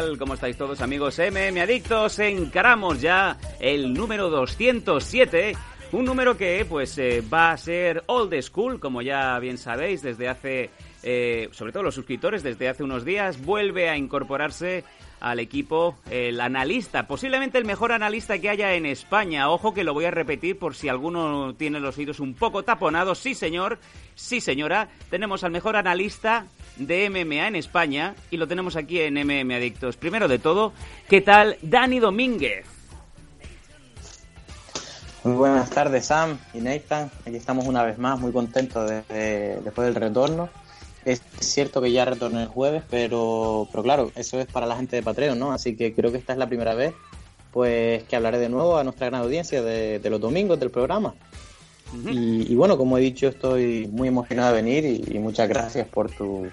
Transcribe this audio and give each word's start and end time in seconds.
Tal? 0.00 0.18
¿Cómo 0.18 0.34
estáis 0.34 0.56
todos 0.56 0.80
amigos 0.80 1.18
MM 1.18 1.60
Adictos? 1.60 2.18
Encaramos 2.20 3.00
ya 3.00 3.36
el 3.58 3.92
número 3.92 4.30
207, 4.30 5.56
un 5.92 6.04
número 6.04 6.36
que 6.36 6.64
pues 6.68 6.96
eh, 6.98 7.22
va 7.22 7.50
a 7.50 7.56
ser 7.56 8.04
old 8.06 8.40
school, 8.40 8.78
como 8.78 9.02
ya 9.02 9.36
bien 9.40 9.58
sabéis, 9.58 10.02
desde 10.02 10.28
hace, 10.28 10.70
eh, 11.02 11.48
sobre 11.52 11.72
todo 11.72 11.82
los 11.82 11.94
suscriptores, 11.94 12.42
desde 12.42 12.68
hace 12.68 12.82
unos 12.82 13.04
días, 13.04 13.40
vuelve 13.44 13.88
a 13.88 13.96
incorporarse 13.96 14.84
al 15.20 15.40
equipo 15.40 15.96
el 16.10 16.40
analista, 16.40 17.08
posiblemente 17.08 17.58
el 17.58 17.64
mejor 17.64 17.90
analista 17.90 18.38
que 18.38 18.50
haya 18.50 18.74
en 18.74 18.86
España. 18.86 19.50
Ojo 19.50 19.74
que 19.74 19.82
lo 19.82 19.92
voy 19.92 20.04
a 20.04 20.10
repetir 20.12 20.58
por 20.58 20.74
si 20.76 20.88
alguno 20.88 21.54
tiene 21.56 21.80
los 21.80 21.98
oídos 21.98 22.20
un 22.20 22.34
poco 22.34 22.62
taponados. 22.62 23.18
Sí, 23.18 23.34
señor, 23.34 23.78
sí, 24.14 24.40
señora, 24.40 24.88
tenemos 25.10 25.42
al 25.42 25.50
mejor 25.50 25.74
analista 25.76 26.46
de 26.76 27.10
MMA 27.10 27.48
en 27.48 27.56
España 27.56 28.14
y 28.30 28.36
lo 28.36 28.46
tenemos 28.46 28.76
aquí 28.76 29.00
en 29.00 29.14
MM 29.14 29.52
Adictos. 29.56 29.96
Primero 29.96 30.28
de 30.28 30.38
todo, 30.38 30.72
¿qué 31.08 31.20
tal 31.20 31.56
Dani 31.62 31.98
Domínguez? 31.98 32.64
Muy 35.24 35.34
buenas 35.34 35.68
tardes, 35.70 36.06
Sam 36.06 36.38
y 36.54 36.58
Nathan. 36.58 37.10
Aquí 37.26 37.34
estamos 37.36 37.66
una 37.66 37.82
vez 37.82 37.98
más, 37.98 38.20
muy 38.20 38.30
contentos 38.32 38.88
de- 38.88 39.58
después 39.64 39.86
del 39.86 39.96
retorno. 39.96 40.48
Es 41.04 41.22
cierto 41.40 41.80
que 41.80 41.92
ya 41.92 42.04
retorné 42.04 42.42
el 42.42 42.48
jueves, 42.48 42.82
pero, 42.90 43.68
pero 43.70 43.82
claro, 43.82 44.12
eso 44.14 44.38
es 44.38 44.46
para 44.46 44.66
la 44.66 44.76
gente 44.76 44.96
de 44.96 45.02
Patreon, 45.02 45.38
¿no? 45.38 45.52
Así 45.52 45.76
que 45.76 45.94
creo 45.94 46.12
que 46.12 46.18
esta 46.18 46.32
es 46.32 46.38
la 46.38 46.46
primera 46.48 46.74
vez 46.74 46.94
pues 47.50 48.04
que 48.04 48.14
hablaré 48.16 48.38
de 48.38 48.48
nuevo 48.48 48.76
a 48.76 48.84
nuestra 48.84 49.08
gran 49.08 49.22
audiencia 49.22 49.62
de, 49.62 49.98
de 49.98 50.10
los 50.10 50.20
domingos 50.20 50.60
del 50.60 50.70
programa. 50.70 51.14
y, 52.10 52.52
y 52.52 52.54
bueno, 52.54 52.76
como 52.76 52.98
he 52.98 53.00
dicho, 53.00 53.28
estoy 53.28 53.88
muy 53.90 54.08
emocionado 54.08 54.54
de 54.54 54.62
venir 54.62 54.84
y, 54.84 55.16
y 55.16 55.18
muchas 55.18 55.48
gracias 55.48 55.88
por 55.88 56.10
tu 56.10 56.46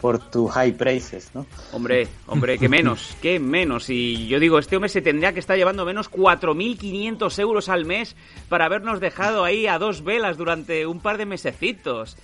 por 0.00 0.18
tu 0.30 0.46
high 0.48 0.72
praises, 0.72 1.30
¿no? 1.34 1.46
Hombre, 1.72 2.06
hombre, 2.26 2.58
que 2.58 2.68
menos, 2.68 3.16
que 3.22 3.38
menos. 3.38 3.88
Y 3.90 4.28
yo 4.28 4.38
digo, 4.38 4.58
este 4.58 4.76
hombre 4.76 4.88
se 4.88 5.02
tendría 5.02 5.32
que 5.32 5.40
estar 5.40 5.56
llevando 5.56 5.84
menos 5.84 6.10
4.500 6.10 7.38
euros 7.38 7.68
al 7.68 7.84
mes 7.84 8.14
para 8.48 8.66
habernos 8.66 9.00
dejado 9.00 9.44
ahí 9.44 9.66
a 9.66 9.78
dos 9.78 10.04
velas 10.04 10.36
durante 10.36 10.86
un 10.86 11.00
par 11.00 11.18
de 11.18 11.26
mesecitos. 11.26 12.16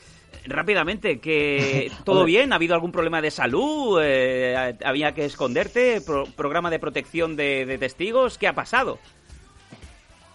Rápidamente, 0.46 1.20
que 1.20 1.90
todo 2.04 2.24
bien, 2.24 2.52
ha 2.52 2.56
habido 2.56 2.74
algún 2.74 2.92
problema 2.92 3.20
de 3.22 3.30
salud, 3.30 4.00
Eh, 4.02 4.76
había 4.84 5.12
que 5.12 5.24
esconderte, 5.24 6.00
Pro- 6.00 6.26
programa 6.36 6.70
de 6.70 6.78
protección 6.78 7.36
de, 7.36 7.64
de 7.66 7.78
testigos, 7.78 8.38
¿qué 8.38 8.48
ha 8.48 8.54
pasado? 8.54 8.98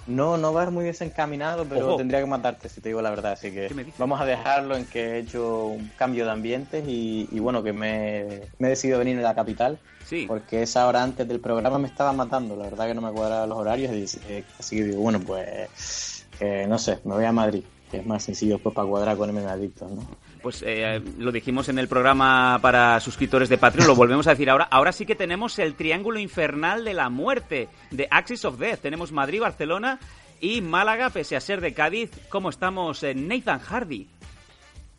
No, 0.05 0.37
no 0.37 0.53
vas 0.53 0.71
muy 0.71 0.85
desencaminado, 0.85 1.65
pero 1.65 1.87
Ojo. 1.89 1.97
tendría 1.97 2.21
que 2.21 2.25
matarte, 2.25 2.69
si 2.69 2.79
te 2.79 2.87
digo 2.89 3.01
la 3.01 3.09
verdad. 3.09 3.33
Así 3.33 3.52
que 3.52 3.67
vamos 3.97 4.21
a 4.21 4.25
dejarlo 4.25 4.77
en 4.77 4.86
que 4.86 5.02
he 5.03 5.19
hecho 5.19 5.65
un 5.65 5.91
cambio 5.97 6.23
de 6.23 6.31
ambientes 6.31 6.87
y, 6.87 7.27
y 7.30 7.39
bueno, 7.39 7.61
que 7.61 7.73
me, 7.73 8.39
me 8.57 8.67
he 8.67 8.69
decidido 8.69 8.99
venir 8.99 9.17
a 9.19 9.21
la 9.21 9.36
capital. 9.36 9.77
Sí. 10.05 10.23
Porque 10.25 10.61
esa 10.61 10.87
hora 10.87 11.03
antes 11.03 11.27
del 11.27 11.41
programa 11.41 11.77
me 11.77 11.89
estaba 11.89 12.13
matando. 12.13 12.55
La 12.55 12.63
verdad 12.69 12.87
que 12.87 12.93
no 12.93 13.02
me 13.02 13.11
cuadraban 13.11 13.49
los 13.49 13.57
horarios. 13.57 13.91
Y, 13.93 14.05
eh, 14.31 14.45
así 14.57 14.77
que 14.77 14.86
digo, 14.86 15.02
bueno, 15.02 15.19
pues 15.19 16.25
eh, 16.39 16.65
no 16.69 16.80
sé, 16.80 16.99
me 17.03 17.15
voy 17.15 17.25
a 17.25 17.33
Madrid. 17.33 17.63
Que 17.92 17.98
es 17.98 18.05
más 18.05 18.23
sencillo 18.23 18.53
después 18.53 18.75
para 18.75 18.87
cuadrar 18.87 19.17
con 19.17 19.33
MM 19.33 19.48
Adictos, 19.48 19.89
¿no? 19.92 20.08
Pues 20.42 20.64
eh, 20.65 21.02
lo 21.17 21.31
dijimos 21.31 21.70
en 21.70 21.80
el 21.80 21.87
programa 21.87 22.59
para 22.61 22.99
suscriptores 22.99 23.49
de 23.49 23.58
Patreon, 23.58 23.87
lo 23.87 23.95
volvemos 23.95 24.27
a 24.27 24.31
decir 24.31 24.49
ahora. 24.49 24.65
Ahora 24.65 24.92
sí 24.92 25.05
que 25.05 25.15
tenemos 25.15 25.58
el 25.59 25.75
triángulo 25.75 26.20
infernal 26.20 26.83
de 26.83 26.93
la 26.93 27.09
muerte, 27.09 27.70
de 27.92 28.08
Axis 28.11 28.45
of 28.45 28.59
Death. 28.59 28.81
Tenemos 28.81 29.11
Madrid, 29.11 29.42
Barcelona 29.42 29.99
y 30.42 30.61
Málaga, 30.61 31.09
pese 31.09 31.36
a 31.36 31.42
ser 31.42 31.61
de 31.61 31.73
Cádiz. 31.73 32.11
¿Cómo 32.30 32.49
estamos? 32.49 33.02
Eh, 33.03 33.15
Nathan 33.15 33.59
Hardy. 33.59 34.08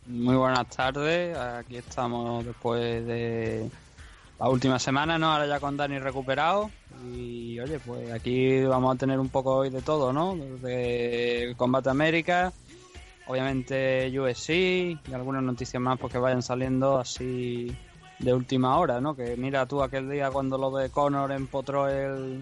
Muy 0.07 0.37
buenas 0.37 0.67
tardes, 0.69 1.37
aquí 1.37 1.77
estamos 1.77 2.43
después 2.43 3.07
de 3.07 3.69
la 4.39 4.49
última 4.49 4.79
semana, 4.79 5.19
¿no? 5.19 5.31
Ahora 5.31 5.47
ya 5.47 5.61
con 5.61 5.77
Dani 5.77 5.99
recuperado 5.99 6.71
y 7.15 7.61
oye, 7.61 7.79
pues 7.81 8.11
aquí 8.11 8.63
vamos 8.63 8.95
a 8.95 8.99
tener 8.99 9.21
un 9.21 9.29
poco 9.29 9.57
hoy 9.57 9.71
de 9.71 9.83
todo, 9.83 10.13
¿no? 10.13 10.35
De 10.37 11.53
Combate 11.59 11.91
América, 11.91 12.55
obviamente 13.29 14.11
USC 14.19 14.51
y 14.51 14.99
algunas 15.13 15.43
noticias 15.43 15.81
más 15.81 15.99
porque 15.99 16.19
vayan 16.19 16.43
saliendo 16.43 16.99
así 16.99 17.75
de 18.19 18.35
última 18.35 18.77
hora, 18.79 19.01
¿no? 19.01 19.15
Que 19.15 19.37
mira 19.37 19.67
tú 19.67 19.83
aquel 19.83 20.11
día 20.11 20.31
cuando 20.31 20.59
lo 20.59 20.77
de 20.77 20.91
Conor 20.91 21.31
empotró 21.31 21.89
el 21.89 22.41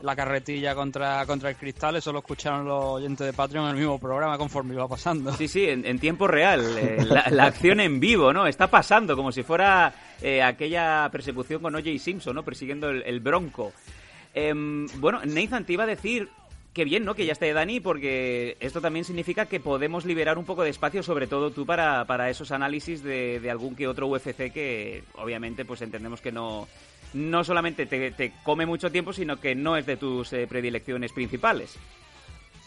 la 0.00 0.14
carretilla 0.14 0.76
contra, 0.76 1.26
contra 1.26 1.50
el 1.50 1.56
cristal, 1.56 1.96
eso 1.96 2.12
lo 2.12 2.20
escucharon 2.20 2.64
los 2.66 2.84
oyentes 2.84 3.26
de 3.26 3.32
Patreon 3.32 3.64
en 3.64 3.70
el 3.72 3.76
mismo 3.78 3.98
programa 3.98 4.38
conforme 4.38 4.74
iba 4.74 4.86
pasando. 4.86 5.32
Sí, 5.32 5.48
sí, 5.48 5.66
en, 5.68 5.98
tiempo 5.98 6.28
real. 6.28 6.64
eh, 6.78 7.04
la, 7.04 7.44
acción 7.44 7.80
en 7.80 7.98
vivo, 7.98 8.32
¿no? 8.32 8.46
Está 8.46 8.68
pasando 8.68 9.16
como 9.16 9.32
si 9.32 9.42
fuera 9.42 9.92
eh, 10.22 10.40
aquella 10.40 11.08
persecución 11.10 11.60
con 11.60 11.74
O.J. 11.74 11.98
Simpson, 11.98 12.36
¿no? 12.36 12.44
Persiguiendo 12.44 12.90
el, 12.90 13.02
el 13.02 13.18
bronco. 13.18 13.72
Em, 14.34 14.86
bueno, 15.00 15.20
Nathan, 15.24 15.64
te 15.64 15.72
iba 15.72 15.82
a 15.82 15.88
decir 15.88 16.28
que 16.78 16.84
bien, 16.84 17.04
¿no? 17.04 17.16
Que 17.16 17.26
ya 17.26 17.32
esté 17.32 17.52
Dani, 17.52 17.80
porque 17.80 18.56
esto 18.60 18.80
también 18.80 19.04
significa 19.04 19.46
que 19.46 19.58
podemos 19.58 20.04
liberar 20.04 20.38
un 20.38 20.44
poco 20.44 20.62
de 20.62 20.70
espacio, 20.70 21.02
sobre 21.02 21.26
todo 21.26 21.50
tú, 21.50 21.66
para, 21.66 22.04
para 22.04 22.30
esos 22.30 22.52
análisis 22.52 23.02
de, 23.02 23.40
de 23.40 23.50
algún 23.50 23.74
que 23.74 23.88
otro 23.88 24.06
UFC 24.06 24.52
que, 24.52 25.02
obviamente, 25.16 25.64
pues 25.64 25.82
entendemos 25.82 26.20
que 26.20 26.30
no, 26.30 26.68
no 27.14 27.42
solamente 27.42 27.86
te, 27.86 28.12
te 28.12 28.32
come 28.44 28.64
mucho 28.64 28.92
tiempo, 28.92 29.12
sino 29.12 29.40
que 29.40 29.56
no 29.56 29.76
es 29.76 29.86
de 29.86 29.96
tus 29.96 30.32
eh, 30.32 30.46
predilecciones 30.48 31.12
principales. 31.12 31.76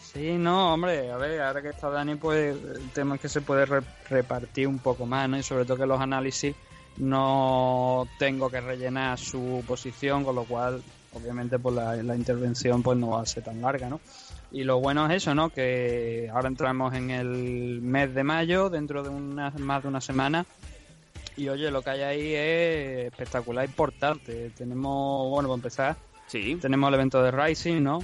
Sí, 0.02 0.32
no, 0.32 0.74
hombre, 0.74 1.10
a 1.10 1.16
ver, 1.16 1.40
ahora 1.40 1.62
que 1.62 1.70
está 1.70 1.88
Dani, 1.88 2.16
pues 2.16 2.54
el 2.62 2.90
tema 2.90 3.14
es 3.14 3.20
que 3.22 3.30
se 3.30 3.40
puede 3.40 3.64
re- 3.64 3.80
repartir 4.10 4.68
un 4.68 4.78
poco 4.78 5.06
más, 5.06 5.26
¿no? 5.26 5.38
Y 5.38 5.42
sobre 5.42 5.64
todo 5.64 5.78
que 5.78 5.86
los 5.86 6.00
análisis 6.02 6.54
no 6.98 8.06
tengo 8.18 8.50
que 8.50 8.60
rellenar 8.60 9.18
su 9.18 9.64
posición, 9.66 10.22
con 10.22 10.34
lo 10.34 10.44
cual, 10.44 10.82
obviamente, 11.14 11.58
pues 11.58 11.74
la, 11.74 11.96
la 12.02 12.16
intervención 12.16 12.82
pues 12.82 12.98
no 12.98 13.10
va 13.10 13.22
a 13.22 13.26
ser 13.26 13.42
tan 13.44 13.60
larga, 13.60 13.88
¿no? 13.88 14.00
Y 14.50 14.64
lo 14.64 14.80
bueno 14.80 15.06
es 15.06 15.14
eso, 15.16 15.34
¿no? 15.34 15.48
Que 15.50 16.30
ahora 16.32 16.48
entramos 16.48 16.92
en 16.94 17.10
el 17.10 17.80
mes 17.82 18.14
de 18.14 18.22
mayo, 18.24 18.68
dentro 18.68 19.02
de 19.02 19.08
una, 19.08 19.50
más 19.50 19.82
de 19.82 19.88
una 19.88 20.00
semana, 20.00 20.44
y 21.36 21.48
oye, 21.48 21.70
lo 21.70 21.80
que 21.80 21.90
hay 21.90 22.00
ahí 22.02 22.34
es 22.34 23.06
espectacular, 23.12 23.64
importante. 23.64 24.50
Tenemos, 24.56 25.30
bueno, 25.30 25.48
para 25.48 25.56
empezar, 25.56 25.96
Sí, 26.26 26.56
tenemos 26.60 26.88
el 26.88 26.94
evento 26.94 27.22
de 27.22 27.30
Rising, 27.30 27.82
¿no? 27.82 28.00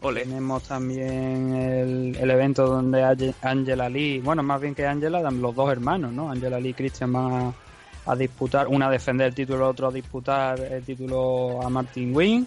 ole. 0.00 0.22
Tenemos 0.24 0.64
también 0.64 1.54
el, 1.54 2.16
el 2.20 2.30
evento 2.30 2.66
donde 2.66 3.02
Ange- 3.04 3.34
Angela 3.42 3.88
Lee, 3.88 4.18
bueno, 4.18 4.42
más 4.42 4.60
bien 4.60 4.74
que 4.74 4.84
Angela, 4.86 5.22
dan 5.22 5.40
los 5.40 5.54
dos 5.54 5.70
hermanos, 5.70 6.12
¿no? 6.12 6.28
Angela 6.30 6.58
Lee 6.58 6.70
y 6.70 6.74
Christian 6.74 7.12
van 7.12 7.32
a, 7.32 7.52
a 8.06 8.16
disputar, 8.16 8.68
una 8.68 8.88
a 8.88 8.90
defender 8.90 9.28
el 9.28 9.34
título, 9.34 9.68
otro 9.68 9.88
a 9.88 9.92
disputar 9.92 10.58
el 10.60 10.82
título 10.84 11.60
a 11.62 11.68
Martin 11.70 12.14
Wing. 12.14 12.44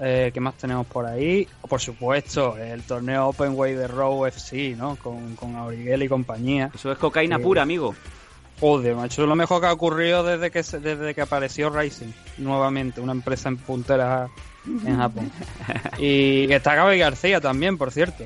Eh, 0.00 0.30
¿Qué 0.32 0.40
más 0.40 0.54
tenemos 0.54 0.86
por 0.86 1.06
ahí? 1.06 1.46
Por 1.68 1.80
supuesto, 1.80 2.56
el 2.56 2.82
torneo 2.82 3.28
Openweight 3.28 3.76
de 3.76 3.88
Raw 3.88 4.26
FC, 4.26 4.74
¿no? 4.76 4.96
Con, 4.96 5.34
con 5.34 5.56
Auriguel 5.56 6.04
y 6.04 6.08
compañía. 6.08 6.70
Eso 6.74 6.92
es 6.92 6.98
cocaína 6.98 7.36
Sí. 7.38 7.42
pura, 7.42 7.62
amigo. 7.62 7.94
Joder, 8.60 8.94
macho, 8.96 9.22
es 9.22 9.28
lo 9.28 9.36
mejor 9.36 9.60
que 9.60 9.66
ha 9.68 9.72
ocurrido 9.72 10.24
desde 10.24 10.50
que 10.50 10.62
se- 10.64 10.80
desde 10.80 11.14
que 11.14 11.20
apareció 11.20 11.70
Rising 11.70 12.10
nuevamente, 12.38 13.00
una 13.00 13.12
empresa 13.12 13.48
en 13.48 13.56
puntera 13.56 14.28
en 14.66 14.96
Japón. 14.96 15.30
Y 15.98 16.52
está 16.52 16.74
Gaby 16.74 16.98
García 16.98 17.40
también, 17.40 17.78
por 17.78 17.90
cierto. 17.92 18.24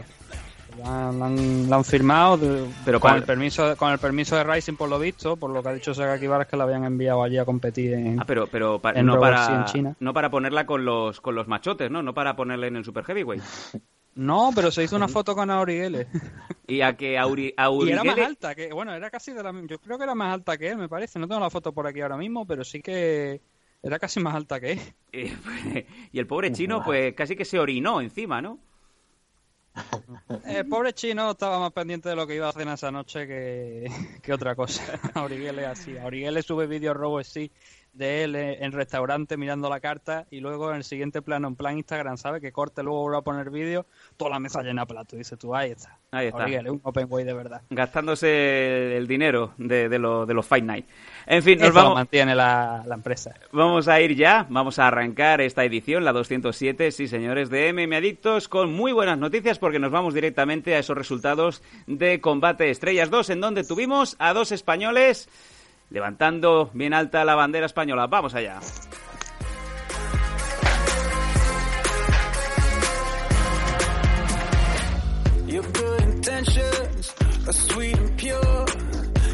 La, 0.85 1.09
han, 1.09 1.71
la 1.71 1.77
han 1.77 1.85
firmado 1.85 2.37
de- 2.39 2.67
Pero 2.85 2.99
con 3.01 3.15
el 3.15 3.23
permiso 3.25 3.77
con 3.77 3.93
el 3.93 3.99
permiso 3.99 4.37
de 4.37 4.45
Rising 4.45 4.75
por 4.75 4.89
lo 4.89 4.99
visto, 4.99 5.37
por 5.37 5.51
lo 5.51 5.63
que 5.63 5.69
ha 5.69 5.73
dicho 5.75 5.95
Sagaki 5.95 6.27
Varas 6.27 6.47
que 6.49 6.57
la 6.57 6.65
habían 6.65 6.85
enviado 6.85 7.23
allí 7.23 7.39
a 7.39 7.45
competir 7.45 7.93
en 7.95 8.21
Ah, 8.21 8.25
pero, 8.27 8.47
pero 8.49 8.79
pa- 8.81 8.93
en 8.93 9.07
no, 9.07 9.19
para, 9.21 9.55
en 9.61 9.65
China. 9.67 9.97
no 10.01 10.13
para 10.13 10.31
ponerla 10.31 10.67
con 10.67 10.85
los, 10.85 11.21
con 11.21 11.35
los 11.35 11.47
machotes, 11.49 11.91
¿no? 11.91 12.03
No 12.03 12.15
para 12.15 12.35
ponerla 12.37 12.67
en 12.67 12.77
el 12.77 12.85
Super 12.85 13.05
Heavyweight. 13.05 13.43
No, 14.15 14.51
pero 14.55 14.71
se 14.71 14.83
hizo 14.85 14.97
una 14.97 15.09
foto 15.09 15.35
con 15.35 15.51
Auriguele. 15.51 16.07
Y 16.67 16.83
a 16.83 16.95
que 16.97 17.17
Auri, 17.19 17.55
Y 17.87 17.89
era 17.91 18.05
más 18.05 18.19
alta, 18.19 18.55
que 18.55 18.71
bueno, 18.73 18.93
era 18.95 19.09
casi 19.11 19.33
de 19.33 19.43
la 19.43 19.53
yo 19.67 19.79
creo 19.79 19.97
que 19.97 20.05
era 20.05 20.15
más 20.15 20.35
alta 20.35 20.59
que 20.59 20.69
él, 20.69 20.77
me 20.79 20.89
parece. 20.89 21.19
No 21.19 21.27
tengo 21.27 21.41
la 21.41 21.49
foto 21.49 21.73
por 21.73 21.87
aquí 21.87 22.01
ahora 22.03 22.17
mismo, 22.19 22.47
pero 22.47 22.63
sí 22.65 22.83
que 22.83 23.41
era 23.83 23.99
casi 23.99 24.21
más 24.21 24.35
alta 24.35 24.61
que 24.61 24.73
él. 24.73 24.81
y 26.13 26.19
el 26.19 26.27
pobre 26.27 26.53
chino, 26.53 26.83
pues 26.85 27.15
casi 27.15 27.37
que 27.37 27.45
se 27.47 27.59
orinó 27.59 28.01
encima, 28.03 28.43
¿no? 28.43 28.59
El 30.47 30.67
pobre 30.69 30.93
chino 30.93 31.31
estaba 31.31 31.59
más 31.59 31.73
pendiente 31.73 32.09
de 32.09 32.17
lo 32.17 32.27
que 32.27 32.35
iba 32.35 32.47
a 32.47 32.51
hacer 32.51 32.69
esa 32.69 32.91
noche 32.91 33.27
que, 33.27 33.91
que 34.23 34.33
otra 34.33 34.55
cosa. 34.55 34.83
Auriguel 35.15 35.59
es 35.61 35.67
así. 35.67 35.93
Le 35.93 36.43
sube 36.43 36.67
vídeos 36.67 36.97
robos 36.97 37.27
sí 37.27 37.51
de 37.93 38.25
él 38.25 38.35
en 38.37 38.73
restaurante 38.73 39.37
mirando 39.37 39.69
la 39.69 39.79
carta 39.79 40.27
y 40.31 40.41
luego 40.41 40.71
en 40.71 40.77
el 40.77 40.85
siguiente 40.85 41.21
plano, 41.21 41.49
en 41.49 41.57
plan 41.57 41.77
Instagram, 41.77 42.17
¿sabes? 42.17 42.41
Que 42.41 42.51
corte, 42.51 42.83
luego 42.83 43.03
vuelve 43.03 43.19
a 43.19 43.21
poner 43.21 43.51
vídeo, 43.51 43.85
toda 44.17 44.31
la 44.31 44.39
mesa 44.41 44.63
llena 44.63 44.83
de 44.83 44.87
plato. 44.87 45.15
Dice 45.17 45.37
tú, 45.37 45.55
ahí 45.55 45.73
está. 45.73 45.99
Ahí 46.11 46.29
está. 46.29 46.47
Un 46.71 46.81
open 46.85 47.07
way 47.11 47.25
de 47.25 47.35
verdad. 47.35 47.61
Gastándose 47.69 48.97
el 48.97 49.07
dinero 49.07 49.53
de, 49.59 49.89
de, 49.91 49.99
lo- 49.99 50.25
de 50.25 50.33
los 50.35 50.47
Fight 50.47 50.65
Night. 50.65 50.87
En 51.27 51.43
fin, 51.43 51.59
nos 51.59 51.69
Eso 51.69 51.75
lo 51.79 51.83
vamos, 51.83 51.95
mantiene 51.97 52.35
la, 52.35 52.83
la 52.87 52.95
empresa. 52.95 53.35
vamos 53.53 53.89
a 53.89 54.01
ir 54.01 54.17
ya. 54.17 54.47
Vamos 54.49 54.79
a 54.79 54.89
arrancar 54.89 55.41
esta 55.41 55.65
edición, 55.65 56.05
la 56.05 56.13
207, 56.13 56.91
sí 56.91 57.07
señores, 57.09 57.49
de 57.51 57.73
MM 57.73 57.95
Adictos, 57.97 58.49
con 58.49 58.73
muy 58.73 58.93
buenas 58.93 59.19
noticias 59.19 59.59
porque 59.59 59.79
nos 59.79 59.91
vamos 59.93 60.15
directamente 60.15 60.75
a 60.75 60.79
esos 60.81 60.97
resultados 60.97 61.63
de 61.87 62.21
Combate 62.21 62.71
Estrellas 62.71 63.11
2, 63.11 63.31
en 63.31 63.41
donde 63.41 63.65
tuvimos 63.65 64.17
a 64.19 64.33
dos 64.33 64.53
españoles 64.53 65.29
levantando 65.91 66.71
bien 66.73 66.95
alta 66.95 67.25
la 67.25 67.35
bandera 67.35 67.67
española. 67.67 68.07
Vamos 68.07 68.35
allá. 68.35 68.59
Your 75.47 75.63
good 75.73 76.03
intentions 76.03 77.15
are 77.47 77.53
sweet 77.53 77.97
and 77.99 78.17
pure, 78.17 78.67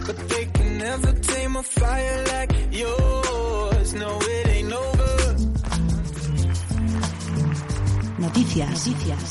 but 0.07 0.17
they 0.29 0.47
can 0.47 0.58
never 0.79 1.13
tame 1.13 1.57
a 1.57 1.63
fire 1.63 2.25
like 2.33 2.53
yours. 2.71 3.95
No, 3.95 4.19
it 4.21 4.49
ain't 4.49 4.73
over. 4.73 5.35
Noticias. 8.23 8.87
Noticias. 8.87 9.31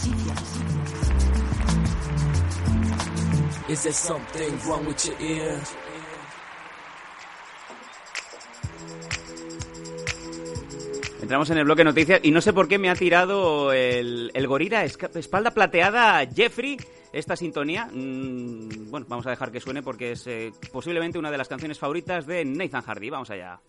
Is 3.69 3.83
there 3.83 3.93
something 3.93 4.59
wrong 4.65 4.85
with 4.85 5.05
your 5.05 5.19
ear? 5.19 5.61
Entramos 11.21 11.49
en 11.49 11.57
el 11.57 11.65
bloque 11.65 11.83
noticias 11.83 12.19
y 12.23 12.31
no 12.31 12.41
sé 12.41 12.53
por 12.53 12.67
qué 12.67 12.77
me 12.77 12.89
ha 12.89 12.95
tirado 12.95 13.73
el, 13.73 14.31
gorila 14.47 14.83
espalda 14.83 15.51
plateada 15.51 16.25
Jeffrey 16.27 16.77
esta 17.11 17.35
sintonía. 17.35 17.89
Mm, 17.91 18.91
bueno, 18.91 19.05
vamos 19.09 19.25
a 19.25 19.31
dejar 19.31 19.51
que 19.51 19.59
suene 19.59 19.81
porque 19.81 20.11
es 20.11 20.27
eh, 20.27 20.51
posiblemente 20.71 21.17
una 21.17 21.31
de 21.31 21.37
las 21.37 21.47
canciones 21.47 21.79
favoritas 21.79 22.27
de 22.27 22.45
Nathan 22.45 22.83
Hardy. 22.83 23.09
Vamos 23.09 23.29
allá. 23.31 23.59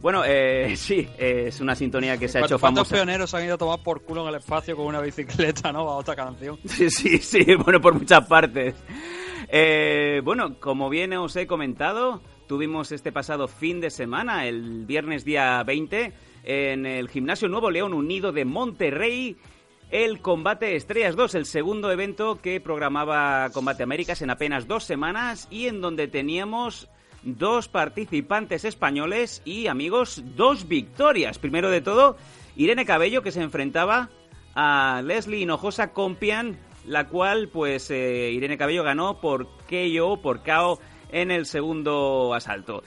Bueno, 0.00 0.22
eh, 0.24 0.74
sí, 0.76 1.08
eh, 1.18 1.46
es 1.48 1.60
una 1.60 1.74
sintonía 1.74 2.16
que 2.16 2.28
se 2.28 2.38
ha 2.38 2.42
hecho 2.42 2.58
¿Cuántos 2.58 2.88
famosa. 2.88 2.94
pioneros 2.94 3.30
se 3.30 3.36
han 3.36 3.44
ido 3.44 3.54
a 3.54 3.58
tomar 3.58 3.82
por 3.82 4.02
culo 4.02 4.22
en 4.22 4.28
el 4.28 4.34
espacio 4.36 4.76
con 4.76 4.86
una 4.86 5.00
bicicleta, 5.00 5.72
no? 5.72 5.80
A 5.90 5.96
otra 5.96 6.14
canción. 6.14 6.58
Sí, 6.64 6.88
sí, 6.90 7.18
sí, 7.18 7.44
bueno, 7.56 7.80
por 7.80 7.94
muchas 7.94 8.26
partes. 8.26 8.74
Eh, 9.48 10.20
bueno, 10.24 10.58
como 10.60 10.88
bien 10.88 11.12
os 11.14 11.34
he 11.36 11.46
comentado, 11.46 12.22
tuvimos 12.46 12.92
este 12.92 13.10
pasado 13.10 13.48
fin 13.48 13.80
de 13.80 13.90
semana, 13.90 14.46
el 14.46 14.86
viernes 14.86 15.24
día 15.24 15.62
20, 15.64 16.12
en 16.44 16.86
el 16.86 17.08
Gimnasio 17.08 17.48
Nuevo 17.48 17.70
León 17.70 17.92
Unido 17.92 18.30
de 18.30 18.44
Monterrey, 18.44 19.36
el 19.90 20.20
Combate 20.20 20.76
Estrellas 20.76 21.16
2, 21.16 21.34
el 21.34 21.46
segundo 21.46 21.90
evento 21.90 22.40
que 22.40 22.60
programaba 22.60 23.50
Combate 23.50 23.82
Américas 23.82 24.22
en 24.22 24.30
apenas 24.30 24.68
dos 24.68 24.84
semanas 24.84 25.48
y 25.50 25.66
en 25.66 25.80
donde 25.80 26.08
teníamos 26.08 26.88
dos 27.22 27.68
participantes 27.68 28.64
españoles 28.64 29.42
y 29.44 29.66
amigos, 29.66 30.22
dos 30.36 30.68
victorias. 30.68 31.38
Primero 31.38 31.70
de 31.70 31.80
todo, 31.80 32.16
Irene 32.56 32.84
Cabello 32.84 33.22
que 33.22 33.32
se 33.32 33.42
enfrentaba 33.42 34.10
a 34.54 35.02
Leslie 35.04 35.40
Hinojosa 35.40 35.92
Compian, 35.92 36.58
la 36.86 37.06
cual 37.08 37.48
pues 37.48 37.90
eh, 37.90 38.30
Irene 38.32 38.58
Cabello 38.58 38.82
ganó 38.82 39.20
por 39.20 39.46
KO, 39.68 40.20
por 40.20 40.42
KO 40.42 40.80
en 41.10 41.30
el 41.30 41.46
segundo 41.46 42.34
asalto. 42.34 42.82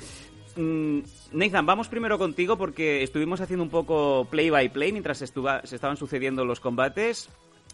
Mm, 0.55 0.99
Nathan, 1.31 1.65
vamos 1.65 1.87
primero 1.87 2.17
contigo 2.17 2.57
porque 2.57 3.03
estuvimos 3.03 3.39
haciendo 3.41 3.63
un 3.63 3.69
poco 3.69 4.27
play 4.29 4.49
by 4.49 4.69
play 4.69 4.91
mientras 4.91 5.19
se 5.19 5.25
estaban 5.25 5.97
sucediendo 5.97 6.43
los 6.45 6.59
combates. 6.59 7.29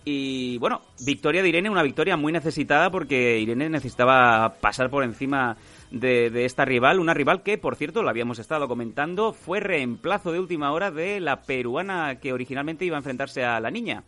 Y 0.05 0.57
bueno, 0.59 0.81
victoria 1.05 1.43
de 1.43 1.49
Irene, 1.49 1.69
una 1.69 1.83
victoria 1.83 2.15
muy 2.15 2.31
necesitada 2.31 2.89
porque 2.89 3.39
Irene 3.39 3.69
necesitaba 3.69 4.53
pasar 4.61 4.89
por 4.89 5.03
encima 5.03 5.57
de, 5.91 6.45
esta 6.45 6.65
rival. 6.65 6.99
Una 6.99 7.13
rival 7.13 7.43
que, 7.43 7.57
por 7.57 7.75
cierto, 7.75 8.03
lo 8.03 8.09
habíamos 8.09 8.39
estado 8.39 8.67
comentando, 8.67 9.33
fue 9.33 9.59
reemplazo 9.59 10.31
de 10.31 10.39
última 10.39 10.71
hora 10.71 10.91
de 10.91 11.19
la 11.19 11.41
peruana 11.43 12.19
que 12.19 12.33
originalmente 12.33 12.85
iba 12.85 12.97
a 12.97 12.99
enfrentarse 12.99 13.43
a 13.43 13.59
la 13.59 13.71
niña. 13.71 14.03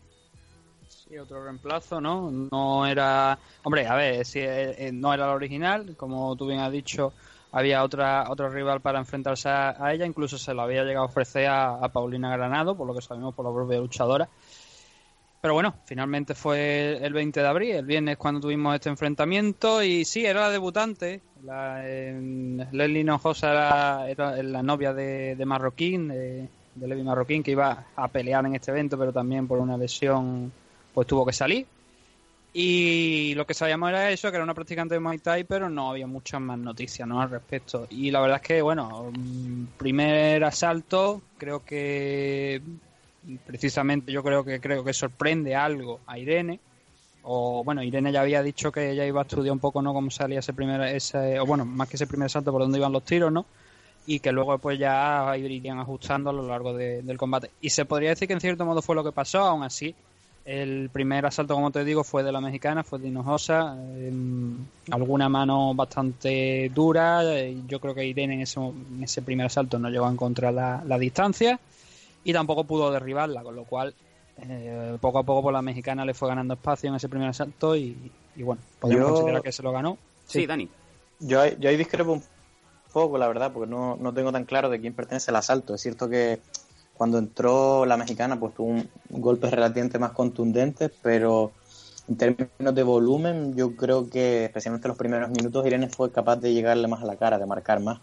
Sí, 0.87 1.17
otro 1.17 1.43
reemplazo, 1.43 1.99
¿no? 1.99 2.31
No 2.31 2.85
era... 2.85 3.37
Hombre, 3.63 3.87
a 3.87 3.95
ver, 3.95 4.25
si 4.25 4.39
eh, 4.39 4.87
eh, 4.87 4.91
no 4.91 5.13
era 5.13 5.27
la 5.27 5.33
original, 5.33 5.95
como 5.95 6.35
tú 6.35 6.47
bien 6.47 6.59
has 6.59 6.71
dicho, 6.71 7.13
había 7.51 7.83
otra 7.83 8.25
otro 8.29 8.49
rival 8.49 8.81
para 8.81 8.99
enfrentarse 8.99 9.49
a, 9.49 9.75
a 9.83 9.93
ella, 9.93 10.05
incluso 10.05 10.37
se 10.37 10.53
lo 10.53 10.61
había 10.61 10.83
llegado 10.83 11.05
a 11.05 11.09
ofrecer 11.09 11.47
a, 11.47 11.75
a 11.75 11.89
Paulina 11.89 12.35
Granado, 12.35 12.75
por 12.75 12.85
lo 12.85 12.93
que 12.93 13.01
sabemos 13.01 13.33
por 13.33 13.45
la 13.45 13.53
propia 13.53 13.79
luchadora. 13.79 14.29
Pero 15.41 15.53
bueno, 15.53 15.75
finalmente 15.85 16.35
fue 16.35 16.99
el 17.01 17.13
20 17.13 17.39
de 17.39 17.47
abril, 17.47 17.75
el 17.75 17.85
viernes 17.85 18.17
cuando 18.17 18.41
tuvimos 18.41 18.75
este 18.75 18.89
enfrentamiento 18.89 19.81
y 19.81 20.03
sí, 20.03 20.25
era 20.25 20.41
la 20.41 20.49
debutante. 20.49 21.21
La, 21.43 21.81
eh, 21.85 22.67
Leslie 22.71 23.01
Hinojosa 23.01 24.09
era, 24.09 24.43
la 24.43 24.63
novia 24.63 24.93
de, 24.93 25.37
de 25.37 25.45
Marroquín, 25.45 26.09
de, 26.09 26.49
de 26.75 26.87
Levi 26.87 27.03
Marroquín, 27.03 27.41
que 27.41 27.51
iba 27.51 27.85
a 27.95 28.07
pelear 28.09 28.45
en 28.45 28.55
este 28.55 28.71
evento, 28.71 28.97
pero 28.97 29.13
también 29.13 29.47
por 29.47 29.59
una 29.59 29.77
lesión 29.77 30.51
pues 30.93 31.07
tuvo 31.07 31.25
que 31.25 31.33
salir. 31.33 31.65
Y 32.51 33.35
lo 33.35 33.45
que 33.45 33.53
sabíamos 33.53 33.89
era 33.89 34.09
eso, 34.09 34.29
que 34.31 34.35
era 34.35 34.43
una 34.43 34.55
practicante 34.55 34.95
de 34.95 34.99
Muay 34.99 35.19
Thai, 35.19 35.43
pero 35.43 35.69
no 35.69 35.91
había 35.91 36.07
muchas 36.07 36.41
más 36.41 36.57
noticias 36.57 37.07
¿no? 37.07 37.21
al 37.21 37.29
respecto. 37.29 37.85
Y 37.89 38.09
la 38.09 38.21
verdad 38.21 38.37
es 38.41 38.47
que, 38.47 38.61
bueno, 38.61 39.11
mm, 39.15 39.65
primer 39.77 40.43
asalto, 40.43 41.21
creo 41.37 41.63
que 41.63 42.61
precisamente 43.45 44.11
yo 44.11 44.23
creo 44.23 44.43
que 44.43 44.59
creo 44.59 44.83
que 44.83 44.93
sorprende 44.93 45.55
algo 45.55 45.99
a 46.07 46.17
Irene. 46.17 46.59
O 47.23 47.63
bueno, 47.63 47.83
Irene 47.83 48.11
ya 48.11 48.21
había 48.21 48.41
dicho 48.41 48.71
que 48.71 48.91
ella 48.91 49.05
iba 49.05 49.19
a 49.21 49.23
estudiar 49.23 49.51
un 49.51 49.59
poco, 49.59 49.81
¿no? 49.81 49.93
Cómo 49.93 50.09
salía 50.09 50.39
ese 50.39 50.53
primer, 50.53 50.81
ese, 50.95 51.39
o 51.39 51.45
bueno, 51.45 51.65
más 51.65 51.89
que 51.89 51.97
ese 51.97 52.07
primer 52.07 52.27
asalto 52.27 52.51
por 52.51 52.61
dónde 52.61 52.77
iban 52.77 52.91
los 52.91 53.03
tiros, 53.03 53.31
¿no? 53.31 53.45
y 54.07 54.21
que 54.21 54.31
luego 54.31 54.57
pues 54.57 54.79
ya 54.79 55.35
irían 55.37 55.77
ajustando 55.77 56.31
a 56.31 56.33
lo 56.33 56.47
largo 56.47 56.73
de- 56.73 57.03
del 57.03 57.17
combate. 57.17 57.51
Y 57.61 57.69
se 57.69 57.85
podría 57.85 58.09
decir 58.09 58.27
que 58.27 58.33
en 58.33 58.39
cierto 58.41 58.65
modo 58.65 58.81
fue 58.81 58.95
lo 58.95 59.03
que 59.03 59.11
pasó, 59.11 59.39
aún 59.41 59.61
así 59.61 59.93
el 60.45 60.89
primer 60.91 61.27
asalto, 61.27 61.53
como 61.53 61.69
te 61.69 61.83
digo, 61.85 62.03
fue 62.03 62.23
de 62.23 62.31
la 62.31 62.41
mexicana, 62.41 62.83
fue 62.83 62.97
de 62.97 63.09
Hinojosa, 63.09 63.75
eh, 63.77 64.11
alguna 64.89 65.29
mano 65.29 65.75
bastante 65.75 66.71
dura, 66.73 67.21
yo 67.67 67.79
creo 67.79 67.93
que 67.93 68.03
Irene 68.07 68.35
en 68.35 68.41
ese, 68.41 68.59
en 68.59 69.03
ese 69.03 69.21
primer 69.21 69.45
asalto 69.45 69.77
no 69.77 69.89
llegó 69.89 70.05
a 70.07 70.11
encontrar 70.11 70.53
la, 70.55 70.81
la 70.87 70.97
distancia 70.97 71.59
y 72.23 72.33
tampoco 72.33 72.63
pudo 72.65 72.91
derribarla, 72.91 73.43
con 73.43 73.55
lo 73.55 73.63
cual 73.65 73.93
eh, 74.37 74.97
poco 75.01 75.19
a 75.19 75.23
poco 75.23 75.41
pues, 75.43 75.53
la 75.53 75.61
mexicana 75.61 76.05
le 76.05 76.13
fue 76.13 76.29
ganando 76.29 76.53
espacio 76.53 76.89
en 76.89 76.95
ese 76.95 77.09
primer 77.09 77.29
asalto 77.29 77.75
y, 77.75 78.11
y 78.35 78.43
bueno, 78.43 78.61
podemos 78.79 79.01
Yo- 79.01 79.09
considerar 79.13 79.41
que 79.41 79.51
se 79.51 79.63
lo 79.63 79.71
ganó. 79.71 79.97
Sí, 80.25 80.45
Dani. 80.45 80.69
Yo, 81.19 81.41
ahí- 81.41 81.57
yo 81.59 81.69
ahí 81.69 81.77
discrepo 81.77 82.13
un 82.13 82.23
poco, 82.93 83.17
la 83.17 83.27
verdad, 83.27 83.51
porque 83.51 83.69
no, 83.69 83.97
no 83.97 84.13
tengo 84.13 84.31
tan 84.31 84.45
claro 84.45 84.69
de 84.69 84.79
quién 84.79 84.93
pertenece 84.93 85.31
el 85.31 85.35
asalto. 85.37 85.73
Es 85.75 85.81
cierto 85.81 86.07
que 86.09 86.39
cuando 86.93 87.17
entró 87.17 87.85
la 87.85 87.97
mexicana, 87.97 88.39
pues 88.39 88.53
tuvo 88.53 88.67
un 88.67 88.89
golpes 89.09 89.51
relativamente 89.51 89.99
más 89.99 90.11
contundentes, 90.11 90.91
pero 91.01 91.51
en 92.07 92.17
términos 92.17 92.73
de 92.75 92.83
volumen, 92.83 93.55
yo 93.55 93.75
creo 93.75 94.09
que 94.09 94.45
especialmente 94.45 94.87
los 94.87 94.97
primeros 94.97 95.29
minutos 95.29 95.65
Irene 95.65 95.87
fue 95.89 96.11
capaz 96.11 96.37
de 96.37 96.53
llegarle 96.53 96.87
más 96.87 97.01
a 97.03 97.05
la 97.05 97.15
cara, 97.15 97.37
de 97.37 97.45
marcar 97.45 97.79
más. 97.79 97.99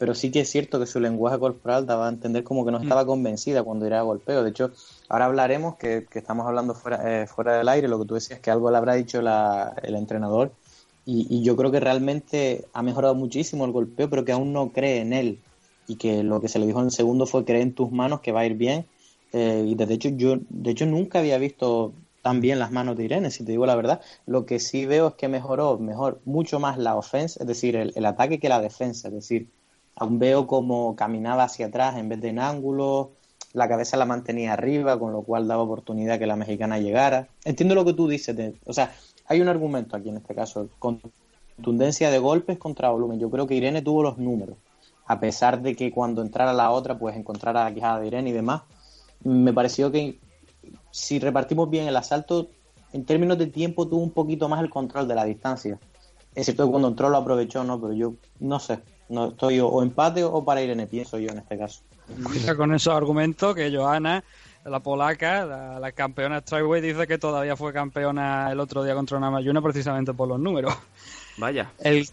Pero 0.00 0.14
sí 0.14 0.30
que 0.30 0.40
es 0.40 0.50
cierto 0.50 0.80
que 0.80 0.86
su 0.86 0.98
lenguaje 0.98 1.38
corporal 1.38 1.84
daba 1.86 2.06
a 2.06 2.08
entender 2.10 2.42
como 2.42 2.64
que 2.64 2.70
no 2.72 2.78
estaba 2.80 3.04
convencida 3.06 3.62
cuando 3.62 3.86
iba 3.86 3.98
a 3.98 4.02
golpeo. 4.02 4.42
De 4.42 4.50
hecho, 4.50 4.72
ahora 5.10 5.26
hablaremos, 5.26 5.76
que, 5.76 6.06
que 6.10 6.18
estamos 6.20 6.46
hablando 6.46 6.74
fuera, 6.74 7.22
eh, 7.22 7.26
fuera 7.26 7.58
del 7.58 7.68
aire, 7.68 7.86
lo 7.86 7.98
que 8.00 8.06
tú 8.06 8.14
decías, 8.14 8.40
que 8.40 8.50
algo 8.50 8.70
le 8.70 8.78
habrá 8.78 8.94
dicho 8.94 9.20
la- 9.20 9.74
el 9.82 9.94
entrenador. 9.94 10.52
Y, 11.04 11.26
y 11.28 11.42
yo 11.44 11.54
creo 11.56 11.70
que 11.70 11.80
realmente 11.80 12.64
ha 12.72 12.82
mejorado 12.82 13.14
muchísimo 13.14 13.64
el 13.66 13.72
golpeo, 13.72 14.08
pero 14.08 14.24
que 14.24 14.32
aún 14.32 14.52
no 14.52 14.72
cree 14.72 15.00
en 15.00 15.12
él. 15.12 15.38
Y 15.86 15.96
que 15.96 16.22
lo 16.22 16.40
que 16.40 16.48
se 16.48 16.58
le 16.58 16.66
dijo 16.66 16.78
en 16.80 16.86
el 16.86 16.90
segundo 16.92 17.26
fue 17.26 17.44
cree 17.44 17.62
en 17.62 17.74
tus 17.74 17.90
manos 17.92 18.20
que 18.20 18.32
va 18.32 18.40
a 18.40 18.46
ir 18.46 18.54
bien. 18.54 18.86
Eh, 19.32 19.64
y 19.66 19.74
de 19.74 19.92
hecho, 19.94 20.08
yo 20.10 20.36
de 20.48 20.70
hecho 20.70 20.86
nunca 20.86 21.18
había 21.18 21.38
visto 21.38 21.92
tan 22.22 22.40
bien 22.40 22.58
las 22.58 22.70
manos 22.72 22.96
de 22.96 23.04
Irene, 23.04 23.30
si 23.30 23.44
te 23.44 23.52
digo 23.52 23.66
la 23.66 23.74
verdad. 23.76 24.00
Lo 24.26 24.46
que 24.46 24.60
sí 24.60 24.86
veo 24.86 25.08
es 25.08 25.14
que 25.14 25.28
mejoró 25.28 25.78
mejor 25.78 26.20
mucho 26.24 26.58
más 26.60 26.78
la 26.78 26.96
ofensa, 26.96 27.40
es 27.40 27.46
decir, 27.46 27.76
el, 27.76 27.92
el 27.96 28.06
ataque 28.06 28.38
que 28.40 28.48
la 28.48 28.60
defensa. 28.60 29.08
Es 29.08 29.14
decir, 29.14 29.50
aún 30.00 30.18
veo 30.18 30.46
como 30.46 30.96
caminaba 30.96 31.44
hacia 31.44 31.66
atrás 31.66 31.96
en 31.96 32.08
vez 32.08 32.20
de 32.22 32.30
en 32.30 32.38
ángulo, 32.38 33.12
la 33.52 33.68
cabeza 33.68 33.98
la 33.98 34.06
mantenía 34.06 34.54
arriba, 34.54 34.98
con 34.98 35.12
lo 35.12 35.22
cual 35.22 35.46
daba 35.46 35.62
oportunidad 35.62 36.18
que 36.18 36.26
la 36.26 36.36
mexicana 36.36 36.78
llegara. 36.78 37.28
Entiendo 37.44 37.74
lo 37.74 37.84
que 37.84 37.92
tú 37.92 38.08
dices, 38.08 38.34
o 38.64 38.72
sea, 38.72 38.94
hay 39.26 39.42
un 39.42 39.48
argumento 39.48 39.96
aquí 39.96 40.08
en 40.08 40.16
este 40.16 40.34
caso, 40.34 40.70
contundencia 40.78 42.10
de 42.10 42.18
golpes 42.18 42.58
contra 42.58 42.88
volumen. 42.88 43.20
Yo 43.20 43.30
creo 43.30 43.46
que 43.46 43.54
Irene 43.54 43.82
tuvo 43.82 44.02
los 44.02 44.16
números, 44.16 44.56
a 45.06 45.20
pesar 45.20 45.60
de 45.60 45.76
que 45.76 45.90
cuando 45.90 46.22
entrara 46.22 46.54
la 46.54 46.70
otra, 46.70 46.98
pues 46.98 47.14
encontrara 47.14 47.64
la 47.64 47.74
quijada 47.74 48.00
de 48.00 48.06
Irene 48.06 48.30
y 48.30 48.32
demás. 48.32 48.62
Me 49.22 49.52
pareció 49.52 49.92
que 49.92 50.18
si 50.90 51.18
repartimos 51.18 51.68
bien 51.68 51.86
el 51.86 51.96
asalto, 51.96 52.48
en 52.94 53.04
términos 53.04 53.36
de 53.36 53.48
tiempo 53.48 53.86
tuvo 53.86 54.02
un 54.02 54.12
poquito 54.12 54.48
más 54.48 54.62
el 54.62 54.70
control 54.70 55.06
de 55.06 55.14
la 55.14 55.26
distancia. 55.26 55.78
Es 56.34 56.46
cierto 56.46 56.64
que 56.64 56.70
cuando 56.70 56.88
entró 56.88 57.10
lo 57.10 57.18
aprovechó, 57.18 57.64
¿no? 57.64 57.78
Pero 57.78 57.92
yo 57.92 58.14
no 58.38 58.60
sé, 58.60 58.80
no 59.10 59.28
estoy 59.28 59.60
o, 59.60 59.68
o 59.68 59.82
empate 59.82 60.24
o 60.24 60.44
para 60.44 60.62
Irene, 60.62 60.86
pienso 60.86 61.18
yo 61.18 61.30
en 61.30 61.38
este 61.38 61.58
caso. 61.58 61.80
Cuida 62.24 62.56
con 62.56 62.74
esos 62.74 62.94
argumentos 62.94 63.54
que 63.54 63.74
Johanna, 63.74 64.24
la 64.64 64.80
polaca, 64.80 65.44
la, 65.44 65.78
la 65.78 65.92
campeona 65.92 66.40
Strikeway, 66.40 66.80
dice 66.80 67.06
que 67.06 67.18
todavía 67.18 67.56
fue 67.56 67.72
campeona 67.72 68.50
el 68.50 68.58
otro 68.60 68.82
día 68.82 68.94
contra 68.94 69.18
una 69.18 69.30
Mayuna 69.30 69.60
precisamente 69.62 70.12
por 70.14 70.28
los 70.28 70.38
números. 70.40 70.74
Vaya. 71.38 71.70
El, 71.78 72.08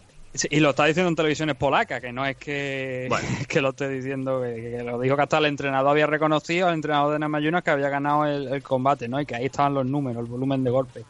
y 0.50 0.60
lo 0.60 0.70
está 0.70 0.84
diciendo 0.84 1.08
en 1.08 1.16
televisiones 1.16 1.56
polacas, 1.56 2.00
que 2.00 2.12
no 2.12 2.24
es 2.24 2.36
que, 2.36 3.06
Bueno. 3.08 3.26
que 3.48 3.60
lo 3.60 3.70
esté 3.70 3.88
diciendo, 3.88 4.40
que, 4.42 4.76
que 4.76 4.84
lo 4.84 5.00
dijo 5.00 5.16
que 5.16 5.22
hasta 5.22 5.38
el 5.38 5.46
entrenador 5.46 5.90
había 5.90 6.06
reconocido, 6.06 6.68
el 6.68 6.74
entrenador 6.74 7.12
de 7.14 7.18
Namayunas, 7.18 7.62
que 7.64 7.70
había 7.70 7.88
ganado 7.88 8.24
el, 8.24 8.46
el 8.48 8.62
combate, 8.62 9.08
¿no? 9.08 9.20
Y 9.20 9.26
que 9.26 9.34
ahí 9.34 9.46
estaban 9.46 9.74
los 9.74 9.86
números, 9.86 10.22
el 10.24 10.30
volumen 10.30 10.62
de 10.62 10.70
golpe. 10.70 11.04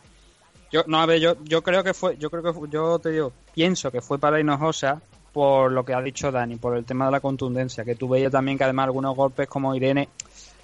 Yo, 0.70 0.84
no, 0.86 1.00
a 1.00 1.06
ver, 1.06 1.20
yo, 1.20 1.36
yo 1.44 1.62
creo 1.62 1.82
que 1.82 1.94
fue, 1.94 2.16
yo 2.18 2.30
creo 2.30 2.42
que 2.42 2.52
fue- 2.52 2.68
yo 2.70 2.98
te 2.98 3.10
digo, 3.10 3.32
pienso 3.54 3.90
que 3.90 4.00
fue 4.00 4.18
para 4.18 4.38
Hinojosa 4.40 5.00
por 5.32 5.70
lo 5.72 5.84
que 5.84 5.94
ha 5.94 6.00
dicho 6.02 6.32
Dani, 6.32 6.56
por 6.56 6.76
el 6.76 6.84
tema 6.84 7.06
de 7.06 7.12
la 7.12 7.20
contundencia, 7.20 7.84
que 7.84 7.94
tú 7.94 8.08
veías 8.08 8.32
también 8.32 8.58
que 8.58 8.64
además 8.64 8.84
algunos 8.84 9.14
golpes 9.16 9.46
como 9.48 9.74
Irene 9.74 10.08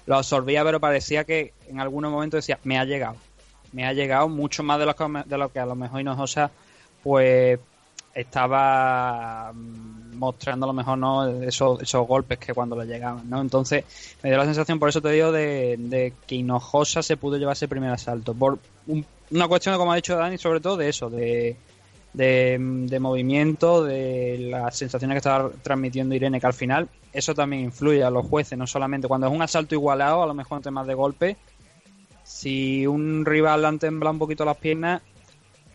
lo 0.05 0.15
absorbía, 0.17 0.63
pero 0.63 0.79
parecía 0.79 1.23
que 1.23 1.53
en 1.69 1.79
algunos 1.79 2.11
momentos 2.11 2.39
decía, 2.39 2.59
me 2.63 2.77
ha 2.77 2.85
llegado, 2.85 3.15
me 3.71 3.85
ha 3.85 3.93
llegado 3.93 4.27
mucho 4.29 4.63
más 4.63 4.77
de 4.79 4.85
lo 4.85 4.95
que, 4.95 5.05
de 5.25 5.37
lo 5.37 5.51
que 5.51 5.59
a 5.59 5.65
lo 5.65 5.75
mejor 5.75 6.01
Hinojosa 6.01 6.51
pues 7.03 7.59
estaba 8.13 9.51
mm, 9.53 10.17
mostrando 10.17 10.65
a 10.65 10.67
lo 10.67 10.73
mejor 10.73 10.97
no 10.97 11.27
esos, 11.43 11.81
esos 11.81 12.07
golpes 12.07 12.37
que 12.39 12.53
cuando 12.53 12.75
le 12.75 12.85
llegaban, 12.85 13.29
¿no? 13.29 13.41
Entonces 13.41 13.83
me 14.23 14.29
dio 14.29 14.37
la 14.37 14.45
sensación, 14.45 14.79
por 14.79 14.89
eso 14.89 15.01
te 15.01 15.09
digo, 15.11 15.31
de, 15.31 15.75
de 15.77 16.13
que 16.25 16.35
Hinojosa 16.35 17.03
se 17.03 17.17
pudo 17.17 17.37
llevar 17.37 17.53
ese 17.53 17.67
primer 17.67 17.91
asalto. 17.91 18.33
Por 18.33 18.59
un- 18.87 19.05
una 19.31 19.47
cuestión, 19.47 19.75
como 19.77 19.91
ha 19.91 19.95
dicho 19.95 20.15
Dani, 20.15 20.37
sobre 20.37 20.59
todo 20.61 20.77
de 20.77 20.87
eso, 20.89 21.09
de, 21.09 21.55
de, 22.15 22.97
movimiento, 22.99 23.83
de 23.83 24.47
las 24.49 24.77
sensaciones 24.77 25.15
que 25.15 25.19
estaba 25.19 25.51
transmitiendo 25.61 26.15
Irene, 26.15 26.39
que 26.39 26.47
al 26.47 26.53
final 26.53 26.89
eso 27.11 27.33
también 27.33 27.63
influye 27.63 28.03
a 28.03 28.09
los 28.09 28.25
jueces, 28.25 28.57
no 28.57 28.67
solamente 28.67 29.07
cuando 29.07 29.27
es 29.27 29.33
un 29.33 29.41
asalto 29.41 29.75
igualado, 29.75 30.23
a 30.23 30.27
lo 30.27 30.33
mejor 30.33 30.57
en 30.57 30.63
temas 30.63 30.87
de 30.87 30.93
golpe, 30.93 31.37
si 32.23 32.87
un 32.87 33.25
rival 33.25 33.61
le 33.61 33.67
han 33.67 33.79
temblado 33.79 34.13
un 34.13 34.19
poquito 34.19 34.45
las 34.45 34.57
piernas, 34.57 35.01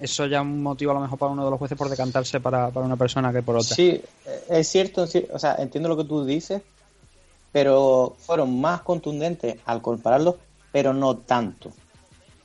eso 0.01 0.27
ya 0.27 0.39
es 0.39 0.43
un 0.43 0.63
motivo 0.63 0.93
a 0.93 0.95
lo 0.95 1.01
mejor 1.01 1.19
para 1.19 1.33
uno 1.33 1.45
de 1.45 1.51
los 1.51 1.59
jueces 1.59 1.77
por 1.77 1.91
decantarse 1.91 2.41
para, 2.41 2.71
para 2.71 2.87
una 2.87 2.97
persona 2.97 3.33
que 3.33 3.43
por 3.43 3.57
otra. 3.57 3.77
Sí, 3.77 4.01
es 4.49 4.69
cierto, 4.69 5.03
o 5.03 5.39
sea, 5.39 5.57
entiendo 5.59 5.89
lo 5.89 5.97
que 5.97 6.05
tú 6.05 6.25
dices, 6.25 6.63
pero 7.53 8.17
fueron 8.19 8.61
más 8.61 8.81
contundentes 8.83 9.57
al 9.67 9.83
compararlos, 9.83 10.37
pero 10.73 10.95
no 10.95 11.19
tanto. 11.19 11.71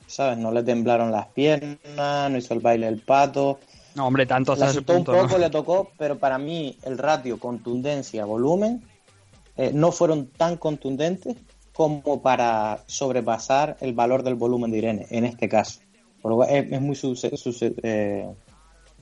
¿Sabes? 0.06 0.38
No 0.38 0.52
le 0.52 0.62
temblaron 0.62 1.10
las 1.10 1.26
piernas, 1.26 2.30
no 2.30 2.36
hizo 2.36 2.54
el 2.54 2.60
baile 2.60 2.86
del 2.86 3.00
pato. 3.00 3.58
No, 3.96 4.06
hombre, 4.06 4.26
tanto 4.26 4.52
hasta 4.52 4.66
ese 4.66 4.72
asustó 4.76 4.92
un 4.92 4.98
punto. 4.98 5.12
¿no? 5.16 5.22
poco, 5.26 5.38
le 5.38 5.50
tocó, 5.50 5.90
pero 5.98 6.18
para 6.18 6.36
mí 6.38 6.76
el 6.84 6.98
ratio 6.98 7.38
contundencia-volumen 7.40 8.82
eh, 9.56 9.70
no 9.72 9.90
fueron 9.90 10.26
tan 10.26 10.58
contundentes 10.58 11.34
como 11.72 12.22
para 12.22 12.80
sobrepasar 12.86 13.76
el 13.80 13.94
valor 13.94 14.22
del 14.22 14.34
volumen 14.34 14.70
de 14.70 14.78
Irene, 14.78 15.06
en 15.10 15.24
este 15.24 15.48
caso. 15.48 15.80
Por 16.20 16.30
lo 16.32 16.36
cual 16.36 16.50
es, 16.50 16.72
es 16.72 16.80
muy 16.80 16.96
eh, 17.82 18.26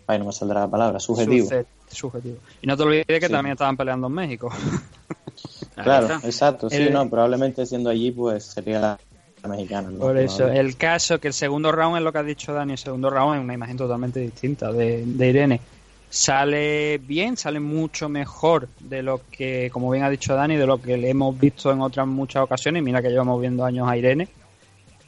ay, 0.07 0.19
no 0.19 0.25
me 0.27 0.33
saldrá 0.33 0.61
la 0.61 0.71
palabra, 0.71 1.01
subjetivo. 1.01 1.47
Suce- 1.49 1.67
subjetivo. 1.89 2.37
Y 2.63 2.67
no 2.67 2.77
te 2.77 2.83
olvides 2.85 3.07
que 3.07 3.27
Sí. 3.27 3.33
también 3.33 3.53
estaban 3.53 3.77
peleando 3.77 4.07
en 4.07 4.13
México. 4.13 4.49
Claro, 5.75 6.07
exacto. 6.23 6.71
Sí, 6.71 6.77
El- 6.77 6.93
no, 6.93 7.11
probablemente 7.11 7.67
siendo 7.67 7.91
allí, 7.91 8.13
pues 8.13 8.45
sería 8.45 8.79
la 8.79 8.99
mexicana. 9.49 9.91
¿no? 9.91 9.99
Por 9.99 10.17
eso, 10.19 10.49
el 10.49 10.77
caso 10.77 11.19
que 11.19 11.29
el 11.29 11.35
segundo 11.35 11.73
round 11.73 11.97
es 11.97 12.03
lo 12.03 12.13
que 12.13 12.19
ha 12.19 12.23
dicho 12.23 12.53
Dani, 12.53 12.73
el 12.73 12.79
segundo 12.79 13.11
round 13.11 13.37
es 13.37 13.45
una 13.45 13.55
imagen 13.55 13.77
totalmente 13.77 14.21
distinta 14.21 14.73
de, 14.73 15.05
de 15.05 15.29
Irene. 15.29 15.61
Sale 16.11 16.99
bien, 16.99 17.37
sale 17.37 17.59
mucho 17.59 18.09
mejor 18.09 18.69
de 18.79 19.03
lo 19.03 19.23
que, 19.31 19.69
como 19.73 19.91
bien 19.91 20.05
ha 20.05 20.11
dicho 20.11 20.35
Dani, 20.35 20.57
de 20.57 20.67
lo 20.67 20.81
que 20.81 20.97
le 20.97 21.11
hemos 21.11 21.39
visto 21.39 21.73
en 21.73 21.81
otras 21.81 22.07
muchas 22.07 22.45
ocasiones. 22.45 22.83
Mira 22.83 23.03
que 23.03 23.09
llevamos 23.09 23.41
viendo 23.41 23.65
años 23.65 23.89
a 23.89 23.97
Irene, 23.97 24.29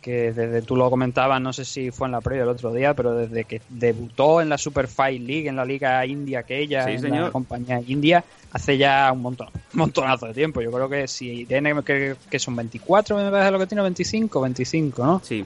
que 0.07 0.33
desde 0.33 0.63
tú 0.63 0.77
lo 0.77 0.89
comentabas, 0.89 1.41
no 1.41 1.53
sé 1.53 1.65
si 1.65 1.91
fue 1.91 2.07
en 2.07 2.13
la 2.13 2.21
previa 2.21 2.45
el 2.45 2.49
otro 2.49 2.73
día, 2.73 2.95
pero 2.95 3.13
desde 3.17 3.43
que 3.43 3.61
debutó 3.69 4.41
en 4.41 4.49
la 4.49 4.57
Super 4.57 4.87
Fight 4.87 5.21
League, 5.21 5.49
en 5.49 5.57
la 5.57 5.65
liga 5.65 6.07
india 6.07 6.39
aquella, 6.39 6.85
Sí, 6.85 6.93
en 6.93 7.01
señor. 7.01 7.21
la 7.25 7.31
compañía 7.33 7.81
india, 7.89 8.23
hace 8.53 8.79
ya 8.79 9.11
un 9.13 9.21
montón, 9.23 9.49
un 9.49 9.61
montonazo 9.81 10.27
de 10.27 10.35
tiempo. 10.35 10.61
Yo 10.63 10.71
creo 10.71 10.89
que 10.89 11.09
si 11.09 11.41
Irene, 11.41 11.75
que, 11.83 12.15
que 12.31 12.39
son 12.39 12.55
24, 12.55 13.17
me 13.17 13.29
parece 13.33 13.51
lo 13.51 13.59
que 13.59 13.67
tiene, 13.67 13.83
25, 13.83 14.41
25, 14.41 15.05
¿no? 15.05 15.21
Sí. 15.25 15.45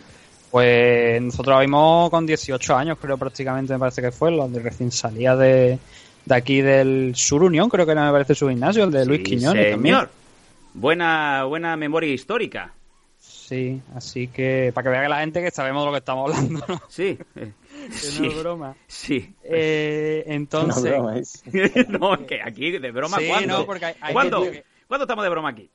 Pues 0.51 1.23
nosotros 1.23 1.59
vimos 1.61 2.11
con 2.11 2.27
18 2.27 2.77
años, 2.77 2.99
creo 3.01 3.17
prácticamente, 3.17 3.73
me 3.73 3.79
parece 3.79 4.03
que 4.03 4.11
fue, 4.13 4.31
donde 4.31 4.61
recién 4.61 4.91
salía 4.93 5.35
de, 5.37 5.79
de 6.27 6.35
aquí 6.35 6.61
del 6.61 7.13
Sur 7.17 7.45
Unión, 7.45 7.71
creo 7.71 7.87
que 7.87 7.93
era, 7.93 8.05
me 8.05 8.13
parece 8.13 8.35
su 8.35 8.47
gimnasio, 8.49 8.85
el 8.85 8.91
de 8.91 9.07
Luis 9.07 9.23
Quiñones 9.23 9.71
también. 9.71 9.95
señor. 9.95 10.11
Buena, 10.75 11.45
buena 11.45 11.77
memoria 11.77 12.13
histórica. 12.13 12.73
Sí, 13.51 13.83
así 13.97 14.29
que 14.29 14.71
para 14.73 14.85
que 14.85 14.89
vea 14.91 15.03
que 15.03 15.09
la 15.09 15.19
gente 15.19 15.43
que 15.43 15.51
sabemos 15.51 15.83
de 15.83 15.87
lo 15.87 15.93
que 15.93 15.99
estamos 15.99 16.31
hablando, 16.31 16.65
¿no? 16.69 16.81
Sí. 16.89 17.19
eh, 17.35 17.53
no 18.21 18.27
es 18.27 18.39
broma. 18.39 18.77
Sí. 18.87 19.35
Eh, 19.43 20.23
No, 20.29 20.35
entonces, 20.35 20.85
broma, 20.85 21.19
es- 21.19 21.43
no, 21.89 22.27
que 22.29 22.41
aquí 22.41 22.71
de 22.79 22.93
broma, 22.93 23.19
Sí, 23.19 23.27
¿cuándo? 23.27 23.59
no, 23.59 23.67
porque 23.67 23.87
hay- 23.87 23.95
hay 24.01 24.13
¿Cuándo? 24.13 24.43
que- 24.43 24.65
¿Cuándo 24.87 25.03
estamos 25.05 25.25
de 25.25 25.31
broma 25.31 25.49
aquí? 25.49 25.69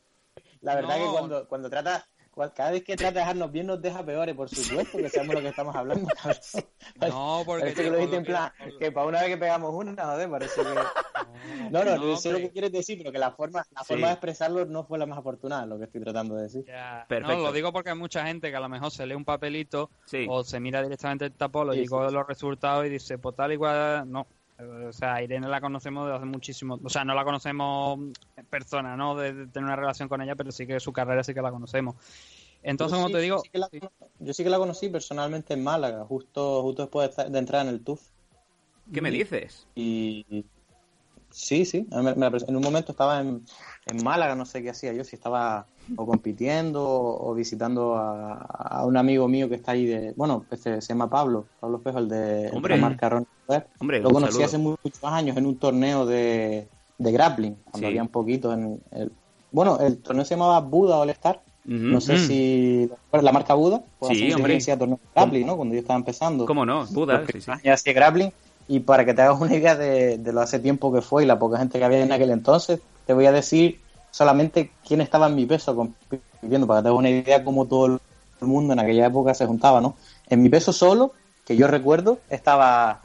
La 0.62 0.76
verdad 0.76 0.98
No. 0.98 1.04
que 1.06 1.12
cuando, 1.12 1.48
cuando 1.50 1.70
trata, 1.70 2.08
cada 2.54 2.72
vez 2.72 2.84
que 2.84 2.96
trata 2.96 3.14
de 3.14 3.20
dejarnos 3.20 3.52
bien 3.52 3.68
nos 3.68 3.82
deja 3.82 4.06
peores, 4.06 4.36
por 4.36 4.50
supuesto, 4.50 4.98
que 4.98 5.10
sabemos 5.10 5.36
lo 5.36 5.42
que 5.42 5.48
estamos 5.50 5.76
hablando. 5.76 6.08
No, 7.10 7.44
porque 7.46 7.62
Parece 7.62 7.84
que 7.84 7.90
lo 7.90 7.96
dijiste 7.98 8.16
en 8.18 8.24
plan, 8.26 8.52
que 8.80 8.92
para 8.92 9.08
una 9.08 9.20
vez 9.22 9.30
que 9.30 9.38
pegamos 9.38 9.74
una, 9.74 10.06
joder, 10.06 10.30
parece 10.30 10.62
que... 10.62 10.68
No, 11.72 11.84
no, 11.84 11.98
No, 11.98 12.18
sé 12.18 12.32
lo 12.32 12.38
que 12.40 12.52
quieres 12.52 12.72
decir, 12.72 12.98
pero 12.98 13.12
que 13.12 13.20
la 13.20 13.32
forma, 13.32 13.64
la 13.72 13.82
Sí. 13.82 13.88
forma 13.88 14.08
de 14.08 14.14
expresarlo 14.14 14.66
no 14.66 14.84
fue 14.86 14.98
la 14.98 15.06
más 15.06 15.20
afortunada, 15.20 15.66
lo 15.66 15.78
que 15.78 15.86
estoy 15.86 16.02
tratando 16.02 16.36
de 16.36 16.44
decir. 16.44 16.66
Perfecto. 17.08 17.36
No, 17.38 17.44
lo 17.44 17.52
digo 17.52 17.72
porque 17.72 17.90
hay 17.92 17.98
mucha 17.98 18.26
gente 18.26 18.50
que 18.50 18.56
a 18.56 18.60
lo 18.60 18.70
mejor 18.70 18.92
se 18.92 19.06
lee 19.06 19.16
un 19.16 19.26
papelito 19.26 19.90
Sí. 20.06 20.26
o 20.30 20.44
se 20.44 20.60
mira 20.60 20.82
directamente 20.82 21.26
el 21.26 21.34
tapón, 21.34 21.72
Sí, 21.74 21.80
y 21.82 21.86
coge 21.88 22.10
sí. 22.10 22.14
los 22.16 22.28
resultados 22.28 22.86
y 22.86 22.90
dice, 22.90 23.18
pues 23.18 23.36
tal 23.36 23.54
y 23.54 23.58
cual, 23.58 24.10
no. 24.12 24.28
O 24.58 24.94
sea, 24.94 25.22
Irene 25.22 25.48
la 25.50 25.60
conocemos 25.60 26.06
desde 26.06 26.18
hace 26.18 26.26
muchísimo, 26.26 26.80
o 26.82 26.90
sea, 26.90 27.04
no 27.04 27.14
la 27.14 27.26
conocemos 27.26 28.00
en 28.38 28.46
persona, 28.46 28.96
¿no? 28.96 29.16
De, 29.16 29.34
de 29.34 29.48
tener 29.48 29.66
una 29.66 29.76
relación 29.76 30.08
con 30.08 30.22
ella, 30.22 30.36
pero 30.36 30.52
sí 30.52 30.66
que 30.66 30.80
su 30.80 30.94
carrera 30.94 31.24
sí 31.24 31.34
que 31.34 31.42
la 31.42 31.52
conocemos. 31.52 31.96
Entonces, 32.64 32.94
Yo 32.98 32.98
como 32.98 33.08
sí- 33.10 33.14
te 33.14 33.20
digo, 33.20 33.40
sí 33.40 33.50
la 33.54 33.70
yo 34.20 34.34
sí 34.34 34.44
que 34.44 34.50
la 34.50 34.58
conocí 34.58 34.90
personalmente 34.90 35.54
en 35.54 35.64
Málaga, 35.64 36.06
justo, 36.06 36.62
justo 36.64 36.84
después 36.84 37.16
de, 37.16 37.38
entrar 37.38 37.64
en 37.68 37.74
el 37.74 37.84
TUF. 37.84 38.02
¿Qué 38.94 39.02
me 39.02 39.12
dices? 39.12 39.68
Y 39.76 40.26
y- 40.30 40.46
sí, 41.32 41.66
sí, 41.66 41.86
me- 41.92 42.16
me 42.16 42.28
en 42.28 42.56
un 42.56 42.62
momento 42.64 42.94
estaba 42.94 43.20
en, 43.20 43.46
en 43.86 44.04
Málaga, 44.04 44.36
no 44.36 44.46
sé 44.46 44.64
qué 44.64 44.72
hacía 44.72 44.94
yo, 44.94 45.04
si 45.04 45.16
estaba 45.16 45.66
o 45.96 46.06
compitiendo 46.08 46.84
o, 46.84 47.30
o 47.30 47.34
visitando 47.36 47.96
a, 47.96 48.34
a 48.40 48.86
un 48.86 48.98
amigo 48.98 49.28
mío 49.28 49.48
que 49.48 49.56
está 49.56 49.74
ahí 49.74 49.86
de, 49.86 50.14
bueno, 50.16 50.44
este, 50.50 50.82
se 50.82 50.88
llama 50.90 51.10
Pablo, 51.10 51.46
Pablo 51.60 51.78
Espejo, 51.78 52.00
el 52.00 52.10
de, 52.10 52.46
el 52.46 52.52
de 52.78 52.84
Hombre. 53.80 54.00
Lo 54.02 54.10
conocí 54.12 54.32
saludo. 54.34 54.46
hace 54.46 54.58
mu- 54.58 54.76
muchos 54.84 55.04
años 55.04 55.38
en 55.38 55.46
un 55.46 55.60
torneo 55.60 56.06
de, 56.08 56.68
de 56.98 57.12
grappling, 57.12 57.54
cuando 57.64 57.80
Sí. 57.80 57.86
había 57.86 58.02
un 58.02 58.08
poquito 58.10 58.52
en 58.54 58.82
el, 58.92 59.12
bueno, 59.52 59.80
el 59.80 60.02
torneo 60.02 60.26
se 60.26 60.34
llamaba 60.34 60.60
Buda 60.62 60.98
All 60.98 61.12
Star, 61.12 61.42
no 61.64 62.02
sé 62.02 62.14
Mm. 62.16 62.18
si 62.18 62.88
¿recuerdas 62.88 63.24
la 63.24 63.32
marca 63.32 63.54
Buda, 63.54 63.82
pues 64.00 64.18
Sí, 64.18 64.34
hombre. 64.34 64.60
torneo 64.78 64.98
de 64.98 65.10
grappling, 65.14 65.46
¿no? 65.46 65.56
Cuando 65.58 65.76
yo 65.76 65.82
estaba 65.82 66.00
empezando. 66.00 66.46
¿Cómo 66.48 66.66
no? 66.66 66.86
Buda, 66.88 67.24
sí, 67.32 67.40
sí. 67.40 67.52
ya 67.64 67.74
hacía 67.74 67.94
grappling. 67.94 68.32
Y 68.68 68.80
para 68.80 69.06
que 69.06 69.14
te 69.14 69.22
hagas 69.22 69.40
una 69.40 69.56
idea 69.56 69.76
de, 69.76 70.18
de 70.18 70.34
lo 70.34 70.42
hace 70.42 70.58
tiempo 70.60 70.92
que 70.92 71.02
fue 71.02 71.24
y 71.24 71.28
la 71.28 71.38
poca 71.38 71.60
gente 71.60 71.78
que 71.78 71.86
había 71.86 72.02
en 72.04 72.12
aquel 72.12 72.32
entonces, 72.32 72.82
te 73.06 73.14
voy 73.14 73.26
a 73.26 73.32
decir 73.32 73.80
solamente 74.12 74.72
quién 74.88 75.02
estaba 75.02 75.28
en 75.28 75.36
mi 75.36 75.46
peso 75.46 75.76
compitiendo, 75.76 76.68
para 76.68 76.80
que 76.80 76.84
te 76.84 76.90
hagas 76.90 77.00
una 77.00 77.10
idea 77.10 77.44
cómo 77.44 77.66
todo 77.66 77.86
el 77.88 78.00
mundo 78.42 78.74
en 78.74 78.80
aquella 78.80 79.08
época 79.08 79.34
se 79.34 79.46
juntaba, 79.46 79.82
¿no? 79.82 79.96
En 80.30 80.42
mi 80.42 80.50
peso 80.50 80.72
solo, 80.74 81.14
que 81.46 81.56
yo 81.56 81.68
recuerdo, 81.68 82.20
estaba 82.30 83.02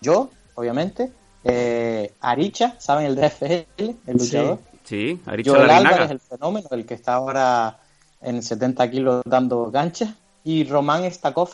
yo, 0.00 0.30
obviamente, 0.54 1.10
eh, 1.44 2.12
Aricha, 2.20 2.74
¿saben? 2.78 3.06
El 3.06 3.16
DFL, 3.16 3.64
el 4.06 4.16
luchador. 4.16 4.58
Sí, 4.84 5.20
ha 5.26 5.36
dicho 5.36 5.52
Joel 5.54 5.66
la 5.66 5.76
Álvarez, 5.78 5.98
Rinaga. 6.08 6.12
el 6.12 6.20
fenómeno, 6.20 6.68
el 6.70 6.86
que 6.86 6.94
está 6.94 7.14
ahora 7.14 7.78
en 8.22 8.42
70 8.42 8.90
kilos 8.90 9.22
dando 9.26 9.70
ganchas, 9.70 10.10
y 10.44 10.64
Román 10.64 11.10
Stakov. 11.10 11.50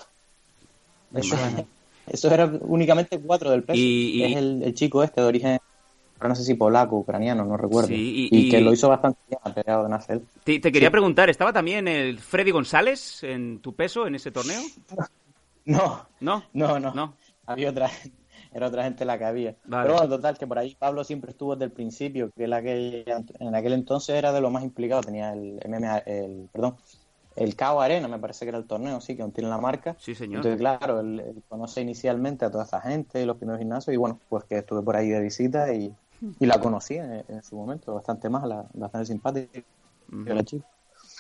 Eso, 1.14 1.36
eso 2.06 2.30
era 2.32 2.50
únicamente 2.62 3.18
cuatro 3.20 3.50
del 3.50 3.62
peso. 3.62 3.78
Y- 3.78 4.12
y- 4.14 4.24
es 4.24 4.36
el, 4.36 4.62
el 4.62 4.74
chico 4.74 5.02
este 5.02 5.20
de 5.20 5.26
origen, 5.26 5.58
ahora 6.18 6.28
no 6.30 6.35
sé 6.35 6.44
si 6.44 6.54
polaco, 6.54 6.97
ucraniano, 6.97 7.44
no 7.44 7.56
recuerdo. 7.56 7.88
Sí, 7.88 8.28
y, 8.30 8.38
y- 8.38 8.50
que 8.50 8.61
lo 8.61 8.73
hizo 8.73 8.88
bastante 8.88 9.18
bien, 9.28 9.40
en 9.66 9.92
ACL. 9.92 10.23
Te, 10.44 10.59
te 10.61 10.73
quería 10.73 10.90
preguntar, 10.90 11.30
¿estaba 11.30 11.52
también 11.52 11.88
el 11.88 12.18
Freddy 12.18 12.50
González 12.50 13.23
en 13.23 13.61
tu 13.61 13.75
peso 13.75 14.06
en 14.06 14.14
ese 14.14 14.30
torneo? 14.30 14.61
No, 15.66 16.06
¿No? 16.21 16.44
no, 16.52 16.78
no. 16.78 16.94
No. 16.94 17.14
Había 17.47 17.71
otra 17.71 17.88
era 18.52 18.66
otra 18.66 18.85
gente 18.85 19.04
la 19.04 19.18
que 19.18 19.25
había. 19.25 19.56
Vale. 19.64 19.83
Pero 19.85 19.94
bueno, 19.94 20.09
total, 20.16 20.37
que 20.38 20.47
por 20.47 20.59
ahí 20.59 20.75
Pablo 20.75 21.04
siempre 21.04 21.30
estuvo 21.30 21.54
desde 21.56 21.64
el 21.66 21.73
principio, 21.73 22.30
que 22.37 22.44
él 22.44 22.52
aquel- 22.52 23.04
en 23.40 23.54
aquel 23.54 23.73
entonces 23.73 24.14
era 24.16 24.33
de 24.33 24.40
lo 24.40 24.50
más 24.50 24.62
implicado, 24.62 25.00
tenía 25.02 25.33
el 25.33 25.59
MMA, 25.64 25.99
el, 25.99 26.49
perdón, 26.52 26.76
el 27.37 27.56
KO 27.56 27.80
Arena, 27.80 28.09
me 28.09 28.18
parece 28.18 28.44
que 28.44 28.50
era 28.50 28.59
el 28.59 28.66
torneo, 28.66 29.00
sí, 29.00 29.16
que 29.16 29.23
aún 29.23 29.33
tiene 29.33 29.49
la 29.50 29.59
marca. 29.59 29.97
Sí, 29.99 30.14
señor. 30.14 30.37
Entonces, 30.38 30.59
claro, 30.61 31.00
él, 31.00 31.21
él 31.21 31.42
conoce 31.49 31.80
inicialmente 31.80 32.44
a 32.44 32.50
toda 32.50 32.64
esa 32.64 32.80
gente, 32.80 33.25
los 33.26 33.37
primeros 33.38 33.59
gimnasios, 33.59 33.94
y 33.94 33.97
bueno, 33.97 34.21
pues 34.28 34.44
que 34.44 34.59
estuve 34.59 34.83
por 34.83 34.97
ahí 34.97 35.09
de 35.09 35.21
visita 35.21 35.73
y, 35.75 35.92
y 36.38 36.47
la 36.47 36.59
conocí 36.61 36.95
en, 36.95 37.25
en 37.28 37.43
su 37.43 37.57
momento, 37.57 37.95
bastante 37.95 38.28
más, 38.28 38.45
la- 38.47 38.66
bastante 38.75 39.07
simpática 39.07 39.61
Ujú. 40.09 40.25
la 40.26 40.43
chica. 40.43 40.66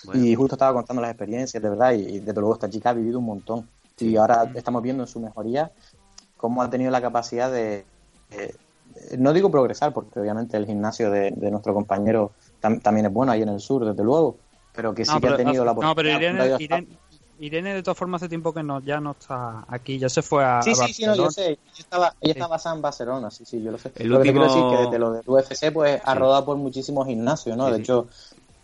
Bueno. 0.04 0.24
Y 0.24 0.34
justo 0.34 0.54
estaba 0.54 0.72
contando 0.74 1.02
las 1.02 1.10
experiencias, 1.10 1.62
de 1.62 1.68
verdad, 1.68 1.92
y, 1.92 2.16
y 2.16 2.18
desde 2.20 2.40
luego 2.40 2.54
esta 2.54 2.68
chica 2.68 2.90
ha 2.90 2.94
vivido 2.94 3.18
un 3.18 3.26
montón. 3.26 3.68
Y 3.98 4.16
ahora 4.16 4.50
estamos 4.54 4.82
viendo 4.82 5.02
en 5.04 5.06
su 5.06 5.20
mejoría 5.20 5.70
cómo 6.36 6.62
ha 6.62 6.68
tenido 6.70 6.90
la 6.90 7.00
capacidad 7.00 7.50
de, 7.50 7.86
de- 8.30 8.58
no 9.18 9.32
digo 9.32 9.50
progresar, 9.50 9.92
porque 9.94 10.20
obviamente 10.20 10.56
el 10.56 10.66
gimnasio 10.66 11.10
de, 11.10 11.30
de 11.30 11.50
nuestro 11.50 11.72
compañero 11.74 12.32
tam- 12.60 12.80
también 12.82 13.06
es 13.06 13.12
bueno 13.12 13.32
ahí 13.32 13.42
en 13.42 13.48
el 13.48 13.60
sur, 13.60 13.84
desde 13.84 14.02
luego, 14.04 14.38
pero 14.72 14.94
que 14.94 15.04
sí 15.04 15.12
No, 15.12 15.20
que 15.20 15.26
pero, 15.28 15.34
ha 15.34 15.38
tenido 15.38 15.64
la 15.64 15.72
no, 15.74 15.94
pero 15.94 16.08
oportunidad. 16.10 16.56
Irene, 16.58 16.64
Irene, 16.64 16.98
Irene, 17.40 17.74
de 17.74 17.82
todas 17.82 17.98
formas 17.98 18.22
hace 18.22 18.28
tiempo 18.28 18.52
que 18.54 18.62
no, 18.62 18.80
ya 18.80 19.00
no 19.00 19.12
está 19.12 19.64
aquí, 19.68 19.98
ya 19.98 20.08
se 20.08 20.22
fue 20.22 20.44
a, 20.44 20.62
Sí, 20.62 20.70
a 20.70 20.74
sí, 20.74 20.92
sí, 20.92 21.04
no, 21.06 21.14
yo 21.16 21.30
sé. 21.30 21.46
Ella 21.50 21.58
estaba, 21.78 22.14
ella 22.20 22.34
Sí. 22.34 22.40
estaba 22.40 22.74
en 22.76 22.82
Barcelona, 22.82 23.30
sí, 23.30 23.44
sí, 23.44 23.62
yo 23.62 23.70
lo 23.72 23.78
sé. 23.78 23.92
El 23.96 24.08
lo 24.08 24.18
que 24.20 24.24
te 24.28 24.32
quiero 24.32 24.46
último- 24.46 24.62
decir 24.70 24.74
es 24.74 24.78
que 24.80 24.84
desde 24.86 24.98
lo 24.98 25.12
del 25.12 25.22
UFC, 25.26 25.72
pues 25.72 26.00
ha 26.04 26.14
rodado 26.14 26.44
por 26.44 26.56
muchísimos 26.56 27.06
gimnasios, 27.06 27.56
¿no? 27.56 27.66
Sí, 27.66 27.70
de 27.72 27.76
sí. 27.78 27.82
hecho, 27.82 28.08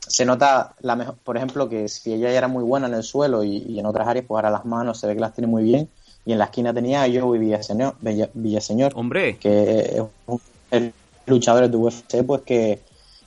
se 0.00 0.25
nota, 0.25 0.75
la 0.81 0.97
mejor, 0.97 1.17
por 1.17 1.37
ejemplo, 1.37 1.69
que 1.69 1.89
si 1.89 2.12
ella 2.12 2.31
ya 2.31 2.39
era 2.39 2.49
muy 2.49 2.65
buena 2.65 2.87
en 2.87 2.95
el 2.95 3.03
suelo 3.03 3.45
y, 3.45 3.59
y 3.59 3.79
en 3.79 3.87
otras 3.87 4.07
áreas, 4.09 4.25
pues 4.27 4.37
ahora 4.39 4.50
las 4.50 4.65
manos 4.65 4.99
se 4.99 5.07
ve 5.07 5.15
que 5.15 5.21
las 5.21 5.35
tiene 5.35 5.47
muy 5.49 5.62
bien. 5.62 5.89
Y 6.25 6.33
en 6.33 6.39
la 6.39 6.45
esquina 6.47 6.73
tenía 6.75 7.03
a 7.03 7.07
Joey 7.09 7.41
Villaseñor, 7.41 7.95
Villa- 8.00 8.29
Villaseñor 8.35 8.93
Hombre, 8.95 9.37
que 9.39 9.81
es 9.97 10.03
un 10.27 10.41
el 10.71 10.93
luchador 11.27 11.69
de 11.69 11.77
UFC, 11.77 12.23
pues 12.25 12.43
que, 12.43 12.81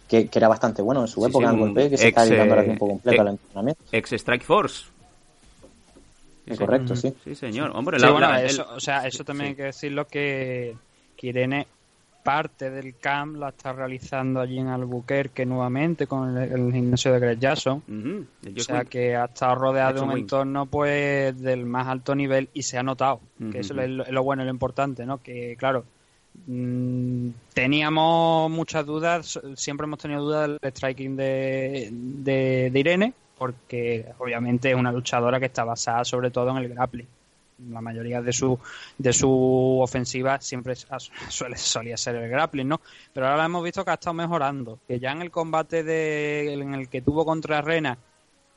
que, 0.08 0.28
que 0.28 0.40
era 0.40 0.48
bastante 0.48 0.82
bueno 0.82 1.02
en 1.02 1.08
su 1.08 1.22
Sí, 1.22 1.30
época 1.30 1.48
sí, 1.50 1.54
en 1.54 1.60
golpe, 1.60 1.90
que 1.90 1.98
se 1.98 2.08
ex, 2.08 2.18
está 2.18 2.24
dedicando 2.26 2.54
ahora 2.54 2.62
eh, 2.62 2.66
tiempo 2.66 2.88
completo 2.88 3.14
ex- 3.16 3.22
al 3.22 3.28
entrenamiento. 3.30 3.84
ex 3.92 4.12
Strike 4.14 4.44
Force. 4.44 4.86
Sí, 6.50 6.58
Correcto, 6.58 6.96
sí. 6.96 7.14
Sí, 7.24 7.36
señor. 7.36 7.72
Hombre, 7.74 8.00
Sí, 8.00 8.06
la- 8.06 8.12
bueno, 8.12 8.28
la- 8.30 8.42
el- 8.42 8.48
eso, 8.48 8.66
o 8.76 8.80
sea, 8.80 9.08
eso 9.08 9.24
también 9.24 9.48
sí. 9.48 9.50
hay 9.52 9.56
que 9.56 9.64
decirlo 9.64 10.06
que, 10.08 10.76
que 11.16 11.28
Irene 11.28 11.68
parte 12.24 12.70
del 12.70 12.96
camp 12.98 13.36
la 13.38 13.50
está 13.50 13.74
realizando 13.74 14.40
allí 14.40 14.58
en 14.58 14.68
Albuquerque 14.70 15.46
nuevamente 15.46 16.08
con 16.08 16.38
el, 16.38 16.52
el 16.54 16.72
gimnasio 16.72 17.12
de 17.12 17.20
Greg 17.20 17.38
Jackson. 17.40 17.84
O 18.56 18.60
sea 18.62 18.86
que 18.86 19.16
ha 19.16 19.26
estado 19.26 19.56
rodeado 19.56 19.94
de 19.96 20.02
un 20.02 20.10
Wing. 20.10 20.18
entorno 20.22 20.66
pues 20.66 21.38
del 21.42 21.66
más 21.66 21.88
alto 21.88 22.16
nivel 22.16 22.50
y 22.54 22.64
se 22.64 22.78
ha 22.78 22.84
notado. 22.84 23.20
Que 23.52 23.60
eso 23.60 23.74
es 23.80 23.90
lo, 23.90 24.04
es 24.06 24.12
lo 24.12 24.24
bueno 24.24 24.42
y 24.44 24.46
lo 24.46 24.52
importante, 24.52 25.06
¿no? 25.06 25.22
Que 25.22 25.56
claro, 25.58 25.84
mm, 26.48 27.28
teníamos 27.54 28.50
muchas 28.52 28.86
dudas, 28.86 29.40
siempre 29.56 29.86
hemos 29.86 30.00
tenido 30.00 30.22
dudas 30.24 30.48
del 30.62 30.72
striking 30.72 31.16
de, 31.18 31.90
de, 31.92 32.70
de 32.72 32.80
Irene, 32.80 33.14
porque 33.38 34.06
obviamente 34.20 34.70
es 34.72 34.76
una 34.76 34.92
luchadora 34.92 35.40
que 35.40 35.48
está 35.48 35.64
basada 35.64 36.06
sobre 36.06 36.32
todo 36.32 36.50
en 36.52 36.58
el 36.58 36.70
grappling. 36.70 37.08
La 37.70 37.82
mayoría 37.82 38.22
de 38.22 38.34
su 38.34 38.60
de 38.98 39.14
su 39.14 39.80
ofensiva 39.82 40.40
siempre 40.42 40.76
suele 41.30 41.58
solía 41.58 41.98
ser 41.98 42.16
el 42.16 42.30
grappling, 42.30 42.68
¿no? 42.68 42.82
Pero 43.14 43.28
ahora 43.28 43.46
hemos 43.46 43.64
visto 43.64 43.86
que 43.86 43.92
ha 43.92 43.96
estado 43.96 44.14
mejorando, 44.16 44.80
que 44.88 45.00
ya 45.00 45.12
en 45.12 45.22
el 45.22 45.32
combate 45.32 45.84
de, 45.84 46.54
en 46.54 46.74
el 46.74 46.90
que 46.90 47.02
tuvo 47.02 47.26
contra 47.26 47.62
Rena 47.62 47.98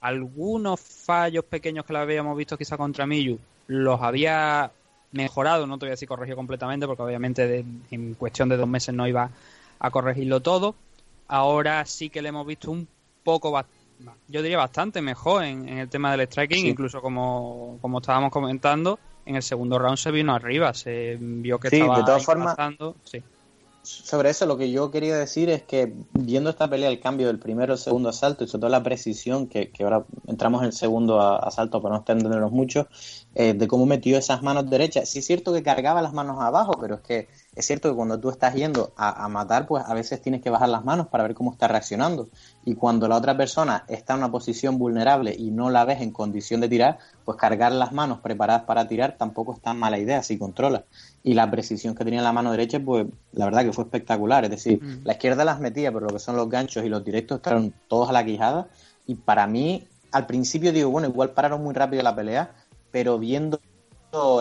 algunos 0.00 0.80
fallos 0.80 1.45
pequeños 1.45 1.85
que 1.85 1.92
la 1.92 2.02
habíamos 2.02 2.37
visto 2.37 2.56
quizá 2.56 2.76
contra 2.76 3.06
Miyu 3.06 3.38
los 3.68 4.00
había 4.02 4.71
mejorado, 5.12 5.66
no 5.66 5.78
te 5.78 5.87
voy 5.87 5.90
a 5.90 5.92
decir 5.94 6.07
corregido 6.09 6.37
completamente 6.37 6.87
porque 6.87 7.03
obviamente 7.03 7.64
en 7.90 8.14
cuestión 8.14 8.48
de 8.48 8.57
dos 8.57 8.68
meses 8.68 8.94
no 8.94 9.09
iba 9.09 9.29
a 9.79 9.90
corregirlo 9.90 10.40
todo. 10.40 10.74
Ahora 11.29 11.85
sí 11.85 12.09
que 12.11 12.22
le 12.22 12.29
hemos 12.29 12.46
visto 12.46 12.70
un 12.70 12.87
poco, 13.24 13.51
ba- 13.51 13.66
yo 14.28 14.42
diría 14.42 14.59
bastante 14.59 15.00
mejor 15.02 15.44
en, 15.44 15.68
en 15.68 15.78
el 15.78 15.88
tema 15.88 16.11
del 16.16 16.26
striking, 16.26 16.59
Sí. 16.59 16.68
incluso 16.68 17.00
como, 17.00 17.78
como 17.80 17.98
estábamos 17.98 18.30
comentando, 18.30 18.98
en 19.24 19.37
el 19.37 19.42
segundo 19.42 19.78
round 19.78 19.98
se 19.98 20.11
vino 20.11 20.35
arriba, 20.35 20.72
se 20.74 21.16
vio 21.20 21.59
que 21.59 21.70
Sí, 21.70 21.76
estaba 21.76 21.98
de 21.98 22.04
todas 22.04 22.24
formas- 22.24 22.56
sí. 23.04 23.22
Sobre 23.82 24.30
eso 24.30 24.46
lo 24.46 24.56
que 24.59 24.68
yo 24.72 24.90
quería 24.90 25.16
decir 25.16 25.48
es 25.48 25.62
que 25.62 25.92
viendo 26.12 26.50
esta 26.50 26.68
pelea, 26.68 26.88
el 26.88 26.98
cambio 26.98 27.28
del 27.28 27.38
primero 27.38 27.72
al 27.74 27.78
segundo 27.78 28.09
asalto 28.09 28.42
y 28.42 28.48
sobre 28.48 28.62
todo 28.62 28.70
la 28.70 28.82
precisión, 28.82 29.46
que, 29.46 29.70
que 29.70 29.85
ahora 29.85 30.04
entramos 30.26 30.62
en 30.62 30.66
el 30.66 30.72
segundo 30.72 31.20
a- 31.20 31.37
asalto 31.38 31.80
para 31.80 31.94
no 31.94 32.00
extendernos 32.00 32.50
mucho, 32.50 32.88
eh, 33.37 33.54
de 33.54 33.68
cómo 33.68 33.87
metió 33.87 34.18
esas 34.18 34.42
manos 34.42 34.68
derechas. 34.68 35.09
Sí 35.09 35.20
es 35.20 35.26
cierto 35.26 35.52
que 35.52 35.62
cargaba 35.62 36.02
las 36.02 36.12
manos 36.12 36.37
abajo, 36.40 36.72
pero 36.80 36.96
es 36.96 37.00
que 37.02 37.28
es 37.57 37.66
cierto 37.66 37.88
que 37.88 37.97
cuando 37.97 38.21
tú 38.21 38.29
estás 38.29 38.55
yendo 38.55 38.92
a, 38.97 39.25
a 39.25 39.29
matar, 39.29 39.66
pues 39.66 39.83
a 39.87 39.95
veces 39.95 40.21
tienes 40.21 40.42
que 40.42 40.51
bajar 40.51 40.69
las 40.69 40.85
manos 40.85 41.07
para 41.07 41.25
ver 41.25 41.35
cómo 41.35 41.53
está 41.53 41.66
reaccionando. 41.66 42.29
Y 42.66 42.75
cuando 42.75 43.09
la 43.09 43.16
otra 43.16 43.35
persona 43.35 43.85
está 43.88 44.12
en 44.12 44.19
una 44.19 44.31
posición 44.31 44.79
vulnerable 44.79 45.35
y 45.37 45.51
no 45.51 45.71
la 45.71 45.87
ves 45.87 46.03
en 46.03 46.11
condición 46.11 46.61
de 46.61 46.69
tirar, 46.69 46.99
pues 47.25 47.38
cargar 47.38 47.73
las 47.73 47.92
manos 47.92 48.21
preparadas 48.21 48.64
para 48.64 48.87
tirar 48.87 49.16
tampoco 49.16 49.55
es 49.55 49.61
tan 49.62 49.79
mala 49.79 49.99
idea 49.99 50.23
si 50.23 50.37
controlas. 50.37 50.83
Y 51.25 51.33
la 51.33 51.51
precisión 51.51 51.95
que 51.95 52.05
tenía 52.05 52.21
en 52.21 52.25
la 52.25 52.33
mano 52.33 52.51
derecha, 52.51 52.79
pues 52.79 53.07
la 53.33 53.47
verdad 53.47 53.64
que 53.64 53.73
fue 53.73 53.85
espectacular. 53.85 54.45
Es 54.45 54.51
decir, 54.51 54.81
la 55.03 55.14
izquierda 55.14 55.42
las 55.45 55.59
metía, 55.59 55.90
pero 55.90 56.07
lo 56.07 56.12
que 56.12 56.19
son 56.19 56.37
los 56.37 56.51
ganchos 56.51 56.85
y 56.85 56.90
los 56.90 57.03
directos 57.03 57.38
estaban 57.38 57.73
todos 57.88 58.11
a 58.11 58.12
la 58.12 58.23
quijada. 58.23 58.69
Y 59.07 59.14
para 59.14 59.47
mí, 59.47 59.88
al 60.12 60.27
principio 60.27 60.73
digo, 60.73 60.90
bueno, 60.90 61.09
igual 61.09 61.31
pararon 61.31 61.64
muy 61.64 61.73
rápido 61.73 62.03
la 62.03 62.14
pelea, 62.14 62.51
pero 62.90 63.19
viendo 63.19 63.61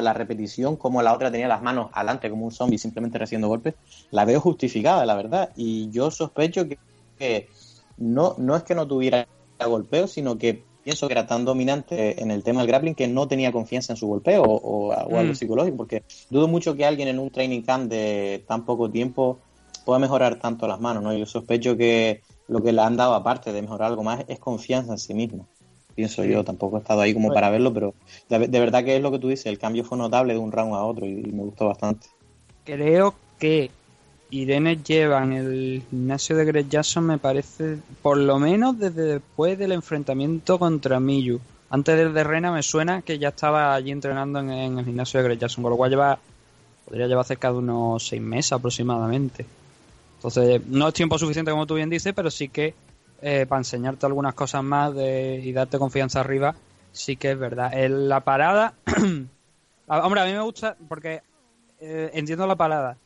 la 0.02 0.14
repetición, 0.14 0.78
como 0.78 1.02
la 1.02 1.14
otra 1.14 1.32
tenía 1.32 1.48
las 1.48 1.62
manos 1.62 1.90
adelante 1.94 2.30
como 2.30 2.46
un 2.46 2.52
zombie 2.52 2.78
simplemente 2.78 3.18
recibiendo 3.18 3.48
golpes, 3.50 3.76
la 4.12 4.26
veo 4.26 4.40
justificada, 4.40 5.06
la 5.06 5.16
verdad. 5.16 5.52
Y 5.56 5.90
yo 5.92 6.12
sospecho 6.12 6.68
que, 6.68 6.80
que 7.18 7.50
no, 7.98 8.36
no 8.38 8.56
es 8.56 8.64
que 8.64 8.76
no 8.76 8.88
tuviera 8.88 9.28
golpeo, 9.66 10.08
sino 10.08 10.38
que 10.38 10.68
pienso 10.82 11.08
que 11.08 11.14
era 11.14 11.26
tan 11.28 11.46
dominante 11.46 12.22
en 12.22 12.32
el 12.32 12.44
tema 12.44 12.62
del 12.62 12.68
grappling 12.68 12.96
que 12.96 13.08
no 13.08 13.28
tenía 13.28 13.52
confianza 13.52 13.94
en 13.94 13.98
su 13.98 14.08
golpeo 14.08 14.44
o, 14.44 14.56
o- 14.56 14.94
o 14.94 15.20
algo 15.20 15.34
Mm. 15.34 15.36
psicológico, 15.36 15.78
porque 15.78 16.04
dudo 16.30 16.48
mucho 16.48 16.76
que 16.76 16.86
alguien 16.86 17.08
en 17.08 17.20
un 17.20 17.30
training 17.32 17.62
camp 17.64 17.90
de 17.90 18.44
tan 18.48 18.66
poco 18.66 18.90
tiempo 18.92 19.40
pueda 19.84 20.00
mejorar 20.00 20.40
tanto 20.40 20.68
las 20.68 20.80
manos, 20.80 21.04
¿no? 21.04 21.14
Yo 21.16 21.26
sospecho 21.26 21.76
que 21.78 22.22
lo 22.48 22.62
que 22.64 22.72
le 22.74 22.82
han 22.82 22.98
dado 22.98 23.14
aparte 23.16 23.52
de 23.54 23.62
mejorar 23.62 23.90
algo 23.92 24.04
más 24.04 24.24
es 24.28 24.40
confianza 24.40 24.92
en 24.94 24.98
sí 25.00 25.14
mismo. 25.14 25.50
Pienso 25.96 26.26
yo, 26.26 26.44
tampoco 26.44 26.76
he 26.76 26.80
estado 26.82 27.02
ahí 27.02 27.14
como 27.14 27.34
para 27.34 27.50
verlo, 27.50 27.74
pero 27.74 27.94
de, 28.28 28.48
de 28.48 28.60
verdad 28.60 28.84
que 28.84 28.98
es 28.98 29.02
lo 29.02 29.12
que 29.12 29.20
tú 29.20 29.30
dices, 29.30 29.46
el 29.46 29.58
cambio 29.58 29.86
fue 29.86 29.98
notable 29.98 30.34
de 30.34 30.40
un 30.40 30.52
round 30.52 30.74
a 30.76 30.84
otro 30.84 31.06
y, 31.06 31.12
y 31.12 31.32
me 31.32 31.44
gustó 31.44 31.68
bastante. 31.68 32.08
Creo 32.66 33.16
que 33.40 33.72
Irene 34.30 34.78
lleva 34.84 35.24
en 35.24 35.34
el 35.34 35.84
gimnasio 35.90 36.36
de 36.36 36.46
Greg 36.46 36.68
Jackson, 36.68 37.06
me 37.06 37.18
parece, 37.18 37.78
por 38.02 38.18
lo 38.18 38.40
menos 38.40 38.78
desde 38.78 39.04
después 39.04 39.58
del 39.58 39.72
enfrentamiento 39.72 40.60
contra 40.60 41.00
Miyu. 41.00 41.40
Antes 41.70 41.98
del 41.98 42.14
de 42.14 42.24
Rena 42.24 42.52
me 42.52 42.62
suena 42.62 43.02
que 43.02 43.18
ya 43.18 43.30
estaba 43.30 43.74
allí 43.74 43.92
entrenando 43.92 44.40
en, 44.40 44.52
en 44.52 44.80
el 44.80 44.86
gimnasio 44.86 45.20
de 45.20 45.24
Greg 45.26 45.40
Jackson, 45.40 45.64
con 45.64 45.72
lo 45.72 45.78
cual 45.78 45.92
lleva, 45.92 46.20
podría 46.86 47.08
llevar 47.08 47.26
cerca 47.26 47.52
de 47.52 47.58
unos 47.58 48.06
seis 48.08 48.22
meses 48.22 48.52
aproximadamente. 48.52 49.46
Entonces, 50.18 50.62
no 50.68 50.88
es 50.88 50.94
tiempo 50.94 51.18
suficiente 51.18 51.52
como 51.52 51.66
tú 51.66 51.76
bien 51.76 51.90
dices, 51.90 52.14
pero 52.14 52.30
sí 52.30 52.50
que 52.50 52.74
eh, 53.22 53.46
para 53.48 53.60
enseñarte 53.62 54.06
algunas 54.06 54.34
cosas 54.34 54.64
más 54.64 54.94
de- 54.96 55.42
y 55.44 55.52
darte 55.54 55.78
confianza 55.80 56.20
arriba, 56.20 56.56
sí 56.92 57.16
que 57.18 57.32
es 57.32 57.40
verdad. 57.40 57.74
En 57.74 58.08
la 58.10 58.20
parada, 58.22 58.74
hombre, 59.88 60.22
a 60.22 60.26
mí 60.26 60.32
me 60.34 60.42
gusta 60.42 60.76
porque 60.88 61.22
eh, 61.80 62.12
entiendo 62.14 62.48
la 62.48 62.56
parada 62.56 62.98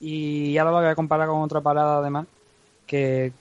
y 0.00 0.56
ahora 0.58 0.70
lo 0.72 0.76
voy 0.78 0.86
a 0.88 0.94
comparar 0.94 1.28
con 1.28 1.42
otra 1.42 1.60
parada 1.60 1.98
además 1.98 2.26
que 2.86 3.32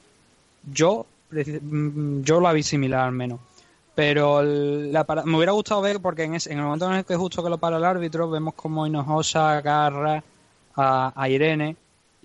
yo 0.71 1.05
mm, 1.31 2.21
yo 2.21 2.39
la 2.41 2.53
vi 2.53 2.63
similar 2.63 3.01
al 3.01 3.11
menos 3.11 3.39
pero 3.93 4.41
la 4.43 5.05
me 5.25 5.35
hubiera 5.37 5.51
gustado 5.53 5.81
ver 5.81 5.99
porque 6.01 6.23
en, 6.23 6.35
ese- 6.35 6.51
en 6.51 6.59
el 6.59 6.65
momento 6.65 6.89
en 6.89 6.97
el 6.97 7.05
que 7.05 7.15
justo 7.15 7.43
que 7.43 7.49
lo 7.49 7.57
para 7.57 7.77
el 7.77 7.85
árbitro 7.85 8.29
vemos 8.29 8.53
como 8.53 8.85
Hinojosa 8.87 9.57
agarra 9.57 10.23
a 10.75 11.29
Irene 11.29 11.75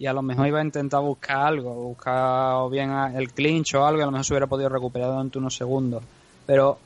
y 0.00 0.06
a 0.06 0.12
lo 0.14 0.22
mejor 0.22 0.48
iba 0.48 0.58
a 0.58 0.64
intentar 0.64 1.00
buscar 1.02 1.36
algo 1.46 1.72
buscar 1.74 2.54
o 2.54 2.68
bien 2.70 2.90
el 2.90 3.30
clinch 3.32 3.74
o 3.74 3.84
algo 3.86 4.00
y 4.00 4.02
a 4.02 4.06
lo 4.06 4.10
mejor 4.12 4.24
se 4.24 4.32
hubiera 4.32 4.46
podido 4.48 4.68
recuperar 4.70 5.10
durante 5.10 5.38
unos 5.38 5.54
segundos 5.54 6.02
pero 6.46 6.78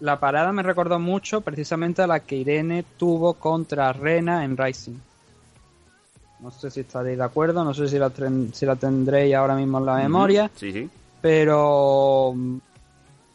la 0.00 0.18
parada 0.18 0.52
me 0.52 0.62
recordó 0.62 0.98
mucho 0.98 1.40
precisamente 1.40 2.02
a 2.02 2.06
la 2.06 2.20
que 2.20 2.36
Irene 2.36 2.84
tuvo 2.98 3.34
contra 3.34 3.90
Rena 3.92 4.44
en 4.44 4.56
Rising. 4.56 4.96
No 6.40 6.50
sé 6.50 6.70
si 6.70 6.80
estaréis 6.80 7.16
de 7.16 7.24
acuerdo, 7.24 7.64
no 7.64 7.72
sé 7.72 7.88
si 7.88 7.98
la, 7.98 8.10
si 8.52 8.66
la 8.66 8.76
tendréis 8.76 9.34
ahora 9.34 9.54
mismo 9.54 9.78
en 9.78 9.86
la 9.86 9.94
memoria, 9.94 10.50
Sí, 10.56 10.72
sí. 10.72 10.90
pero 11.22 12.34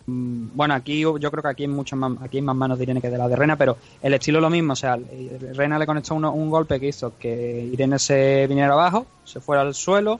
bueno, 0.09 0.73
aquí 0.73 0.99
yo 1.01 1.13
creo 1.17 1.41
que 1.41 1.47
aquí 1.49 1.63
hay 1.63 1.69
mucho 1.69 1.95
más, 1.95 2.13
aquí 2.21 2.37
hay 2.37 2.41
más 2.43 2.55
manos 2.55 2.77
de 2.77 2.83
Irene 2.83 3.01
que 3.01 3.09
de 3.09 3.17
la 3.17 3.27
de 3.27 3.35
Rena, 3.35 3.55
pero 3.55 3.77
el 4.01 4.13
estilo 4.13 4.39
es 4.39 4.41
lo 4.43 4.49
mismo, 4.49 4.73
o 4.73 4.75
sea, 4.75 4.95
eh, 4.97 5.51
Rena 5.53 5.77
le 5.79 5.85
conectó 5.85 6.15
uno- 6.15 6.31
un 6.33 6.49
golpe 6.49 6.79
que 6.79 6.87
hizo 6.87 7.13
que 7.19 7.69
Irene 7.71 7.99
se 7.99 8.45
viniera 8.47 8.73
abajo, 8.73 9.05
se 9.23 9.39
fuera 9.39 9.61
al 9.61 9.73
suelo, 9.73 10.19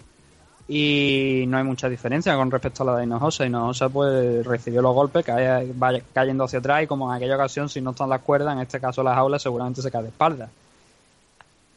y 0.72 1.46
no 1.48 1.58
hay 1.58 1.64
mucha 1.64 1.90
diferencia 1.90 2.36
con 2.36 2.52
respecto 2.52 2.84
a 2.84 2.86
la 2.86 2.96
de 2.98 3.04
Hinojosa. 3.06 3.46
Hinojosa 3.46 3.90
pues 3.90 4.46
recibió 4.46 4.82
los 4.84 4.94
golpes, 4.94 5.26
cae, 5.26 5.72
va 5.74 5.92
cayendo 6.14 6.44
hacia 6.44 6.60
atrás 6.60 6.84
y 6.84 6.88
como 6.88 7.10
en 7.10 7.18
aquella 7.18 7.36
ocasión 7.36 7.70
si 7.70 7.82
no 7.82 7.90
están 7.92 8.10
las 8.10 8.22
cuerdas, 8.22 8.54
en 8.54 8.62
este 8.62 8.80
caso 8.80 9.02
las 9.02 9.18
aulas 9.18 9.42
seguramente 9.42 9.82
se 9.82 9.90
cae 9.90 10.04
de 10.04 10.10
espalda. 10.10 10.50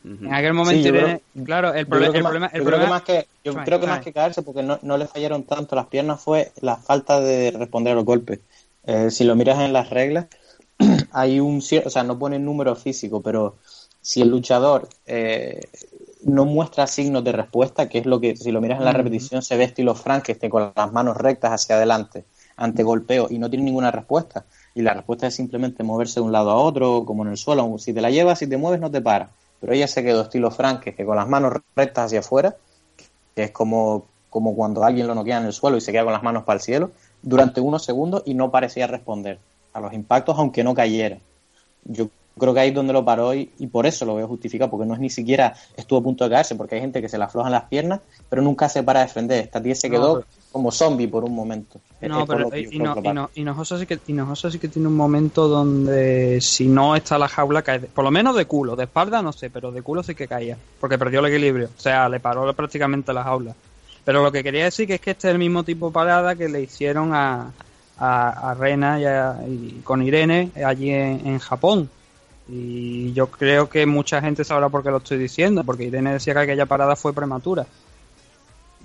En 0.05 0.33
aquel 0.35 0.53
momento, 0.55 0.79
Sí, 0.83 0.83
yo 0.89 0.95
Irene- 0.95 1.23
creo- 1.35 1.45
claro, 1.45 1.75
el, 1.75 1.85
Yo 1.87 1.91
proble- 1.91 1.99
creo 2.01 2.13
que 2.13 2.19
el 2.19 2.23
más- 2.25 2.31
problema, 2.33 2.47
el 2.47 2.59
yo 2.59 2.65
creo 2.65 2.65
que 2.65 2.71
problema- 2.87 2.91
más 2.91 3.03
que, 3.03 3.27
yo 3.45 3.55
creo 3.65 3.81
que 3.81 3.87
más 3.87 4.01
que 4.01 4.13
caerse, 4.13 4.43
porque 4.43 4.63
no, 4.63 4.79
no 4.83 4.97
le 4.99 5.07
fallaron 5.07 5.45
tanto 5.45 5.77
las 5.77 5.87
piernas, 5.87 6.21
fue 6.21 6.53
la 6.61 6.77
falta 6.77 7.21
de 7.21 7.51
responder 7.53 7.93
a 7.93 7.97
los 7.97 8.05
golpes. 8.05 8.41
Eh, 8.85 9.11
si 9.11 9.25
lo 9.25 9.37
miras 9.37 9.61
en 9.61 9.73
las 9.73 9.91
reglas, 9.91 10.27
hay 11.13 11.39
un 11.41 11.61
cier- 11.61 11.87
o 11.87 11.91
sea, 11.91 12.03
no 12.03 12.19
pone 12.19 12.39
número 12.39 12.75
físico, 12.77 13.21
pero 13.23 13.57
si 14.01 14.21
el 14.23 14.29
luchador 14.31 14.89
eh, 15.07 15.61
no 16.25 16.45
muestra 16.45 16.87
signos 16.89 17.23
de 17.25 17.33
respuesta, 17.33 17.89
que 17.89 17.99
es 17.99 18.07
lo 18.07 18.21
que, 18.21 18.37
si 18.37 18.51
lo 18.51 18.61
miras 18.61 18.79
en 18.79 18.85
la 18.85 18.93
repetición, 18.93 19.43
se 19.43 19.57
ve 19.57 19.65
estilo 19.65 19.95
Frank, 19.95 20.25
que 20.25 20.33
esté 20.33 20.49
con 20.51 20.73
las 20.75 20.93
manos 20.93 21.17
rectas 21.17 21.53
hacia 21.53 21.77
adelante, 21.77 22.25
ante 22.57 22.83
golpeo, 22.83 23.29
y 23.31 23.39
no 23.39 23.49
tiene 23.51 23.65
ninguna 23.65 23.91
respuesta. 23.93 24.45
Y 24.75 24.83
la 24.83 24.95
respuesta 24.95 25.27
es 25.27 25.35
simplemente 25.35 25.83
moverse 25.85 26.21
de 26.21 26.27
un 26.27 26.33
lado 26.33 26.51
a 26.51 26.57
otro, 26.57 27.05
como 27.05 27.23
en 27.25 27.31
el 27.31 27.37
suelo. 27.37 27.77
Si 27.79 27.93
te 27.93 28.01
la 28.01 28.11
llevas, 28.11 28.39
si 28.39 28.47
te 28.49 28.57
mueves, 28.57 28.81
no 28.81 28.91
te 28.91 29.01
para. 29.01 29.31
Pero 29.63 29.73
ella 29.73 29.87
se 29.89 30.03
quedó 30.03 30.23
estilo 30.23 30.51
Frank, 30.51 30.81
que, 30.81 30.95
que 30.95 31.07
con 31.07 31.17
las 31.17 31.27
manos 31.29 31.55
rectas 31.75 32.07
hacia 32.07 32.19
afuera, 32.21 32.57
que 33.35 33.45
es 33.45 33.51
como, 33.53 34.05
como 34.29 34.55
cuando 34.55 34.85
alguien 34.85 35.07
lo 35.07 35.15
noquea 35.15 35.39
en 35.39 35.47
el 35.47 35.53
suelo 35.55 35.79
y 35.79 35.81
se 35.81 35.93
queda 35.93 36.05
con 36.05 36.13
las 36.13 36.23
manos 36.23 36.43
para 36.45 36.57
el 36.59 36.61
cielo, 36.63 36.91
durante 37.23 37.61
unos 37.61 37.85
segundos 37.85 38.23
y 38.27 38.35
no 38.35 38.51
parecía 38.51 38.87
responder 38.89 39.39
a 39.73 39.81
los 39.81 39.95
impactos, 39.95 40.37
aunque 40.37 40.63
no 40.65 40.75
cayera. 40.75 41.19
Yo 41.85 42.09
creo 42.37 42.53
que 42.55 42.61
ahí 42.61 42.69
es 42.71 42.75
donde 42.75 42.93
lo 42.93 43.05
paró 43.05 43.35
y, 43.35 43.53
y 43.59 43.69
por 43.69 43.87
eso 43.87 44.05
lo 44.05 44.17
veo 44.17 44.27
justificado, 44.27 44.71
porque 44.71 44.85
no 44.87 44.95
es 44.95 45.01
ni 45.01 45.11
siquiera 45.11 45.55
estuvo 45.77 46.01
a 46.01 46.03
punto 46.03 46.25
de 46.25 46.31
caerse, 46.31 46.57
porque 46.57 46.75
hay 46.75 46.81
gente 46.81 47.01
que 47.01 47.09
se 47.09 47.17
le 47.17 47.25
aflojan 47.25 47.53
las 47.53 47.65
piernas, 47.65 48.01
pero 48.29 48.43
nunca 48.43 48.69
se 48.69 48.83
para 48.83 49.01
a 49.01 49.05
defender. 49.05 49.45
Esta 49.45 49.63
tía 49.63 49.75
se 49.77 49.89
No, 49.89 49.95
quedó 49.95 50.15
pero- 50.15 50.27
como 50.53 50.71
zombie 50.71 51.09
por 51.09 51.25
un 51.25 51.35
momento. 51.35 51.81
No, 52.09 52.21
es 52.23 52.29
pero 52.29 52.51
que 52.51 52.79
lo 52.79 52.95
paró. 53.03 53.11
Hino- 53.13 53.31
Hinojosa 53.35 53.79
sí 53.79 53.87
que 53.87 53.99
sí 54.51 54.59
que 54.59 54.69
tiene 54.69 54.89
un 54.89 54.97
momento 54.97 55.49
donde 55.49 56.41
si 56.41 56.69
no 56.69 56.95
está 56.97 57.19
la 57.19 57.29
jaula 57.29 57.63
cae, 57.63 57.79
de- 57.81 57.87
por 57.87 58.05
lo 58.05 58.11
menos 58.11 58.37
de 58.37 58.45
culo, 58.45 58.77
de 58.77 58.85
espalda 58.85 59.23
no 59.23 59.33
sé, 59.33 59.51
pero 59.51 59.71
de 59.73 59.83
culo 59.83 60.03
sí 60.03 60.15
que 60.15 60.29
caía, 60.29 60.57
porque 60.81 60.99
perdió 60.99 61.21
el 61.21 61.27
equilibrio, 61.27 61.69
o 61.77 61.81
sea, 61.81 62.09
le 62.09 62.21
paró 62.21 62.53
prácticamente 62.55 63.13
la 63.13 63.23
jaula. 63.25 63.55
Pero 64.05 64.23
lo 64.23 64.33
que 64.33 64.43
quería 64.43 64.65
decir 64.65 64.87
que 64.89 64.95
es 64.97 65.01
que 65.01 65.13
este 65.13 65.29
es 65.29 65.33
el 65.33 65.39
mismo 65.39 65.63
tipo 65.63 65.87
de 65.87 65.93
parada 65.93 66.35
que 66.35 66.49
le 66.49 66.61
hicieron 66.63 67.15
a, 67.15 67.53
a, 67.99 68.51
a 68.51 68.55
Rena 68.55 69.01
y, 69.01 69.05
a- 69.05 69.37
y 69.49 69.81
con 69.85 70.03
Irene 70.03 70.51
allí 70.65 70.91
en, 70.91 71.27
en 71.27 71.39
Japón. 71.39 71.89
Y 72.49 73.13
yo 73.13 73.29
creo 73.29 73.69
que 73.69 73.87
mucha 73.87 74.21
gente 74.21 74.45
sabrá 74.45 74.69
por 74.69 74.83
qué 74.83 74.91
lo 74.91 74.97
estoy 74.99 75.19
diciendo, 75.19 75.63
porque 75.65 75.85
Irene 75.85 76.13
decía 76.15 76.35
que 76.35 76.41
aquella 76.41 76.67
parada 76.67 76.97
fue 76.97 77.13
prematura. 77.13 77.65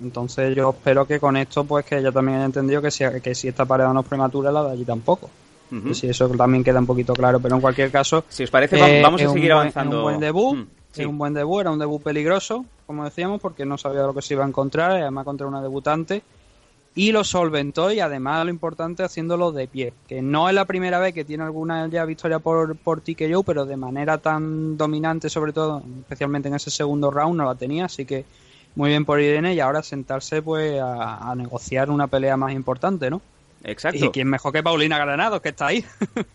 Entonces 0.02 0.54
yo 0.54 0.70
espero 0.70 1.06
que 1.06 1.18
con 1.18 1.36
esto 1.36 1.64
pues 1.64 1.84
que 1.84 1.98
ella 1.98 2.12
también 2.12 2.38
haya 2.38 2.46
entendido 2.46 2.80
que 2.80 2.90
si, 2.90 3.04
que 3.22 3.34
si 3.34 3.48
esta 3.48 3.64
parada 3.64 3.92
no 3.92 4.00
es 4.00 4.06
prematura, 4.06 4.52
la 4.52 4.64
de 4.64 4.72
allí 4.72 4.84
tampoco. 4.84 5.30
Que 5.70 5.94
si 5.94 6.08
eso 6.08 6.26
también 6.30 6.64
queda 6.64 6.78
un 6.78 6.86
poquito 6.86 7.12
claro, 7.12 7.40
pero 7.40 7.54
en 7.54 7.60
cualquier 7.60 7.90
caso... 7.90 8.24
Si 8.30 8.42
os 8.42 8.50
parece, 8.50 8.78
eh, 8.78 9.02
vamos 9.02 9.20
a 9.20 9.28
seguir 9.28 9.52
avanzando. 9.52 9.96
Es 9.96 9.98
un 9.98 10.02
buen 10.02 10.20
debut, 10.20 10.56
Mm, 10.56 10.66
sí. 10.92 11.02
es 11.02 11.06
un 11.06 11.18
buen 11.18 11.34
debut, 11.34 11.60
era 11.60 11.70
un 11.70 11.78
debut 11.78 12.02
peligroso, 12.02 12.64
como 12.86 13.04
decíamos, 13.04 13.38
porque 13.38 13.66
no 13.66 13.76
sabía 13.76 14.00
lo 14.00 14.14
que 14.14 14.22
se 14.22 14.32
iba 14.32 14.44
a 14.44 14.48
encontrar, 14.48 14.92
además 14.92 15.26
contra 15.26 15.46
una 15.46 15.60
debutante. 15.60 16.22
Y 16.94 17.12
lo 17.12 17.22
solventó 17.22 17.92
y 17.92 18.00
además 18.00 18.44
lo 18.46 18.50
importante 18.50 19.02
haciéndolo 19.02 19.52
de 19.52 19.68
pie, 19.68 19.92
que 20.08 20.22
no 20.22 20.48
es 20.48 20.54
la 20.54 20.64
primera 20.64 20.98
vez 20.98 21.12
que 21.12 21.24
tiene 21.24 21.44
alguna 21.44 21.86
ya 21.88 22.06
victoria 22.06 22.38
por, 22.38 22.74
por 22.76 23.02
TKO, 23.02 23.42
pero 23.42 23.66
de 23.66 23.76
manera 23.76 24.16
tan 24.18 24.78
dominante 24.78 25.28
sobre 25.28 25.52
todo, 25.52 25.82
especialmente 26.00 26.48
en 26.48 26.54
ese 26.54 26.70
segundo 26.70 27.10
round 27.10 27.36
no 27.36 27.44
la 27.44 27.54
tenía, 27.56 27.84
así 27.84 28.06
que 28.06 28.24
muy 28.78 28.90
bien 28.90 29.04
por 29.04 29.20
Irene 29.20 29.54
y 29.54 29.60
ahora 29.60 29.82
sentarse 29.82 30.40
pues 30.40 30.80
a, 30.80 31.32
a 31.32 31.34
negociar 31.34 31.90
una 31.90 32.06
pelea 32.06 32.36
más 32.36 32.52
importante, 32.52 33.10
¿no? 33.10 33.20
Exacto. 33.64 34.04
Y 34.04 34.10
quién 34.10 34.28
mejor 34.28 34.52
que 34.52 34.62
Paulina 34.62 34.98
Granados, 34.98 35.40
que 35.40 35.50
está 35.50 35.68
ahí. 35.68 35.84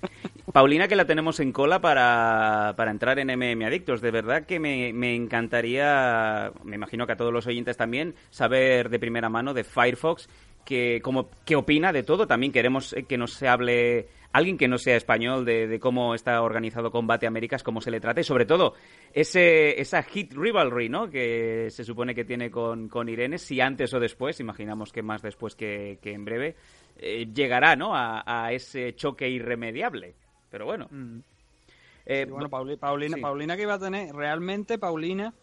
Paulina, 0.54 0.88
que 0.88 0.96
la 0.96 1.06
tenemos 1.06 1.40
en 1.40 1.52
cola 1.52 1.80
para, 1.80 2.74
para 2.76 2.92
entrar 2.92 3.18
en 3.20 3.28
MM 3.28 3.66
Adictos. 3.66 4.02
De 4.02 4.12
verdad 4.12 4.46
que 4.46 4.60
me, 4.60 4.94
me 4.94 5.16
encantaría, 5.16 6.52
me 6.64 6.76
imagino 6.76 7.08
que 7.08 7.14
a 7.14 7.18
todos 7.18 7.34
los 7.34 7.48
oyentes 7.48 7.78
también, 7.78 8.16
saber 8.30 8.90
de 8.90 9.00
primera 9.00 9.30
mano 9.30 9.54
de 9.54 9.64
Firefox 9.64 10.28
que, 10.66 11.02
como, 11.02 11.30
qué 11.46 11.56
opina 11.56 11.92
de 11.92 12.04
todo. 12.04 12.28
También 12.28 12.52
queremos 12.52 12.94
eh, 12.94 13.04
que 13.04 13.18
nos 13.18 13.42
hable 13.44 14.08
alguien 14.32 14.58
que 14.58 14.68
no 14.68 14.78
sea 14.78 14.96
español 14.96 15.46
de, 15.46 15.68
de 15.68 15.80
cómo 15.80 16.16
está 16.16 16.42
organizado 16.42 16.92
Combate 16.92 17.28
Américas, 17.28 17.64
cómo 17.64 17.82
se 17.82 17.92
le 17.92 18.00
trata 18.00 18.22
y 18.22 18.24
sobre 18.24 18.46
todo 18.46 18.74
ese, 19.14 19.80
esa 19.80 20.02
hit 20.02 20.34
rivalry 20.34 20.90
¿no? 20.90 21.10
que 21.10 21.68
se 21.70 21.84
supone 21.84 22.16
que 22.16 22.26
tiene 22.26 22.50
con, 22.50 22.90
con 22.90 23.08
Irene, 23.10 23.38
si 23.38 23.62
antes 23.62 23.94
o 23.94 24.00
después, 24.00 24.40
imaginamos 24.40 24.92
que 24.92 25.04
más 25.04 25.22
después 25.22 25.56
que, 25.56 26.00
que 26.02 26.14
en 26.14 26.26
breve, 26.26 26.56
eh, 26.98 27.28
llegará 27.34 27.76
¿no? 27.76 27.96
a, 27.96 28.24
a 28.26 28.52
ese 28.54 28.96
choque 28.96 29.30
irremediable. 29.30 30.16
Pero 30.50 30.66
bueno. 30.66 30.88
Eh, 32.06 32.26
Y 32.28 32.32
bueno, 32.32 32.50
Pauli- 32.50 32.78
Paulina, 32.78 33.16
sí. 33.16 33.22
Paulina 33.22 33.56
que 33.56 33.62
iba 33.64 33.74
a 33.76 33.80
tener, 33.80 34.14
realmente 34.14 34.78
Paulina 34.78 35.34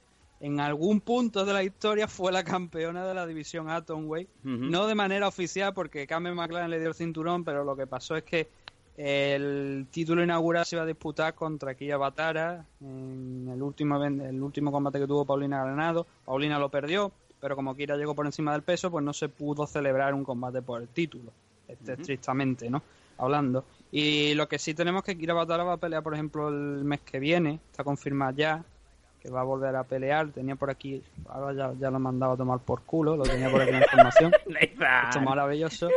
en 0.40 0.58
algún 0.60 1.00
punto 1.00 1.44
de 1.44 1.52
la 1.52 1.62
historia 1.62 2.06
fue 2.08 2.32
la 2.32 2.44
campeona 2.44 3.06
de 3.06 3.12
la 3.14 3.26
división 3.26 3.68
Atomweight, 3.68 4.28
no 4.42 4.86
de 4.86 4.94
manera 4.94 5.28
oficial 5.28 5.74
porque 5.74 6.06
Cameron 6.06 6.36
McLaren 6.38 6.70
le 6.70 6.78
dio 6.78 6.88
el 6.88 6.94
cinturón, 6.94 7.44
pero 7.44 7.62
lo 7.64 7.76
que 7.76 7.86
pasó 7.86 8.16
es 8.16 8.22
que 8.24 8.48
el 8.96 9.86
título 9.90 10.22
inaugural 10.22 10.64
se 10.66 10.76
iba 10.76 10.82
a 10.82 10.86
disputar 10.86 11.34
contra 11.34 11.74
Kia 11.74 11.96
Batara 11.96 12.66
en 12.80 13.48
el 13.52 13.62
último 13.62 14.02
el 14.04 14.42
último 14.42 14.70
combate 14.70 14.98
que 14.98 15.06
tuvo 15.06 15.24
Paulina 15.24 15.62
Granado. 15.64 16.06
Paulina 16.24 16.58
lo 16.58 16.68
perdió, 16.70 17.12
pero 17.40 17.56
como 17.56 17.74
Kira 17.74 17.96
llegó 17.96 18.14
por 18.14 18.26
encima 18.26 18.52
del 18.52 18.62
peso, 18.62 18.90
pues 18.90 19.04
no 19.04 19.12
se 19.12 19.28
pudo 19.28 19.66
celebrar 19.66 20.14
un 20.14 20.24
combate 20.24 20.62
por 20.62 20.80
el 20.80 20.88
título, 20.88 21.32
este, 21.66 21.94
estrictamente, 21.94 22.68
¿no? 22.68 22.82
Hablando. 23.18 23.64
Y 23.92 24.34
lo 24.34 24.48
que 24.48 24.58
sí 24.58 24.74
tenemos 24.74 25.00
es 25.00 25.06
que 25.06 25.18
Kira 25.18 25.34
Batara 25.34 25.64
va 25.64 25.74
a 25.74 25.78
pelear, 25.78 26.02
por 26.02 26.14
ejemplo, 26.14 26.48
el 26.48 26.84
mes 26.84 27.00
que 27.00 27.18
viene, 27.18 27.58
está 27.70 27.82
confirmado 27.82 28.36
ya, 28.36 28.64
que 29.20 29.30
va 29.30 29.40
a 29.40 29.44
volver 29.44 29.76
a 29.76 29.84
pelear. 29.84 30.28
Tenía 30.28 30.56
por 30.56 30.70
aquí, 30.70 31.02
ahora 31.28 31.52
ya, 31.52 31.72
ya 31.78 31.90
lo 31.90 31.96
han 31.96 32.02
mandado 32.02 32.32
a 32.32 32.36
tomar 32.36 32.60
por 32.60 32.82
culo, 32.82 33.16
lo 33.16 33.24
tenía 33.24 33.50
por 33.50 33.62
aquí 33.62 33.72
la 33.72 33.80
información. 33.80 34.32
Esto 34.60 35.18
es 35.18 35.24
maravilloso. 35.24 35.88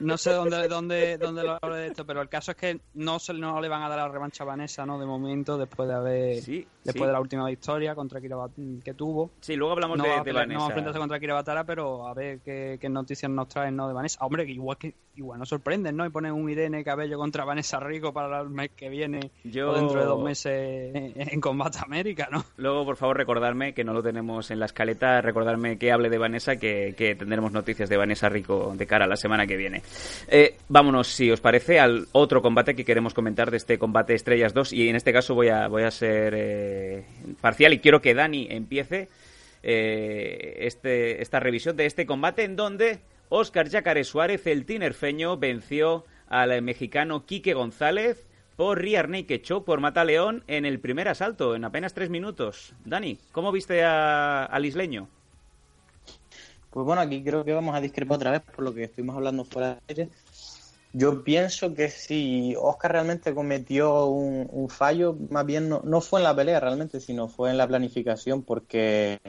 No 0.00 0.16
sé 0.18 0.30
dónde, 0.32 0.66
dónde, 0.68 1.18
dónde 1.18 1.42
lo 1.44 1.58
hablé 1.60 1.76
de 1.78 1.86
esto, 1.88 2.04
pero 2.06 2.20
el 2.22 2.28
caso 2.28 2.50
es 2.52 2.56
que 2.56 2.80
no 2.94 3.18
se 3.18 3.32
no 3.34 3.60
le 3.60 3.68
van 3.68 3.82
a 3.82 3.88
dar 3.88 3.98
la 3.98 4.08
revancha 4.08 4.44
a 4.44 4.46
Vanessa, 4.46 4.84
¿no? 4.86 4.98
De 4.98 5.06
momento, 5.06 5.56
después 5.58 5.88
de 5.88 5.94
haber 5.94 6.40
Sí, 6.42 6.66
después 6.84 7.02
sí. 7.02 7.06
de 7.06 7.12
la 7.12 7.20
última 7.20 7.46
victoria 7.46 7.94
contra 7.94 8.20
Kira 8.20 8.36
que 8.84 8.94
tuvo. 8.94 9.30
Sí, 9.40 9.56
luego 9.56 9.72
hablamos 9.74 9.98
No 9.98 10.04
de, 10.04 10.10
va, 10.10 10.16
a 10.16 10.24
de 10.24 10.30
pelear- 10.30 10.34
no 10.34 10.34
va 10.34 10.40
a 10.40 10.46
Vanessa. 10.46 10.66
enfrentarse 10.68 10.98
contra 10.98 11.20
Kira 11.20 11.34
Batara, 11.34 11.64
pero 11.64 12.06
a 12.08 12.14
ver 12.14 12.40
qué, 12.40 12.78
qué 12.80 12.88
noticias 12.88 13.30
nos 13.30 13.48
traen, 13.48 13.76
¿no? 13.76 13.86
De 13.88 13.94
Vanessa. 13.94 14.24
Hombre, 14.24 14.46
que 14.46 14.52
igual 14.52 14.76
que 14.78 14.94
igual 15.16 15.38
nos 15.38 15.48
sorprenden, 15.50 15.96
¿no? 15.96 16.06
Y 16.06 16.10
ponen 16.10 16.32
un 16.32 16.48
Irene 16.48 16.82
Cabello 16.82 17.18
contra 17.18 17.44
Vanessa 17.44 17.78
Rico 17.78 18.12
para 18.12 18.40
el 18.40 18.48
mes 18.48 18.70
que 18.74 18.88
viene 18.88 19.30
Yo- 19.44 19.70
o 19.70 19.74
dentro 19.74 20.00
de 20.00 20.06
dos 20.06 20.22
meses 20.22 20.94
en, 20.94 21.12
en 21.16 21.40
Combate 21.40 21.78
América, 21.84 22.28
¿no? 22.30 22.42
Luego, 22.56 22.84
por 22.86 22.96
favor, 22.96 23.16
recordarme 23.18 23.74
que 23.74 23.84
no 23.84 23.92
lo 23.92 24.02
tenemos 24.02 24.50
en 24.50 24.60
la 24.60 24.66
escaleta, 24.66 25.20
recordarme 25.20 25.78
que 25.78 25.92
hable 25.92 26.08
de 26.08 26.16
Vanessa, 26.18 26.56
que, 26.56 26.94
que 26.96 27.14
tendremos 27.16 27.52
noticias 27.52 27.88
de 27.90 27.96
Vanessa 27.98 28.28
Rico 28.30 28.72
de 28.76 28.86
cara 28.86 29.04
a 29.04 29.08
la 29.08 29.16
semana 29.16 29.46
que 29.46 29.56
viene. 29.56 29.82
Eh, 30.28 30.56
vámonos, 30.68 31.08
si 31.08 31.30
os 31.30 31.40
parece, 31.40 31.80
al 31.80 32.06
otro 32.12 32.40
combate 32.42 32.74
que 32.76 32.84
queremos 32.84 33.14
comentar 33.14 33.50
de 33.50 33.56
este 33.56 33.78
combate 33.78 34.14
Estrellas 34.14 34.54
2, 34.54 34.72
y 34.72 34.88
en 34.88 34.96
este 34.96 35.12
caso 35.12 35.34
voy 35.34 35.48
a, 35.48 35.66
voy 35.68 35.82
a 35.82 35.90
ser 35.90 36.34
eh, 36.36 37.04
parcial 37.40 37.72
y 37.72 37.78
quiero 37.80 38.00
que 38.00 38.14
Dani 38.14 38.46
empiece 38.50 39.08
eh, 39.62 40.58
este, 40.60 41.22
esta 41.22 41.40
revisión 41.40 41.76
de 41.76 41.86
este 41.86 42.06
combate 42.06 42.44
en 42.44 42.56
donde 42.56 43.00
Oscar 43.28 43.68
Yacaré 43.68 44.04
Suárez, 44.04 44.46
el 44.46 44.64
tinerfeño, 44.66 45.36
venció 45.36 46.04
al 46.28 46.62
mexicano 46.62 47.26
Quique 47.26 47.54
González 47.54 48.26
por 48.56 48.84
Naked 48.84 49.40
Choke 49.42 49.64
por 49.64 49.80
Mata 49.80 50.04
León 50.04 50.44
en 50.46 50.64
el 50.66 50.80
primer 50.80 51.08
asalto, 51.08 51.54
en 51.56 51.64
apenas 51.64 51.94
tres 51.94 52.10
minutos. 52.10 52.74
Dani, 52.84 53.18
¿cómo 53.32 53.52
viste 53.52 53.82
a- 53.84 54.44
al 54.44 54.64
isleño? 54.66 55.08
Pues 56.70 56.86
bueno, 56.86 57.02
aquí 57.02 57.22
creo 57.22 57.44
que 57.44 57.52
vamos 57.52 57.74
a 57.74 57.80
discrepar 57.80 58.16
otra 58.16 58.30
vez 58.30 58.42
por 58.42 58.64
lo 58.64 58.72
que 58.72 58.84
estuvimos 58.84 59.16
hablando 59.16 59.44
fuera 59.44 59.74
de 59.74 59.80
aire. 59.88 60.08
Yo 60.92 61.22
pienso 61.22 61.72
que 61.74 61.88
si 61.88 62.54
Oscar 62.58 62.92
realmente 62.92 63.34
cometió 63.34 64.06
un, 64.06 64.48
un 64.50 64.68
fallo, 64.68 65.16
más 65.30 65.46
bien 65.46 65.68
no, 65.68 65.82
no 65.84 66.00
fue 66.00 66.20
en 66.20 66.24
la 66.24 66.34
pelea 66.34 66.58
realmente, 66.60 67.00
sino 67.00 67.28
fue 67.28 67.50
en 67.50 67.58
la 67.58 67.68
planificación, 67.68 68.42
porque 68.42 69.20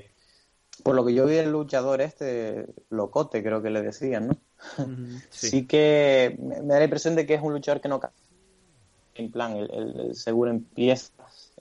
por 0.83 0.95
lo 0.95 1.05
que 1.05 1.13
yo 1.13 1.25
vi 1.27 1.35
del 1.35 1.51
luchador 1.51 2.01
este, 2.01 2.65
locote 2.89 3.43
creo 3.43 3.61
que 3.61 3.69
le 3.69 3.81
decían, 3.81 4.27
¿no? 4.29 4.37
Sí. 5.29 5.65
que 5.67 6.35
me 6.39 6.61
me 6.61 6.73
da 6.73 6.79
la 6.79 6.85
impresión 6.85 7.15
de 7.15 7.25
que 7.25 7.35
es 7.35 7.41
un 7.41 7.53
luchador 7.53 7.81
que 7.81 7.89
no 7.89 7.99
ca- 7.99 8.11
en 9.15 9.31
plan, 9.31 9.55
el, 9.57 9.69
el- 9.71 9.99
el 9.99 10.15
seguro 10.15 10.49
empieza, 10.51 11.11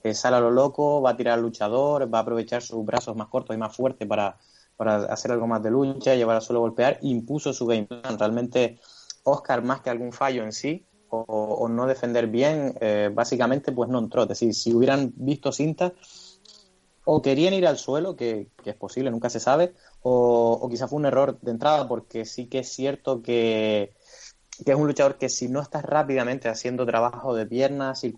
eh, 0.03 0.13
sale 0.13 0.37
a 0.37 0.39
lo 0.39 0.51
loco, 0.51 1.01
va 1.01 1.11
a 1.11 1.17
tirar 1.17 1.35
al 1.35 1.41
luchador, 1.41 2.11
va 2.11 2.19
a 2.19 2.21
aprovechar 2.21 2.61
sus 2.61 2.83
brazos 2.85 3.15
más 3.15 3.27
cortos 3.27 3.55
y 3.55 3.59
más 3.59 3.75
fuertes 3.75 4.07
para, 4.07 4.37
para 4.81 4.95
hacer 5.13 5.31
algo 5.31 5.45
más 5.45 5.61
de 5.61 5.69
lucha, 5.69 6.15
llevar 6.15 6.37
a 6.37 6.41
suelo 6.41 6.61
golpear, 6.61 6.97
impuso 7.03 7.53
su 7.53 7.67
game 7.67 7.85
plan. 7.85 8.17
Realmente, 8.17 8.79
Oscar, 9.21 9.61
más 9.63 9.81
que 9.81 9.91
algún 9.91 10.11
fallo 10.11 10.43
en 10.43 10.51
sí, 10.51 10.87
o, 11.09 11.69
no 11.69 11.85
defender 11.85 12.25
bien, 12.25 12.73
eh, 12.81 13.11
básicamente 13.13 13.71
pues 13.73 13.91
no 13.91 13.99
entró. 13.99 14.23
Es 14.23 14.29
decir, 14.29 14.55
si 14.55 14.73
hubieran 14.73 15.13
visto 15.15 15.51
cinta, 15.51 15.93
o 17.05 17.21
querían 17.21 17.53
ir 17.53 17.67
al 17.67 17.77
suelo, 17.77 18.15
que, 18.15 18.47
que 18.63 18.71
es 18.71 18.75
posible, 18.75 19.11
nunca 19.11 19.29
se 19.29 19.39
sabe, 19.39 19.75
o, 20.01 20.57
o 20.59 20.67
quizá 20.67 20.87
fue 20.87 20.97
un 20.97 21.05
error 21.05 21.39
de 21.39 21.51
entrada, 21.51 21.87
porque 21.87 22.25
sí 22.25 22.47
que 22.47 22.59
es 22.59 22.69
cierto 22.69 23.21
que, 23.21 23.93
que 24.65 24.71
es 24.71 24.77
un 24.77 24.87
luchador 24.87 25.19
que 25.19 25.29
si 25.29 25.47
no 25.47 25.61
estás 25.61 25.83
rápidamente 25.83 26.49
haciendo 26.49 26.87
trabajo 26.87 27.35
de 27.35 27.45
piernas, 27.45 28.03
cir- 28.03 28.17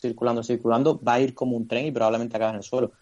circulando, 0.00 0.44
circulando, 0.44 1.00
va 1.02 1.14
a 1.14 1.20
ir 1.20 1.34
como 1.34 1.56
un 1.56 1.66
tren 1.66 1.86
y 1.86 1.90
probablemente 1.90 2.36
acabas 2.36 2.54
en 2.54 2.58
el 2.58 2.62
suelo. 2.62 2.92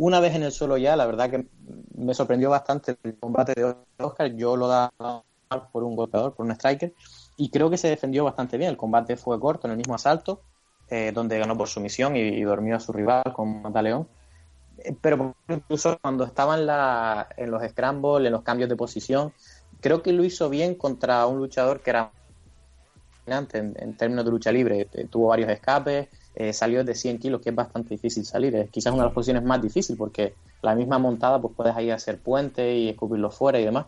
Una 0.00 0.18
vez 0.18 0.34
en 0.34 0.42
el 0.42 0.50
suelo 0.50 0.78
ya, 0.78 0.96
la 0.96 1.04
verdad 1.04 1.28
que 1.28 1.46
me 1.94 2.14
sorprendió 2.14 2.48
bastante 2.48 2.96
el 3.02 3.18
combate 3.18 3.52
de 3.54 3.76
Oscar. 3.98 4.34
Yo 4.34 4.56
lo 4.56 4.66
daba 4.66 5.22
por 5.70 5.84
un 5.84 5.94
golpeador, 5.94 6.32
por 6.32 6.46
un 6.46 6.52
striker, 6.52 6.94
y 7.36 7.50
creo 7.50 7.68
que 7.68 7.76
se 7.76 7.88
defendió 7.88 8.24
bastante 8.24 8.56
bien. 8.56 8.70
El 8.70 8.78
combate 8.78 9.18
fue 9.18 9.38
corto 9.38 9.66
en 9.66 9.72
el 9.72 9.76
mismo 9.76 9.94
asalto, 9.94 10.40
eh, 10.88 11.12
donde 11.12 11.38
ganó 11.38 11.54
por 11.54 11.68
sumisión 11.68 12.16
y, 12.16 12.20
y 12.20 12.42
dormió 12.44 12.76
a 12.76 12.80
su 12.80 12.94
rival 12.94 13.24
con 13.34 13.60
Mataleón. 13.60 14.08
Eh, 14.78 14.96
Pero 14.98 15.34
incluso 15.48 15.98
cuando 16.00 16.24
estaba 16.24 16.56
en, 16.56 16.64
la, 16.64 17.28
en 17.36 17.50
los 17.50 17.62
scrambles, 17.62 18.26
en 18.26 18.32
los 18.32 18.42
cambios 18.42 18.70
de 18.70 18.76
posición, 18.76 19.34
creo 19.82 20.02
que 20.02 20.14
lo 20.14 20.24
hizo 20.24 20.48
bien 20.48 20.76
contra 20.76 21.26
un 21.26 21.36
luchador 21.36 21.82
que 21.82 21.90
era 21.90 22.10
en, 23.26 23.74
en 23.76 23.96
términos 23.98 24.24
de 24.24 24.30
lucha 24.30 24.50
libre. 24.50 24.88
Eh, 24.94 25.08
tuvo 25.10 25.28
varios 25.28 25.50
escapes, 25.50 26.08
eh, 26.40 26.52
salió 26.54 26.82
de 26.84 26.94
100 26.94 27.18
kilos, 27.18 27.40
que 27.42 27.50
es 27.50 27.54
bastante 27.54 27.90
difícil 27.94 28.24
salir. 28.24 28.54
Es 28.56 28.70
quizás 28.70 28.92
una 28.94 29.02
de 29.02 29.08
las 29.08 29.14
posiciones 29.14 29.44
más 29.44 29.60
difíciles 29.60 29.98
porque 29.98 30.34
la 30.62 30.74
misma 30.74 30.98
montada 30.98 31.40
pues 31.40 31.54
puedes 31.56 31.76
ahí 31.76 31.90
hacer 31.90 32.18
puente 32.22 32.76
y 32.76 32.88
escupirlo 32.88 33.30
fuera 33.30 33.60
y 33.60 33.64
demás. 33.64 33.86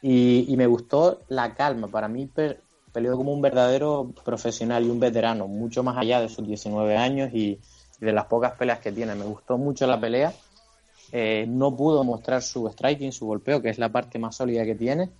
Y, 0.00 0.46
y 0.52 0.56
me 0.56 0.66
gustó 0.66 1.22
la 1.28 1.54
calma. 1.54 1.88
Para 1.88 2.08
mí 2.08 2.26
pe- 2.26 2.58
peleó 2.92 3.16
como 3.16 3.32
un 3.32 3.42
verdadero 3.42 4.12
profesional 4.24 4.84
y 4.84 4.90
un 4.90 5.00
veterano, 5.00 5.48
mucho 5.48 5.82
más 5.82 5.96
allá 5.98 6.20
de 6.20 6.28
sus 6.28 6.46
19 6.46 6.96
años 6.96 7.30
y, 7.32 7.58
y 8.00 8.04
de 8.04 8.12
las 8.12 8.26
pocas 8.26 8.52
peleas 8.52 8.78
que 8.80 8.92
tiene. 8.92 9.14
Me 9.14 9.24
gustó 9.24 9.58
mucho 9.58 9.86
la 9.86 10.00
pelea. 10.00 10.32
Eh, 11.12 11.46
no 11.48 11.76
pudo 11.76 12.04
mostrar 12.04 12.42
su 12.42 12.68
striking, 12.68 13.12
su 13.12 13.26
golpeo, 13.26 13.60
que 13.60 13.70
es 13.70 13.78
la 13.78 13.90
parte 13.90 14.18
más 14.18 14.36
sólida 14.36 14.64
que 14.64 14.74
tiene. 14.76 15.10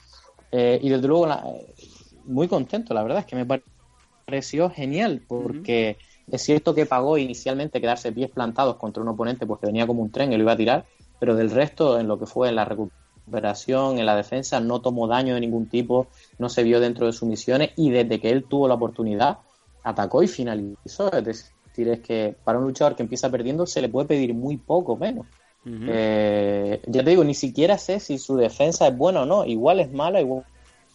Eh, 0.53 0.79
y 0.83 0.89
desde 0.89 1.09
luego, 1.09 1.27
la- 1.27 1.45
muy 2.25 2.47
contento, 2.49 2.95
la 2.95 3.03
verdad 3.03 3.19
es 3.21 3.27
que 3.27 3.37
me 3.37 3.47
pare- 3.47 3.65
pareció 4.25 4.71
genial, 4.71 5.23
porque 5.27 5.99
es 6.31 6.43
cierto 6.43 6.75
que 6.75 6.87
pagó 6.87 7.19
inicialmente 7.19 7.81
quedarse 7.81 8.13
pies 8.13 8.31
plantados 8.31 8.77
contra 8.77 9.03
un 9.03 9.09
oponente 9.09 9.47
porque 9.47 9.67
venía 9.67 9.87
como 9.87 10.03
un 10.03 10.11
tren 10.11 10.33
y 10.33 10.37
lo 10.37 10.43
iba 10.43 10.53
a 10.53 10.57
tirar, 10.57 10.85
pero 11.19 11.35
del 11.35 11.51
resto, 11.51 11.99
en 11.99 12.09
lo 12.09 12.19
que 12.19 12.27
fue 12.27 12.49
en 12.49 12.57
la 12.57 12.65
recuperación, 12.65 13.99
en 13.99 14.07
la 14.07 14.17
defensa, 14.17 14.61
no 14.61 14.81
tomó 14.81 15.07
daño 15.07 15.35
de 15.35 15.41
ningún 15.41 15.69
tipo, 15.69 16.09
no 16.39 16.49
se 16.49 16.63
vio 16.63 16.81
dentro 16.81 17.07
de 17.07 17.13
sus 17.13 17.29
misiones 17.29 17.71
y 17.77 17.91
desde 17.91 18.21
que 18.21 18.31
él 18.31 18.45
tuvo 18.45 18.69
la 18.69 18.75
oportunidad, 18.75 19.39
atacó 19.83 20.23
y 20.23 20.29
finalizó. 20.29 21.13
Es 21.13 21.25
decir, 21.25 21.89
es 21.89 22.01
que 22.01 22.35
para 22.45 22.59
un 22.59 22.65
luchador 22.65 22.97
que 22.97 23.03
empieza 23.03 23.31
perdiendo 23.31 23.67
se 23.67 23.81
le 23.81 23.89
puede 23.89 24.09
pedir 24.09 24.35
muy 24.35 24.57
poco 24.57 24.97
menos. 24.97 25.27
Eh, 25.65 26.83
ya 26.87 27.05
te 27.05 27.11
digo, 27.11 27.23
ni 27.23 27.35
siquiera 27.35 27.79
sé 27.79 28.01
si 28.01 28.19
su 28.19 28.37
defensa 28.37 28.89
es 28.89 28.97
buena 28.97 29.23
o 29.23 29.27
no. 29.27 29.45
Igual 29.45 29.81
es 29.81 29.93
mala, 29.93 30.21
igual 30.21 30.45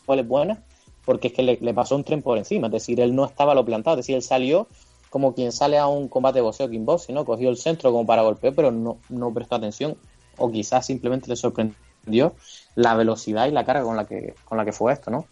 es 0.09 0.27
buena, 0.27 0.61
porque 1.05 1.29
es 1.29 1.33
que 1.33 1.43
le, 1.43 1.57
le 1.61 1.73
pasó 1.73 1.95
un 1.95 2.03
tren 2.03 2.21
por 2.21 2.37
encima. 2.37 2.67
Es 2.67 2.73
decir, 2.73 2.99
él 2.99 3.15
no 3.15 3.25
estaba 3.25 3.55
lo 3.55 3.63
plantado. 3.63 3.95
Es 3.95 4.05
decir, 4.05 4.15
él 4.15 4.23
salió 4.23 4.67
como 5.09 5.33
quien 5.33 5.51
sale 5.51 5.77
a 5.77 5.87
un 5.87 6.07
combate 6.07 6.39
de 6.39 6.41
boxeo 6.43 6.69
kickboxing, 6.69 7.15
¿no? 7.15 7.25
Cogió 7.25 7.49
el 7.49 7.57
centro 7.57 7.91
como 7.91 8.05
para 8.05 8.21
golpear, 8.23 8.53
pero 8.53 8.71
no, 8.71 8.97
no 9.09 9.33
prestó 9.33 9.55
atención. 9.55 9.95
O 10.37 10.51
quizás 10.51 10.85
simplemente 10.85 11.27
le 11.29 11.35
sorprendió 11.35 12.35
la 12.75 12.93
velocidad 12.95 13.47
y 13.47 13.51
la 13.51 13.65
carga 13.65 13.83
con 13.83 13.95
la 13.97 14.05
que, 14.05 14.35
con 14.45 14.57
la 14.57 14.65
que 14.65 14.71
fue 14.71 14.93
esto, 14.93 15.09
¿no? 15.11 15.25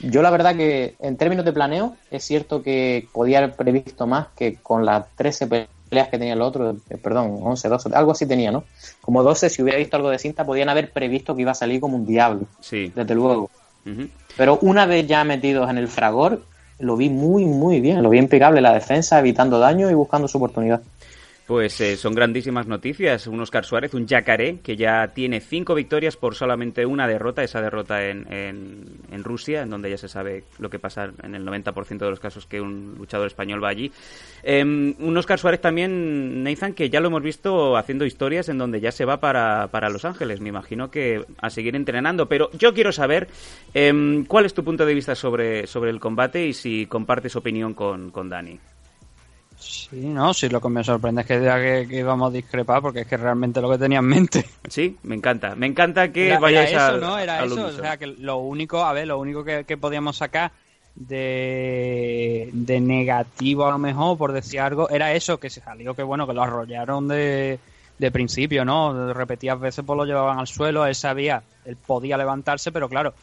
Yo 0.00 0.22
la 0.22 0.30
verdad 0.30 0.54
que 0.54 0.94
en 1.00 1.16
términos 1.16 1.44
de 1.44 1.52
planeo 1.52 1.96
es 2.10 2.22
cierto 2.24 2.62
que 2.62 3.08
podía 3.12 3.38
haber 3.38 3.54
previsto 3.56 4.06
más 4.06 4.28
que 4.36 4.54
con 4.56 4.84
las 4.86 5.06
13 5.16 5.46
peleas 5.48 6.08
que 6.08 6.18
tenía 6.18 6.34
el 6.34 6.40
otro, 6.42 6.76
eh, 6.88 6.96
perdón, 6.98 7.40
11, 7.42 7.68
12, 7.68 7.90
algo 7.94 8.12
así 8.12 8.26
tenía, 8.26 8.52
¿no? 8.52 8.64
Como 9.00 9.22
12, 9.22 9.50
si 9.50 9.62
hubiera 9.62 9.78
visto 9.78 9.96
algo 9.96 10.08
de 10.10 10.18
cinta, 10.18 10.44
podían 10.46 10.68
haber 10.68 10.92
previsto 10.92 11.34
que 11.34 11.42
iba 11.42 11.50
a 11.50 11.54
salir 11.56 11.80
como 11.80 11.96
un 11.96 12.06
diablo, 12.06 12.46
Sí. 12.60 12.92
desde 12.94 13.14
luego. 13.14 13.50
Pero 14.36 14.58
una 14.62 14.86
vez 14.86 15.06
ya 15.06 15.24
metidos 15.24 15.68
en 15.68 15.78
el 15.78 15.88
fragor, 15.88 16.42
lo 16.78 16.96
vi 16.96 17.08
muy, 17.08 17.44
muy 17.44 17.80
bien, 17.80 18.02
lo 18.02 18.10
vi 18.10 18.18
impecable 18.18 18.60
la 18.60 18.74
defensa, 18.74 19.18
evitando 19.18 19.58
daño 19.58 19.90
y 19.90 19.94
buscando 19.94 20.28
su 20.28 20.38
oportunidad. 20.38 20.80
Pues 21.46 21.78
eh, 21.82 21.98
son 21.98 22.14
grandísimas 22.14 22.66
noticias. 22.66 23.26
Un 23.26 23.38
Oscar 23.38 23.66
Suárez, 23.66 23.92
un 23.92 24.06
yacaré, 24.06 24.60
que 24.60 24.76
ya 24.76 25.08
tiene 25.08 25.40
cinco 25.40 25.74
victorias 25.74 26.16
por 26.16 26.34
solamente 26.34 26.86
una 26.86 27.06
derrota, 27.06 27.42
esa 27.42 27.60
derrota 27.60 28.02
en, 28.02 28.24
Rusia, 29.22 29.62
en 29.62 29.70
donde 29.70 29.90
ya 29.90 29.98
se 29.98 30.08
sabe 30.08 30.44
lo 30.58 30.70
que 30.70 30.78
pasa 30.78 31.10
en 31.22 31.34
el 31.34 31.44
90% 31.46 31.98
de 31.98 32.10
los 32.10 32.20
casos 32.20 32.46
que 32.46 32.62
un 32.62 32.94
luchador 32.96 33.26
español 33.26 33.62
va 33.62 33.68
allí. 33.68 33.92
Eh, 34.42 34.62
un 34.62 35.16
Oscar 35.18 35.38
Suárez 35.38 35.60
también, 35.60 36.42
Nathan, 36.42 36.72
que 36.72 36.88
ya 36.88 37.00
lo 37.00 37.08
hemos 37.08 37.22
visto 37.22 37.76
haciendo 37.76 38.06
historias 38.06 38.48
en 38.48 38.56
donde 38.56 38.80
ya 38.80 38.90
se 38.90 39.04
va 39.04 39.20
para, 39.20 39.68
para 39.68 39.90
Los 39.90 40.06
Ángeles. 40.06 40.40
Me 40.40 40.48
imagino 40.48 40.90
que 40.90 41.26
a 41.38 41.50
seguir 41.50 41.76
entrenando. 41.76 42.26
Pero 42.26 42.50
yo 42.52 42.72
quiero 42.72 42.90
saber 42.90 43.28
eh, 43.74 44.24
cuál 44.28 44.46
es 44.46 44.54
tu 44.54 44.64
punto 44.64 44.86
de 44.86 44.94
vista 44.94 45.14
sobre, 45.14 45.66
sobre 45.66 45.90
el 45.90 46.00
combate 46.00 46.46
y 46.46 46.54
si 46.54 46.86
compartes 46.86 47.36
opinión 47.36 47.74
con, 47.74 48.10
con 48.10 48.30
Dani. 48.30 48.58
Sí, 49.64 49.96
no, 49.96 50.34
sí, 50.34 50.48
lo 50.48 50.60
que 50.60 50.68
me 50.68 50.84
sorprende 50.84 51.22
es 51.22 51.26
que 51.26 51.40
diga 51.40 51.56
que, 51.56 51.86
que 51.88 51.98
íbamos 51.98 52.30
a 52.30 52.34
discrepar 52.34 52.82
porque 52.82 53.00
es 53.00 53.06
que 53.06 53.16
realmente 53.16 53.60
lo 53.60 53.70
que 53.70 53.78
tenía 53.78 53.98
en 53.98 54.04
mente. 54.04 54.44
Sí, 54.68 54.96
me 55.02 55.14
encanta. 55.14 55.54
Me 55.54 55.66
encanta 55.66 56.12
que 56.12 56.28
era, 56.28 56.38
vayáis 56.38 56.70
era 56.70 56.88
eso, 56.88 56.98
¿no? 56.98 57.18
Era 57.18 57.44
eso. 57.44 57.66
O 57.66 57.72
sea, 57.72 57.96
que 57.96 58.06
lo 58.06 58.38
único, 58.38 58.84
a 58.84 58.92
ver, 58.92 59.06
lo 59.06 59.18
único 59.18 59.44
que, 59.44 59.64
que 59.64 59.76
podíamos 59.76 60.16
sacar 60.16 60.52
de, 60.94 62.50
de 62.52 62.80
negativo 62.80 63.66
a 63.66 63.72
lo 63.72 63.78
mejor, 63.78 64.16
por 64.16 64.32
decir 64.32 64.60
algo, 64.60 64.88
era 64.90 65.12
eso, 65.12 65.38
que 65.38 65.50
se 65.50 65.60
salió 65.60 65.94
que 65.94 66.02
bueno, 66.02 66.26
que 66.26 66.34
lo 66.34 66.42
arrollaron 66.42 67.08
de, 67.08 67.58
de 67.98 68.10
principio, 68.10 68.64
¿no? 68.64 69.12
Repetidas 69.12 69.60
veces 69.60 69.84
pues 69.84 69.96
lo 69.96 70.04
llevaban 70.04 70.38
al 70.38 70.46
suelo, 70.46 70.86
él 70.86 70.94
sabía, 70.94 71.42
él 71.64 71.76
podía 71.76 72.16
levantarse, 72.16 72.72
pero 72.72 72.88
claro, 72.88 73.14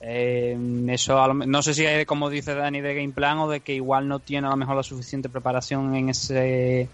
eh, 0.00 0.56
eso 0.88 1.20
a 1.20 1.26
lo 1.26 1.34
no 1.34 1.62
sé 1.62 1.74
si 1.74 1.84
es 1.84 2.06
como 2.06 2.30
dice 2.30 2.54
Dani 2.54 2.80
de 2.80 2.94
game 2.94 3.12
plan 3.12 3.38
o 3.38 3.48
de 3.48 3.60
que 3.60 3.74
igual 3.74 4.06
no 4.06 4.20
tiene 4.20 4.46
a 4.46 4.50
lo 4.50 4.56
mejor 4.56 4.76
la 4.76 4.84
suficiente 4.84 5.28
preparación 5.28 5.94
en 5.96 6.08
ese 6.08 6.88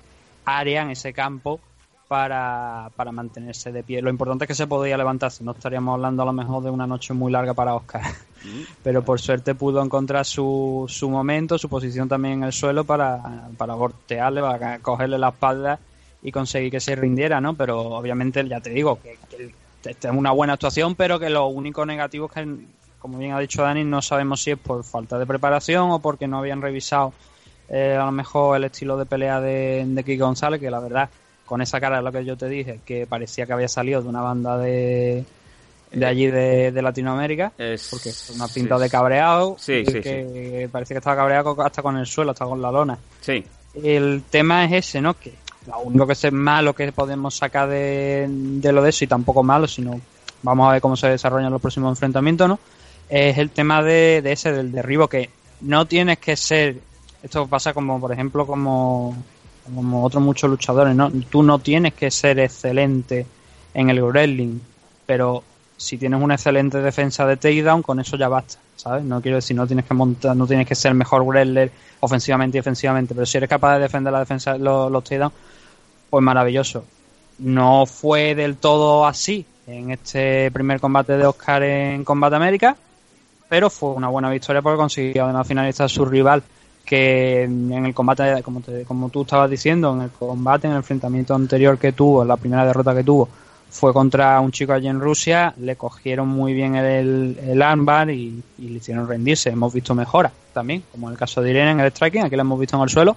área, 0.46 0.82
en 0.82 0.90
ese 0.90 1.12
campo 1.12 1.60
para, 2.08 2.90
para 2.96 3.12
mantenerse 3.12 3.72
de 3.72 3.82
pie. 3.82 4.02
Lo 4.02 4.10
importante 4.10 4.44
es 4.44 4.48
que 4.48 4.54
se 4.54 4.66
podía 4.66 4.96
levantarse, 4.96 5.44
no 5.44 5.52
estaríamos 5.52 5.94
hablando 5.94 6.22
a 6.22 6.26
lo 6.26 6.32
mejor 6.32 6.62
de 6.62 6.70
una 6.70 6.86
noche 6.86 7.12
muy 7.12 7.32
larga 7.32 7.54
para 7.54 7.74
Oscar. 7.74 8.02
Pero 8.82 9.02
por 9.02 9.20
suerte 9.20 9.54
pudo 9.54 9.82
encontrar 9.82 10.24
su, 10.24 10.84
su 10.88 11.10
momento, 11.10 11.58
su 11.58 11.68
posición 11.68 12.08
también 12.08 12.34
en 12.34 12.44
el 12.44 12.52
suelo 12.52 12.84
para, 12.84 13.48
para 13.56 13.74
voltearle, 13.74 14.40
para 14.40 14.78
cogerle 14.80 15.18
la 15.18 15.28
espalda 15.30 15.78
y 16.22 16.30
conseguir 16.30 16.70
que 16.70 16.80
se 16.80 16.94
rindiera, 16.94 17.40
¿no? 17.40 17.54
Pero 17.54 17.80
obviamente, 17.80 18.46
ya 18.46 18.60
te 18.60 18.70
digo, 18.70 18.98
que, 19.02 19.18
que 19.30 19.52
esta 19.90 20.08
es 20.08 20.14
una 20.14 20.30
buena 20.30 20.54
actuación, 20.54 20.94
pero 20.94 21.18
que 21.18 21.30
lo 21.30 21.46
único 21.46 21.84
negativo 21.84 22.26
es 22.26 22.32
que, 22.32 22.64
como 23.04 23.18
bien 23.18 23.32
ha 23.32 23.38
dicho 23.38 23.60
Dani, 23.60 23.84
no 23.84 24.00
sabemos 24.00 24.42
si 24.42 24.52
es 24.52 24.58
por 24.58 24.82
falta 24.82 25.18
de 25.18 25.26
preparación 25.26 25.90
o 25.90 25.98
porque 25.98 26.26
no 26.26 26.38
habían 26.38 26.62
revisado 26.62 27.12
eh, 27.68 27.98
a 28.00 28.06
lo 28.06 28.12
mejor 28.12 28.56
el 28.56 28.64
estilo 28.64 28.96
de 28.96 29.04
pelea 29.04 29.42
de, 29.42 29.84
de 29.86 30.02
Kike 30.04 30.22
González, 30.22 30.58
que 30.58 30.70
la 30.70 30.80
verdad, 30.80 31.10
con 31.44 31.60
esa 31.60 31.78
cara, 31.82 32.00
lo 32.00 32.10
que 32.10 32.24
yo 32.24 32.34
te 32.38 32.48
dije, 32.48 32.80
que 32.86 33.06
parecía 33.06 33.44
que 33.44 33.52
había 33.52 33.68
salido 33.68 34.00
de 34.00 34.08
una 34.08 34.22
banda 34.22 34.56
de, 34.56 35.22
de 35.92 36.06
allí 36.06 36.28
de, 36.28 36.72
de 36.72 36.80
Latinoamérica, 36.80 37.52
Es- 37.58 37.88
porque 37.90 38.10
una 38.34 38.48
pinta 38.48 38.76
sí, 38.78 38.82
de 38.84 38.88
cabreado, 38.88 39.56
Sí, 39.58 39.84
sí, 39.84 40.00
que 40.00 40.70
parecía 40.72 40.94
que 40.94 40.98
estaba 41.00 41.16
cabreado 41.16 41.60
hasta 41.62 41.82
con 41.82 41.98
el 41.98 42.06
suelo, 42.06 42.30
hasta 42.30 42.46
con 42.46 42.62
la 42.62 42.72
lona. 42.72 42.96
Sí, 43.20 43.44
El 43.74 44.22
tema 44.30 44.64
es 44.64 44.72
ese, 44.72 45.02
¿no? 45.02 45.12
Que 45.12 45.34
lo 45.66 45.78
único 45.80 46.06
que 46.06 46.14
es 46.14 46.32
malo 46.32 46.72
que 46.72 46.90
podemos 46.90 47.34
sacar 47.36 47.68
de, 47.68 48.26
de 48.30 48.72
lo 48.72 48.80
de 48.82 48.88
eso, 48.88 49.04
y 49.04 49.08
tampoco 49.08 49.42
malo, 49.42 49.68
sino 49.68 50.00
vamos 50.42 50.70
a 50.70 50.72
ver 50.72 50.80
cómo 50.80 50.96
se 50.96 51.08
desarrollan 51.08 51.52
los 51.52 51.60
próximos 51.60 51.90
enfrentamientos, 51.92 52.48
¿no? 52.48 52.58
Es 53.16 53.38
el 53.38 53.50
tema 53.50 53.80
de, 53.80 54.22
de 54.22 54.32
ese, 54.32 54.50
del 54.50 54.72
derribo, 54.72 55.06
que 55.06 55.30
no 55.60 55.86
tienes 55.86 56.18
que 56.18 56.34
ser. 56.34 56.78
Esto 57.22 57.46
pasa 57.46 57.72
como, 57.72 58.00
por 58.00 58.10
ejemplo, 58.10 58.44
como, 58.44 59.16
como 59.72 60.02
otros 60.02 60.20
muchos 60.20 60.50
luchadores, 60.50 60.96
¿no? 60.96 61.12
Tú 61.30 61.44
no 61.44 61.60
tienes 61.60 61.94
que 61.94 62.10
ser 62.10 62.40
excelente 62.40 63.24
en 63.72 63.88
el 63.88 64.02
wrestling, 64.02 64.58
pero 65.06 65.44
si 65.76 65.96
tienes 65.96 66.20
una 66.20 66.34
excelente 66.34 66.78
defensa 66.78 67.24
de 67.24 67.36
takedown, 67.36 67.82
con 67.82 68.00
eso 68.00 68.16
ya 68.16 68.26
basta, 68.26 68.58
¿sabes? 68.74 69.04
No 69.04 69.22
quiero 69.22 69.36
decir, 69.36 69.54
no 69.54 69.68
tienes 69.68 69.84
que 69.84 69.94
montar, 69.94 70.34
no 70.34 70.48
tienes 70.48 70.66
que 70.66 70.74
ser 70.74 70.92
mejor 70.94 71.22
wrestler 71.22 71.70
ofensivamente 72.00 72.58
y 72.58 72.60
defensivamente, 72.62 73.14
pero 73.14 73.26
si 73.26 73.36
eres 73.36 73.48
capaz 73.48 73.76
de 73.76 73.82
defender 73.82 74.12
la 74.12 74.18
defensa, 74.18 74.58
los, 74.58 74.90
los 74.90 75.04
takedowns, 75.04 75.34
pues 76.10 76.20
maravilloso. 76.24 76.84
No 77.38 77.86
fue 77.86 78.34
del 78.34 78.56
todo 78.56 79.06
así 79.06 79.46
en 79.68 79.92
este 79.92 80.50
primer 80.50 80.80
combate 80.80 81.16
de 81.16 81.26
Oscar 81.26 81.62
en 81.62 82.02
Combate 82.02 82.34
América, 82.34 82.76
pero 83.48 83.70
fue 83.70 83.90
una 83.90 84.08
buena 84.08 84.30
victoria 84.30 84.62
porque 84.62 84.76
consiguió 84.78 85.24
además 85.24 85.46
finalizar 85.46 85.88
su 85.88 86.04
rival 86.04 86.42
que 86.84 87.44
en 87.44 87.72
el 87.86 87.94
combate, 87.94 88.42
como, 88.42 88.60
te- 88.60 88.84
como 88.84 89.08
tú 89.08 89.22
estabas 89.22 89.48
diciendo, 89.50 89.94
en 89.94 90.02
el 90.02 90.10
combate, 90.10 90.66
en 90.66 90.72
el 90.72 90.78
enfrentamiento 90.78 91.34
anterior 91.34 91.78
que 91.78 91.92
tuvo, 91.92 92.22
en 92.22 92.28
la 92.28 92.36
primera 92.36 92.66
derrota 92.66 92.94
que 92.94 93.02
tuvo, 93.04 93.28
fue 93.70 93.92
contra 93.92 94.38
un 94.40 94.52
chico 94.52 94.72
allí 94.72 94.86
en 94.88 95.00
Rusia, 95.00 95.54
le 95.58 95.76
cogieron 95.76 96.28
muy 96.28 96.52
bien 96.52 96.76
el, 96.76 97.38
el 97.42 97.62
armbar 97.62 98.10
y, 98.10 98.42
y 98.58 98.68
le 98.68 98.76
hicieron 98.76 99.08
rendirse. 99.08 99.50
Hemos 99.50 99.72
visto 99.72 99.94
mejoras 99.94 100.32
también, 100.52 100.84
como 100.92 101.08
en 101.08 101.12
el 101.12 101.18
caso 101.18 101.40
de 101.42 101.50
Irene 101.50 101.72
en 101.72 101.80
el 101.80 101.90
striking, 101.90 102.22
aquí 102.22 102.36
la 102.36 102.42
hemos 102.42 102.60
visto 102.60 102.76
en 102.76 102.82
el 102.82 102.88
suelo. 102.88 103.16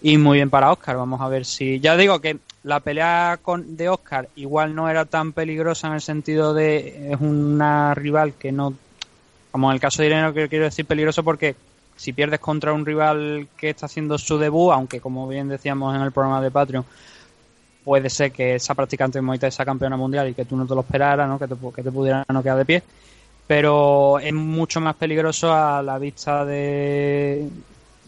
Y 0.00 0.16
muy 0.16 0.38
bien 0.38 0.50
para 0.50 0.70
Oscar, 0.70 0.96
vamos 0.96 1.20
a 1.20 1.28
ver 1.28 1.44
si... 1.44 1.80
Ya 1.80 1.96
digo 1.96 2.20
que 2.20 2.38
la 2.62 2.78
pelea 2.78 3.40
con, 3.42 3.76
de 3.76 3.88
Oscar 3.88 4.28
igual 4.36 4.74
no 4.74 4.88
era 4.88 5.04
tan 5.06 5.32
peligrosa 5.32 5.88
en 5.88 5.94
el 5.94 6.00
sentido 6.00 6.54
de 6.54 7.12
es 7.12 7.20
una 7.20 7.94
rival 7.94 8.34
que 8.34 8.52
no... 8.52 8.74
Como 9.50 9.70
en 9.70 9.74
el 9.74 9.80
caso 9.80 10.02
de 10.02 10.08
Irene, 10.08 10.32
que 10.32 10.48
quiero 10.48 10.64
decir 10.64 10.84
peligroso 10.86 11.22
porque 11.22 11.56
si 11.96 12.12
pierdes 12.12 12.40
contra 12.40 12.72
un 12.72 12.86
rival 12.86 13.48
que 13.56 13.70
está 13.70 13.86
haciendo 13.86 14.18
su 14.18 14.38
debut, 14.38 14.72
aunque 14.72 15.00
como 15.00 15.26
bien 15.26 15.48
decíamos 15.48 15.96
en 15.96 16.02
el 16.02 16.12
programa 16.12 16.40
de 16.40 16.50
Patreon, 16.50 16.84
puede 17.84 18.10
ser 18.10 18.30
que 18.30 18.54
esa 18.54 18.74
practicante 18.74 19.20
de 19.20 19.50
sea 19.50 19.64
campeona 19.64 19.96
mundial 19.96 20.28
y 20.28 20.34
que 20.34 20.44
tú 20.44 20.56
no 20.56 20.66
te 20.66 20.74
lo 20.74 20.82
esperaras, 20.82 21.28
¿no? 21.28 21.38
que, 21.38 21.48
te, 21.48 21.54
que 21.74 21.82
te 21.82 21.90
pudiera 21.90 22.24
no 22.28 22.42
quedar 22.42 22.58
de 22.58 22.64
pie. 22.64 22.82
Pero 23.46 24.18
es 24.18 24.32
mucho 24.32 24.80
más 24.80 24.94
peligroso 24.94 25.52
a 25.52 25.82
la 25.82 25.98
vista 25.98 26.44
de 26.44 27.48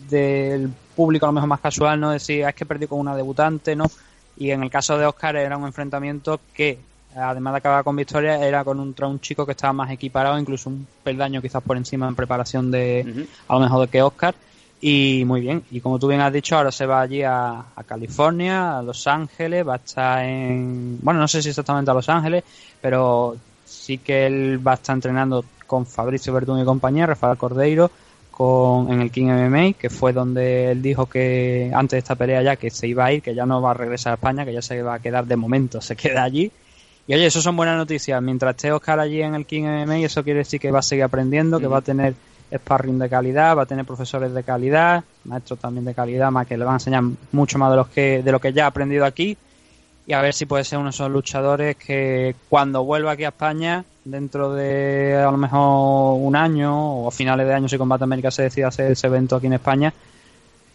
del 0.08 0.70
público 0.94 1.26
a 1.26 1.28
lo 1.28 1.32
mejor 1.32 1.48
más 1.48 1.60
casual, 1.60 1.98
¿no? 2.00 2.10
Decir, 2.10 2.44
"Ah, 2.44 2.50
es 2.50 2.54
que 2.54 2.66
perdí 2.66 2.86
con 2.86 2.98
una 2.98 3.16
debutante, 3.16 3.74
¿no? 3.74 3.86
Y 4.36 4.50
en 4.50 4.62
el 4.62 4.70
caso 4.70 4.96
de 4.98 5.06
Oscar 5.06 5.36
era 5.36 5.56
un 5.56 5.66
enfrentamiento 5.66 6.40
que, 6.54 6.78
además 7.14 7.54
de 7.54 7.58
acabar 7.58 7.84
con 7.84 7.96
victoria, 7.96 8.46
era 8.46 8.64
con 8.64 8.78
un, 8.80 8.94
un 8.98 9.20
chico 9.20 9.44
que 9.44 9.52
estaba 9.52 9.72
más 9.72 9.90
equiparado, 9.90 10.38
incluso 10.38 10.70
un 10.70 10.86
peldaño 11.02 11.42
quizás 11.42 11.62
por 11.62 11.76
encima 11.76 12.08
en 12.08 12.14
preparación 12.14 12.70
de, 12.70 13.26
a 13.48 13.54
lo 13.54 13.60
mejor 13.60 13.80
de 13.82 13.88
que 13.88 14.02
Oscar. 14.02 14.34
Y 14.82 15.24
muy 15.26 15.42
bien, 15.42 15.62
y 15.70 15.80
como 15.80 15.98
tú 15.98 16.08
bien 16.08 16.22
has 16.22 16.32
dicho, 16.32 16.56
ahora 16.56 16.72
se 16.72 16.86
va 16.86 17.02
allí 17.02 17.22
a, 17.22 17.64
a 17.76 17.84
California, 17.84 18.78
a 18.78 18.82
Los 18.82 19.06
Ángeles, 19.06 19.66
va 19.66 19.74
a 19.74 19.76
estar 19.76 20.24
en, 20.24 20.98
bueno, 21.02 21.20
no 21.20 21.28
sé 21.28 21.42
si 21.42 21.50
exactamente 21.50 21.90
a 21.90 21.94
Los 21.94 22.08
Ángeles, 22.08 22.44
pero 22.80 23.36
sí 23.66 23.98
que 23.98 24.26
él 24.26 24.66
va 24.66 24.72
a 24.72 24.74
estar 24.76 24.94
entrenando 24.94 25.44
con 25.66 25.84
Fabricio 25.84 26.32
Verdún 26.32 26.60
y 26.60 26.64
compañía, 26.64 27.06
Rafael 27.06 27.36
Cordeiro, 27.36 27.90
con, 28.30 28.90
en 28.90 29.02
el 29.02 29.10
King 29.10 29.26
MMA, 29.26 29.74
que 29.74 29.90
fue 29.90 30.14
donde 30.14 30.70
él 30.72 30.80
dijo 30.80 31.04
que 31.04 31.70
antes 31.74 31.92
de 31.92 31.98
esta 31.98 32.14
pelea 32.14 32.42
ya 32.42 32.56
que 32.56 32.70
se 32.70 32.88
iba 32.88 33.04
a 33.04 33.12
ir, 33.12 33.20
que 33.20 33.34
ya 33.34 33.44
no 33.44 33.60
va 33.60 33.72
a 33.72 33.74
regresar 33.74 34.12
a 34.12 34.14
España, 34.14 34.46
que 34.46 34.54
ya 34.54 34.62
se 34.62 34.82
va 34.82 34.94
a 34.94 34.98
quedar 34.98 35.26
de 35.26 35.36
momento, 35.36 35.82
se 35.82 35.94
queda 35.94 36.22
allí. 36.22 36.50
Y 37.10 37.14
oye, 37.14 37.26
eso 37.26 37.42
son 37.42 37.56
buenas 37.56 37.76
noticias. 37.76 38.22
Mientras 38.22 38.54
esté 38.54 38.70
Oscar 38.70 39.00
allí 39.00 39.20
en 39.20 39.34
el 39.34 39.44
King 39.44 39.64
MMA, 39.64 39.96
eso 39.96 40.22
quiere 40.22 40.38
decir 40.38 40.60
que 40.60 40.70
va 40.70 40.78
a 40.78 40.82
seguir 40.82 41.02
aprendiendo, 41.02 41.58
que 41.58 41.66
va 41.66 41.78
a 41.78 41.80
tener 41.80 42.14
sparring 42.54 43.00
de 43.00 43.08
calidad, 43.08 43.56
va 43.56 43.62
a 43.62 43.66
tener 43.66 43.84
profesores 43.84 44.32
de 44.32 44.44
calidad, 44.44 45.02
maestros 45.24 45.58
también 45.58 45.84
de 45.84 45.92
calidad, 45.92 46.30
más 46.30 46.46
que 46.46 46.56
le 46.56 46.64
van 46.64 46.74
a 46.74 46.76
enseñar 46.76 47.02
mucho 47.32 47.58
más 47.58 47.72
de 47.72 47.76
los 47.78 47.88
que 47.88 48.22
de 48.22 48.30
lo 48.30 48.38
que 48.38 48.52
ya 48.52 48.66
ha 48.66 48.68
aprendido 48.68 49.04
aquí 49.04 49.36
y 50.06 50.12
a 50.12 50.22
ver 50.22 50.32
si 50.32 50.46
puede 50.46 50.62
ser 50.62 50.78
uno 50.78 50.86
de 50.86 50.90
esos 50.90 51.10
luchadores 51.10 51.74
que 51.74 52.36
cuando 52.48 52.84
vuelva 52.84 53.10
aquí 53.10 53.24
a 53.24 53.30
España, 53.30 53.84
dentro 54.04 54.54
de 54.54 55.16
a 55.16 55.32
lo 55.32 55.36
mejor 55.36 56.16
un 56.16 56.36
año 56.36 56.92
o 56.92 57.08
a 57.08 57.10
finales 57.10 57.44
de 57.44 57.54
año 57.54 57.68
si 57.68 57.76
Combate 57.76 58.04
América 58.04 58.30
se 58.30 58.44
decide 58.44 58.66
hacer 58.66 58.92
ese 58.92 59.08
evento 59.08 59.34
aquí 59.34 59.48
en 59.48 59.54
España, 59.54 59.92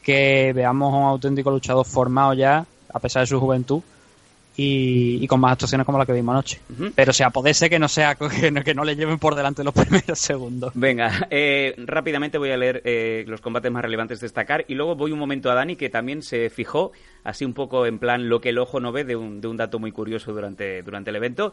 que 0.03 0.51
veamos 0.53 0.93
un 0.93 1.03
auténtico 1.03 1.49
luchador 1.49 1.85
formado 1.85 2.33
ya, 2.33 2.65
a 2.93 2.99
pesar 2.99 3.21
de 3.21 3.27
su 3.27 3.39
juventud, 3.39 3.81
y, 4.57 5.19
y 5.21 5.27
con 5.27 5.39
más 5.39 5.53
actuaciones 5.53 5.85
como 5.85 5.97
la 5.97 6.05
que 6.05 6.13
vimos 6.13 6.33
anoche. 6.33 6.59
Pero 6.95 7.13
se 7.13 7.23
apodese 7.23 7.69
que 7.69 7.79
no 7.79 7.87
sea 7.87 8.15
que 8.39 8.51
no, 8.51 8.63
que 8.63 8.73
no 8.73 8.83
le 8.83 8.95
lleven 8.95 9.19
por 9.19 9.35
delante 9.35 9.63
los 9.63 9.73
primeros 9.75 10.19
segundos. 10.19 10.71
Venga, 10.75 11.27
eh, 11.29 11.75
rápidamente 11.77 12.37
voy 12.37 12.51
a 12.51 12.57
leer 12.57 12.81
eh, 12.85 13.25
los 13.27 13.41
combates 13.41 13.71
más 13.71 13.83
relevantes 13.83 14.19
de 14.19 14.25
destacar 14.25 14.65
y 14.67 14.75
luego 14.75 14.95
voy 14.95 15.11
un 15.11 15.19
momento 15.19 15.51
a 15.51 15.55
Dani 15.55 15.75
que 15.75 15.89
también 15.89 16.21
se 16.21 16.49
fijó 16.49 16.91
así 17.25 17.43
un 17.43 17.53
poco 17.53 17.85
en 17.85 17.99
plan 17.99 18.29
lo 18.29 18.39
que 18.39 18.49
el 18.49 18.57
ojo 18.57 18.79
no 18.79 18.93
ve 18.93 19.03
de 19.03 19.17
un, 19.17 19.41
de 19.41 19.49
un 19.49 19.57
dato 19.57 19.77
muy 19.77 19.91
curioso 19.91 20.31
durante, 20.31 20.81
durante 20.81 21.09
el 21.09 21.17
evento. 21.17 21.51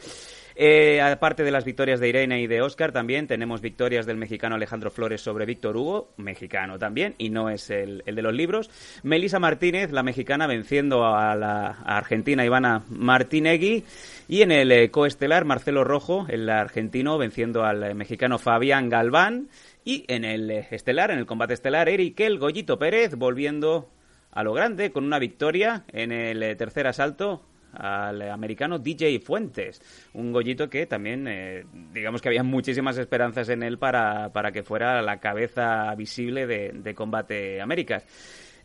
Eh, 0.54 1.00
aparte 1.00 1.42
de 1.42 1.50
las 1.50 1.64
victorias 1.64 1.98
de 1.98 2.08
Irene 2.08 2.40
y 2.40 2.46
de 2.46 2.62
Oscar, 2.62 2.92
también 2.92 3.26
tenemos 3.26 3.60
victorias 3.60 4.06
del 4.06 4.18
mexicano 4.18 4.54
Alejandro 4.54 4.90
Flores 4.90 5.20
sobre 5.20 5.46
Víctor 5.46 5.76
Hugo, 5.76 6.12
mexicano 6.18 6.78
también, 6.78 7.14
y 7.18 7.30
no 7.30 7.50
es 7.50 7.70
el, 7.70 8.02
el 8.06 8.14
de 8.14 8.22
los 8.22 8.34
libros. 8.34 8.70
Melisa 9.02 9.40
Martínez, 9.40 9.90
la 9.90 10.02
mexicana, 10.02 10.46
venciendo 10.46 11.04
a 11.04 11.34
la 11.34 11.78
argentina 11.84 12.44
Ivana 12.44 12.84
Martinegui. 12.88 13.84
Y 14.28 14.42
en 14.42 14.52
el 14.52 14.70
eh, 14.72 14.90
coestelar, 14.90 15.44
Marcelo 15.44 15.84
Rojo, 15.84 16.26
el 16.28 16.48
argentino, 16.48 17.18
venciendo 17.18 17.64
al 17.64 17.82
eh, 17.82 17.94
mexicano 17.94 18.38
Fabián 18.38 18.88
Galván. 18.88 19.48
Y 19.84 20.04
en 20.08 20.24
el 20.24 20.50
estelar, 20.50 21.10
en 21.10 21.18
el 21.18 21.26
combate 21.26 21.54
estelar, 21.54 21.88
Eric 21.88 22.20
El 22.20 22.38
Goyito 22.38 22.78
Pérez, 22.78 23.16
volviendo 23.16 23.88
a 24.32 24.42
lo 24.42 24.52
grande 24.52 24.90
con 24.90 25.04
una 25.04 25.18
victoria 25.18 25.84
en 25.92 26.12
el 26.12 26.42
eh, 26.42 26.56
tercer 26.56 26.86
asalto 26.86 27.42
al 27.74 28.20
americano 28.30 28.78
DJ 28.78 29.18
Fuentes, 29.20 29.80
un 30.12 30.30
gollito 30.32 30.68
que 30.68 30.86
también, 30.86 31.26
eh, 31.26 31.64
digamos 31.94 32.20
que 32.20 32.28
había 32.28 32.42
muchísimas 32.42 32.98
esperanzas 32.98 33.48
en 33.48 33.62
él 33.62 33.78
para, 33.78 34.30
para 34.32 34.52
que 34.52 34.62
fuera 34.62 35.00
la 35.00 35.20
cabeza 35.20 35.94
visible 35.94 36.46
de, 36.46 36.72
de 36.72 36.94
Combate 36.94 37.62
Américas. 37.62 38.04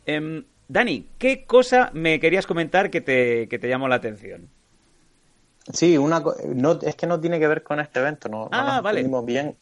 Em, 0.04 0.44
Dani, 0.68 1.06
¿qué 1.16 1.44
cosa 1.46 1.90
me 1.94 2.20
querías 2.20 2.46
comentar 2.46 2.90
que 2.90 3.00
te, 3.00 3.48
que 3.48 3.58
te 3.58 3.68
llamó 3.68 3.88
la 3.88 3.94
atención? 3.94 4.50
Sí, 5.72 5.98
una, 5.98 6.22
no, 6.54 6.78
es 6.80 6.96
que 6.96 7.06
no 7.06 7.20
tiene 7.20 7.38
que 7.38 7.46
ver 7.46 7.62
con 7.62 7.78
este 7.80 8.00
evento, 8.00 8.28
no, 8.28 8.44
no 8.44 8.48
Ah, 8.52 8.64
nos 8.74 8.82
vale. 8.82 9.02
bien. 9.24 9.56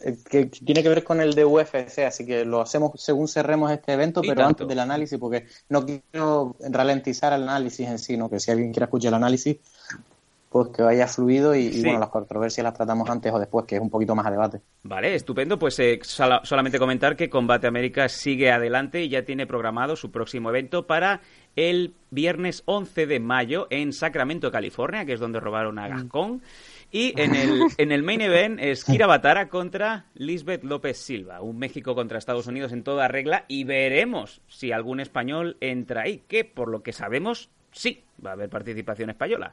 Eh, 0.00 0.16
Que 0.28 0.46
tiene 0.46 0.82
que 0.82 0.88
ver 0.88 1.04
con 1.04 1.20
el 1.20 1.34
de 1.34 1.44
UFC, 1.44 2.00
así 2.06 2.26
que 2.26 2.44
lo 2.44 2.60
hacemos 2.60 2.92
según 2.96 3.28
cerremos 3.28 3.70
este 3.70 3.92
evento, 3.92 4.20
pero 4.20 4.34
tanto. 4.34 4.48
antes 4.48 4.68
del 4.68 4.78
análisis, 4.80 5.18
porque 5.18 5.46
no 5.68 5.84
quiero 5.86 6.56
ralentizar 6.60 7.32
el 7.32 7.42
análisis 7.44 7.88
en 7.88 7.98
sí, 7.98 8.16
¿no? 8.16 8.28
Que 8.28 8.40
si 8.40 8.50
alguien 8.50 8.72
quiere 8.72 8.84
escuchar 8.84 9.08
el 9.08 9.14
análisis, 9.14 9.56
pues 10.50 10.68
que 10.68 10.82
vaya 10.82 11.08
fluido 11.08 11.52
y, 11.56 11.82
bueno, 11.82 11.98
las 11.98 12.10
controversias 12.10 12.62
las 12.62 12.74
tratamos 12.74 13.10
antes 13.10 13.32
o 13.32 13.40
después, 13.40 13.66
que 13.66 13.74
es 13.74 13.80
un 13.82 13.90
poquito 13.90 14.14
más 14.14 14.24
a 14.26 14.30
debate. 14.30 14.60
Vale, 14.84 15.12
estupendo. 15.16 15.58
Pues 15.58 15.76
eh, 15.80 15.98
sola- 16.04 16.42
solamente 16.44 16.78
comentar 16.78 17.16
que 17.16 17.28
Combate 17.28 17.66
América 17.66 18.08
sigue 18.08 18.52
adelante 18.52 19.02
y 19.02 19.08
ya 19.08 19.24
tiene 19.24 19.48
programado 19.48 19.96
su 19.96 20.12
próximo 20.12 20.50
evento 20.50 20.86
para 20.86 21.22
el 21.56 21.94
viernes 22.10 22.62
11 22.66 23.06
de 23.08 23.18
mayo 23.18 23.66
en 23.70 23.92
Sacramento, 23.92 24.52
California, 24.52 25.04
que 25.04 25.14
es 25.14 25.20
donde 25.20 25.40
robaron 25.40 25.76
a 25.80 25.88
Gascón. 25.88 26.40
Y 26.96 27.12
en 27.20 27.34
el, 27.34 27.62
en 27.78 27.90
el 27.90 28.04
main 28.04 28.20
event 28.20 28.60
es 28.60 28.84
Kira 28.84 29.08
Batara 29.08 29.48
contra 29.48 30.04
Lisbeth 30.14 30.62
López 30.62 30.96
Silva. 30.96 31.40
Un 31.40 31.58
México 31.58 31.96
contra 31.96 32.18
Estados 32.18 32.46
Unidos 32.46 32.70
en 32.70 32.84
toda 32.84 33.08
regla 33.08 33.44
y 33.48 33.64
veremos 33.64 34.40
si 34.46 34.70
algún 34.70 35.00
español 35.00 35.56
entra 35.60 36.02
ahí, 36.02 36.22
que 36.28 36.44
por 36.44 36.68
lo 36.68 36.84
que 36.84 36.92
sabemos, 36.92 37.50
sí, 37.72 38.04
va 38.24 38.30
a 38.30 38.32
haber 38.34 38.48
participación 38.48 39.10
española. 39.10 39.52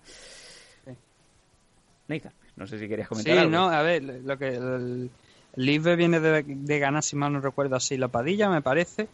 Nathan, 2.08 2.34
no 2.58 2.68
sé 2.68 2.78
si 2.78 2.88
querías 2.88 3.08
comentar 3.08 3.34
Sí, 3.34 3.40
algo. 3.40 3.52
no, 3.52 3.70
a 3.70 3.82
ver, 3.82 4.04
lo 4.04 4.38
que 4.38 4.50
el, 4.50 5.10
el 5.56 5.66
Lisbe 5.66 5.96
viene 5.96 6.20
de, 6.20 6.44
de 6.46 6.80
ganar, 6.80 7.02
si 7.02 7.16
mal 7.16 7.34
no 7.34 7.40
recuerdo, 7.42 7.76
así 7.76 7.98
la 7.98 8.10
Padilla, 8.10 8.50
me 8.52 8.62
parece, 8.62 9.08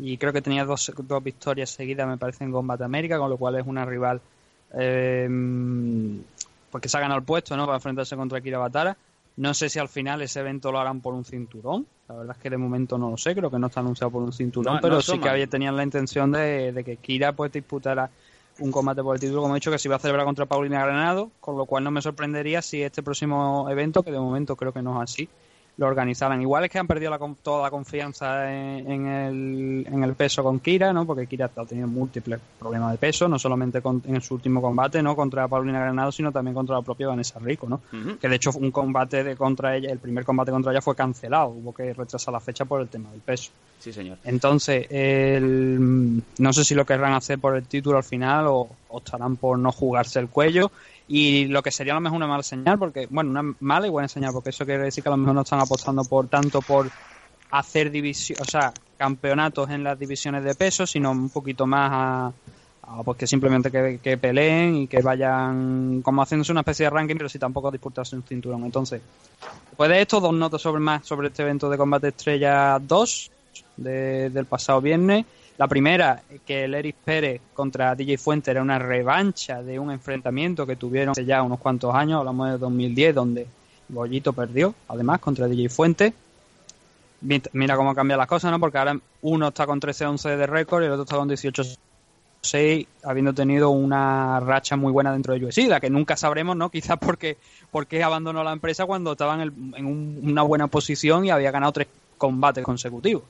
y 0.00 0.16
creo 0.16 0.32
que 0.32 0.42
tenía 0.42 0.64
dos, 0.64 0.92
dos 0.96 1.24
victorias 1.24 1.70
seguidas, 1.70 2.06
me 2.06 2.18
parece, 2.18 2.44
en 2.44 2.52
Combate 2.52 2.84
América, 2.84 3.18
con 3.18 3.30
lo 3.30 3.36
cual 3.36 3.56
es 3.56 3.66
una 3.66 3.84
rival 3.84 4.20
eh, 4.78 5.26
porque 6.74 6.88
se 6.88 6.96
ha 6.96 7.00
ganado 7.00 7.20
el 7.20 7.24
puesto, 7.24 7.56
¿no? 7.56 7.66
Para 7.66 7.76
enfrentarse 7.76 8.16
contra 8.16 8.40
Kira 8.40 8.58
Batara. 8.58 8.96
No 9.36 9.54
sé 9.54 9.68
si 9.68 9.78
al 9.78 9.88
final 9.88 10.22
ese 10.22 10.40
evento 10.40 10.72
lo 10.72 10.80
harán 10.80 11.00
por 11.00 11.14
un 11.14 11.24
cinturón. 11.24 11.86
La 12.08 12.16
verdad 12.16 12.34
es 12.36 12.42
que 12.42 12.50
de 12.50 12.56
momento 12.56 12.98
no 12.98 13.10
lo 13.10 13.16
sé, 13.16 13.32
creo 13.32 13.48
que 13.48 13.60
no 13.60 13.68
está 13.68 13.78
anunciado 13.78 14.10
por 14.10 14.24
un 14.24 14.32
cinturón, 14.32 14.74
No, 14.74 14.80
pero 14.80 14.96
no 14.96 15.00
sí 15.00 15.20
que 15.20 15.28
había, 15.28 15.46
tenían 15.46 15.76
la 15.76 15.84
intención 15.84 16.32
de, 16.32 16.72
de 16.72 16.82
que 16.82 16.96
Kira 16.96 17.30
pues 17.30 17.52
disputara 17.52 18.10
un 18.58 18.72
combate 18.72 19.04
por 19.04 19.14
el 19.14 19.20
título, 19.20 19.42
como 19.42 19.54
he 19.54 19.58
dicho, 19.58 19.70
que 19.70 19.78
se 19.78 19.86
iba 19.86 19.94
a 19.94 20.00
celebrar 20.00 20.26
contra 20.26 20.46
Paulina 20.46 20.82
Granado, 20.84 21.30
con 21.38 21.56
lo 21.56 21.64
cual 21.64 21.84
no 21.84 21.92
me 21.92 22.02
sorprendería 22.02 22.60
si 22.60 22.82
este 22.82 23.04
próximo 23.04 23.70
evento, 23.70 24.02
que 24.02 24.10
de 24.10 24.18
momento 24.18 24.56
creo 24.56 24.72
que 24.72 24.82
no 24.82 25.00
es 25.00 25.12
así, 25.12 25.28
lo 25.76 25.86
organizaran. 25.86 26.40
Igual 26.40 26.64
es 26.64 26.70
que 26.70 26.78
han 26.78 26.86
perdido 26.86 27.10
la 27.10 27.18
toda 27.42 27.64
la 27.64 27.70
confianza 27.70 28.52
en, 28.52 28.90
en 28.90 29.06
el, 29.06 29.86
en 29.92 30.04
el 30.04 30.14
peso 30.14 30.42
con 30.44 30.60
Kira, 30.60 30.92
¿no? 30.92 31.04
Porque 31.04 31.26
Kira 31.26 31.50
ha 31.56 31.64
tenido 31.64 31.88
múltiples 31.88 32.38
problemas 32.60 32.92
de 32.92 32.98
peso, 32.98 33.26
no 33.28 33.38
solamente 33.38 33.82
con- 33.82 34.00
en 34.06 34.20
su 34.20 34.34
último 34.34 34.62
combate, 34.62 35.02
¿no? 35.02 35.16
Contra 35.16 35.48
Paulina 35.48 35.80
Granado, 35.80 36.12
sino 36.12 36.30
también 36.30 36.54
contra 36.54 36.76
la 36.76 36.82
propia 36.82 37.08
Vanessa 37.08 37.40
Rico, 37.40 37.68
¿no? 37.68 37.80
Que 38.20 38.28
de 38.28 38.36
hecho 38.36 38.50
un 38.56 38.70
combate 38.70 39.24
de 39.24 39.36
contra 39.36 39.76
ella, 39.76 39.90
el 39.90 39.98
primer 39.98 40.24
combate 40.24 40.52
contra 40.52 40.70
ella 40.70 40.80
fue 40.80 40.94
cancelado, 40.94 41.48
hubo 41.48 41.74
que 41.74 41.92
retrasar 41.92 42.32
la 42.32 42.40
fecha 42.40 42.64
por 42.64 42.80
el 42.80 42.88
tema 42.88 43.10
del 43.10 43.20
peso. 43.20 43.50
Sí, 43.80 43.92
señor. 43.92 44.18
Entonces, 44.24 44.86
el- 45.38 46.22
no 46.38 46.52
sé 46.52 46.64
si 46.64 46.74
lo 46.74 46.84
querrán 46.86 47.14
hacer 47.14 47.38
por 47.38 47.56
el 47.56 47.66
título 47.66 47.98
al 47.98 48.04
final 48.04 48.46
o 48.48 48.68
optarán 48.88 49.36
por 49.36 49.58
no 49.58 49.72
jugarse 49.72 50.20
el 50.20 50.28
cuello. 50.28 50.70
Y 51.06 51.46
lo 51.46 51.62
que 51.62 51.70
sería 51.70 51.92
a 51.92 51.96
lo 51.96 52.00
mejor 52.00 52.16
una 52.16 52.26
mala 52.26 52.42
señal, 52.42 52.78
porque, 52.78 53.06
bueno, 53.10 53.30
una 53.30 53.54
mala 53.60 53.86
y 53.86 53.90
buena 53.90 54.08
señal, 54.08 54.32
porque 54.32 54.50
eso 54.50 54.64
quiere 54.64 54.84
decir 54.84 55.02
que 55.02 55.08
a 55.08 55.12
lo 55.12 55.18
mejor 55.18 55.34
no 55.34 55.42
están 55.42 55.60
apostando 55.60 56.02
por 56.04 56.28
tanto 56.28 56.60
por 56.62 56.88
hacer 57.50 57.90
división, 57.90 58.38
o 58.40 58.44
sea, 58.44 58.72
campeonatos 58.96 59.68
en 59.70 59.84
las 59.84 59.98
divisiones 59.98 60.42
de 60.44 60.54
peso, 60.54 60.86
sino 60.86 61.10
un 61.10 61.28
poquito 61.28 61.66
más 61.66 61.90
a, 61.92 62.32
a, 62.82 63.02
pues 63.02 63.18
que 63.18 63.26
simplemente 63.26 63.70
que, 63.70 64.00
que 64.02 64.16
peleen 64.16 64.76
y 64.76 64.86
que 64.86 65.02
vayan 65.02 66.00
como 66.02 66.22
haciéndose 66.22 66.52
una 66.52 66.62
especie 66.62 66.84
de 66.84 66.90
ranking, 66.90 67.16
pero 67.16 67.28
si 67.28 67.38
tampoco 67.38 67.70
disputarse 67.70 68.16
un 68.16 68.22
cinturón. 68.22 68.64
Entonces, 68.64 69.02
después 69.68 69.90
de 69.90 70.00
esto, 70.00 70.20
dos 70.20 70.32
notas 70.32 70.62
sobre 70.62 70.80
más 70.80 71.06
sobre 71.06 71.28
este 71.28 71.42
evento 71.42 71.68
de 71.68 71.76
combate 71.76 72.08
estrella 72.08 72.78
2 72.80 73.30
de- 73.76 74.30
del 74.30 74.46
pasado 74.46 74.80
viernes. 74.80 75.26
La 75.56 75.68
primera, 75.68 76.20
que 76.44 76.64
el 76.64 76.74
Eric 76.74 76.96
Pérez 77.04 77.40
contra 77.54 77.94
DJ 77.94 78.18
Fuente 78.18 78.50
era 78.50 78.60
una 78.60 78.78
revancha 78.78 79.62
de 79.62 79.78
un 79.78 79.90
enfrentamiento 79.92 80.66
que 80.66 80.74
tuvieron 80.76 81.12
hace 81.12 81.24
ya 81.24 81.42
unos 81.42 81.60
cuantos 81.60 81.94
años, 81.94 82.18
hablamos 82.18 82.50
de 82.50 82.58
2010, 82.58 83.14
donde 83.14 83.46
Bollito 83.88 84.32
perdió, 84.32 84.74
además, 84.88 85.20
contra 85.20 85.46
DJ 85.46 85.68
Fuente. 85.68 86.12
mi- 87.20 87.40
mira 87.52 87.76
cómo 87.76 87.94
cambian 87.94 88.18
las 88.18 88.26
cosas, 88.26 88.50
¿no? 88.50 88.58
Porque 88.60 88.78
ahora 88.78 88.98
uno 89.22 89.48
está 89.48 89.64
con 89.66 89.80
13-11 89.80 90.36
de 90.36 90.46
récord 90.46 90.82
y 90.82 90.86
el 90.86 90.92
otro 90.92 91.04
está 91.04 91.16
con 91.16 91.28
18-6, 91.28 92.86
habiendo 93.04 93.32
tenido 93.32 93.70
una 93.70 94.40
racha 94.40 94.76
muy 94.76 94.92
buena 94.92 95.12
dentro 95.12 95.32
de 95.34 95.44
UFC, 95.44 95.68
la 95.68 95.80
que 95.80 95.88
nunca 95.88 96.16
sabremos, 96.16 96.56
¿no? 96.56 96.68
Quizás 96.70 96.98
porque, 96.98 97.38
porque 97.70 98.02
abandonó 98.02 98.42
la 98.44 98.52
empresa 98.52 98.84
cuando 98.86 99.12
estaba 99.12 99.34
en, 99.34 99.40
el- 99.40 99.52
en 99.76 99.86
un- 99.86 100.20
una 100.24 100.42
buena 100.42 100.66
posición 100.66 101.24
y 101.24 101.30
había 101.30 101.50
ganado 101.50 101.72
tres 101.72 101.86
combates 102.18 102.64
consecutivos. 102.64 103.22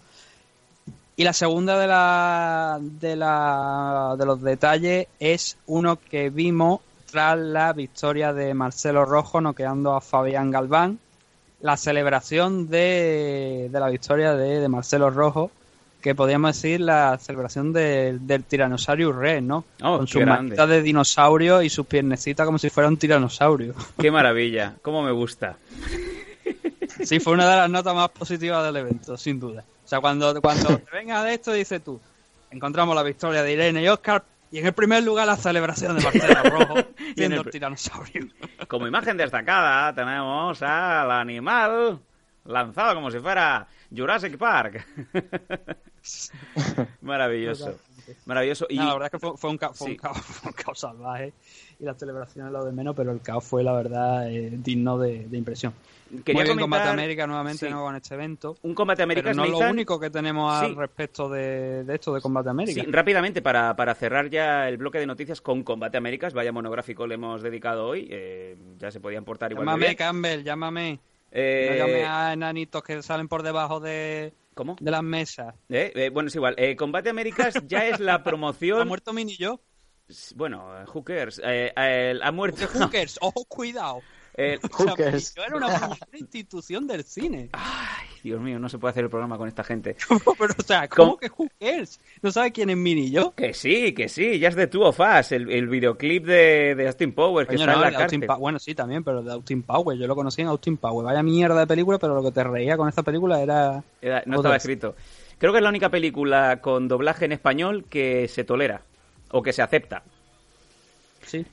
Y 1.16 1.22
la 1.24 1.32
segunda 1.32 1.78
de, 1.78 1.86
la, 1.86 2.78
de, 2.80 3.14
la, 3.16 4.16
de 4.18 4.26
los 4.26 4.42
detalles 4.42 5.06
es 5.20 5.56
uno 5.66 5.96
que 6.10 6.30
vimos 6.30 6.80
tras 7.10 7.38
la 7.38 7.72
victoria 7.72 8.32
de 8.32 8.52
Marcelo 8.54 9.04
Rojo 9.04 9.40
noqueando 9.40 9.94
a 9.94 10.00
Fabián 10.00 10.50
Galván. 10.50 10.98
La 11.60 11.76
celebración 11.76 12.68
de, 12.68 13.68
de 13.70 13.80
la 13.80 13.88
victoria 13.88 14.34
de, 14.34 14.58
de 14.60 14.68
Marcelo 14.68 15.08
Rojo, 15.08 15.50
que 16.02 16.14
podríamos 16.14 16.54
decir 16.56 16.80
la 16.80 17.16
celebración 17.18 17.72
de- 17.72 18.18
del 18.20 18.42
Tyrannosaurus 18.44 19.14
Rex, 19.16 19.42
¿no? 19.42 19.64
Oh, 19.82 19.98
Con 19.98 20.06
sus 20.08 20.20
grande. 20.20 20.42
manitas 20.48 20.68
de 20.68 20.82
dinosaurio 20.82 21.62
y 21.62 21.70
sus 21.70 21.86
piernecitas 21.86 22.44
como 22.44 22.58
si 22.58 22.68
fuera 22.70 22.88
un 22.88 22.96
tiranosaurio. 22.98 23.72
Qué 23.98 24.10
maravilla, 24.10 24.74
cómo 24.82 25.02
me 25.02 25.12
gusta. 25.12 25.56
Sí, 27.04 27.20
fue 27.20 27.32
una 27.32 27.48
de 27.48 27.56
las 27.56 27.70
notas 27.70 27.94
más 27.94 28.10
positivas 28.10 28.64
del 28.66 28.76
evento, 28.76 29.16
sin 29.16 29.40
duda. 29.40 29.64
O 29.84 29.88
sea, 29.88 30.00
cuando, 30.00 30.40
cuando 30.40 30.78
te 30.78 30.90
vengas 30.96 31.24
de 31.24 31.34
esto, 31.34 31.52
dices 31.52 31.82
tú, 31.84 32.00
encontramos 32.50 32.94
la 32.94 33.02
victoria 33.02 33.42
de 33.42 33.52
Irene 33.52 33.82
y 33.82 33.88
Oscar, 33.88 34.24
y 34.50 34.58
en 34.58 34.66
el 34.66 34.72
primer 34.72 35.02
lugar 35.02 35.26
la 35.26 35.36
celebración 35.36 35.96
de 35.96 36.02
Marcelo 36.04 36.42
Rojo, 36.44 36.74
viendo 37.16 37.40
el 37.42 37.50
tiranosaurio. 37.50 38.28
Como 38.68 38.86
imagen 38.86 39.16
destacada 39.16 39.92
tenemos 39.94 40.62
al 40.62 41.10
animal 41.10 41.98
lanzado 42.44 42.94
como 42.94 43.10
si 43.10 43.18
fuera 43.20 43.66
Jurassic 43.94 44.36
Park. 44.38 44.86
Maravilloso. 47.00 47.78
Maravilloso. 48.26 48.66
Y 48.68 48.76
No, 48.76 48.84
la 48.86 48.92
verdad 48.94 49.06
es 49.06 49.10
que 49.12 49.18
fue, 49.18 49.36
fue 49.36 49.50
un, 49.50 49.58
ca- 49.58 49.72
fue, 49.72 49.86
Sí. 49.86 49.92
un 49.92 49.98
caos, 49.98 50.18
fue 50.18 50.48
un 50.50 50.54
caos 50.54 50.78
salvaje 50.78 51.32
y 51.84 51.86
las 51.86 51.98
celebraciones 51.98 52.52
lo 52.52 52.64
de 52.64 52.72
menos, 52.72 52.94
pero 52.96 53.12
el 53.12 53.20
caos 53.20 53.44
fue, 53.44 53.62
la 53.62 53.72
verdad, 53.72 54.30
eh, 54.30 54.50
digno 54.52 54.98
de, 54.98 55.26
de 55.28 55.38
impresión. 55.38 55.72
quería 56.24 56.42
Muy 56.42 56.44
bien, 56.44 56.58
comentar 56.58 56.60
Combate 56.60 56.88
América 56.90 57.26
nuevamente 57.26 57.66
Sí. 57.66 57.72
¿no? 57.72 57.82
con 57.84 57.96
este 57.96 58.14
evento. 58.14 58.56
un 58.62 58.74
combate 58.74 58.98
Pero 58.98 59.04
Américas, 59.04 59.36
no 59.36 59.44
es 59.44 59.50
lo 59.50 59.58
único 59.70 60.00
que 60.00 60.10
tenemos 60.10 60.52
al 60.54 60.74
respecto 60.76 61.28
de, 61.28 61.84
de 61.84 61.94
esto 61.94 62.14
de 62.14 62.20
Combate 62.20 62.50
América. 62.50 62.82
Sí, 62.82 62.90
rápidamente, 62.90 63.42
para, 63.42 63.76
para 63.76 63.94
cerrar 63.94 64.28
ya 64.30 64.68
el 64.68 64.76
bloque 64.76 64.98
de 64.98 65.06
noticias 65.06 65.40
con 65.40 65.62
Combate 65.62 65.96
Américas, 65.98 66.34
vaya 66.34 66.50
monográfico 66.52 67.06
le 67.06 67.14
hemos 67.14 67.42
dedicado 67.42 67.86
hoy, 67.86 68.08
eh, 68.10 68.56
ya 68.78 68.90
se 68.90 69.00
podían 69.00 69.24
portar 69.24 69.52
igual 69.52 69.66
llámame, 69.66 69.84
bien. 69.86 69.96
Campbell, 69.96 70.42
llámame. 70.42 71.00
Eh, 71.36 71.68
No 71.70 71.76
llame 71.86 72.04
a 72.04 72.32
enanitos 72.32 72.82
que 72.84 73.02
salen 73.02 73.26
por 73.26 73.42
debajo 73.42 73.80
de, 73.80 74.32
¿Cómo? 74.54 74.76
de 74.80 74.90
las 74.90 75.02
mesas. 75.02 75.52
Eh, 75.68 75.90
eh, 75.96 76.10
bueno, 76.10 76.28
es 76.28 76.34
igual. 76.36 76.54
Eh, 76.58 76.76
Combate 76.76 77.10
Américas 77.10 77.54
ya 77.66 77.86
es 77.88 77.98
la 77.98 78.14
¿Ha 78.16 78.22
promoción... 78.22 78.86
muerto 78.86 79.12
Mini 79.12 79.36
yo? 79.36 79.60
Bueno, 80.34 80.64
who 80.92 81.02
cares? 81.02 81.40
Eh, 81.44 81.72
eh, 81.76 82.18
ha 82.22 82.30
muerto... 82.30 82.66
Hookers, 82.66 83.18
ojo, 83.22 83.44
cuidado. 83.46 84.00
Eh, 84.36 84.58
O 84.72 84.76
sea, 84.76 84.90
Hookers. 84.90 85.34
Yo 85.34 85.44
era 85.44 85.56
una 85.56 85.96
institución 86.12 86.86
del 86.86 87.04
cine. 87.04 87.48
ay, 87.52 88.06
Dios 88.22 88.40
mío, 88.40 88.58
no 88.58 88.68
se 88.68 88.78
puede 88.78 88.90
hacer 88.90 89.04
el 89.04 89.10
programa 89.10 89.38
con 89.38 89.48
esta 89.48 89.64
gente. 89.64 89.96
Pero, 90.38 90.54
o 90.58 90.62
sea, 90.62 90.88
¿cómo 90.88 91.10
¿Cómo? 91.12 91.16
que 91.18 91.28
Hookers? 91.28 92.00
¿No 92.20 92.30
sabe 92.32 92.52
quién 92.52 92.68
es 92.70 92.76
Mini 92.76 93.10
yo? 93.10 93.32
Que 93.34 93.54
sí, 93.54 93.94
que 93.94 94.08
sí, 94.08 94.38
ya 94.38 94.48
es 94.48 94.56
de 94.56 94.66
Two 94.66 94.82
of 94.86 95.00
Us, 95.00 95.32
el, 95.32 95.50
el 95.50 95.68
videoclip 95.68 96.26
de, 96.26 96.74
de 96.74 96.86
Austin 96.86 97.12
Powers 97.12 97.48
que 97.48 97.54
Coño, 97.56 97.64
está 97.64 97.72
no, 97.72 97.78
en 97.78 97.82
la 97.82 97.88
el 97.88 97.94
cárcel. 97.96 98.26
Bueno, 98.38 98.58
sí, 98.58 98.74
también, 98.74 99.04
pero 99.04 99.22
de 99.22 99.32
Austin 99.32 99.62
Power. 99.62 99.96
Yo 99.96 100.06
lo 100.06 100.14
conocí 100.16 100.42
en 100.42 100.48
Austin 100.48 100.76
Power. 100.76 101.06
Vaya 101.06 101.22
mierda 101.22 101.60
de 101.60 101.66
película, 101.66 101.98
pero 101.98 102.14
lo 102.14 102.22
que 102.22 102.32
te 102.32 102.44
reía 102.44 102.76
con 102.76 102.88
esta 102.88 103.02
película 103.02 103.40
era... 103.40 103.82
Era- 104.02 104.22
no 104.26 104.36
estaba 104.36 104.56
escrito. 104.56 104.96
Creo 105.38 105.52
que 105.52 105.58
es 105.58 105.62
la 105.62 105.70
única 105.70 105.88
película 105.88 106.60
con 106.60 106.88
doblaje 106.88 107.24
en 107.24 107.32
español 107.32 107.84
que 107.88 108.28
se 108.28 108.44
tolera 108.44 108.82
o 109.34 109.42
que 109.42 109.52
se 109.52 109.62
acepta. 109.62 110.02
Sí. 111.22 111.44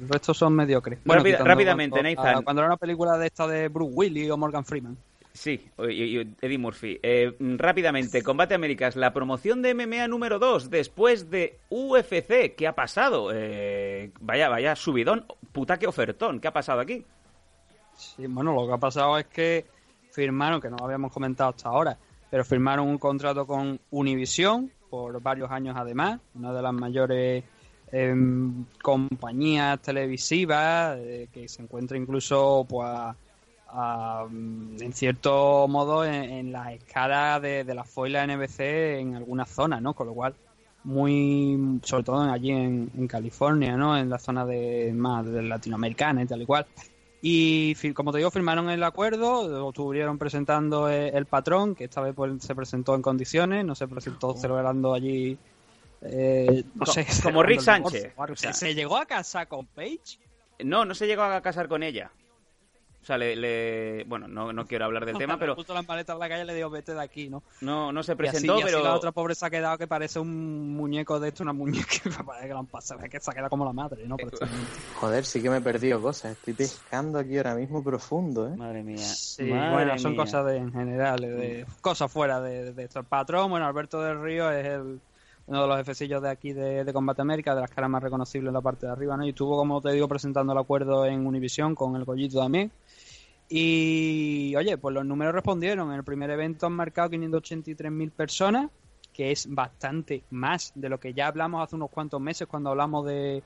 El 0.00 0.08
resto 0.08 0.32
son 0.34 0.54
mediocres. 0.54 0.98
Quitando 1.00 1.44
rápidamente, 1.44 2.00
cuando, 2.00 2.10
Nathan. 2.10 2.36
ah, 2.38 2.42
Cuando 2.42 2.62
era 2.62 2.66
una 2.68 2.76
película 2.76 3.18
de 3.18 3.26
esta 3.26 3.46
de 3.46 3.68
Bruce 3.68 3.92
Willis 3.94 4.30
o 4.30 4.36
Morgan 4.36 4.64
Freeman. 4.64 4.96
Sí, 5.32 5.68
y- 5.90 6.18
y- 6.18 6.34
Eddie 6.40 6.56
Murphy. 6.58 6.98
Eh, 7.02 7.34
mm, 7.38 7.56
rápidamente, 7.56 8.22
Combate 8.22 8.54
Américas, 8.54 8.96
la 8.96 9.12
promoción 9.12 9.60
de 9.60 9.74
MMA 9.74 10.08
número 10.08 10.38
2 10.38 10.70
después 10.70 11.30
de 11.30 11.58
UFC. 11.68 12.54
¿Qué 12.56 12.66
ha 12.66 12.74
pasado? 12.74 13.30
Eh, 13.34 14.12
vaya, 14.20 14.48
vaya 14.48 14.74
subidón, 14.76 15.26
puta 15.52 15.78
que 15.78 15.86
ofertón. 15.86 16.40
¿Qué 16.40 16.48
ha 16.48 16.52
pasado 16.54 16.80
aquí? 16.80 17.04
Sí, 17.96 18.26
bueno, 18.26 18.54
lo 18.54 18.66
que 18.66 18.72
ha 18.74 18.78
pasado 18.78 19.18
es 19.18 19.26
que 19.26 19.66
firmaron, 20.10 20.58
que 20.60 20.70
no 20.70 20.76
lo 20.78 20.84
habíamos 20.86 21.12
comentado 21.12 21.50
hasta 21.50 21.68
ahora, 21.68 21.98
pero 22.30 22.42
firmaron 22.44 22.88
un 22.88 22.96
contrato 22.98 23.46
con 23.46 23.78
Univision 23.90 24.70
por 24.90 25.20
varios 25.22 25.50
años 25.50 25.74
además, 25.78 26.20
una 26.34 26.52
de 26.52 26.62
las 26.62 26.72
mayores 26.72 27.44
em, 27.92 28.64
compañías 28.82 29.80
televisivas 29.80 30.98
eh, 30.98 31.28
que 31.32 31.48
se 31.48 31.62
encuentra 31.62 31.96
incluso 31.96 32.66
pues 32.68 32.88
a- 33.68 34.26
mm, 34.30 34.80
en 34.82 34.92
cierto 34.92 35.66
modo 35.68 36.04
en, 36.04 36.14
en 36.14 36.52
la 36.52 36.72
escala 36.72 37.40
de, 37.40 37.64
de 37.64 37.74
la 37.74 37.84
foila 37.84 38.24
NBC 38.24 39.00
en 39.00 39.14
algunas 39.16 39.50
zonas, 39.50 39.82
¿no? 39.82 39.92
Con 39.94 40.06
lo 40.08 40.14
cual 40.14 40.34
muy 40.84 41.80
sobre 41.82 42.04
todo 42.04 42.20
allí 42.22 42.50
en, 42.52 42.90
en 42.96 43.08
California, 43.08 43.76
¿no? 43.76 43.96
En 43.98 44.08
la 44.08 44.18
zona 44.18 44.46
de 44.46 44.92
más 44.94 45.26
de 45.26 45.42
latinoamericana 45.42 46.22
y 46.22 46.26
tal 46.26 46.42
y 46.42 46.46
cual. 46.46 46.66
Y 47.22 47.74
como 47.92 48.12
te 48.12 48.18
digo, 48.18 48.30
firmaron 48.30 48.68
el 48.70 48.82
acuerdo, 48.84 49.48
lo 49.48 49.68
estuvieron 49.70 50.18
presentando 50.18 50.88
eh, 50.90 51.08
el 51.14 51.26
patrón, 51.26 51.74
que 51.74 51.84
esta 51.84 52.00
vez 52.00 52.14
pues, 52.14 52.42
se 52.42 52.54
presentó 52.54 52.94
en 52.94 53.02
condiciones, 53.02 53.64
no 53.64 53.74
se 53.74 53.88
presentó 53.88 54.36
celebrando 54.36 54.94
allí. 54.94 55.36
eh, 56.02 56.62
no 56.74 56.86
sé, 56.86 57.06
como 57.22 57.42
Rick 57.42 57.60
Sánchez. 57.60 58.02
divorcio. 58.10 58.34
O 58.34 58.36
sea- 58.36 58.52
¿Se, 58.52 58.66
se 58.66 58.74
llegó 58.74 58.96
a 58.98 59.06
casar 59.06 59.48
con 59.48 59.66
Paige? 59.66 60.18
No, 60.64 60.84
no 60.84 60.94
se 60.94 61.06
llegó 61.06 61.22
a 61.22 61.40
casar 61.40 61.68
con 61.68 61.82
ella. 61.82 62.10
O 63.06 63.08
sea, 63.08 63.18
le, 63.18 63.36
le- 63.36 64.02
bueno, 64.08 64.26
no, 64.26 64.52
no 64.52 64.66
quiero 64.66 64.84
hablar 64.84 65.06
del 65.06 65.16
tema, 65.16 65.38
pero 65.38 65.54
puso 65.54 65.72
las 65.72 65.86
maletas 65.86 66.14
en 66.14 66.18
la 66.18 66.28
calle 66.28 66.42
y 66.42 66.46
le 66.46 66.54
dijo, 66.54 66.68
vete 66.70 66.92
de 66.92 67.00
aquí, 67.00 67.28
¿no? 67.28 67.40
no, 67.60 67.92
no 67.92 68.02
se 68.02 68.10
Y 68.10 68.14
así- 68.14 68.16
presentó, 68.18 68.54
y 68.58 68.62
así 68.62 68.64
pero 68.64 68.82
la 68.82 68.94
otra 68.96 69.12
pobre 69.12 69.36
se 69.36 69.46
ha 69.46 69.50
quedado 69.50 69.78
que 69.78 69.86
parece 69.86 70.18
un 70.18 70.74
muñeco 70.76 71.20
de 71.20 71.28
esto, 71.28 71.44
una 71.44 71.52
muñeca 71.52 71.86
que 72.02 72.10
parece 72.24 72.48
que 72.48 72.52
la 72.52 72.58
han 72.58 72.66
pasado, 72.66 73.00
es 73.04 73.08
que 73.08 73.20
se 73.20 73.30
ha 73.30 73.34
quedado 73.34 73.48
como 73.50 73.64
la 73.64 73.72
madre, 73.72 74.08
¿no? 74.08 74.16
Prácticamente. 74.16 74.66
Joder, 74.96 75.24
sí 75.24 75.40
que 75.40 75.48
me 75.50 75.58
he 75.58 75.60
perdido 75.60 76.02
cosas. 76.02 76.32
Estoy 76.32 76.54
pescando 76.54 77.20
aquí 77.20 77.36
ahora 77.36 77.54
mismo 77.54 77.80
profundo, 77.84 78.48
¿eh? 78.48 78.56
Madre 78.56 78.82
mía. 78.82 78.98
Sí, 78.98 79.44
madre 79.44 79.72
bueno, 79.72 79.98
son 80.00 80.10
mía. 80.10 80.20
cosas 80.22 80.44
de, 80.46 80.56
en 80.56 80.72
general, 80.72 81.20
de, 81.20 81.64
cosas 81.80 82.10
fuera 82.10 82.40
de, 82.40 82.72
de 82.72 82.82
esto. 82.86 82.98
El 82.98 83.04
patrón, 83.06 83.50
bueno, 83.50 83.66
Alberto 83.66 84.00
del 84.02 84.20
Río 84.20 84.50
es 84.50 84.66
el, 84.66 85.00
uno 85.46 85.62
de 85.62 85.68
los 85.68 85.76
jefecillos 85.76 86.20
de 86.20 86.28
aquí 86.28 86.52
de, 86.52 86.82
de 86.82 86.92
Combate 86.92 87.22
América, 87.22 87.54
de 87.54 87.60
las 87.60 87.70
caras 87.70 87.88
más 87.88 88.02
reconocibles 88.02 88.48
en 88.48 88.54
la 88.54 88.60
parte 88.60 88.86
de 88.86 88.90
arriba, 88.90 89.16
¿no? 89.16 89.24
Y 89.24 89.28
estuvo, 89.28 89.56
como 89.56 89.80
te 89.80 89.92
digo, 89.92 90.08
presentando 90.08 90.52
el 90.52 90.58
acuerdo 90.58 91.06
en 91.06 91.24
Univision 91.24 91.76
con 91.76 91.94
el 91.94 92.04
Gollito 92.04 92.40
también. 92.40 92.72
Y, 93.48 94.54
oye, 94.56 94.76
pues 94.78 94.94
los 94.94 95.06
números 95.06 95.34
respondieron. 95.34 95.90
En 95.90 95.96
el 95.96 96.04
primer 96.04 96.30
evento 96.30 96.66
han 96.66 96.72
marcado 96.72 97.10
583.000 97.10 98.10
personas, 98.10 98.70
que 99.12 99.30
es 99.30 99.46
bastante 99.48 100.24
más 100.30 100.72
de 100.74 100.88
lo 100.88 100.98
que 100.98 101.14
ya 101.14 101.28
hablamos 101.28 101.62
hace 101.62 101.76
unos 101.76 101.90
cuantos 101.90 102.20
meses 102.20 102.48
cuando 102.48 102.70
hablamos 102.70 103.06
de, 103.06 103.42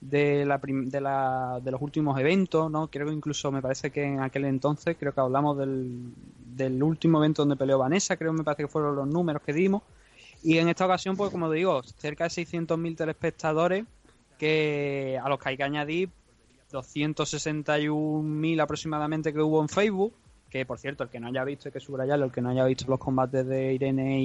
de, 0.00 0.44
la, 0.46 0.58
de, 0.62 1.00
la, 1.00 1.60
de 1.62 1.70
los 1.70 1.82
últimos 1.82 2.18
eventos, 2.18 2.70
¿no? 2.70 2.88
Creo 2.88 3.06
que 3.06 3.12
incluso 3.12 3.52
me 3.52 3.62
parece 3.62 3.90
que 3.90 4.02
en 4.02 4.20
aquel 4.20 4.46
entonces, 4.46 4.96
creo 4.98 5.12
que 5.12 5.20
hablamos 5.20 5.58
del, 5.58 6.12
del 6.38 6.82
último 6.82 7.18
evento 7.18 7.42
donde 7.42 7.56
peleó 7.56 7.78
Vanessa, 7.78 8.16
creo 8.16 8.32
que 8.32 8.38
me 8.38 8.44
parece 8.44 8.64
que 8.64 8.68
fueron 8.68 8.96
los 8.96 9.06
números 9.06 9.42
que 9.42 9.52
dimos. 9.52 9.82
Y 10.42 10.58
en 10.58 10.68
esta 10.68 10.86
ocasión, 10.86 11.16
pues 11.16 11.30
como 11.30 11.50
digo, 11.50 11.82
cerca 11.82 12.24
de 12.24 12.30
600.000 12.30 12.96
telespectadores 12.96 13.84
que 14.38 15.20
a 15.22 15.28
los 15.28 15.38
que 15.38 15.50
hay 15.50 15.56
que 15.56 15.62
añadir 15.62 16.10
261.000 16.72 18.60
aproximadamente 18.60 19.32
que 19.32 19.40
hubo 19.40 19.60
en 19.62 19.68
Facebook, 19.68 20.12
que 20.50 20.66
por 20.66 20.78
cierto, 20.78 21.04
el 21.04 21.10
que 21.10 21.20
no 21.20 21.28
haya 21.28 21.44
visto, 21.44 21.68
hay 21.68 21.72
que 21.72 21.80
subrayarlo, 21.80 22.26
el 22.26 22.32
que 22.32 22.40
no 22.42 22.50
haya 22.50 22.64
visto 22.64 22.84
los 22.88 22.98
combates 22.98 23.46
de 23.46 23.72
Irene 23.74 24.20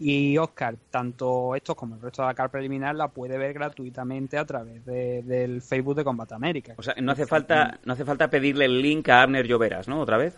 y, 0.00 0.38
Oscar, 0.38 0.76
tanto 0.90 1.54
estos 1.56 1.74
como 1.76 1.96
el 1.96 2.00
resto 2.00 2.22
de 2.22 2.28
la 2.28 2.34
carta 2.34 2.52
preliminar, 2.52 2.94
la 2.94 3.08
puede 3.08 3.36
ver 3.36 3.52
gratuitamente 3.52 4.38
a 4.38 4.44
través 4.44 4.84
de- 4.86 5.22
del 5.22 5.60
Facebook 5.60 5.96
de 5.96 6.04
Combate 6.04 6.34
América. 6.34 6.74
O 6.76 6.82
sea, 6.82 6.94
no 7.00 7.10
hace 7.12 7.26
falta, 7.26 7.78
no 7.84 7.92
hace 7.94 8.04
falta 8.04 8.28
pedirle 8.30 8.66
el 8.66 8.80
link 8.80 9.08
a 9.08 9.22
Abner 9.22 9.46
Lloveras, 9.46 9.88
¿no? 9.88 10.00
Otra 10.00 10.16
vez. 10.16 10.36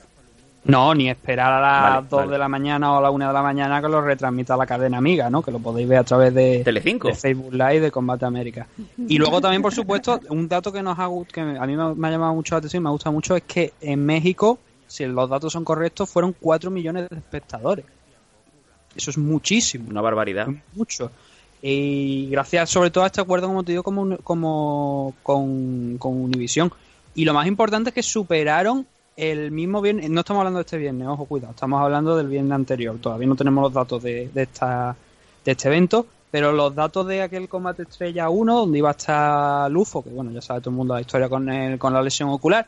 No, 0.65 0.95
ni 0.95 1.09
esperar 1.09 1.53
a 1.55 1.61
las 1.61 1.83
Vale, 1.95 2.07
2 2.11 2.21
vale. 2.21 2.33
de 2.33 2.39
la 2.39 2.49
mañana 2.49 2.93
o 2.93 2.99
a 2.99 3.01
la 3.01 3.11
1 3.11 3.27
de 3.29 3.33
la 3.33 3.43
mañana 3.43 3.81
que 3.81 3.89
lo 3.89 4.03
retransmita 4.03 4.57
la 4.57 4.67
cadena 4.67 4.99
amiga, 4.99 5.31
¿no? 5.31 5.41
Que 5.43 5.51
lo 5.51 5.59
podéis 5.59 5.89
ver 5.89 5.99
a 5.99 6.05
través 6.05 6.35
de, 6.35 6.63
Telecinco. 6.63 7.09
de 7.09 7.15
Facebook 7.15 7.53
Live 7.53 7.81
de 7.81 7.91
Combate 7.91 8.27
América. 8.27 8.67
Y 8.99 9.17
luego 9.17 9.41
también, 9.41 9.63
por 9.63 9.73
supuesto, 9.73 10.21
un 10.29 10.49
dato 10.49 10.71
que 10.71 10.83
nos 10.83 10.99
ha, 10.99 11.09
que 11.33 11.41
a 11.41 11.67
mí 11.67 11.77
me, 11.77 12.09
ha 12.09 12.11
llamado 12.11 12.35
mucho 12.35 12.55
la 12.55 12.59
atención 12.59 12.83
y 12.83 12.85
me 12.85 12.91
gusta 12.91 13.11
mucho 13.11 13.35
es 13.37 13.43
que 13.45 13.73
en 13.81 14.05
México, 14.05 14.59
si 14.87 15.07
los 15.07 15.31
datos 15.31 15.53
son 15.53 15.65
correctos, 15.65 16.11
fueron 16.11 16.35
4 16.39 16.71
millones 16.71 17.09
de 17.09 17.17
espectadores. 17.17 17.87
Eso 18.95 19.11
es 19.11 19.19
muchísimo 19.19 19.89
Una 19.89 20.03
barbaridad. 20.03 20.49
mucho. 20.75 21.11
Y 21.63 22.29
gracias 22.31 22.71
sobre 22.71 22.91
todo 22.91 23.05
a 23.05 23.07
este 23.07 23.21
acuerdo, 23.21 23.47
como 23.47 23.63
te 23.65 23.73
digo, 23.73 23.83
como, 23.83 24.17
como 24.19 25.15
con, 25.23 25.97
con 25.99 26.21
Univision. 26.21 26.71
Y 27.15 27.25
lo 27.25 27.33
más 27.35 27.47
importante 27.47 27.91
es 27.91 27.95
que 27.95 28.03
superaron 28.03 28.87
el 29.21 29.51
mismo 29.51 29.83
viernes, 29.83 30.09
no 30.09 30.21
estamos 30.21 30.41
hablando 30.41 30.61
de 30.61 30.63
este 30.63 30.79
viernes, 30.79 31.07
ojo, 31.07 31.27
cuidado, 31.27 31.53
estamos 31.53 31.83
hablando 31.83 32.17
del 32.17 32.29
viernes 32.29 32.53
anterior. 32.53 32.97
Todavía 32.99 33.29
no 33.29 33.37
tenemos 33.37 33.63
los 33.63 33.73
datos 33.73 34.03
de, 34.03 34.31
esta, 34.35 34.97
de 35.45 35.53
este 35.53 35.69
evento, 35.69 36.07
pero 36.31 36.53
los 36.53 36.75
datos 36.75 37.07
de 37.07 37.21
aquel 37.21 37.47
combate 37.47 37.83
estrella 37.83 38.31
1, 38.31 38.57
donde 38.57 38.79
iba 38.79 38.89
a 38.89 38.93
estar 38.93 39.71
Lufo, 39.71 40.03
que 40.03 40.09
bueno, 40.09 40.31
ya 40.31 40.41
sabe 40.41 40.61
todo 40.61 40.71
el 40.71 40.77
mundo 40.77 40.95
la 40.95 41.03
historia 41.03 41.29
con, 41.29 41.51
el, 41.51 41.79
con 41.79 41.93
la 41.93 42.01
lesión 42.01 42.31
ocular, 42.31 42.67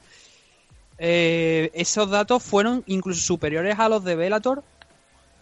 eh, 0.98 1.70
esos 1.72 2.10
datos 2.10 2.42
fueron 2.42 2.84
incluso 2.86 3.22
superiores 3.22 3.78
a 3.78 3.88
los 3.88 4.04
de 4.04 4.14
Velator 4.14 4.62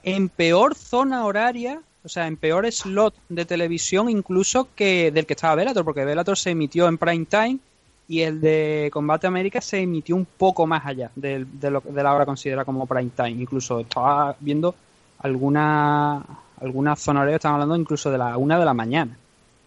en 0.04 0.28
peor 0.28 0.76
zona 0.76 1.24
horaria, 1.24 1.82
o 2.04 2.08
sea, 2.08 2.28
en 2.28 2.36
peor 2.36 2.70
slot 2.70 3.16
de 3.28 3.44
televisión 3.44 4.08
incluso 4.08 4.68
que 4.76 5.10
del 5.10 5.26
que 5.26 5.32
estaba 5.32 5.56
Velator, 5.56 5.84
porque 5.84 6.04
Velator 6.04 6.38
se 6.38 6.50
emitió 6.50 6.86
en 6.86 6.98
prime 6.98 7.26
time 7.26 7.58
y 8.10 8.22
el 8.22 8.40
de 8.40 8.90
Combate 8.92 9.26
América 9.28 9.60
se 9.60 9.78
emitió 9.80 10.16
un 10.16 10.26
poco 10.26 10.66
más 10.66 10.84
allá 10.84 11.10
de, 11.14 11.46
de, 11.52 11.70
lo, 11.70 11.80
de 11.80 12.02
la 12.02 12.12
hora 12.12 12.26
considerada 12.26 12.64
como 12.64 12.84
prime 12.86 13.10
time. 13.16 13.30
Incluso 13.30 13.78
estaba 13.80 14.34
viendo 14.40 14.74
alguna 15.34 16.22
algunas 16.60 17.00
zonas 17.00 17.22
horarias, 17.22 17.36
estamos 17.38 17.54
hablando 17.54 17.76
incluso 17.76 18.10
de 18.10 18.18
la 18.18 18.36
una 18.36 18.58
de 18.58 18.64
la 18.66 18.74
mañana, 18.74 19.16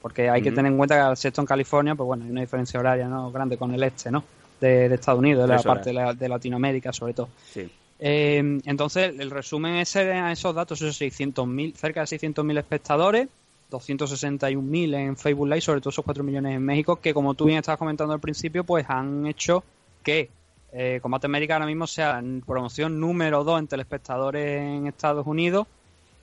porque 0.01 0.29
hay 0.29 0.41
que 0.43 0.51
tener 0.51 0.71
en 0.71 0.77
cuenta 0.77 0.95
que 0.95 1.01
al 1.01 1.17
sexto 1.17 1.41
en 1.41 1.47
California, 1.47 1.95
pues 1.95 2.05
bueno, 2.05 2.23
hay 2.25 2.29
una 2.31 2.41
diferencia 2.41 2.79
horaria 2.79 3.07
no 3.07 3.31
grande 3.31 3.57
con 3.57 3.73
el 3.73 3.81
este, 3.81 4.11
¿no? 4.11 4.23
De, 4.61 4.87
de 4.89 4.95
Estados 4.95 5.19
Unidos, 5.19 5.43
de 5.43 5.47
la 5.47 5.55
parte 5.73 5.89
de, 5.89 5.93
la- 5.93 6.13
de 6.13 6.29
Latinoamérica 6.29 6.93
sobre 6.93 7.13
todo. 7.13 7.29
Sí. 7.51 7.67
Eh, 7.99 8.59
entonces, 8.65 9.13
el 9.17 9.31
resumen 9.31 9.75
es 9.77 9.95
a 9.95 10.31
esos 10.31 10.53
datos, 10.53 10.81
esos 10.81 10.99
600.000, 11.01 11.73
cerca 11.75 12.01
de 12.01 12.07
600.000 12.07 12.59
espectadores, 12.59 13.27
261.000 13.71 14.95
en 14.95 15.17
Facebook 15.17 15.47
Live, 15.47 15.61
sobre 15.61 15.81
todo 15.81 15.89
esos 15.89 16.05
4 16.05 16.23
millones 16.23 16.55
en 16.55 16.63
México, 16.63 16.97
que 16.97 17.13
como 17.13 17.33
tú 17.33 17.45
bien 17.45 17.59
estabas 17.59 17.79
comentando 17.79 18.13
al 18.13 18.19
principio, 18.19 18.63
pues 18.63 18.85
han 18.89 19.25
hecho 19.25 19.63
que 20.03 20.29
eh, 20.71 20.99
Combate 21.01 21.27
América 21.27 21.53
ahora 21.55 21.65
mismo 21.65 21.87
sea 21.87 22.19
en 22.19 22.41
promoción 22.41 22.99
número 22.99 23.43
2 23.43 23.59
en 23.59 23.67
telespectadores 23.67 24.61
en 24.61 24.87
Estados 24.87 25.25
Unidos, 25.27 25.67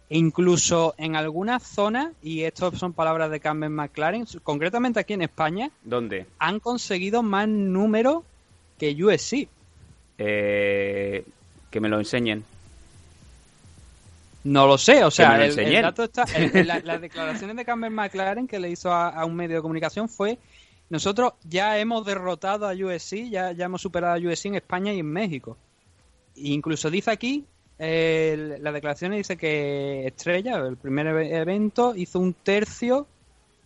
e 0.09 0.19
incluso 0.19 0.95
en 0.99 1.15
algunas 1.15 1.63
zonas, 1.63 2.13
y 2.21 2.43
esto 2.43 2.73
son 2.73 2.93
palabras 2.93 3.31
de 3.31 3.39
Carmen 3.39 3.73
McLaren, 3.73 4.27
concretamente 4.43 4.99
aquí 4.99 5.13
en 5.13 5.23
España, 5.23 5.71
¿Dónde? 5.85 6.27
han 6.41 6.59
conseguido 6.59 7.23
más 7.23 7.47
número 7.49 8.25
que 8.77 8.93
USC. 9.05 9.49
Eh, 10.19 11.25
que 11.71 11.81
me 11.81 11.89
lo 11.89 11.99
enseñen. 11.99 12.45
No 14.45 14.67
lo 14.67 14.79
sé, 14.79 15.05
o 15.05 15.09
Que 15.09 15.15
sea, 15.17 15.45
el, 15.45 15.83
dato 15.83 16.05
está. 16.05 16.25
el- 16.35 16.67
la- 16.67 16.81
las 16.81 17.01
declaraciones 17.01 17.57
de 17.57 17.65
Cameron 17.65 17.95
McLaren 17.95 18.47
que 18.47 18.59
le 18.59 18.71
hizo 18.71 18.91
a, 18.93 19.09
a 19.11 19.25
un 19.27 19.35
medio 19.37 19.57
de 19.57 19.63
comunicación 19.63 20.09
fue: 20.09 20.39
nosotros 20.89 21.35
ya 21.45 21.79
hemos 21.79 22.07
derrotado 22.07 22.67
a 22.69 22.73
USC, 22.73 23.29
ya, 23.31 23.53
ya 23.53 23.67
hemos 23.67 23.83
superado 23.83 24.15
a 24.15 24.19
USC 24.31 24.47
en 24.47 24.55
España 24.57 24.93
y 24.93 25.01
en 25.01 25.07
México. 25.13 25.57
E 26.37 26.49
incluso 26.53 26.91
dice 26.91 27.11
aquí, 27.11 27.45
eh, 27.79 28.57
la 28.61 28.73
declaración 28.73 29.13
dice 29.13 29.37
que 29.37 30.07
Estrella, 30.07 30.57
el 30.59 30.77
primer 30.77 31.07
eve- 31.09 31.37
evento, 31.37 31.95
hizo 31.95 32.19
un 32.19 32.33
tercio 32.35 33.07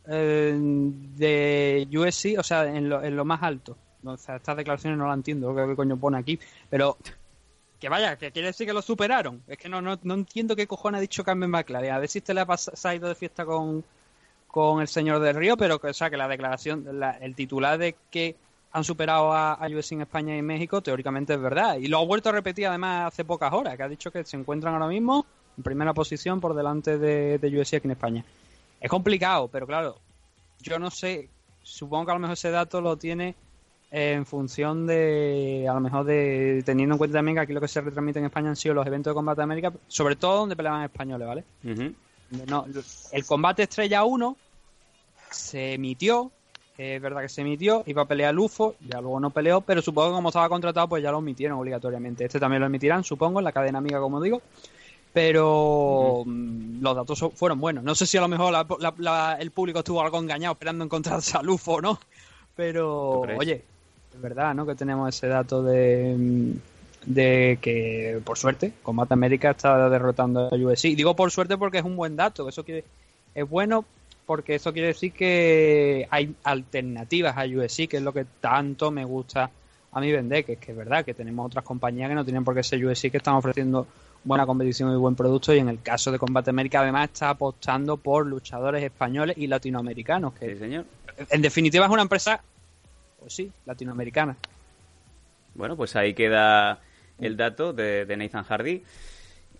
eh, 0.08 0.54
de 0.58 1.88
USC, 1.92 2.38
o 2.38 2.42
sea, 2.42 2.64
en 2.66 2.88
lo, 2.88 3.02
en 3.02 3.16
lo 3.16 3.24
más 3.24 3.42
alto. 3.42 3.76
O 4.04 4.16
sea, 4.18 4.36
estas 4.36 4.56
declaraciones 4.56 4.98
no 4.98 5.06
las 5.06 5.16
entiendo, 5.16 5.54
qué 5.54 5.74
coño 5.76 5.96
pone 5.96 6.18
aquí, 6.18 6.38
pero 6.68 6.98
que 7.84 7.88
vaya, 7.90 8.16
que 8.16 8.32
quiere 8.32 8.48
decir 8.48 8.66
que 8.66 8.72
lo 8.72 8.80
superaron. 8.80 9.42
Es 9.46 9.58
que 9.58 9.68
no, 9.68 9.82
no, 9.82 9.98
no 10.04 10.14
entiendo 10.14 10.56
qué 10.56 10.66
cojones 10.66 10.98
ha 10.98 11.02
dicho 11.02 11.22
Carmen 11.22 11.50
McLaren. 11.50 11.92
A 11.92 11.98
ver 11.98 12.08
si 12.08 12.16
este 12.20 12.32
le 12.32 12.40
ha 12.40 12.94
ido 12.94 13.08
de 13.08 13.14
fiesta 13.14 13.44
con, 13.44 13.84
con 14.48 14.80
el 14.80 14.88
señor 14.88 15.20
del 15.20 15.36
Río, 15.36 15.54
pero 15.58 15.78
que, 15.78 15.88
o 15.88 15.92
la 16.16 16.26
declaración, 16.26 16.98
la- 16.98 17.18
el 17.18 17.34
titular 17.34 17.76
de 17.76 17.94
que 18.10 18.36
han 18.72 18.84
superado 18.84 19.34
a, 19.34 19.52
a 19.52 19.68
USC 19.68 19.92
en 19.92 20.00
España 20.00 20.34
y 20.34 20.40
México, 20.40 20.80
teóricamente 20.80 21.34
es 21.34 21.40
verdad. 21.42 21.76
Y 21.76 21.88
lo 21.88 21.98
ha 21.98 22.04
vuelto 22.06 22.30
a 22.30 22.32
repetir 22.32 22.66
además 22.68 23.08
hace 23.12 23.22
pocas 23.22 23.52
horas, 23.52 23.76
que 23.76 23.82
ha 23.82 23.88
dicho 23.88 24.10
que 24.10 24.24
se 24.24 24.38
encuentran 24.38 24.72
ahora 24.72 24.86
mismo 24.88 25.26
en 25.58 25.62
primera 25.62 25.92
posición 25.92 26.40
por 26.40 26.54
delante 26.54 26.96
de, 26.96 27.36
de 27.38 27.60
aquí 27.76 27.86
en 27.86 27.90
España. 27.90 28.24
Es 28.80 28.88
complicado, 28.88 29.48
pero 29.48 29.66
claro, 29.66 29.98
yo 30.62 30.78
no 30.78 30.90
sé, 30.90 31.28
supongo 31.62 32.06
que 32.06 32.10
a 32.12 32.14
lo 32.14 32.20
mejor 32.20 32.32
ese 32.32 32.50
dato 32.50 32.80
lo 32.80 32.96
tiene 32.96 33.34
en 33.96 34.26
función 34.26 34.88
de, 34.88 35.66
a 35.70 35.74
lo 35.74 35.80
mejor 35.80 36.04
de, 36.04 36.62
teniendo 36.66 36.94
en 36.94 36.98
cuenta 36.98 37.18
también 37.18 37.36
que 37.36 37.40
aquí 37.42 37.52
lo 37.52 37.60
que 37.60 37.68
se 37.68 37.80
retransmite 37.80 38.18
en 38.18 38.24
España 38.24 38.48
han 38.48 38.56
sido 38.56 38.74
los 38.74 38.84
eventos 38.86 39.12
de 39.12 39.14
combate 39.14 39.36
de 39.38 39.44
América, 39.44 39.72
sobre 39.86 40.16
todo 40.16 40.38
donde 40.38 40.56
peleaban 40.56 40.82
españoles, 40.82 41.28
¿vale? 41.28 41.44
No, 42.48 42.66
el 43.12 43.24
combate 43.24 43.62
Estrella 43.62 44.02
1 44.02 44.36
se 45.30 45.74
emitió, 45.74 46.32
es 46.76 47.00
verdad 47.00 47.20
que 47.22 47.28
se 47.28 47.42
emitió, 47.42 47.84
iba 47.86 48.02
a 48.02 48.06
pelear 48.06 48.34
Lufo, 48.34 48.74
ya 48.88 49.00
luego 49.00 49.20
no 49.20 49.30
peleó, 49.30 49.60
pero 49.60 49.80
supongo 49.80 50.08
que 50.10 50.14
como 50.16 50.28
estaba 50.30 50.48
contratado, 50.48 50.88
pues 50.88 51.00
ya 51.00 51.12
lo 51.12 51.18
emitieron 51.18 51.56
obligatoriamente. 51.60 52.24
Este 52.24 52.40
también 52.40 52.60
lo 52.62 52.66
emitirán, 52.66 53.04
supongo, 53.04 53.38
en 53.38 53.44
la 53.44 53.52
cadena 53.52 53.78
amiga, 53.78 54.00
como 54.00 54.20
digo. 54.20 54.42
Pero 55.12 56.24
mm, 56.26 56.82
los 56.82 56.96
datos 56.96 57.24
fueron 57.36 57.60
buenos. 57.60 57.84
No 57.84 57.94
sé 57.94 58.06
si 58.06 58.16
a 58.18 58.20
lo 58.20 58.26
mejor 58.28 58.52
la- 58.52 58.66
la- 58.80 58.94
la- 58.98 59.36
el 59.38 59.52
público 59.52 59.78
estuvo 59.78 60.02
algo 60.02 60.18
engañado 60.18 60.52
esperando 60.54 60.84
encontrarse 60.84 61.36
a 61.38 61.42
Lufo 61.42 61.74
o 61.74 61.80
no. 61.80 62.00
Pero, 62.56 63.20
oye, 63.38 63.64
es 64.14 64.20
verdad, 64.20 64.54
¿no? 64.54 64.66
Que 64.66 64.74
tenemos 64.74 65.14
ese 65.14 65.26
dato 65.26 65.62
de, 65.62 66.14
mm, 66.16 66.50
de 67.06 67.58
que, 67.60 68.20
por 68.24 68.38
suerte, 68.38 68.72
Combate 68.82 69.14
América 69.14 69.50
está 69.50 69.88
derrotando 69.88 70.48
a 70.50 70.56
UFC. 70.56 70.94
Digo 70.94 71.14
por 71.16 71.30
suerte 71.30 71.58
porque 71.58 71.78
es 71.78 71.84
un 71.84 71.96
buen 71.96 72.16
dato. 72.16 72.48
Eso 72.48 72.64
quiere, 72.64 72.84
es 73.34 73.48
bueno 73.48 73.84
porque 74.26 74.54
eso 74.54 74.72
quiere 74.72 74.88
decir 74.88 75.12
que 75.12 76.06
hay 76.10 76.34
alternativas 76.44 77.36
a 77.36 77.44
UFC, 77.44 77.88
que 77.88 77.98
es 77.98 78.02
lo 78.02 78.12
que 78.12 78.24
tanto 78.40 78.90
me 78.90 79.04
gusta 79.04 79.50
a 79.92 80.00
mí 80.00 80.10
vender, 80.10 80.44
que 80.44 80.54
es 80.54 80.58
que 80.58 80.72
es 80.72 80.76
verdad 80.76 81.04
que 81.04 81.14
tenemos 81.14 81.46
otras 81.46 81.64
compañías 81.64 82.08
que 82.08 82.14
no 82.14 82.24
tienen 82.24 82.42
por 82.42 82.54
qué 82.54 82.62
ser 82.62 82.84
UFC 82.84 83.10
que 83.10 83.18
están 83.18 83.34
ofreciendo 83.34 83.86
buena 84.24 84.46
competición 84.46 84.90
y 84.92 84.96
buen 84.96 85.14
producto 85.14 85.54
y 85.54 85.58
en 85.58 85.68
el 85.68 85.82
caso 85.82 86.10
de 86.10 86.18
Combate 86.18 86.50
América 86.50 86.80
además 86.80 87.10
está 87.12 87.30
apostando 87.30 87.98
por 87.98 88.26
luchadores 88.26 88.82
españoles 88.82 89.36
y 89.38 89.46
latinoamericanos, 89.46 90.32
que 90.34 90.54
Sí, 90.54 90.58
señor. 90.58 90.86
en 91.28 91.42
definitiva 91.42 91.84
es 91.84 91.92
una 91.92 92.02
empresa, 92.02 92.42
pues 93.24 93.34
sí, 93.36 93.50
latinoamericana. 93.64 94.36
Bueno, 95.54 95.76
pues 95.78 95.96
ahí 95.96 96.12
queda 96.12 96.78
el 97.18 97.38
dato 97.38 97.72
de, 97.72 98.04
de 98.04 98.16
Nathan 98.18 98.44
Hardy. 98.44 98.82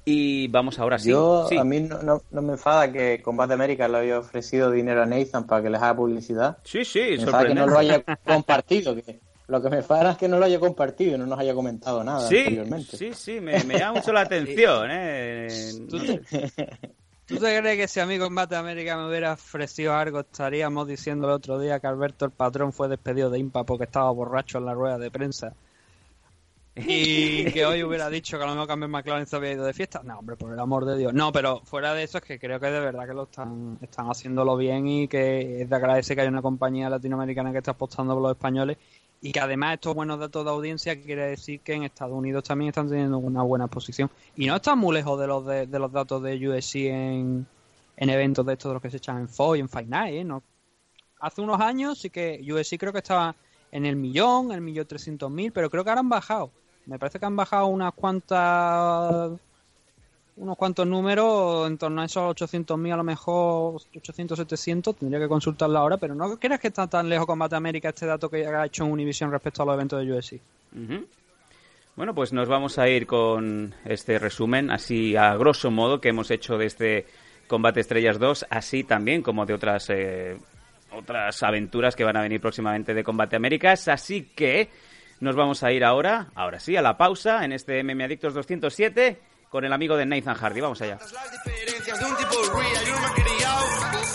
Y 0.05 0.49
vamos 0.49 0.79
ahora 0.79 0.99
sí. 0.99 1.09
Yo, 1.09 1.47
Sí. 1.49 1.57
a 1.57 1.65
mí 1.65 1.81
no, 1.81 2.03
no- 2.03 2.21
no 2.31 2.43
me 2.43 2.53
enfada 2.53 2.93
que 2.93 3.23
Combate 3.23 3.55
América 3.55 3.89
le 3.89 3.97
haya 3.99 4.19
ofrecido 4.19 4.71
dinero 4.71 5.03
a 5.03 5.07
Nathan 5.07 5.47
para 5.47 5.62
que 5.62 5.71
les 5.71 5.81
haga 5.81 5.97
publicidad. 5.97 6.59
Sí, 6.62 6.85
sí, 6.85 7.01
Me 7.01 7.23
enfada 7.23 7.47
que 7.47 7.55
no 7.55 7.67
lo 7.67 7.79
haya 7.79 8.03
compartido. 8.23 8.95
Que 8.97 9.19
lo 9.49 9.62
que 9.62 9.71
me 9.71 9.77
enfada 9.77 10.11
es 10.11 10.19
que 10.19 10.29
no 10.29 10.39
lo 10.39 10.45
haya 10.45 10.61
compartido 10.61 11.15
y 11.15 11.19
no 11.19 11.25
nos 11.27 11.39
haya 11.39 11.55
comentado 11.55 12.05
nada 12.05 12.29
Sí, 12.29 12.37
anteriormente. 12.37 12.99
sí, 12.99 13.15
sí, 13.15 13.41
me, 13.41 13.65
me 13.65 13.79
llama 13.79 14.01
mucho 14.01 14.12
la 14.12 14.21
atención. 14.29 14.89
¿eh? 14.91 15.49
¿Tú 15.89 15.99
te, 16.05 16.21
tú 17.27 17.39
te 17.39 17.59
crees 17.59 17.77
que 17.79 17.89
si 17.89 18.01
a 18.01 18.07
mí 18.07 18.18
Combate 18.18 18.57
América 18.57 18.97
me 18.97 19.09
hubiera 19.09 19.33
ofrecido 19.33 19.95
algo 19.95 20.20
estaríamos 20.20 20.87
diciendo 20.87 21.27
el 21.27 21.35
otro 21.35 21.59
día 21.59 21.81
que 21.81 21.87
Alberto 21.87 22.25
el 22.25 22.31
patrón 22.31 22.72
fue 22.72 22.89
despedido 22.89 23.31
de 23.31 23.39
IMPA 23.39 23.64
porque 23.64 23.85
estaba 23.85 24.11
borracho 24.11 24.59
en 24.59 24.66
la 24.66 24.75
rueda 24.75 24.99
de 24.99 25.11
prensa? 25.11 25.55
Y 26.77 27.45
que 27.53 27.64
hoy 27.64 27.83
hubiera 27.85 28.11
dicho 28.11 28.37
que 28.37 28.45
a 28.45 28.47
lo 28.47 28.53
mejor 28.53 28.68
Carmen 28.68 28.91
McLaren 28.91 29.27
se 29.27 29.37
había 29.37 29.53
ido 29.53 29.64
de 29.64 29.72
fiesta. 29.72 30.03
No, 30.03 30.18
hombre, 30.18 30.37
por 30.37 30.53
el 30.53 30.59
amor 30.59 30.85
de 30.85 30.97
Dios. 30.97 31.14
No, 31.14 31.31
pero 31.33 31.61
fuera 31.64 31.95
de 31.95 32.03
eso 32.03 32.18
es 32.18 32.25
que 32.25 32.39
creo 32.39 32.59
que 32.59 32.66
de 32.66 32.81
verdad 32.81 33.07
que 33.07 33.14
lo 33.14 33.25
están, 33.25 33.79
están 33.81 34.07
haciéndolo 34.07 34.57
bien 34.57 34.89
y 34.89 35.09
que 35.09 35.62
es 35.62 35.70
de 35.70 35.77
agradecer 35.77 36.16
que 36.16 36.22
haya 36.22 36.31
una 36.31 36.43
compañía 36.43 36.91
latinoamericana 36.91 37.53
que 37.53 37.59
está 37.59 37.72
apostando 37.72 38.14
por 38.14 38.22
los 38.22 38.33
españoles 38.33 38.79
y 39.25 39.33
que 39.33 39.41
además 39.41 39.72
estos 39.72 39.95
buenos 39.95 40.18
datos 40.20 40.45
de 40.45 40.51
audiencia 40.51 41.01
quiere 41.01 41.29
decir 41.29 41.61
que 41.61 41.72
en 41.72 41.85
Estados 41.85 42.12
Unidos 42.12 42.45
también 42.45 42.68
están 42.68 42.91
teniendo 42.91 43.16
una 43.16 43.43
buena 43.43 43.68
posición 43.68 44.11
y 44.37 44.45
no 44.45 44.57
están 44.57 44.79
muy 44.79 44.95
lejos 44.95 45.18
de 45.18 45.27
los 45.27 45.47
de, 45.47 45.66
los 45.66 45.91
datos 45.91 46.22
de 46.22 46.47
USC 46.47 46.75
en, 46.75 47.47
en 47.97 48.11
eventos 48.11 48.45
de 48.45 48.53
estos 48.53 48.68
de 48.68 48.75
los 48.75 48.83
que 48.83 48.91
se 48.91 48.99
echan 48.99 49.20
en 49.20 49.29
Foy, 49.31 49.61
en 49.61 49.70
Fight 49.70 49.89
¿eh? 50.09 50.25
No. 50.25 50.43
Hace 51.20 51.41
unos 51.41 51.59
años 51.59 52.01
sí 52.01 52.11
que 52.11 52.39
USC 52.47 52.77
creo 52.79 52.93
que 52.93 52.99
estaba 52.99 53.35
en 53.72 53.87
el 53.87 53.97
millón, 53.97 54.53
el 54.53 54.61
millón 54.61 54.87
trescientos 54.87 55.31
mil, 55.31 55.53
pero 55.53 55.70
creo 55.70 55.83
que 55.85 55.89
ahora 55.89 56.01
han 56.01 56.11
bajado. 56.11 56.51
Me 56.85 56.99
parece 56.99 57.18
que 57.18 57.25
han 57.25 57.35
bajado 57.35 57.68
unas 57.68 57.95
cuantas 57.95 59.33
unos 60.37 60.57
cuantos 60.57 60.87
números 60.87 61.68
en 61.68 61.78
torno 61.78 62.03
a 62.03 62.07
esos 62.07 62.35
800.000 62.35 62.93
a 62.93 62.97
lo 62.97 63.05
mejor 63.05 63.80
800 63.97 64.37
700 64.39 64.97
tendría 64.97 65.20
que 65.20 65.28
consultarla 65.28 65.78
ahora 65.78 65.97
pero 65.97 66.14
no 66.14 66.37
creas 66.39 66.61
que 66.61 66.68
está 66.68 66.87
tan 66.89 67.09
lejos 67.09 67.26
Combate 67.26 67.55
América 67.55 67.91
este 67.91 68.07
dato 68.07 68.28
que 68.28 68.47
ha 68.47 68.66
hecho 68.66 68.85
Univision 68.85 69.30
respecto 69.30 69.62
a 69.62 69.66
los 69.66 69.74
eventos 69.74 70.05
de 70.05 70.12
UFC. 70.12 70.41
Bueno, 71.97 72.12
pues 72.12 72.32
nos 72.32 72.49
vamos 72.49 72.78
a 72.78 72.89
ir 72.89 73.07
con 73.07 73.72
este 73.85 74.18
resumen, 74.18 74.72
así 74.72 75.14
a 75.14 75.37
grosso 75.37 75.70
modo, 75.70 76.01
que 76.01 76.09
hemos 76.09 76.28
hecho 76.32 76.59
de 76.59 76.66
este 76.66 77.07
Combate 77.47 77.80
Estrellas 77.80 78.18
2, 78.18 78.47
así 78.51 78.82
también 78.82 79.22
como 79.22 79.47
de 79.47 79.55
otras 79.55 79.89
eh, 79.91 80.37
otras 80.91 81.41
aventuras 81.45 81.95
que 81.95 82.03
van 82.03 82.16
a 82.16 82.22
venir 82.22 82.41
próximamente 82.41 82.95
de 82.95 83.05
Combate 83.05 83.37
Américas. 83.37 83.87
Así 83.87 84.30
que 84.35 84.70
nos 85.20 85.37
vamos 85.37 85.62
a 85.62 85.70
ir 85.70 85.85
ahora, 85.85 86.32
ahora 86.35 86.59
sí, 86.59 86.76
a 86.76 86.82
la 86.82 86.97
pausa 86.97 87.45
en 87.45 87.53
este 87.53 87.82
MM 87.85 88.03
Adictos 88.03 88.35
207 88.35 89.34
con 89.55 89.65
el 89.65 89.73
amigo 89.73 89.97
de 89.97 90.05
Nathan 90.05 90.35
Hardy. 90.35 90.61
Vamos 90.61 90.83
allá. 90.83 90.99
No 92.01 92.09
me 92.09 93.07
he 93.07 93.23
criado. 93.23 93.65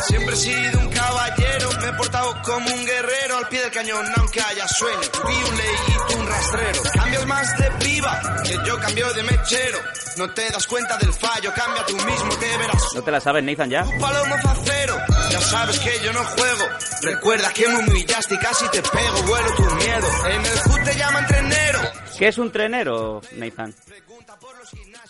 Siempre 0.06 0.34
he 0.34 0.38
sido 0.38 0.80
un 0.82 0.90
caballero, 0.90 1.70
me 1.80 1.88
he 1.88 1.94
portado 1.94 2.42
como 2.44 2.70
un 2.70 2.86
guerrero. 2.86 3.38
Al 3.38 3.48
pie 3.48 3.62
del 3.62 3.72
cañón 3.72 4.06
aunque 4.18 4.42
haya 4.42 4.68
sueño. 4.68 5.00
Vi 5.00 5.50
un 5.50 5.58
ley 5.58 5.76
y 5.88 6.12
tú 6.12 6.20
un 6.20 6.28
rastrero. 6.28 6.82
Cambias 6.94 7.26
más 7.26 7.58
de 7.58 7.72
piba 7.72 8.22
que 8.44 8.58
yo 8.66 8.78
cambio 8.82 9.14
de 9.14 9.24
mechero. 9.24 9.78
No 10.18 10.30
te 10.34 10.52
das 10.52 10.68
cuenta 10.68 10.98
del 10.98 11.14
fallo, 11.14 11.54
cambia 11.54 11.86
tú 11.86 11.96
mismo, 11.96 12.36
te 12.38 12.58
verás. 12.58 12.84
¿No 12.96 13.02
te 13.02 13.12
la 13.12 13.22
sabes, 13.22 13.42
Nathan, 13.42 13.70
ya? 13.70 13.84
Un 13.86 13.98
palomo 13.98 14.36
facero, 14.44 14.98
ya 15.32 15.40
sabes 15.40 15.80
que 15.80 16.02
yo 16.04 16.12
no 16.12 16.26
juego. 16.26 16.66
Recuerda 17.02 17.54
que 17.54 17.66
me 17.66 17.78
humillaste 17.78 18.36
y 18.36 18.40
casi 18.40 18.68
te 18.72 18.82
pego, 18.82 19.24
vuelo 19.24 19.56
tu 19.56 19.64
miedo. 19.64 20.08
En 20.26 20.46
el 20.46 20.60
hood 20.60 20.84
te 20.84 20.98
llaman 20.98 21.26
trenero. 21.28 21.99
¿Qué 22.20 22.28
es 22.28 22.38
un 22.38 22.52
trenero, 22.52 23.22
Nathan? 23.38 23.74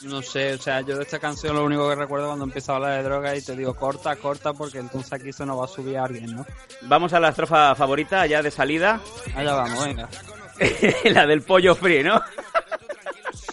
No 0.03 0.21
sé, 0.21 0.53
o 0.53 0.57
sea, 0.59 0.81
yo 0.81 0.95
de 0.95 1.01
esta 1.01 1.17
canción 1.17 1.55
lo 1.55 1.65
único 1.65 1.89
que 1.89 1.95
recuerdo 1.95 2.27
cuando 2.27 2.45
empieza 2.45 2.71
a 2.71 2.75
hablar 2.75 2.97
de 2.97 3.03
droga 3.09 3.35
y 3.35 3.41
te 3.41 3.55
digo 3.55 3.73
corta, 3.73 4.15
corta, 4.15 4.53
porque 4.53 4.77
entonces 4.77 5.11
aquí 5.11 5.33
se 5.33 5.43
nos 5.43 5.59
va 5.59 5.65
a 5.65 5.67
subir 5.67 5.97
alguien, 5.97 6.35
¿no? 6.35 6.45
Vamos 6.83 7.11
a 7.13 7.19
la 7.19 7.29
estrofa 7.29 7.73
favorita 7.73 8.27
ya 8.27 8.43
de 8.43 8.51
salida. 8.51 9.01
Allá 9.35 9.55
vamos, 9.55 9.83
venga. 9.83 10.07
la 11.05 11.25
del 11.25 11.41
pollo 11.41 11.73
free, 11.73 12.03
¿no? 12.03 12.21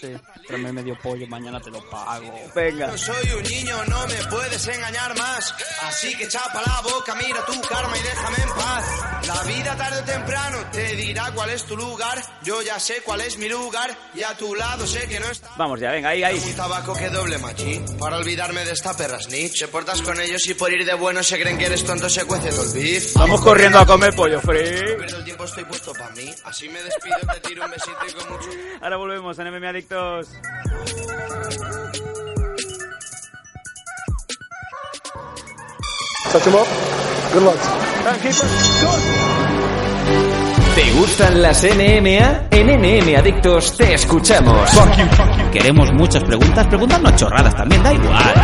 Sí, 0.01 0.13
tráeme 0.47 0.73
medio 0.73 0.99
pollo, 1.03 1.27
mañana 1.29 1.61
te 1.61 1.71
lo 1.71 1.83
pago. 1.89 2.33
Venga. 2.55 2.89
No 2.89 2.99
soy 2.99 3.31
un 3.37 3.43
niño, 3.43 3.85
no 3.87 4.07
me 4.07 4.15
puedes 4.31 4.67
engañar 4.69 5.17
más. 5.19 5.55
Así 5.83 6.15
que 6.17 6.29
chapa 6.29 6.63
la 6.67 6.81
boca, 6.83 7.15
mira 7.15 7.45
tu 7.47 7.61
karma 7.63 7.97
y 7.97 8.03
déjame 8.03 8.37
en 8.43 8.49
paz. 8.51 9.27
La 9.27 9.43
vida 9.45 9.77
tarde 9.77 10.01
o 10.01 10.05
temprano 10.05 10.59
te 10.73 10.97
dirá 10.97 11.33
cuál 11.35 11.51
es 11.51 11.65
tu 11.65 11.77
lugar. 11.77 12.23
Yo 12.43 12.63
ya 12.63 12.79
sé 12.79 13.01
cuál 13.05 13.21
es 13.23 13.39
mi 13.39 13.49
lugar 13.49 13.97
y 14.15 14.23
a 14.23 14.37
tu 14.37 14.55
lado 14.55 14.87
sé 14.87 15.07
que 15.09 15.19
no 15.19 15.27
está. 15.27 15.51
Vamos 15.57 15.81
ya, 15.81 15.91
venga, 15.91 16.11
ahí, 16.11 16.23
ahí. 16.23 16.39
Un 16.39 16.55
tabaco 16.55 16.95
que 16.95 17.09
doble 17.09 17.39
machi 17.39 17.81
Para 17.99 18.19
olvidarme 18.19 18.65
de 18.65 18.73
esta 18.73 18.97
perra 18.97 19.19
snitch 19.21 19.59
Se 19.59 19.69
portas 19.69 20.01
con 20.03 20.21
ellos 20.21 20.47
y 20.47 20.55
por 20.55 20.73
ir 20.73 20.85
de 20.85 20.95
bueno 20.95 21.23
Se 21.23 21.41
creen 21.41 21.59
que 21.59 21.67
eres 21.67 21.85
tonto, 21.85 22.09
se 22.09 22.25
cuece 22.25 22.49
el 22.49 22.73
beef 22.73 23.15
Vamos 23.15 23.41
corriendo 23.41 23.79
a 23.79 23.87
comer 23.87 24.15
pollo 24.15 24.41
free. 24.41 24.97
Pierdo 24.97 25.17
el 25.19 25.25
tiempo, 25.25 25.45
estoy 25.45 25.65
puesto 25.65 25.93
para 25.93 26.11
mí 26.11 26.31
Así 26.45 26.69
me 26.69 26.83
despido, 26.83 27.17
te 27.33 27.41
tiro 27.49 27.65
un 27.65 27.71
besito 27.71 27.97
y 28.09 28.13
con 28.13 28.33
mucho 28.33 28.49
Ahora 28.81 28.97
volvemos 28.97 29.39
en 29.39 29.51
MMA 29.51 29.73
Adictos. 29.87 30.29
¿Te 40.75 40.91
gustan 40.93 41.43
las 41.43 41.63
NMA? 41.63 42.49
En 42.51 42.67
NM 42.67 43.17
Adictos 43.17 43.77
te 43.77 43.95
escuchamos. 43.95 44.69
Queremos 45.53 45.93
muchas 45.93 46.25
preguntas, 46.25 46.67
preguntarnos 46.67 47.15
chorradas 47.17 47.55
también, 47.55 47.83
da 47.83 47.93
igual. 47.93 48.35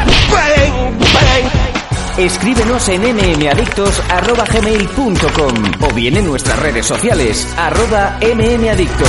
Escríbenos 2.18 2.88
en 2.88 3.02
mmadictos.gmail.com 3.02 5.54
o 5.80 5.88
bien 5.94 6.16
en 6.16 6.26
nuestras 6.26 6.58
redes 6.58 6.84
sociales, 6.86 7.46
arroba 7.56 8.18
mmadictos. 8.20 9.08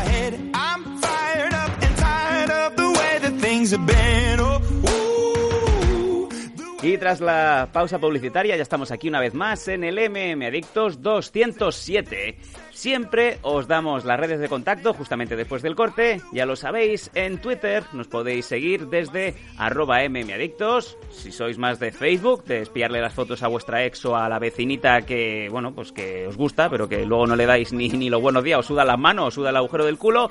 Y 6.91 6.97
tras 6.97 7.21
la 7.21 7.69
pausa 7.71 7.99
publicitaria 7.99 8.57
ya 8.57 8.63
estamos 8.63 8.91
aquí 8.91 9.07
una 9.07 9.21
vez 9.21 9.33
más 9.33 9.69
en 9.69 9.85
el 9.85 9.95
MM 9.95 10.45
Adictos 10.45 11.01
207. 11.01 12.37
Siempre 12.71 13.37
os 13.43 13.65
damos 13.65 14.03
las 14.03 14.19
redes 14.19 14.41
de 14.41 14.49
contacto 14.49 14.93
justamente 14.93 15.37
después 15.37 15.61
del 15.61 15.73
corte. 15.73 16.19
Ya 16.33 16.45
lo 16.45 16.57
sabéis, 16.57 17.09
en 17.13 17.37
Twitter 17.39 17.85
nos 17.93 18.09
podéis 18.09 18.45
seguir 18.45 18.87
desde 18.87 19.35
arroba 19.57 19.99
mmadictos. 20.09 20.97
Si 21.11 21.31
sois 21.31 21.57
más 21.57 21.79
de 21.79 21.93
Facebook, 21.93 22.43
de 22.43 22.63
espiarle 22.63 22.99
las 22.99 23.13
fotos 23.13 23.41
a 23.41 23.47
vuestra 23.47 23.85
ex 23.85 24.03
o 24.03 24.17
a 24.17 24.27
la 24.27 24.37
vecinita 24.37 25.03
que, 25.03 25.47
bueno, 25.49 25.73
pues 25.73 25.93
que 25.93 26.27
os 26.27 26.35
gusta, 26.35 26.69
pero 26.69 26.89
que 26.89 27.05
luego 27.05 27.25
no 27.25 27.37
le 27.37 27.45
dais 27.45 27.71
ni, 27.71 27.87
ni 27.87 28.09
los 28.09 28.21
buenos 28.21 28.43
días, 28.43 28.59
os 28.59 28.65
suda 28.65 28.83
la 28.83 28.97
mano, 28.97 29.27
os 29.27 29.33
suda 29.33 29.51
el 29.51 29.55
agujero 29.55 29.85
del 29.85 29.97
culo. 29.97 30.29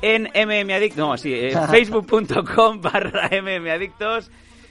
En 0.00 0.22
mmadictos, 0.22 0.96
no, 0.96 1.18
sí, 1.18 1.34
en 1.34 1.68
facebook.com 1.68 2.80
barra 2.80 3.28
mmadictos. 3.42 4.30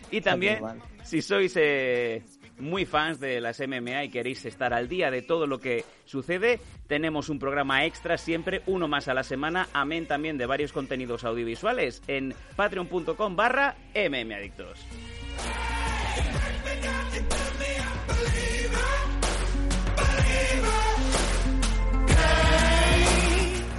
Y 0.09 0.21
también. 0.21 0.63
Si 1.07 1.21
sois 1.21 1.53
eh, 1.55 2.21
muy 2.59 2.85
fans 2.85 3.21
de 3.21 3.39
las 3.39 3.61
MMA 3.65 4.03
y 4.03 4.09
queréis 4.09 4.45
estar 4.45 4.73
al 4.73 4.89
día 4.89 5.09
de 5.09 5.21
todo 5.21 5.47
lo 5.47 5.59
que 5.59 5.85
sucede, 6.03 6.59
tenemos 6.87 7.29
un 7.29 7.39
programa 7.39 7.85
extra 7.85 8.17
siempre, 8.17 8.61
uno 8.65 8.89
más 8.89 9.07
a 9.07 9.13
la 9.13 9.23
semana, 9.23 9.69
amén 9.71 10.05
también 10.05 10.37
de 10.37 10.45
varios 10.45 10.73
contenidos 10.73 11.23
audiovisuales 11.23 12.01
en 12.07 12.35
patreon.com 12.57 13.35
barra 13.37 13.77
mmadictos. 13.95 14.85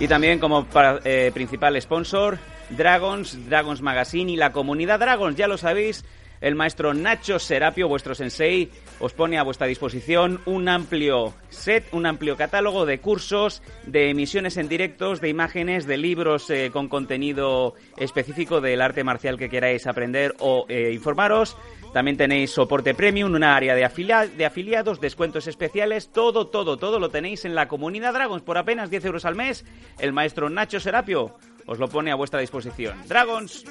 Y 0.00 0.08
también 0.08 0.38
como 0.38 0.66
eh, 1.04 1.30
principal 1.34 1.80
sponsor, 1.82 2.38
Dragons, 2.70 3.48
Dragons 3.50 3.82
Magazine 3.82 4.32
y 4.32 4.36
la 4.36 4.52
comunidad 4.52 5.00
Dragons, 5.00 5.36
ya 5.36 5.48
lo 5.48 5.58
sabéis, 5.58 6.04
el 6.40 6.54
maestro 6.54 6.94
Nacho 6.94 7.38
Serapio, 7.38 7.88
vuestro 7.88 8.14
sensei, 8.14 8.70
os 9.00 9.12
pone 9.12 9.38
a 9.38 9.42
vuestra 9.42 9.66
disposición 9.66 10.40
un 10.46 10.68
amplio 10.68 11.34
set, 11.50 11.86
un 11.92 12.06
amplio 12.06 12.36
catálogo 12.36 12.86
de 12.86 13.00
cursos, 13.00 13.62
de 13.86 14.10
emisiones 14.10 14.56
en 14.56 14.68
directos, 14.68 15.20
de 15.20 15.28
imágenes, 15.28 15.86
de 15.86 15.96
libros 15.96 16.50
eh, 16.50 16.70
con 16.72 16.88
contenido 16.88 17.74
específico 17.96 18.60
del 18.60 18.80
arte 18.80 19.04
marcial 19.04 19.38
que 19.38 19.48
queráis 19.48 19.86
aprender 19.86 20.34
o 20.38 20.66
eh, 20.68 20.92
informaros. 20.92 21.56
También 21.92 22.16
tenéis 22.16 22.50
soporte 22.50 22.94
premium, 22.94 23.34
una 23.34 23.56
área 23.56 23.74
de, 23.74 24.28
de 24.36 24.44
afiliados, 24.44 25.00
descuentos 25.00 25.46
especiales, 25.46 26.10
todo, 26.12 26.48
todo, 26.48 26.76
todo 26.76 27.00
lo 27.00 27.08
tenéis 27.08 27.44
en 27.44 27.54
la 27.54 27.66
comunidad 27.66 28.12
Dragons 28.12 28.42
por 28.42 28.58
apenas 28.58 28.90
10 28.90 29.06
euros 29.06 29.24
al 29.24 29.36
mes. 29.36 29.64
El 29.98 30.12
maestro 30.12 30.50
Nacho 30.50 30.80
Serapio 30.80 31.34
os 31.68 31.78
lo 31.78 31.86
pone 31.88 32.10
a 32.10 32.14
vuestra 32.14 32.40
disposición. 32.40 32.96
Dragons. 33.06 33.64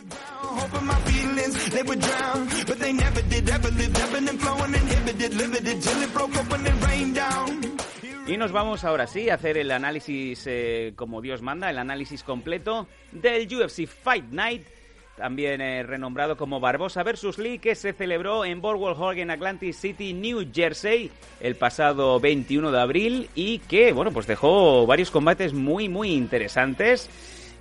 Y 8.27 8.37
nos 8.37 8.51
vamos 8.51 8.83
ahora 8.83 9.07
sí 9.07 9.29
a 9.29 9.35
hacer 9.35 9.57
el 9.57 9.71
análisis 9.71 10.43
eh, 10.45 10.93
como 10.95 11.21
Dios 11.21 11.41
manda, 11.41 11.69
el 11.69 11.79
análisis 11.79 12.23
completo 12.23 12.87
del 13.11 13.47
UFC 13.47 13.87
Fight 13.87 14.25
Night, 14.31 14.67
también 15.15 15.61
eh, 15.61 15.81
renombrado 15.81 16.37
como 16.37 16.59
Barbosa 16.59 17.01
vs. 17.01 17.39
Lee, 17.39 17.57
que 17.57 17.73
se 17.73 17.93
celebró 17.93 18.45
en 18.45 18.61
Boardwalk 18.61 19.17
en 19.17 19.31
Atlantic 19.31 19.73
City, 19.73 20.13
New 20.13 20.45
Jersey, 20.53 21.09
el 21.39 21.55
pasado 21.55 22.19
21 22.19 22.71
de 22.71 22.79
abril 22.79 23.29
y 23.33 23.57
que, 23.59 23.91
bueno, 23.91 24.11
pues 24.11 24.27
dejó 24.27 24.85
varios 24.85 25.09
combates 25.09 25.53
muy, 25.53 25.89
muy 25.89 26.11
interesantes. 26.11 27.09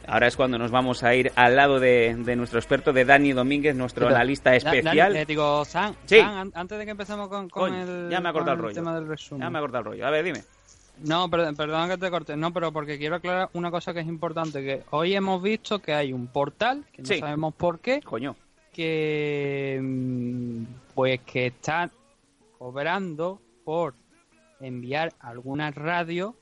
Ahora 0.06 0.26
es 0.28 0.36
cuando 0.36 0.58
nos 0.58 0.70
vamos 0.70 1.02
a 1.02 1.14
ir 1.14 1.32
al 1.34 1.56
lado 1.56 1.80
de, 1.80 2.14
de 2.16 2.36
nuestro 2.36 2.58
experto, 2.58 2.92
de 2.92 3.04
Dani 3.04 3.32
Domínguez, 3.32 3.74
nuestro 3.74 4.08
analista 4.08 4.54
especial. 4.54 5.16
Eh, 5.16 5.24
digo, 5.26 5.64
Sam, 5.64 5.94
Sí. 6.06 6.18
Sam, 6.20 6.36
an- 6.36 6.52
antes 6.54 6.78
de 6.78 6.84
que 6.84 6.90
empecemos 6.92 7.28
con, 7.28 7.74
el, 7.74 8.08
ya 8.10 8.20
me 8.20 8.28
ha 8.28 8.32
cortado 8.32 8.56
con 8.56 8.58
el 8.58 8.62
rollo. 8.70 8.74
tema 8.74 8.94
del 8.94 9.08
resumen. 9.08 9.42
Ya 9.46 9.50
me 9.50 9.58
ha 9.58 9.60
cortado 9.62 9.80
el 9.80 9.84
rollo. 9.86 10.06
A 10.06 10.10
ver, 10.10 10.24
dime. 10.24 10.42
No, 11.04 11.28
perdón, 11.28 11.56
perdón 11.56 11.88
que 11.90 11.98
te 11.98 12.10
corte. 12.10 12.36
No, 12.36 12.52
pero 12.52 12.72
porque 12.72 12.96
quiero 12.98 13.16
aclarar 13.16 13.50
una 13.52 13.70
cosa 13.70 13.92
que 13.92 14.00
es 14.00 14.06
importante. 14.06 14.62
Que 14.62 14.82
hoy 14.90 15.14
hemos 15.14 15.42
visto 15.42 15.78
que 15.80 15.92
hay 15.92 16.12
un 16.12 16.26
portal, 16.28 16.84
que 16.92 17.02
no 17.02 17.08
sabemos 17.08 17.54
por 17.54 17.80
qué, 17.80 18.00
Coño. 18.00 18.34
que 18.72 19.78
mm, 19.82 20.62
pues 20.94 21.20
que 21.20 21.46
está 21.48 21.90
cobrando 22.58 23.40
por 23.64 23.94
enviar 24.60 25.12
a 25.20 25.28
algunas 25.28 25.74
radios 25.74 26.34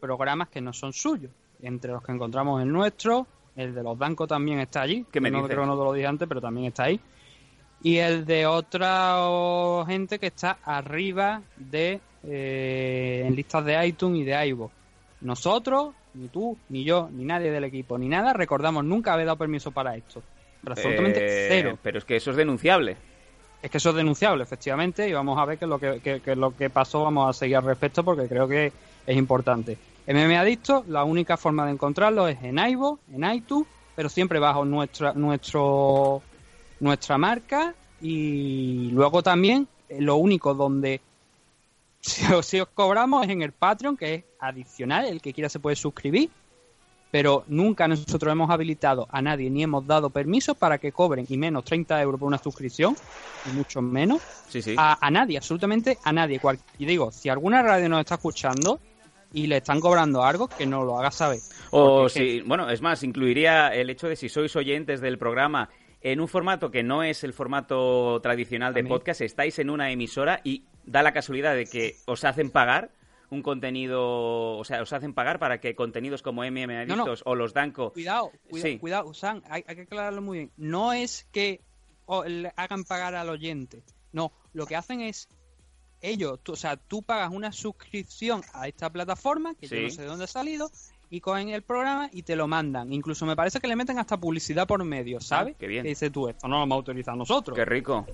programas 0.00 0.48
que 0.48 0.60
no 0.60 0.72
son 0.72 0.92
suyos. 0.92 1.30
Entre 1.62 1.90
los 1.92 2.02
que 2.02 2.12
encontramos 2.12 2.62
el 2.62 2.70
nuestro, 2.70 3.26
el 3.56 3.74
de 3.74 3.82
los 3.82 3.98
bancos 3.98 4.28
también 4.28 4.60
está 4.60 4.82
allí. 4.82 5.04
¿Qué 5.10 5.20
me 5.20 5.30
no 5.30 5.38
dices? 5.38 5.50
creo 5.50 5.62
que 5.62 5.66
no 5.68 5.76
te 5.78 5.84
lo 5.84 5.92
dije 5.92 6.06
antes, 6.06 6.28
pero 6.28 6.40
también 6.40 6.66
está 6.68 6.84
ahí. 6.84 7.00
Y 7.82 7.96
el 7.98 8.24
de 8.24 8.46
otra 8.46 9.84
gente 9.86 10.18
que 10.18 10.28
está 10.28 10.58
arriba 10.64 11.42
de 11.56 12.00
eh, 12.24 13.24
en 13.24 13.34
listas 13.36 13.64
de 13.64 13.86
iTunes 13.86 14.20
y 14.20 14.24
de 14.24 14.46
iVoox. 14.48 14.72
Nosotros, 15.20 15.94
ni 16.14 16.28
tú, 16.28 16.56
ni 16.68 16.84
yo, 16.84 17.08
ni 17.12 17.24
nadie 17.24 17.50
del 17.50 17.64
equipo, 17.64 17.98
ni 17.98 18.08
nada, 18.08 18.32
recordamos 18.32 18.84
nunca 18.84 19.12
haber 19.12 19.26
dado 19.26 19.38
permiso 19.38 19.70
para 19.70 19.96
esto. 19.96 20.22
Pero 20.62 20.72
absolutamente 20.72 21.20
Eh, 21.24 21.46
cero. 21.48 21.78
Pero 21.82 21.98
es 21.98 22.04
que 22.04 22.16
eso 22.16 22.30
es 22.30 22.36
denunciable. 22.36 22.96
Es 23.62 23.70
que 23.70 23.78
eso 23.78 23.90
es 23.90 23.96
denunciable, 23.96 24.44
efectivamente, 24.44 25.08
y 25.08 25.12
vamos 25.12 25.38
a 25.38 25.44
ver 25.44 25.58
qué 25.58 25.64
es 25.64 25.68
lo 25.68 25.78
que, 25.78 26.00
qué 26.00 26.20
es 26.24 26.38
lo 26.38 26.56
que 26.56 26.70
pasó. 26.70 27.02
Vamos 27.02 27.28
a 27.28 27.32
seguir 27.32 27.56
al 27.56 27.64
respecto 27.64 28.04
porque 28.04 28.28
creo 28.28 28.46
que 28.46 28.72
es 29.06 29.16
importante. 29.16 29.76
MM 30.08 30.36
Adicto, 30.38 30.84
la 30.88 31.04
única 31.04 31.36
forma 31.36 31.66
de 31.66 31.72
encontrarlo 31.72 32.26
es 32.28 32.42
en 32.42 32.58
iVoox, 32.58 32.98
en 33.12 33.30
iTunes, 33.30 33.66
pero 33.94 34.08
siempre 34.08 34.38
bajo 34.38 34.64
nuestra, 34.64 35.12
nuestro, 35.12 36.22
nuestra 36.80 37.18
marca 37.18 37.74
y 38.00 38.90
luego 38.92 39.22
también 39.22 39.68
eh, 39.88 40.00
lo 40.00 40.16
único 40.16 40.54
donde 40.54 41.00
si 42.00 42.32
os, 42.32 42.46
si 42.46 42.58
os 42.60 42.68
cobramos 42.68 43.24
es 43.24 43.30
en 43.30 43.42
el 43.42 43.52
Patreon, 43.52 43.96
que 43.96 44.14
es 44.14 44.24
adicional, 44.40 45.04
el 45.04 45.20
que 45.20 45.34
quiera 45.34 45.48
se 45.50 45.60
puede 45.60 45.76
suscribir, 45.76 46.30
pero 47.10 47.44
nunca 47.48 47.86
nosotros 47.88 48.32
hemos 48.32 48.48
habilitado 48.50 49.08
a 49.10 49.20
nadie 49.20 49.50
ni 49.50 49.62
hemos 49.62 49.86
dado 49.86 50.08
permiso 50.10 50.54
para 50.54 50.78
que 50.78 50.92
cobren 50.92 51.26
y 51.28 51.36
menos 51.36 51.64
30 51.64 52.00
euros 52.00 52.18
por 52.20 52.28
una 52.28 52.38
suscripción, 52.38 52.94
y 53.44 53.54
mucho 53.56 53.82
menos, 53.82 54.22
Sí, 54.48 54.62
sí. 54.62 54.74
a, 54.78 55.04
a 55.06 55.10
nadie, 55.10 55.36
absolutamente 55.36 55.98
a 56.04 56.12
nadie. 56.12 56.38
Cual- 56.40 56.58
y 56.78 56.86
digo, 56.86 57.10
si 57.12 57.28
alguna 57.28 57.62
radio 57.62 57.88
nos 57.88 58.00
está 58.00 58.14
escuchando 58.16 58.78
y 59.32 59.46
le 59.46 59.58
están 59.58 59.80
cobrando 59.80 60.22
algo, 60.22 60.48
que 60.48 60.66
nos 60.66 60.84
lo 60.84 60.98
haga 60.98 61.10
saber. 61.10 61.40
O 61.70 62.08
si, 62.08 62.40
bueno, 62.40 62.70
es 62.70 62.80
más, 62.80 63.02
incluiría 63.02 63.68
el 63.74 63.90
hecho 63.90 64.08
de 64.08 64.16
si 64.16 64.28
sois 64.28 64.54
oyentes 64.56 65.00
del 65.00 65.18
programa 65.18 65.68
en 66.00 66.20
un 66.20 66.28
formato 66.28 66.70
que 66.70 66.82
no 66.82 67.02
es 67.02 67.24
el 67.24 67.32
formato 67.32 68.20
tradicional 68.22 68.72
de 68.72 68.84
podcast, 68.84 69.20
estáis 69.20 69.58
en 69.58 69.68
una 69.68 69.90
emisora 69.90 70.40
y 70.44 70.64
da 70.84 71.02
la 71.02 71.12
casualidad 71.12 71.54
de 71.54 71.66
que 71.66 71.96
os 72.06 72.24
hacen 72.24 72.50
pagar 72.50 72.90
un 73.30 73.42
contenido, 73.42 74.56
o 74.56 74.64
sea, 74.64 74.80
os 74.80 74.92
hacen 74.92 75.12
pagar 75.12 75.38
para 75.38 75.60
que 75.60 75.74
contenidos 75.74 76.22
como 76.22 76.42
MM 76.44 76.86
No, 76.86 76.96
no. 76.96 77.14
O 77.24 77.34
los 77.34 77.52
Danco 77.52 77.92
Cuidado, 77.92 78.30
cuidado, 78.48 78.68
Sí. 78.70 78.78
cuidado, 78.78 79.12
Sam, 79.12 79.42
hay, 79.50 79.64
hay 79.66 79.76
que 79.76 79.82
aclararlo 79.82 80.22
muy 80.22 80.38
bien. 80.38 80.52
No 80.56 80.92
es 80.94 81.28
que 81.30 81.60
le 82.26 82.52
hagan 82.56 82.84
pagar 82.84 83.14
al 83.14 83.28
oyente. 83.28 83.82
No, 84.12 84.32
lo 84.54 84.66
que 84.66 84.76
hacen 84.76 85.02
es 85.02 85.28
ellos, 86.00 86.38
tú- 86.42 86.52
o 86.52 86.56
sea, 86.56 86.76
tú 86.76 87.02
pagas 87.02 87.30
una 87.32 87.52
suscripción 87.52 88.42
a 88.52 88.68
esta 88.68 88.90
plataforma, 88.90 89.54
que 89.54 89.66
yo 89.68 89.80
no 89.80 89.90
sé 89.90 90.02
de 90.02 90.08
dónde 90.08 90.24
ha 90.24 90.28
salido, 90.28 90.70
y 91.10 91.20
cogen 91.20 91.48
el 91.48 91.62
programa 91.62 92.10
y 92.12 92.22
te 92.22 92.36
lo 92.36 92.46
mandan. 92.48 92.92
Incluso 92.92 93.24
me 93.24 93.34
parece 93.34 93.60
que 93.60 93.66
le 93.68 93.76
meten 93.76 93.98
hasta 93.98 94.16
publicidad 94.18 94.66
por 94.66 94.84
medio, 94.84 95.20
¿sabes? 95.20 95.54
Ah, 95.54 95.58
qué 95.58 95.66
bien. 95.66 95.82
Que 95.82 95.88
dices 95.90 96.12
tú, 96.12 96.28
esto 96.28 96.46
no 96.48 96.56
lo 96.56 96.60
vamos 96.60 96.76
a 96.76 96.78
autorizar 96.78 97.16
nosotros. 97.16 97.56
Qué 97.56 97.64
rico. 97.64 98.06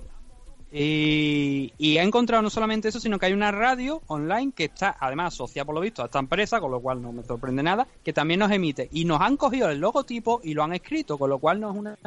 Y, 0.71 1.73
y 1.77 1.97
he 1.97 2.01
encontrado 2.01 2.41
no 2.41 2.49
solamente 2.49 2.89
eso, 2.89 2.99
sino 2.99 3.17
que 3.17 3.27
hay 3.27 3.33
una 3.33 3.51
radio 3.51 4.01
online 4.07 4.51
que 4.53 4.65
está 4.65 4.95
además 4.99 5.33
asociada 5.33 5.65
por 5.65 5.75
lo 5.75 5.81
visto 5.81 6.01
a 6.01 6.05
esta 6.05 6.19
empresa, 6.19 6.59
con 6.59 6.71
lo 6.71 6.81
cual 6.81 7.01
no 7.01 7.13
me 7.13 7.23
sorprende 7.23 7.63
nada, 7.63 7.87
que 8.03 8.11
también 8.13 8.39
nos 8.39 8.51
emite. 8.51 8.89
Y 8.91 9.05
nos 9.05 9.21
han 9.21 9.37
cogido 9.37 9.69
el 9.69 9.79
logotipo 9.79 10.41
y 10.43 10.53
lo 10.53 10.63
han 10.63 10.73
escrito, 10.73 11.17
con 11.17 11.29
lo 11.29 11.39
cual 11.39 11.59
no 11.59 11.71
es 11.71 11.77
una... 11.77 11.97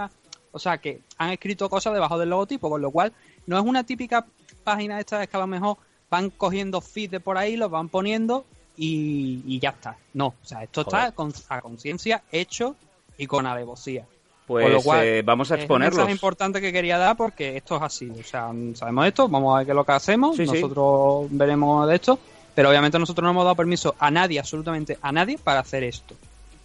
O 0.50 0.58
sea, 0.58 0.78
que 0.78 1.00
han 1.18 1.30
escrito 1.30 1.68
cosas 1.68 1.92
debajo 1.94 2.18
del 2.18 2.30
logotipo, 2.30 2.68
con 2.68 2.80
lo 2.82 2.90
cual 2.90 3.12
no 3.46 3.58
es 3.58 3.64
una 3.64 3.84
típica 3.84 4.26
página 4.72 4.98
esta 5.00 5.18
de 5.18 5.26
que 5.28 5.36
a 5.36 5.40
lo 5.40 5.46
mejor 5.46 5.76
van 6.10 6.30
cogiendo 6.30 6.80
feeds 6.80 7.10
de 7.12 7.20
por 7.20 7.36
ahí, 7.38 7.56
los 7.56 7.70
van 7.70 7.88
poniendo 7.88 8.44
y, 8.76 9.42
y 9.46 9.58
ya 9.58 9.70
está. 9.70 9.96
No, 10.14 10.26
o 10.28 10.34
sea, 10.46 10.62
esto 10.62 10.84
Joder. 10.84 11.00
está 11.00 11.12
con, 11.12 11.32
a 11.48 11.60
conciencia, 11.60 12.22
hecho 12.32 12.76
y 13.16 13.26
con 13.26 13.46
alevosía. 13.46 14.04
Pues 14.46 14.64
Con 14.64 14.72
lo 14.72 14.80
cual, 14.82 15.04
eh, 15.04 15.22
vamos 15.22 15.50
a 15.50 15.54
es 15.56 15.60
mensaje 15.60 15.64
exponerlos. 15.64 16.10
importante 16.10 16.60
que 16.60 16.72
quería 16.72 16.96
dar 16.96 17.16
porque 17.16 17.56
esto 17.58 17.76
es 17.76 17.82
así. 17.82 18.08
O 18.10 18.22
sea, 18.24 18.50
sabemos 18.74 19.06
esto, 19.06 19.28
vamos 19.28 19.54
a 19.54 19.58
ver 19.58 19.66
qué 19.66 19.72
es 19.72 19.76
lo 19.76 19.84
que 19.84 19.92
hacemos, 19.92 20.36
Sí, 20.36 20.46
sí. 20.46 20.52
nosotros 20.54 21.26
veremos 21.30 21.86
de 21.86 21.94
esto, 21.96 22.18
pero 22.54 22.70
obviamente 22.70 22.98
nosotros 22.98 23.22
no 23.24 23.30
hemos 23.32 23.44
dado 23.44 23.56
permiso 23.56 23.94
a 23.98 24.10
nadie, 24.10 24.38
absolutamente 24.38 24.96
a 25.02 25.12
nadie, 25.12 25.36
para 25.36 25.60
hacer 25.60 25.84
esto. 25.84 26.14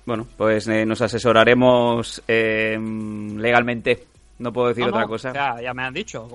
Bueno, 0.06 0.26
pues 0.38 0.66
eh, 0.68 0.86
nos 0.86 1.02
asesoraremos 1.02 2.22
eh, 2.28 2.78
legalmente. 3.38 4.08
No 4.44 4.54
puedo 4.54 4.68
decir 4.68 4.84
No, 4.84 4.90
otra 4.90 5.02
no, 5.02 5.08
cosa. 5.08 5.30
o 5.30 5.34
sea, 5.34 5.62
ya 5.62 5.74
me 5.74 5.84
han 5.84 5.94
dicho, 5.94 6.28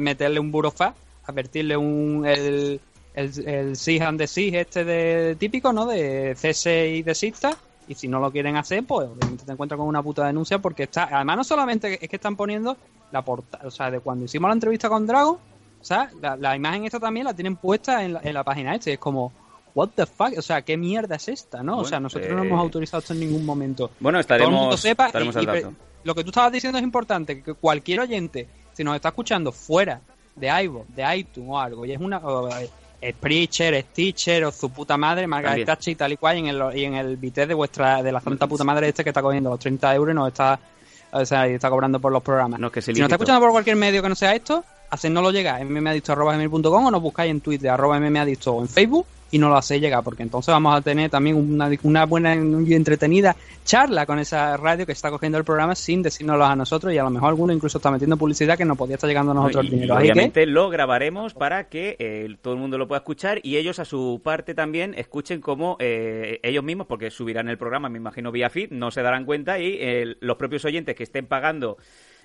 meterle 0.00 0.40
un 0.40 0.50
burofax, 0.52 0.94
advertirle 1.26 1.76
un, 1.76 2.24
el, 2.26 2.80
el, 3.14 3.48
el 3.48 3.76
SIG 3.76 4.02
and 4.02 4.18
the 4.18 4.26
SIG 4.26 4.54
este 4.56 4.84
de, 4.84 5.36
típico, 5.36 5.72
¿no? 5.72 5.86
De 5.86 6.34
cese 6.36 6.88
y 6.88 7.02
desista. 7.02 7.56
Y 7.86 7.94
si 7.94 8.08
no 8.08 8.18
lo 8.18 8.30
quieren 8.30 8.56
hacer, 8.56 8.82
pues 8.84 9.08
obviamente 9.08 9.44
te 9.44 9.52
encuentras 9.52 9.78
con 9.78 9.86
una 9.86 10.02
puta 10.02 10.26
denuncia 10.26 10.58
porque 10.58 10.84
está, 10.84 11.04
además 11.12 11.36
no 11.36 11.44
solamente 11.44 11.98
es 12.02 12.08
que 12.08 12.16
están 12.16 12.34
poniendo 12.34 12.76
la 13.12 13.20
portada, 13.22 13.66
o 13.66 13.70
sea, 13.70 13.90
de 13.90 14.00
cuando 14.00 14.24
hicimos 14.24 14.48
la 14.48 14.54
entrevista 14.54 14.88
con 14.88 15.06
Dragon, 15.06 15.34
o 15.36 15.84
sea, 15.84 16.10
la, 16.22 16.34
la 16.36 16.56
imagen 16.56 16.86
esta 16.86 16.98
también 16.98 17.26
la 17.26 17.34
tienen 17.34 17.56
puesta 17.56 18.02
en 18.02 18.14
la, 18.14 18.20
en 18.24 18.32
la 18.32 18.42
página 18.42 18.74
este, 18.74 18.94
es 18.94 18.98
como, 18.98 19.32
what 19.74 19.90
the 19.96 20.06
fuck, 20.06 20.32
o 20.38 20.40
sea, 20.40 20.62
¿qué 20.62 20.78
mierda 20.78 21.16
es 21.16 21.28
esta, 21.28 21.62
no? 21.62 21.78
o 21.80 21.84
sea, 21.84 22.00
nosotros 22.00 22.30
no 22.34 22.42
eh, 22.42 22.46
hemos 22.46 22.58
autorizado 22.58 23.00
esto 23.00 23.12
en 23.12 23.20
ningún 23.20 23.44
momento 23.44 23.90
Bueno, 24.00 24.18
todo 24.24 24.34
el 24.36 24.42
mundo 24.44 24.74
estaremos, 24.76 24.80
sepa 24.80 25.06
estaremos 25.08 25.34
y- 25.34 25.38
al 25.38 25.44
y 25.44 25.46
pre- 25.46 25.60
dato. 25.62 25.74
Lo 26.04 26.14
que 26.14 26.22
tú 26.22 26.30
estabas 26.30 26.52
diciendo 26.52 26.78
es 26.78 26.84
importante 26.84 27.42
que 27.42 27.54
cualquier 27.54 28.00
oyente 28.00 28.48
si 28.72 28.84
nos 28.84 28.94
está 28.96 29.08
escuchando 29.08 29.52
fuera 29.52 30.00
de 30.36 30.48
iVoox, 30.64 30.94
de 30.94 31.16
iTunes 31.16 31.50
o 31.50 31.58
algo 31.58 31.86
y 31.86 31.92
es 31.92 32.00
una 32.00 32.18
o, 32.18 32.48
eh, 32.56 32.70
Spreacher, 33.12 33.84
Stitcher 33.90 34.44
o 34.44 34.52
su 34.52 34.70
puta 34.70 34.96
madre, 34.96 35.26
Margaret. 35.26 35.66
Thatcher 35.66 35.92
y 35.92 35.96
tal 35.96 36.12
y 36.12 36.16
cual 36.16 36.36
y 36.36 36.40
en 36.40 36.46
el, 36.46 36.78
y 36.78 36.84
en 36.84 36.94
el 36.94 37.16
bité 37.16 37.46
de 37.46 37.54
vuestra 37.54 38.02
de 38.02 38.10
la 38.10 38.20
santa 38.20 38.46
puta 38.46 38.64
madre 38.64 38.88
este 38.88 39.04
que 39.04 39.10
está 39.10 39.20
cogiendo 39.20 39.50
los 39.50 39.58
30 39.58 39.94
euros 39.94 40.12
y 40.12 40.16
nos 40.16 40.28
está 40.28 40.58
o 41.12 41.24
sea, 41.24 41.48
y 41.48 41.52
está 41.52 41.70
cobrando 41.70 42.00
por 42.00 42.10
los 42.10 42.22
programas. 42.22 42.58
No, 42.58 42.72
que 42.72 42.80
es 42.80 42.84
si 42.84 42.92
nos 42.92 43.02
está 43.02 43.14
escuchando 43.14 43.40
por 43.40 43.52
cualquier 43.52 43.76
medio 43.76 44.02
que 44.02 44.08
no 44.08 44.16
sea 44.16 44.34
esto, 44.34 44.64
hacednoslo 44.90 45.30
llegar 45.30 45.64
mmadicto.com 45.64 46.86
o 46.86 46.90
nos 46.90 47.02
buscáis 47.02 47.30
en 47.30 47.40
Twitter 47.40 47.70
arroba 47.70 48.00
mmadicto 48.00 48.52
o 48.52 48.62
en 48.62 48.68
Facebook 48.68 49.06
y 49.34 49.38
nos 49.38 49.50
lo 49.50 49.56
hacéis 49.56 49.80
llegar 49.82 50.04
porque 50.04 50.22
entonces 50.22 50.52
vamos 50.52 50.76
a 50.76 50.80
tener 50.80 51.10
también 51.10 51.36
una, 51.36 51.68
una 51.82 52.06
buena 52.06 52.34
y 52.36 52.74
entretenida 52.74 53.34
charla 53.64 54.06
con 54.06 54.18
esa 54.20 54.56
radio 54.56 54.86
que 54.86 54.92
está 54.92 55.10
cogiendo 55.10 55.38
el 55.38 55.44
programa 55.44 55.74
sin 55.74 56.02
decírnoslo 56.02 56.44
a 56.44 56.54
nosotros 56.54 56.92
y 56.92 56.98
a 56.98 57.02
lo 57.02 57.10
mejor 57.10 57.30
alguno 57.30 57.52
incluso 57.52 57.78
está 57.78 57.90
metiendo 57.90 58.16
publicidad 58.16 58.56
que 58.56 58.64
nos 58.64 58.78
podía 58.78 58.94
estar 58.94 59.08
llegando 59.08 59.32
a 59.32 59.34
nosotros 59.34 59.64
Y- 59.64 59.66
el 59.66 59.72
dinero. 59.72 59.94
y 59.94 59.96
Así 59.96 60.06
que, 60.06 60.12
obviamente 60.12 60.46
lo 60.46 60.70
grabaremos 60.70 61.34
para 61.34 61.68
que 61.68 61.96
eh, 61.98 62.36
todo 62.40 62.54
el 62.54 62.60
mundo 62.60 62.78
lo 62.78 62.86
pueda 62.86 62.98
escuchar 62.98 63.40
y 63.42 63.56
ellos 63.56 63.78
a 63.80 63.84
su 63.84 64.20
parte 64.22 64.54
también 64.54 64.94
escuchen 64.96 65.40
como 65.40 65.76
eh, 65.80 66.38
ellos 66.44 66.62
mismos, 66.62 66.86
porque 66.86 67.10
subirán 67.10 67.48
el 67.48 67.58
programa, 67.58 67.88
me 67.88 67.98
imagino, 67.98 68.30
vía 68.30 68.50
feed, 68.50 68.70
no 68.70 68.90
se 68.92 69.02
darán 69.02 69.24
cuenta 69.24 69.58
y 69.58 69.76
eh, 69.80 70.16
los 70.20 70.36
propios 70.36 70.64
oyentes 70.64 70.94
que 70.94 71.02
estén 71.02 71.26
pagando 71.26 71.76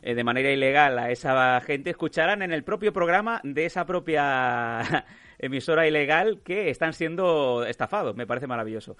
eh, 0.02 0.14
de 0.14 0.24
manera 0.24 0.52
ilegal 0.52 0.98
a 1.00 1.12
esa 1.12 1.60
gente 1.62 1.90
escucharán 1.90 2.42
en 2.42 2.54
el 2.54 2.64
propio 2.64 2.94
programa 2.94 3.42
de 3.44 3.66
esa 3.66 3.86
propia 3.86 5.06
emisora 5.40 5.88
ilegal 5.88 6.42
que 6.44 6.70
están 6.70 6.94
siendo 6.94 7.66
estafados. 7.66 8.16
Me 8.16 8.28
parece 8.28 8.46
maravilloso. 8.48 8.98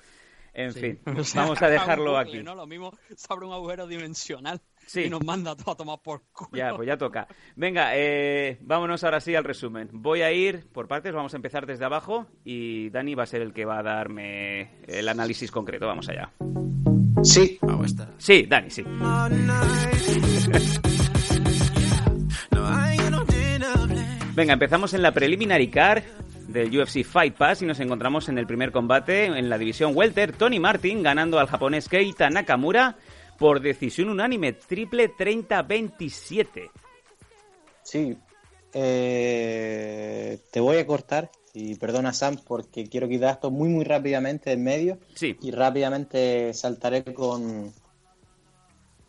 En 0.52 0.74
Sí. 0.74 0.80
fin, 0.80 1.00
O 1.20 1.24
sea, 1.24 1.44
vamos 1.44 1.62
a 1.62 1.70
dejarlo 1.70 2.14
bucle, 2.18 2.20
aquí. 2.38 2.44
¿no? 2.44 2.56
Lo 2.56 2.66
mismo 2.66 2.92
se 3.16 3.28
abre 3.30 3.46
un 3.46 3.54
agujero 3.54 3.86
dimensional 3.86 4.60
Sí. 4.88 5.02
y 5.04 5.10
nos 5.10 5.24
manda 5.24 5.56
todo 5.56 5.72
a 5.72 5.76
tomar 5.78 6.00
por 6.02 6.24
culo. 6.32 6.50
Ya, 6.54 6.76
pues 6.76 6.88
ya 6.88 6.98
toca. 6.98 7.28
Venga, 7.56 7.92
eh, 7.94 8.58
vámonos 8.62 9.04
ahora 9.04 9.20
sí 9.22 9.36
al 9.36 9.44
resumen. 9.44 9.90
Voy 9.92 10.24
a 10.24 10.32
ir 10.32 10.68
por 10.72 10.88
partes, 10.88 11.14
vamos 11.14 11.34
a 11.34 11.38
empezar 11.38 11.68
desde 11.68 11.86
abajo 11.86 12.26
y 12.44 12.90
Dani 12.90 13.14
va 13.14 13.24
a 13.24 13.28
ser 13.28 13.44
el 13.44 13.54
que 13.54 13.66
va 13.66 13.78
a 13.80 13.84
darme 13.84 14.72
el 14.88 15.08
análisis 15.08 15.52
concreto. 15.52 15.86
Vamos 15.86 16.10
allá. 16.10 16.32
Sí, 17.22 17.60
Sí, 18.18 18.44
Dani, 18.50 18.70
sí. 18.72 18.84
Venga, 24.36 24.54
empezamos 24.54 24.94
en 24.94 25.02
la 25.02 25.12
preliminary 25.12 25.68
car 25.70 26.04
del 26.52 26.76
UFC 26.78 27.04
Fight 27.04 27.36
Pass 27.38 27.62
y 27.62 27.66
nos 27.66 27.80
encontramos 27.80 28.28
en 28.30 28.38
el 28.38 28.48
primer 28.48 28.72
combate 28.72 29.26
en 29.26 29.50
la 29.50 29.58
división 29.58 29.92
welter. 29.96 30.34
Tony 30.34 30.60
Martin 30.60 31.04
ganando 31.04 31.40
al 31.40 31.48
japonés 31.48 31.88
Keita 31.88 32.30
Nakamura 32.30 32.98
por 33.38 33.62
decisión 33.62 34.10
unánime, 34.10 34.54
triple 34.54 35.12
30-27. 35.16 36.70
sí. 37.84 38.18
Eh, 38.72 40.38
te 40.52 40.60
voy 40.60 40.78
a 40.78 40.86
cortar 40.86 41.32
y 41.56 41.74
perdona 41.76 42.14
Sam 42.14 42.38
porque 42.46 42.88
quiero 42.88 43.08
quitar 43.10 43.34
esto 43.34 43.50
muy 43.50 43.68
muy 43.70 43.84
rápidamente 43.84 44.52
en 44.52 44.64
medio 44.64 45.00
Sí. 45.16 45.36
y 45.42 45.50
rápidamente 45.50 46.54
saltaré 46.54 47.04
con 47.16 47.74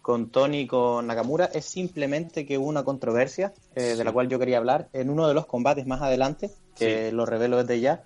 con 0.00 0.30
Tony 0.30 0.60
y 0.60 0.66
con 0.66 1.06
Nakamura 1.06 1.44
es 1.52 1.66
simplemente 1.66 2.46
que 2.46 2.56
hubo 2.56 2.68
una 2.68 2.84
controversia 2.84 3.52
eh, 3.74 3.96
de 3.96 4.02
la 4.04 4.12
cual 4.12 4.28
yo 4.30 4.38
quería 4.38 4.56
hablar 4.56 4.88
en 4.94 5.10
uno 5.10 5.28
de 5.28 5.34
los 5.34 5.44
combates 5.44 5.86
más 5.86 6.00
adelante 6.00 6.50
que 6.80 7.12
lo 7.12 7.26
revelo 7.26 7.58
desde 7.62 7.80
ya 7.80 8.04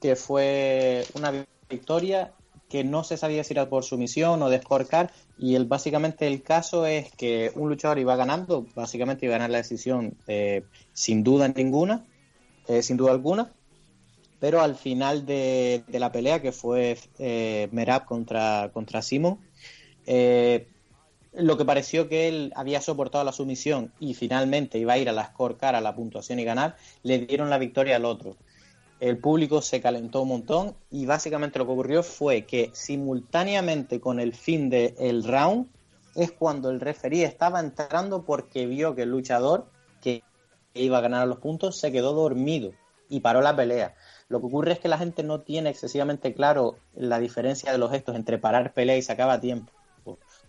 que 0.00 0.16
fue 0.16 1.04
una 1.14 1.32
victoria 1.68 2.32
que 2.68 2.84
no 2.84 3.04
se 3.04 3.16
sabía 3.16 3.44
si 3.44 3.54
era 3.54 3.68
por 3.68 3.84
sumisión 3.84 4.42
o 4.42 4.50
de 4.50 4.60
scorecard 4.60 5.10
y 5.38 5.54
el 5.54 5.66
básicamente 5.66 6.26
el 6.26 6.42
caso 6.42 6.86
es 6.86 7.12
que 7.12 7.52
un 7.54 7.68
luchador 7.68 7.98
iba 7.98 8.16
ganando 8.16 8.66
básicamente 8.74 9.26
iba 9.26 9.34
a 9.34 9.38
ganar 9.38 9.50
la 9.50 9.58
decisión 9.58 10.16
eh, 10.26 10.64
sin 10.92 11.24
duda 11.24 11.48
ninguna 11.48 12.06
eh, 12.68 12.82
sin 12.82 12.96
duda 12.96 13.12
alguna 13.12 13.52
pero 14.40 14.60
al 14.60 14.74
final 14.74 15.24
de, 15.24 15.84
de 15.86 16.00
la 16.00 16.10
pelea 16.10 16.42
que 16.42 16.50
fue 16.50 16.98
eh, 17.18 17.68
Merab 17.72 18.04
contra, 18.06 18.70
contra 18.72 19.02
Simon 19.02 19.38
eh, 20.06 20.68
lo 21.32 21.56
que 21.56 21.64
pareció 21.64 22.08
que 22.08 22.28
él 22.28 22.52
había 22.56 22.80
soportado 22.80 23.24
la 23.24 23.32
sumisión 23.32 23.92
y 23.98 24.14
finalmente 24.14 24.78
iba 24.78 24.92
a 24.92 24.98
ir 24.98 25.08
a 25.08 25.12
la 25.12 25.26
scorecard, 25.26 25.76
a 25.76 25.80
la 25.80 25.94
puntuación 25.94 26.38
y 26.38 26.44
ganar, 26.44 26.76
le 27.02 27.18
dieron 27.20 27.50
la 27.50 27.58
victoria 27.58 27.96
al 27.96 28.04
otro. 28.04 28.36
El 29.00 29.18
público 29.18 29.62
se 29.62 29.80
calentó 29.80 30.22
un 30.22 30.28
montón 30.28 30.76
y 30.90 31.06
básicamente 31.06 31.58
lo 31.58 31.66
que 31.66 31.72
ocurrió 31.72 32.02
fue 32.02 32.44
que 32.44 32.70
simultáneamente 32.72 34.00
con 34.00 34.20
el 34.20 34.34
fin 34.34 34.70
del 34.70 35.24
round 35.24 35.66
es 36.14 36.30
cuando 36.30 36.70
el 36.70 36.80
referí 36.80 37.22
estaba 37.22 37.60
entrando 37.60 38.24
porque 38.24 38.66
vio 38.66 38.94
que 38.94 39.02
el 39.02 39.10
luchador 39.10 39.66
que 40.00 40.22
iba 40.74 40.98
a 40.98 41.00
ganar 41.00 41.26
los 41.26 41.38
puntos 41.38 41.78
se 41.78 41.90
quedó 41.90 42.12
dormido 42.12 42.72
y 43.08 43.20
paró 43.20 43.40
la 43.40 43.56
pelea. 43.56 43.94
Lo 44.28 44.40
que 44.40 44.46
ocurre 44.46 44.72
es 44.72 44.78
que 44.78 44.88
la 44.88 44.98
gente 44.98 45.22
no 45.22 45.40
tiene 45.40 45.70
excesivamente 45.70 46.32
claro 46.32 46.76
la 46.94 47.18
diferencia 47.18 47.72
de 47.72 47.78
los 47.78 47.90
gestos 47.90 48.16
entre 48.16 48.38
parar 48.38 48.72
pelea 48.72 48.96
y 48.96 49.02
se 49.02 49.12
acaba 49.12 49.40
tiempo. 49.40 49.72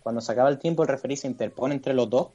Cuando 0.04 0.20
se 0.20 0.30
acaba 0.30 0.50
el 0.50 0.58
tiempo, 0.58 0.82
el 0.82 0.88
referee 0.88 1.16
se 1.16 1.26
interpone 1.26 1.74
entre 1.74 1.94
los 1.94 2.10
dos, 2.10 2.28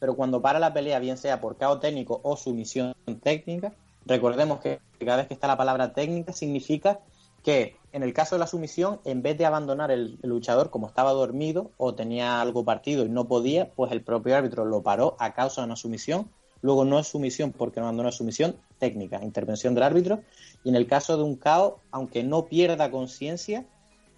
pero 0.00 0.16
cuando 0.16 0.42
para 0.42 0.58
la 0.58 0.74
pelea, 0.74 0.98
bien 0.98 1.16
sea 1.16 1.40
por 1.40 1.56
caos 1.56 1.78
técnico 1.78 2.20
o 2.24 2.36
sumisión 2.36 2.94
técnica, 3.22 3.72
recordemos 4.04 4.58
que 4.58 4.80
cada 4.98 5.18
vez 5.18 5.28
que 5.28 5.34
está 5.34 5.46
la 5.46 5.56
palabra 5.56 5.92
técnica 5.92 6.32
significa 6.32 6.98
que 7.44 7.76
en 7.92 8.02
el 8.02 8.12
caso 8.12 8.34
de 8.34 8.40
la 8.40 8.48
sumisión, 8.48 9.00
en 9.04 9.22
vez 9.22 9.38
de 9.38 9.46
abandonar 9.46 9.92
el, 9.92 10.18
luchador 10.22 10.70
como 10.70 10.88
estaba 10.88 11.12
dormido 11.12 11.70
o 11.76 11.94
tenía 11.94 12.40
algo 12.40 12.64
partido 12.64 13.04
y 13.04 13.08
no 13.08 13.28
podía, 13.28 13.70
pues 13.70 13.92
el 13.92 14.02
propio 14.02 14.36
árbitro 14.36 14.64
lo 14.64 14.82
paró 14.82 15.16
a 15.20 15.32
causa 15.32 15.60
de 15.60 15.66
una 15.66 15.76
sumisión. 15.76 16.28
Luego 16.60 16.84
no 16.84 16.98
es 16.98 17.06
sumisión 17.06 17.52
porque 17.52 17.78
no 17.78 17.86
abandonó 17.86 18.10
sumisión 18.10 18.56
técnica, 18.78 19.22
intervención 19.22 19.74
del 19.74 19.84
árbitro. 19.84 20.22
Y 20.64 20.70
en 20.70 20.74
el 20.74 20.88
caso 20.88 21.16
de 21.16 21.22
un 21.22 21.36
caos, 21.36 21.74
aunque 21.92 22.24
no 22.24 22.46
pierda 22.46 22.90
conciencia, 22.90 23.64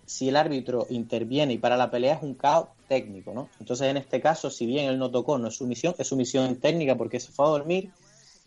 si 0.07 0.29
el 0.29 0.37
árbitro 0.37 0.87
interviene 0.91 1.55
y 1.55 1.59
para 1.59 1.77
la 1.77 1.91
pelea 1.91 2.15
es 2.15 2.23
un 2.23 2.35
caos 2.35 2.69
técnico, 2.89 3.33
¿no? 3.35 3.49
Entonces 3.61 3.89
en 3.89 3.97
este 3.97 4.21
caso, 4.21 4.51
si 4.51 4.67
bien 4.67 4.87
él 4.87 4.99
no 4.99 5.11
tocó, 5.11 5.39
no 5.39 5.49
es 5.49 5.55
sumisión, 5.57 5.95
es 5.99 6.07
sumisión 6.07 6.57
técnica 6.57 6.97
porque 6.97 7.21
se 7.21 7.33
fue 7.33 7.47
a 7.47 7.51
dormir. 7.51 7.91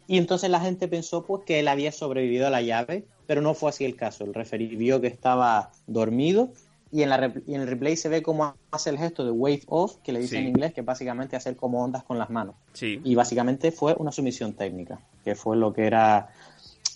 Y 0.07 0.17
entonces 0.17 0.49
la 0.49 0.59
gente 0.59 0.87
pensó 0.87 1.25
pues 1.25 1.43
que 1.45 1.59
él 1.59 1.67
había 1.67 1.91
sobrevivido 1.91 2.47
a 2.47 2.49
la 2.49 2.61
llave 2.61 3.05
pero 3.27 3.41
no 3.41 3.53
fue 3.53 3.69
así 3.69 3.85
el 3.85 3.95
caso. 3.95 4.23
El 4.23 4.33
referee 4.33 4.75
vio 4.75 4.99
que 5.01 5.07
estaba 5.07 5.69
dormido 5.85 6.49
y 6.91 7.01
en, 7.01 7.09
la 7.09 7.33
y 7.45 7.53
en 7.53 7.61
el 7.61 7.67
replay 7.67 7.97
se 7.97 8.07
ve 8.07 8.23
cómo 8.23 8.55
hace 8.71 8.89
el 8.89 8.97
gesto 8.97 9.25
de 9.25 9.31
wave 9.31 9.63
off, 9.67 9.97
que 10.01 10.13
le 10.13 10.21
dice 10.21 10.37
Sí. 10.37 10.41
en 10.41 10.47
inglés, 10.47 10.73
que 10.73 10.81
básicamente 10.81 11.35
hacer 11.35 11.57
como 11.57 11.83
ondas 11.83 12.03
con 12.03 12.17
las 12.17 12.29
manos. 12.29 12.55
Sí. 12.71 13.01
Y 13.03 13.13
básicamente 13.15 13.73
fue 13.73 13.93
una 13.99 14.13
sumisión 14.13 14.53
técnica, 14.53 15.01
que 15.25 15.35
fue 15.35 15.57
lo 15.57 15.73
que 15.73 15.85
era 15.85 16.29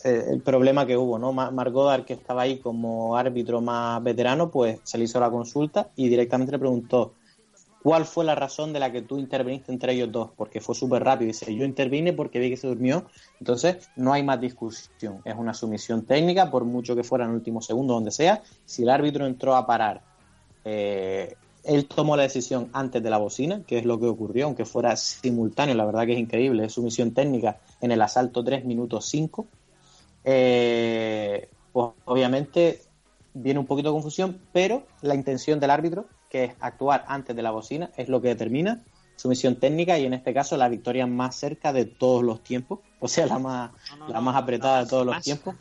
el 0.04 0.42
problema 0.42 0.86
que 0.86 0.98
hubo, 0.98 1.20
¿no? 1.20 1.34
Ma- 1.34 1.52
Mark 1.52 1.72
Goddard, 1.72 2.06
que 2.06 2.14
estaba 2.14 2.44
ahí 2.44 2.60
como 2.60 3.16
árbitro 3.18 3.62
más 3.62 4.02
veterano, 4.04 4.50
pues 4.52 4.82
se 4.84 4.98
le 4.98 5.06
hizo 5.06 5.20
la 5.20 5.32
consulta 5.32 5.92
y 5.96 6.10
directamente 6.10 6.52
le 6.54 6.60
preguntó 6.60 7.18
cuál 7.80 8.06
fue 8.06 8.26
la 8.26 8.36
razón 8.36 8.74
de 8.74 8.80
la 8.80 8.92
que 8.92 9.02
tú 9.04 9.20
interviniste 9.20 9.72
entre 9.72 9.94
ellos 9.94 10.12
dos, 10.12 10.32
porque 10.38 10.62
fue 10.62 10.76
súper 10.76 11.04
rápido. 11.04 11.28
Dice, 11.30 11.56
yo 11.56 11.66
intervine 11.66 12.14
porque 12.14 12.40
vi 12.40 12.50
que 12.52 12.58
se 12.58 12.68
durmió, 12.68 13.08
entonces 13.40 13.92
no 13.96 14.14
hay 14.14 14.24
más 14.24 14.42
discusión. 14.42 15.22
Es 15.26 15.36
una 15.36 15.54
sumisión 15.54 16.06
técnica, 16.06 16.52
por 16.52 16.66
mucho 16.66 16.96
que 16.96 17.04
fuera 17.04 17.26
en 17.26 17.32
el 17.32 17.38
último 17.38 17.62
segundo, 17.62 17.94
donde 17.96 18.12
sea. 18.12 18.44
Si 18.66 18.84
el 18.84 18.90
árbitro 18.90 19.26
entró 19.28 19.56
a 19.56 19.66
parar, 19.68 20.06
eh, 20.64 21.38
él 21.64 21.88
tomó 21.88 22.16
la 22.18 22.24
decisión 22.24 22.70
antes 22.74 23.04
de 23.04 23.10
la 23.10 23.18
bocina, 23.18 23.64
que 23.66 23.78
es 23.80 23.86
lo 23.86 24.00
que 24.00 24.08
ocurrió, 24.08 24.46
aunque 24.46 24.66
fuera 24.66 24.96
simultáneo, 24.96 25.76
la 25.76 25.86
verdad 25.86 26.06
que 26.06 26.14
es 26.14 26.20
increíble. 26.20 26.66
Es 26.66 26.74
sumisión 26.74 27.14
técnica 27.14 27.62
en 27.80 27.92
el 27.92 28.02
asalto 28.02 28.44
3 28.44 28.66
minutos 28.66 29.08
5. 29.10 29.52
Eh, 30.24 31.50
pues 31.74 31.90
obviamente 32.06 32.82
viene 33.34 33.60
un 33.60 33.66
poquito 33.66 33.90
de 33.90 33.94
confusión, 33.94 34.42
pero 34.52 34.84
la 35.02 35.16
intención 35.16 35.60
del 35.60 35.72
árbitro, 35.72 36.06
que 36.30 36.46
es 36.46 36.54
actuar 36.60 37.06
antes 37.08 37.36
de 37.36 37.42
la 37.42 37.52
bocina, 37.52 37.92
es 37.98 38.10
lo 38.10 38.22
que 38.22 38.30
determina 38.30 38.84
su 39.16 39.30
misión 39.30 39.56
técnica 39.56 40.00
y 40.00 40.06
en 40.06 40.14
este 40.14 40.34
caso 40.34 40.58
la 40.58 40.68
victoria 40.68 41.06
más 41.06 41.36
cerca 41.36 41.72
de 41.74 41.86
todos 41.86 42.24
los 42.24 42.44
tiempos, 42.44 42.80
o 43.00 43.08
sea, 43.08 43.26
la 43.28 43.38
más, 43.40 43.72
la 44.08 44.20
más 44.20 44.36
apretada 44.36 44.84
de 44.84 44.90
todos 44.90 45.06
los 45.06 45.22
tiempos, 45.22 45.56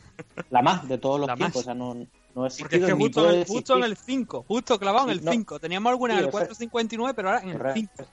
la 0.49 0.61
más 0.61 0.87
de 0.87 0.97
todos 0.97 1.19
los 1.19 1.27
La 1.27 1.35
tiempos, 1.35 1.55
más. 1.57 1.61
o 1.61 1.65
sea, 1.65 1.73
no, 1.75 1.93
no 1.93 2.45
ha 2.45 2.49
Porque 2.59 2.77
es 2.77 2.85
que 2.85 2.91
justo 2.93 3.29
en, 3.29 3.39
el, 3.39 3.45
justo 3.45 3.77
en 3.77 3.83
el 3.83 3.97
5, 3.97 4.45
justo 4.47 4.79
clavado 4.79 5.05
en 5.07 5.11
el 5.19 5.25
no. 5.25 5.31
5. 5.31 5.59
Teníamos 5.59 5.91
alguna 5.91 6.13
Sí, 6.13 6.19
en 6.19 6.23
el 6.23 6.29
o 6.29 6.31
sea- 6.31 6.39
459, 6.47 7.13
pero 7.15 7.29
ahora 7.29 7.41
en 7.43 7.49
el 7.49 7.57
Correcto. 7.57 7.79
5. 7.97 8.09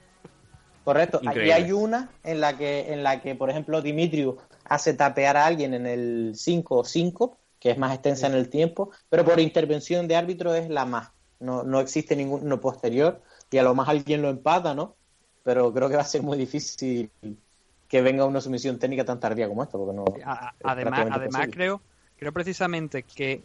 Correcto. 0.84 1.20
Increíble. 1.22 1.48
Y 1.48 1.50
hay 1.52 1.72
una 1.72 2.10
en 2.24 2.40
la 2.40 2.56
que, 2.56 2.92
en 2.92 3.02
la 3.02 3.20
que, 3.20 3.34
por 3.34 3.50
ejemplo, 3.50 3.80
Dimitrius 3.82 4.36
hace 4.68 4.94
tapear 4.94 5.36
a 5.36 5.46
alguien 5.46 5.74
en 5.74 5.86
el 5.86 6.32
5-5, 6.36 7.38
que 7.58 7.70
es 7.70 7.78
más 7.78 7.92
extensa 7.94 8.26
en 8.26 8.34
el 8.34 8.48
tiempo, 8.50 8.90
pero 9.08 9.24
por 9.24 9.40
intervención 9.40 10.06
de 10.08 10.16
árbitro 10.16 10.54
es 10.54 10.68
la 10.68 10.84
más. 10.84 11.10
No, 11.40 11.62
no 11.62 11.80
existe 11.80 12.16
ninguno 12.16 12.60
posterior 12.60 13.22
y 13.50 13.58
a 13.58 13.62
lo 13.62 13.74
más 13.74 13.88
alguien 13.88 14.22
lo 14.22 14.28
empata, 14.28 14.74
¿no? 14.74 14.96
Pero 15.42 15.72
creo 15.72 15.88
que 15.88 15.96
va 15.96 16.02
a 16.02 16.04
ser 16.04 16.22
muy 16.22 16.36
difícil 16.36 17.10
que 17.88 18.02
venga 18.02 18.24
una 18.26 18.40
sumisión 18.40 18.78
técnica 18.78 19.04
tan 19.04 19.20
tardía 19.20 19.48
como 19.48 19.62
esta, 19.62 19.78
porque 19.78 19.94
no. 19.94 20.04
A- 20.24 20.54
además, 20.62 21.06
además 21.10 21.48
creo, 21.50 21.80
creo 22.18 22.32
precisamente 22.32 23.02
que 23.02 23.42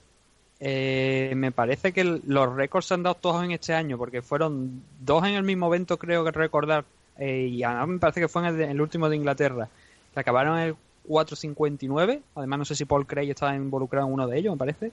eh, 0.59 1.33
me 1.35 1.51
parece 1.51 1.91
que 1.91 2.01
el- 2.01 2.21
los 2.27 2.53
récords 2.55 2.87
se 2.87 2.93
han 2.93 3.03
dado 3.03 3.15
todos 3.15 3.43
en 3.43 3.51
este 3.51 3.73
año, 3.73 3.97
porque 3.97 4.21
fueron 4.21 4.83
dos 5.01 5.23
en 5.25 5.35
el 5.35 5.43
mismo 5.43 5.67
evento, 5.67 5.97
creo 5.97 6.23
que 6.23 6.31
recordar, 6.31 6.85
eh, 7.17 7.47
y 7.51 7.63
además 7.63 7.87
me 7.89 7.99
parece 7.99 8.21
que 8.21 8.27
fue 8.29 8.47
en 8.47 8.55
el, 8.55 8.61
el 8.61 8.81
último 8.81 9.09
de 9.09 9.15
Inglaterra, 9.17 9.69
que 10.13 10.19
acabaron 10.19 10.57
el 10.59 10.75
4.59, 11.07 12.21
además 12.35 12.59
no 12.59 12.65
sé 12.65 12.75
si 12.75 12.85
Paul 12.85 13.05
Craig 13.05 13.29
estaba 13.29 13.55
involucrado 13.55 14.07
en 14.07 14.13
uno 14.13 14.27
de 14.27 14.37
ellos, 14.37 14.53
me 14.53 14.57
parece, 14.57 14.91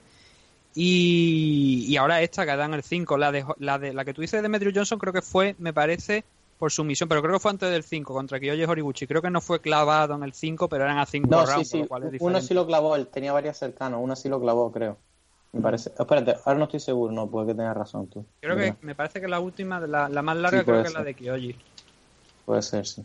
y, 0.73 1.85
y 1.87 1.97
ahora 1.97 2.21
esta 2.21 2.45
que 2.45 2.55
dan 2.55 2.73
el 2.73 2.83
5, 2.83 3.17
la 3.17 3.31
de, 3.31 3.45
la 3.59 3.77
de 3.77 3.93
la 3.93 4.05
que 4.05 4.13
tú 4.13 4.21
dices 4.21 4.37
de 4.37 4.41
Demetrius 4.43 4.73
Johnson 4.75 4.99
creo 4.99 5.13
que 5.13 5.21
fue, 5.21 5.55
me 5.59 5.73
parece, 5.73 6.23
por 6.57 6.71
sumisión, 6.71 7.09
pero 7.09 7.21
creo 7.21 7.33
que 7.33 7.39
fue 7.39 7.51
antes 7.51 7.71
del 7.71 7.83
5 7.83 8.13
contra 8.13 8.39
Kiyoshi 8.39 8.63
Horiguchi, 8.63 9.07
creo 9.07 9.21
que 9.21 9.29
no 9.29 9.41
fue 9.41 9.59
clavado 9.59 10.15
en 10.15 10.23
el 10.23 10.33
5, 10.33 10.69
pero 10.69 10.83
eran 10.83 10.99
a 10.99 11.05
5 11.05 11.27
No, 11.29 11.45
rounds, 11.45 11.69
sí. 11.69 11.85
Uno 12.19 12.39
sí 12.39 12.53
lo 12.53 12.65
clavó, 12.67 12.95
él 12.95 13.07
tenía 13.07 13.33
varias 13.33 13.57
cercanas, 13.57 13.99
una 14.01 14.15
sí 14.15 14.29
lo 14.29 14.39
clavó, 14.39 14.71
creo. 14.71 14.97
Me 15.53 15.61
parece. 15.61 15.91
Espérate, 15.97 16.35
ahora 16.45 16.59
no 16.59 16.65
estoy 16.65 16.79
seguro, 16.79 17.11
no, 17.11 17.27
puede 17.27 17.47
que 17.47 17.55
tengas 17.55 17.75
razón 17.75 18.07
tú. 18.07 18.25
Creo 18.39 18.55
que 18.55 18.73
me 18.81 18.95
parece 18.95 19.19
que 19.19 19.27
la 19.27 19.39
última, 19.39 19.79
la, 19.81 20.07
la 20.07 20.21
más 20.21 20.37
larga, 20.37 20.59
Sí, 20.59 20.65
creo 20.65 20.81
que 20.81 20.87
es 20.87 20.93
la 20.93 21.03
de 21.03 21.13
Kyoji. 21.13 21.55
Puede 22.45 22.61
ser, 22.61 22.85
sí. 22.85 23.03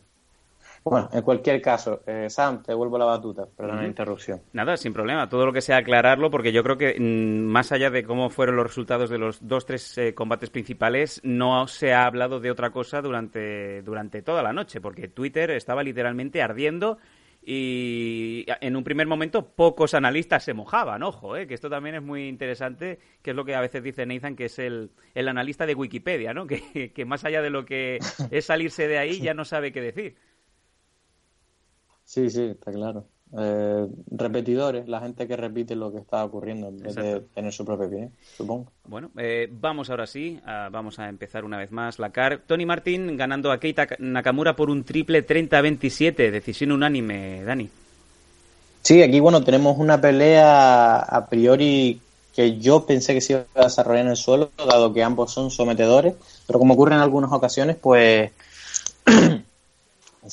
Bueno, 0.88 1.08
en 1.12 1.22
cualquier 1.22 1.60
caso, 1.60 2.02
eh, 2.06 2.30
Sam, 2.30 2.62
te 2.62 2.72
vuelvo 2.72 2.96
la 2.96 3.06
batuta, 3.06 3.44
perdona 3.44 3.78
la 3.78 3.82
Ujú. 3.82 3.88
interrupción. 3.88 4.42
Nada, 4.52 4.76
sin 4.76 4.92
problema. 4.92 5.28
Todo 5.28 5.44
lo 5.44 5.52
que 5.52 5.60
sea 5.60 5.78
aclararlo, 5.78 6.30
porque 6.30 6.52
yo 6.52 6.62
creo 6.62 6.78
que 6.78 6.94
mm, 6.96 7.42
más 7.42 7.72
allá 7.72 7.90
de 7.90 8.04
cómo 8.04 8.30
fueron 8.30 8.54
los 8.54 8.68
resultados 8.68 9.10
de 9.10 9.18
los 9.18 9.48
dos, 9.48 9.66
tres 9.66 9.98
eh, 9.98 10.14
combates 10.14 10.48
principales, 10.50 11.20
no 11.24 11.66
se 11.66 11.92
ha 11.92 12.06
hablado 12.06 12.38
de 12.38 12.52
otra 12.52 12.70
cosa 12.70 13.02
durante, 13.02 13.82
durante 13.82 14.22
toda 14.22 14.44
la 14.44 14.52
noche, 14.52 14.80
porque 14.80 15.08
Twitter 15.08 15.50
estaba 15.50 15.82
literalmente 15.82 16.40
ardiendo 16.40 16.98
y 17.44 18.44
en 18.60 18.76
un 18.76 18.84
primer 18.84 19.08
momento 19.08 19.44
pocos 19.56 19.92
analistas 19.94 20.44
se 20.44 20.54
mojaban, 20.54 21.02
ojo, 21.02 21.36
eh, 21.36 21.48
que 21.48 21.54
esto 21.54 21.68
también 21.68 21.96
es 21.96 22.02
muy 22.02 22.28
interesante, 22.28 23.00
que 23.22 23.30
es 23.30 23.36
lo 23.36 23.44
que 23.44 23.56
a 23.56 23.60
veces 23.60 23.82
dice 23.82 24.06
Nathan, 24.06 24.36
que 24.36 24.44
es 24.44 24.58
el, 24.60 24.92
el 25.14 25.26
analista 25.26 25.66
de 25.66 25.74
Wikipedia, 25.74 26.32
¿no? 26.32 26.46
Que, 26.72 26.92
que 26.92 27.04
más 27.04 27.24
allá 27.24 27.42
de 27.42 27.50
lo 27.50 27.64
que 27.64 27.98
es 28.30 28.44
salirse 28.44 28.86
de 28.86 28.98
ahí 28.98 29.20
ya 29.20 29.34
no 29.34 29.44
sabe 29.44 29.72
qué 29.72 29.80
decir. 29.80 30.16
Sí, 32.06 32.30
sí, 32.30 32.42
está 32.44 32.72
claro. 32.72 33.04
Eh, 33.36 33.86
repetidores, 34.12 34.88
la 34.88 35.00
gente 35.00 35.26
que 35.26 35.36
repite 35.36 35.74
lo 35.74 35.92
que 35.92 35.98
está 35.98 36.24
ocurriendo 36.24 36.68
en 36.68 36.78
vez 36.78 36.94
de 36.94 37.20
tener 37.34 37.52
su 37.52 37.64
propia 37.64 37.88
opinión, 37.88 38.12
supongo. 38.36 38.70
Bueno, 38.84 39.10
eh, 39.18 39.48
vamos 39.50 39.90
ahora 39.90 40.06
sí, 40.06 40.38
a- 40.46 40.68
vamos 40.70 41.00
a 41.00 41.08
empezar 41.08 41.44
una 41.44 41.58
vez 41.58 41.72
más 41.72 41.98
la 41.98 42.10
CAR. 42.10 42.42
Tony 42.46 42.64
Martin 42.64 43.16
ganando 43.16 43.50
a 43.50 43.58
Keita 43.58 43.88
Nakamura 43.98 44.54
por 44.54 44.70
un 44.70 44.84
triple 44.84 45.26
30-27, 45.26 46.30
decisión 46.30 46.70
unánime, 46.70 47.42
Dani. 47.42 47.68
Sí, 48.82 49.02
aquí 49.02 49.18
bueno, 49.18 49.42
tenemos 49.42 49.76
una 49.78 50.00
pelea 50.00 50.98
a 51.00 51.26
priori 51.26 52.00
que 52.32 52.58
yo 52.60 52.86
pensé 52.86 53.12
que 53.14 53.20
se 53.20 53.32
iba 53.32 53.44
a 53.56 53.64
desarrollar 53.64 54.04
en 54.04 54.10
el 54.12 54.16
suelo, 54.16 54.52
dado 54.56 54.92
que 54.94 55.02
ambos 55.02 55.32
son 55.32 55.50
sometedores, 55.50 56.14
pero 56.46 56.60
como 56.60 56.74
ocurre 56.74 56.94
en 56.94 57.00
algunas 57.00 57.32
ocasiones, 57.32 57.76
pues 57.76 58.30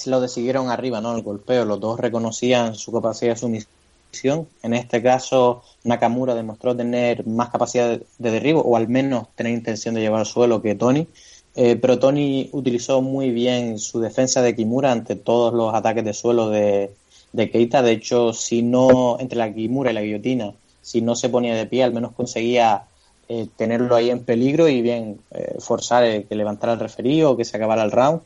lo 0.06 0.22
decidieron 0.22 0.70
arriba, 0.70 1.02
¿no? 1.02 1.16
El 1.16 1.24
golpeo, 1.24 1.66
los 1.66 1.80
dos 1.80 2.00
reconocían 2.00 2.76
su 2.76 2.92
capacidad 2.92 3.34
de 3.34 3.40
sumisión. 3.40 4.48
En 4.62 4.74
este 4.74 5.02
caso, 5.02 5.64
Nakamura 5.84 6.36
demostró 6.36 6.76
tener 6.76 7.26
más 7.26 7.50
capacidad 7.50 7.90
de, 7.90 8.06
de 8.18 8.32
derribo, 8.32 8.62
o 8.62 8.76
al 8.78 8.88
menos 8.88 9.28
tener 9.36 9.54
intención 9.54 9.96
de 9.96 10.02
llevar 10.02 10.20
al 10.22 10.26
suelo 10.26 10.62
que 10.62 10.76
Tony. 10.76 11.08
Eh, 11.56 11.76
pero 11.76 12.00
Tony 12.00 12.50
utilizó 12.52 13.02
muy 13.02 13.30
bien 13.30 13.78
su 13.78 14.00
defensa 14.00 14.42
de 14.42 14.56
Kimura 14.56 14.92
ante 14.92 15.16
todos 15.16 15.54
los 15.54 15.74
ataques 15.74 16.04
de 16.04 16.14
suelo 16.14 16.50
de, 16.50 16.92
Keita. 17.36 17.82
De 17.82 17.92
hecho, 17.92 18.34
si 18.34 18.64
no, 18.64 19.18
entre 19.20 19.38
la 19.38 19.54
Kimura 19.54 19.92
y 19.92 19.94
la 19.94 20.02
guillotina, 20.02 20.54
si 20.82 21.02
no 21.02 21.16
se 21.16 21.30
ponía 21.30 21.56
de 21.56 21.66
pie, 21.68 21.84
al 21.84 21.94
menos 21.94 22.14
conseguía 22.14 22.86
eh, 23.30 23.48
tenerlo 23.56 23.96
ahí 23.96 24.10
en 24.10 24.24
peligro 24.24 24.68
y 24.68 24.82
bien 24.82 25.20
eh, 25.32 25.56
forzar 25.60 26.24
que 26.26 26.36
levantara 26.36 26.74
el 26.74 26.80
referí 26.80 27.24
o 27.24 27.38
que 27.38 27.46
se 27.46 27.58
acabara 27.58 27.84
el 27.84 27.92
round. 27.92 28.22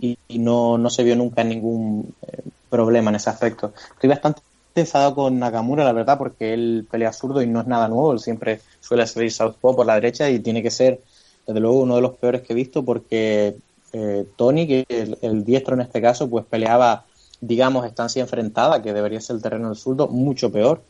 Y, 0.00 0.16
no, 0.38 0.78
no 0.78 0.88
se 0.88 1.02
vio 1.04 1.14
nunca 1.14 1.44
ningún 1.44 2.14
eh, 2.22 2.42
problema 2.70 3.10
en 3.10 3.16
ese 3.16 3.30
aspecto. 3.30 3.74
Estoy 3.94 4.08
bastante 4.08 4.40
enfadado 4.74 5.14
con 5.14 5.38
Nakamura, 5.38 5.84
la 5.84 5.92
verdad, 5.92 6.16
porque 6.16 6.54
él 6.54 6.86
pelea 6.90 7.12
zurdo 7.12 7.42
y 7.42 7.46
no 7.46 7.60
es 7.60 7.66
nada 7.66 7.88
nuevo. 7.88 8.12
Él 8.12 8.20
siempre 8.20 8.60
suele 8.80 9.06
salir 9.06 9.30
southpaw 9.30 9.76
por 9.76 9.86
la 9.86 9.94
derecha 9.94 10.30
y 10.30 10.38
tiene 10.38 10.62
que 10.62 10.70
ser, 10.70 11.00
desde 11.46 11.60
luego, 11.60 11.80
uno 11.80 11.96
de 11.96 12.02
los 12.02 12.16
peores 12.16 12.42
que 12.42 12.54
he 12.54 12.56
visto 12.56 12.84
porque 12.84 13.56
eh, 13.92 14.26
Tony, 14.36 14.66
que 14.66 14.86
el, 14.88 15.18
el 15.20 15.44
diestro 15.44 15.74
en 15.74 15.82
este 15.82 16.00
caso, 16.00 16.30
pues 16.30 16.44
peleaba, 16.46 17.04
digamos, 17.40 17.84
estancia 17.84 18.22
enfrentada, 18.22 18.80
que 18.80 18.92
debería 18.92 19.20
ser 19.20 19.36
el 19.36 19.42
terreno 19.42 19.68
del 19.68 19.76
zurdo, 19.76 20.08
mucho 20.08 20.50
peor. 20.50 20.82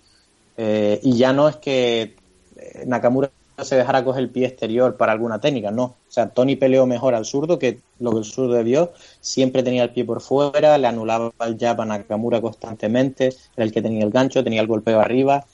Eh, 0.56 1.00
y 1.02 1.16
ya 1.16 1.32
no 1.32 1.48
es 1.48 1.56
que 1.56 2.16
eh, 2.56 2.84
Nakamura 2.86 3.30
se 3.64 3.76
dejara 3.76 4.04
coger 4.04 4.22
el 4.22 4.30
pie 4.30 4.46
exterior 4.46 4.96
para 4.96 5.12
alguna 5.12 5.40
técnica, 5.40 5.70
no. 5.70 5.84
O 5.84 5.96
sea, 6.08 6.30
Tony 6.30 6.56
peleó 6.56 6.86
mejor 6.86 7.14
al 7.14 7.24
zurdo 7.24 7.58
que 7.58 7.78
lo 7.98 8.12
que 8.12 8.18
el 8.18 8.24
zurdo 8.24 8.54
debió. 8.54 8.92
Siempre 9.20 9.62
tenía 9.62 9.82
el 9.84 9.90
pie 9.90 10.04
por 10.04 10.20
fuera, 10.20 10.78
le 10.78 10.86
anulaba 10.86 11.32
el 11.46 11.58
jab 11.58 11.80
a 11.80 11.86
Nakamura 11.86 12.40
constantemente, 12.40 13.34
era 13.56 13.64
el 13.64 13.72
que 13.72 13.82
tenía 13.82 14.04
el 14.04 14.10
gancho, 14.10 14.44
tenía 14.44 14.60
el 14.60 14.66
golpeo 14.66 15.00
arriba. 15.00 15.44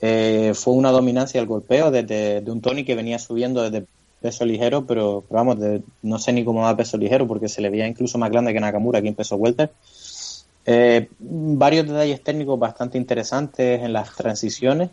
Eh, 0.00 0.52
fue 0.54 0.74
una 0.74 0.90
dominancia 0.90 1.40
del 1.40 1.48
golpeo 1.48 1.90
desde 1.90 2.40
de 2.40 2.50
un 2.50 2.60
Tony 2.60 2.84
que 2.84 2.94
venía 2.94 3.18
subiendo 3.18 3.62
desde 3.62 3.86
peso 4.20 4.44
ligero, 4.44 4.86
pero, 4.86 5.24
vamos, 5.30 5.56
no 6.02 6.18
sé 6.18 6.32
ni 6.32 6.44
cómo 6.44 6.62
va 6.62 6.76
peso 6.76 6.96
ligero 6.96 7.26
porque 7.26 7.48
se 7.48 7.60
le 7.60 7.70
veía 7.70 7.86
incluso 7.86 8.18
más 8.18 8.30
grande 8.30 8.52
que 8.52 8.60
Nakamura 8.60 8.98
aquí 8.98 9.08
en 9.08 9.14
peso 9.14 9.36
welter. 9.36 9.70
Eh, 10.66 11.08
varios 11.18 11.86
detalles 11.86 12.22
técnicos 12.22 12.58
bastante 12.58 12.98
interesantes 12.98 13.82
en 13.82 13.92
las 13.92 14.14
transiciones 14.16 14.90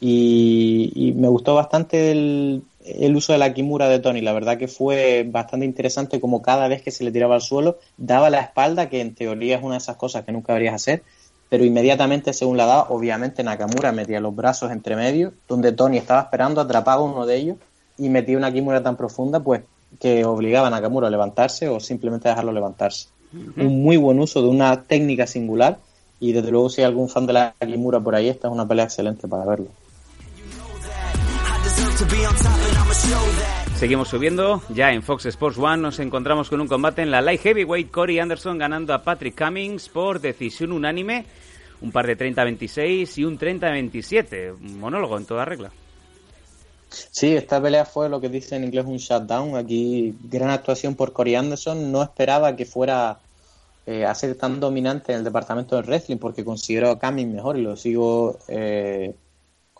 y, 0.00 0.92
y 0.94 1.12
me 1.12 1.28
gustó 1.28 1.54
bastante 1.54 2.10
el, 2.10 2.62
el 2.84 3.14
uso 3.14 3.32
de 3.32 3.38
la 3.38 3.52
Kimura 3.52 3.88
de 3.88 3.98
Tony. 3.98 4.20
La 4.20 4.32
verdad 4.32 4.58
que 4.58 4.68
fue 4.68 5.26
bastante 5.28 5.66
interesante 5.66 6.20
como 6.20 6.42
cada 6.42 6.68
vez 6.68 6.82
que 6.82 6.90
se 6.90 7.04
le 7.04 7.12
tiraba 7.12 7.34
al 7.34 7.42
suelo 7.42 7.78
daba 7.96 8.30
la 8.30 8.40
espalda, 8.40 8.88
que 8.88 9.00
en 9.00 9.14
teoría 9.14 9.56
es 9.56 9.62
una 9.62 9.74
de 9.74 9.78
esas 9.78 9.96
cosas 9.96 10.24
que 10.24 10.32
nunca 10.32 10.52
deberías 10.52 10.74
hacer, 10.74 11.02
pero 11.48 11.64
inmediatamente 11.64 12.32
según 12.32 12.56
la 12.56 12.66
daba, 12.66 12.86
obviamente 12.90 13.42
Nakamura 13.42 13.92
metía 13.92 14.20
los 14.20 14.34
brazos 14.34 14.70
entre 14.70 14.96
medio, 14.96 15.32
donde 15.48 15.72
Tony 15.72 15.98
estaba 15.98 16.22
esperando, 16.22 16.60
atrapaba 16.60 17.02
uno 17.02 17.26
de 17.26 17.36
ellos 17.36 17.56
y 17.98 18.08
metía 18.08 18.38
una 18.38 18.52
Kimura 18.52 18.82
tan 18.82 18.96
profunda 18.96 19.40
pues 19.40 19.62
que 19.98 20.24
obligaba 20.24 20.68
a 20.68 20.70
Nakamura 20.70 21.08
a 21.08 21.10
levantarse 21.10 21.68
o 21.68 21.80
simplemente 21.80 22.28
a 22.28 22.32
dejarlo 22.32 22.52
levantarse. 22.52 23.08
Un 23.32 23.82
muy 23.82 23.96
buen 23.96 24.18
uso 24.18 24.42
de 24.42 24.48
una 24.48 24.82
técnica 24.82 25.26
singular 25.26 25.78
y 26.18 26.32
desde 26.32 26.50
luego 26.50 26.68
si 26.68 26.80
hay 26.80 26.86
algún 26.86 27.08
fan 27.08 27.26
de 27.26 27.32
la 27.32 27.54
Kimura 27.60 28.00
por 28.00 28.14
ahí, 28.14 28.28
esta 28.28 28.48
es 28.48 28.54
una 28.54 28.66
pelea 28.66 28.86
excelente 28.86 29.28
para 29.28 29.44
verlo. 29.44 29.68
Seguimos 33.76 34.08
subiendo. 34.08 34.62
Ya 34.70 34.90
en 34.92 35.02
Fox 35.02 35.26
Sports 35.26 35.58
One 35.58 35.82
nos 35.82 35.98
encontramos 35.98 36.48
con 36.48 36.62
un 36.62 36.66
combate 36.66 37.02
en 37.02 37.10
la 37.10 37.20
Light 37.20 37.42
Heavyweight. 37.42 37.90
Corey 37.90 38.18
Anderson 38.18 38.56
ganando 38.56 38.94
a 38.94 39.02
Patrick 39.02 39.36
Cummings 39.36 39.90
por 39.90 40.18
decisión 40.18 40.72
unánime. 40.72 41.26
Un 41.82 41.92
par 41.92 42.06
de 42.06 42.16
30-26 42.16 43.18
y 43.18 43.24
un 43.24 43.38
30-27. 43.38 44.52
Un 44.52 44.80
Monólogo 44.80 45.18
en 45.18 45.26
toda 45.26 45.44
regla. 45.44 45.70
Sí, 46.88 47.34
esta 47.36 47.60
pelea 47.60 47.84
fue 47.84 48.08
lo 48.08 48.18
que 48.18 48.30
dice 48.30 48.56
en 48.56 48.64
inglés 48.64 48.86
un 48.86 48.96
shutdown. 48.96 49.56
Aquí 49.56 50.14
gran 50.24 50.48
actuación 50.48 50.94
por 50.94 51.12
Corey 51.12 51.34
Anderson. 51.34 51.92
No 51.92 52.02
esperaba 52.02 52.56
que 52.56 52.64
fuera 52.64 53.18
eh, 53.84 54.06
a 54.06 54.14
ser 54.14 54.36
tan 54.36 54.58
dominante 54.58 55.12
en 55.12 55.18
el 55.18 55.24
departamento 55.24 55.76
del 55.76 55.84
wrestling 55.84 56.16
porque 56.16 56.46
considero 56.46 56.88
a 56.90 56.98
Cummings 56.98 57.34
mejor 57.34 57.58
y 57.58 57.62
lo 57.62 57.76
sigo 57.76 58.38
eh, 58.48 59.14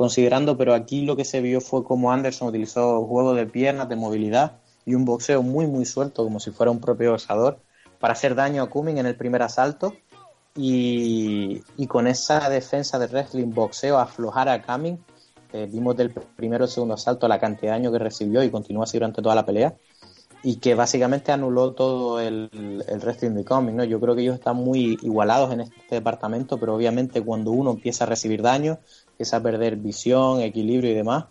considerando, 0.01 0.57
pero 0.57 0.72
aquí 0.72 1.03
lo 1.03 1.14
que 1.14 1.26
se 1.26 1.42
vio 1.42 1.61
fue 1.61 1.84
como 1.84 2.11
Anderson 2.11 2.48
utilizó 2.48 3.05
juego 3.05 3.34
de 3.34 3.44
piernas, 3.44 3.86
de 3.90 3.96
movilidad 3.96 4.53
y 4.86 4.94
un 4.94 5.05
boxeo 5.05 5.42
muy 5.42 5.66
muy 5.66 5.84
suelto 5.84 6.24
como 6.24 6.40
si 6.40 6.53
fuera 6.53 6.70
un 6.70 6.80
propio 6.80 7.11
boxeador 7.11 7.59
para 7.98 8.14
hacer 8.14 8.34
daño 8.34 8.62
a 8.62 8.70
Cummings 8.70 8.98
en 8.98 9.05
el 9.05 9.14
primer 9.14 9.42
asalto 9.42 9.92
y, 10.57 11.62
y 11.76 11.86
con 11.86 12.07
esa 12.07 12.48
defensa 12.48 12.98
de 12.98 13.09
wrestling 13.09 13.53
boxeo 13.53 13.98
aflojar 13.98 14.48
a 14.48 14.62
Cummings 14.62 15.01
eh, 15.53 15.68
vimos 15.70 15.94
del 15.98 16.12
primero 16.34 16.64
y 16.64 16.68
segundo 16.68 16.94
asalto 16.94 17.28
la 17.28 17.38
cantidad 17.38 17.72
de 17.72 17.80
daño 17.80 17.92
que 17.92 17.98
recibió 17.98 18.42
y 18.42 18.51
continúa 18.51 18.84
así 18.84 18.96
durante 18.96 19.20
toda 19.20 19.34
la 19.34 19.44
pelea 19.44 19.74
y 20.42 20.57
que 20.57 20.74
básicamente 20.74 21.30
anuló 21.30 21.72
todo 21.74 22.20
el, 22.20 22.48
el 22.88 23.01
wrestling 23.01 23.32
de 23.32 23.44
Cummings, 23.44 23.76
¿no? 23.76 23.84
Yo 23.84 24.01
creo 24.01 24.14
que 24.14 24.22
ellos 24.22 24.36
están 24.36 24.57
muy 24.57 24.98
igualados 25.03 25.53
en 25.53 25.61
este 25.61 25.96
departamento, 25.96 26.57
pero 26.57 26.74
obviamente 26.74 27.20
cuando 27.20 27.51
uno 27.51 27.72
empieza 27.72 28.05
a 28.05 28.07
recibir 28.07 28.40
daño, 28.40 28.78
empieza 29.21 29.37
a 29.37 29.43
perder 29.43 29.77
visión, 29.77 30.41
equilibrio 30.41 30.93
y 30.93 30.95
demás, 30.95 31.27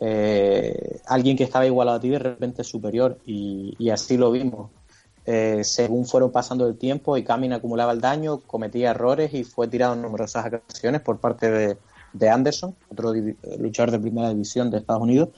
eh, 0.00 0.98
alguien 1.06 1.36
que 1.36 1.44
estaba 1.44 1.64
igualado 1.64 1.98
a 1.98 2.00
ti 2.00 2.08
de 2.08 2.18
repente 2.18 2.62
es 2.62 2.68
superior 2.68 3.18
y, 3.26 3.76
y 3.78 3.90
así 3.90 4.16
lo 4.16 4.32
vimos. 4.32 4.72
Eh, 5.24 5.62
según 5.62 6.04
fueron 6.04 6.32
pasando 6.32 6.66
el 6.66 6.76
tiempo 6.76 7.16
Cummings 7.24 7.54
acumulaba 7.54 7.92
el 7.92 8.00
daño, 8.00 8.38
cometía 8.40 8.90
errores 8.90 9.32
y 9.34 9.44
fue 9.44 9.68
tirado 9.68 9.94
en 9.94 10.02
numerosas 10.02 10.46
ocasiones 10.46 11.00
por 11.00 11.20
parte 11.20 11.48
de, 11.48 11.76
de 12.12 12.28
Anderson, 12.28 12.74
otro 12.90 13.12
luchador 13.58 13.92
de 13.92 14.00
primera 14.00 14.30
división 14.30 14.68
de 14.72 14.78
Estados 14.78 15.02
Unidos, 15.02 15.28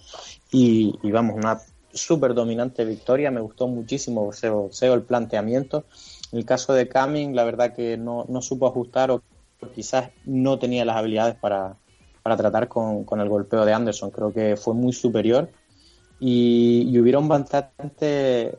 y, 0.51 0.99
y 1.03 1.11
vamos, 1.11 1.37
una 1.37 1.61
súper 1.93 2.33
dominante 2.33 2.87
victoria, 2.87 3.31
me 3.31 3.43
gustó 3.43 3.69
muchísimo 3.69 4.25
boxeo, 4.25 4.63
boxeo, 4.63 4.95
el 4.95 5.03
planteamiento. 5.03 5.85
En 6.33 6.39
el 6.39 6.45
caso 6.47 6.73
de 6.73 6.89
Cummings, 6.89 7.35
la 7.35 7.45
verdad 7.45 7.75
que 7.75 7.99
no, 7.99 8.25
no 8.29 8.41
supo 8.41 8.69
ajustar 8.69 9.11
o 9.11 9.23
quizás 9.75 10.11
no 10.25 10.59
tenía 10.59 10.85
las 10.85 10.97
habilidades 10.97 11.35
para, 11.35 11.77
para 12.23 12.37
tratar 12.37 12.69
con, 12.69 13.05
con 13.05 13.21
el 13.21 13.29
golpeo 13.29 13.65
de 13.65 13.73
Anderson, 13.73 14.11
creo 14.11 14.33
que 14.33 14.57
fue 14.57 14.75
muy 14.75 14.93
superior 14.93 15.49
y, 16.19 16.89
y 16.91 16.99
hubieron 16.99 17.29
bastante 17.29 18.57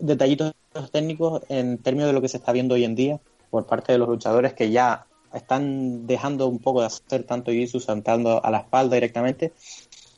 detallitos 0.00 0.52
técnicos 0.92 1.42
en 1.48 1.78
términos 1.78 2.08
de 2.08 2.12
lo 2.12 2.20
que 2.20 2.28
se 2.28 2.36
está 2.36 2.52
viendo 2.52 2.74
hoy 2.74 2.84
en 2.84 2.94
día 2.94 3.20
por 3.50 3.66
parte 3.66 3.92
de 3.92 3.98
los 3.98 4.08
luchadores 4.08 4.52
que 4.52 4.70
ya 4.70 5.06
están 5.32 6.06
dejando 6.06 6.46
un 6.46 6.58
poco 6.58 6.80
de 6.80 6.86
hacer 6.86 7.24
tanto 7.24 7.52
jiu 7.52 7.80
saltando 7.80 8.44
a 8.44 8.50
la 8.50 8.58
espalda 8.58 8.94
directamente 8.94 9.52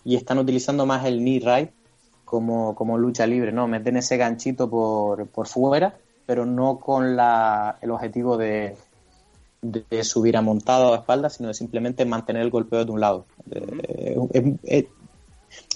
y 0.04 0.16
están 0.16 0.38
utilizando 0.38 0.86
más 0.86 1.04
el 1.04 1.18
knee 1.18 1.40
right 1.40 1.70
como, 2.24 2.74
como 2.74 2.96
lucha 2.96 3.26
libre, 3.26 3.52
¿no? 3.52 3.66
Meten 3.66 3.96
ese 3.96 4.16
ganchito 4.16 4.70
por, 4.70 5.26
por 5.28 5.48
fuera, 5.48 5.98
pero 6.26 6.46
no 6.46 6.78
con 6.78 7.16
la, 7.16 7.76
el 7.80 7.90
objetivo 7.90 8.36
de, 8.36 8.76
de, 9.62 10.04
subir 10.04 10.36
a 10.36 10.42
montado 10.42 10.94
a 10.94 10.98
espalda, 10.98 11.30
sino 11.30 11.48
de 11.48 11.54
simplemente 11.54 12.04
mantener 12.04 12.42
el 12.42 12.50
golpeo 12.50 12.84
de 12.84 12.90
un 12.90 13.00
lado. 13.00 13.26
Eh, 13.50 14.88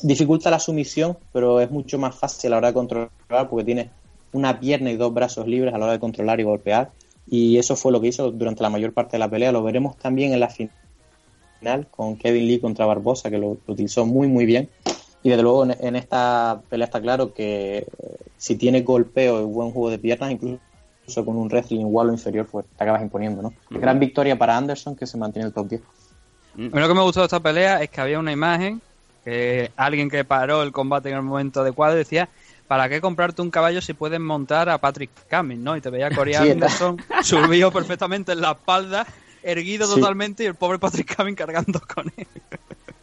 dificulta 0.02 0.50
la 0.50 0.58
sumisión, 0.58 1.18
pero 1.32 1.60
es 1.60 1.70
mucho 1.70 1.98
más 1.98 2.14
fácil 2.14 2.48
a 2.48 2.50
la 2.52 2.56
hora 2.58 2.68
de 2.68 2.74
controlar 2.74 3.10
porque 3.48 3.64
tienes 3.64 3.90
una 4.32 4.58
pierna 4.58 4.90
y 4.90 4.96
dos 4.96 5.12
brazos 5.12 5.46
libres 5.46 5.74
a 5.74 5.78
la 5.78 5.84
hora 5.84 5.92
de 5.94 6.00
controlar 6.00 6.40
y 6.40 6.44
golpear. 6.44 6.92
Y 7.26 7.56
eso 7.58 7.76
fue 7.76 7.92
lo 7.92 8.00
que 8.00 8.08
hizo 8.08 8.30
durante 8.30 8.62
la 8.62 8.70
mayor 8.70 8.92
parte 8.92 9.12
de 9.12 9.18
la 9.18 9.30
pelea. 9.30 9.52
Lo 9.52 9.62
veremos 9.62 9.96
también 9.96 10.32
en 10.32 10.40
la 10.40 10.48
final 10.48 11.86
con 11.90 12.16
Kevin 12.16 12.46
Lee 12.46 12.60
contra 12.60 12.84
Barbosa, 12.86 13.30
que 13.30 13.38
lo, 13.38 13.56
lo 13.66 13.72
utilizó 13.72 14.04
muy, 14.04 14.28
muy 14.28 14.44
bien. 14.44 14.68
Y 15.22 15.30
desde 15.30 15.42
luego 15.42 15.64
en, 15.64 15.74
en 15.80 15.96
esta 15.96 16.62
pelea 16.68 16.84
está 16.84 17.00
claro 17.00 17.32
que 17.32 17.78
eh, 17.78 17.86
si 18.36 18.56
tiene 18.56 18.82
golpeo 18.82 19.40
y 19.40 19.44
buen 19.44 19.70
juego 19.70 19.88
de 19.88 19.98
piernas, 19.98 20.32
incluso 20.32 20.58
con 21.24 21.36
un 21.36 21.48
wrestling 21.48 21.80
igual 21.80 22.08
o 22.10 22.12
inferior, 22.12 22.46
pues 22.50 22.66
te 22.76 22.82
acabas 22.84 23.02
imponiendo, 23.02 23.42
¿no? 23.42 23.52
Gran 23.70 23.98
victoria 24.00 24.36
para 24.38 24.56
Anderson 24.56 24.96
que 24.96 25.06
se 25.06 25.16
mantiene 25.18 25.44
en 25.44 25.48
el 25.48 25.54
top 25.54 25.68
10. 25.68 25.82
A 25.82 26.56
mí 26.56 26.70
lo 26.72 26.88
que 26.88 26.94
me 26.94 27.02
gustó 27.02 27.20
de 27.20 27.26
esta 27.26 27.40
pelea 27.40 27.82
es 27.82 27.90
que 27.90 28.00
había 28.00 28.18
una 28.18 28.32
imagen 28.32 28.80
que 29.24 29.70
alguien 29.76 30.08
que 30.10 30.24
paró 30.24 30.62
el 30.62 30.72
combate 30.72 31.10
en 31.10 31.16
el 31.16 31.22
momento 31.22 31.60
adecuado 31.62 31.94
decía 31.94 32.28
¿para 32.68 32.88
qué 32.88 33.00
comprarte 33.00 33.42
un 33.42 33.50
caballo 33.50 33.80
si 33.82 33.92
puedes 33.92 34.18
montar 34.20 34.68
a 34.68 34.78
Patrick 34.78 35.10
Cummings, 35.30 35.60
no? 35.62 35.76
Y 35.76 35.80
te 35.80 35.90
veía 35.90 36.06
a 36.08 36.10
Corey 36.14 36.34
Sí, 36.38 36.42
está. 36.48 36.52
Anderson 36.52 36.96
subido 37.22 37.70
perfectamente 37.70 38.32
en 38.32 38.40
la 38.40 38.52
espalda, 38.52 39.06
erguido 39.42 39.86
Sí. 39.86 39.94
totalmente 40.00 40.44
y 40.44 40.46
el 40.46 40.54
pobre 40.54 40.78
Patrick 40.78 41.14
Cummings 41.16 41.36
cargando 41.38 41.80
con 41.94 42.10
él. 42.16 42.26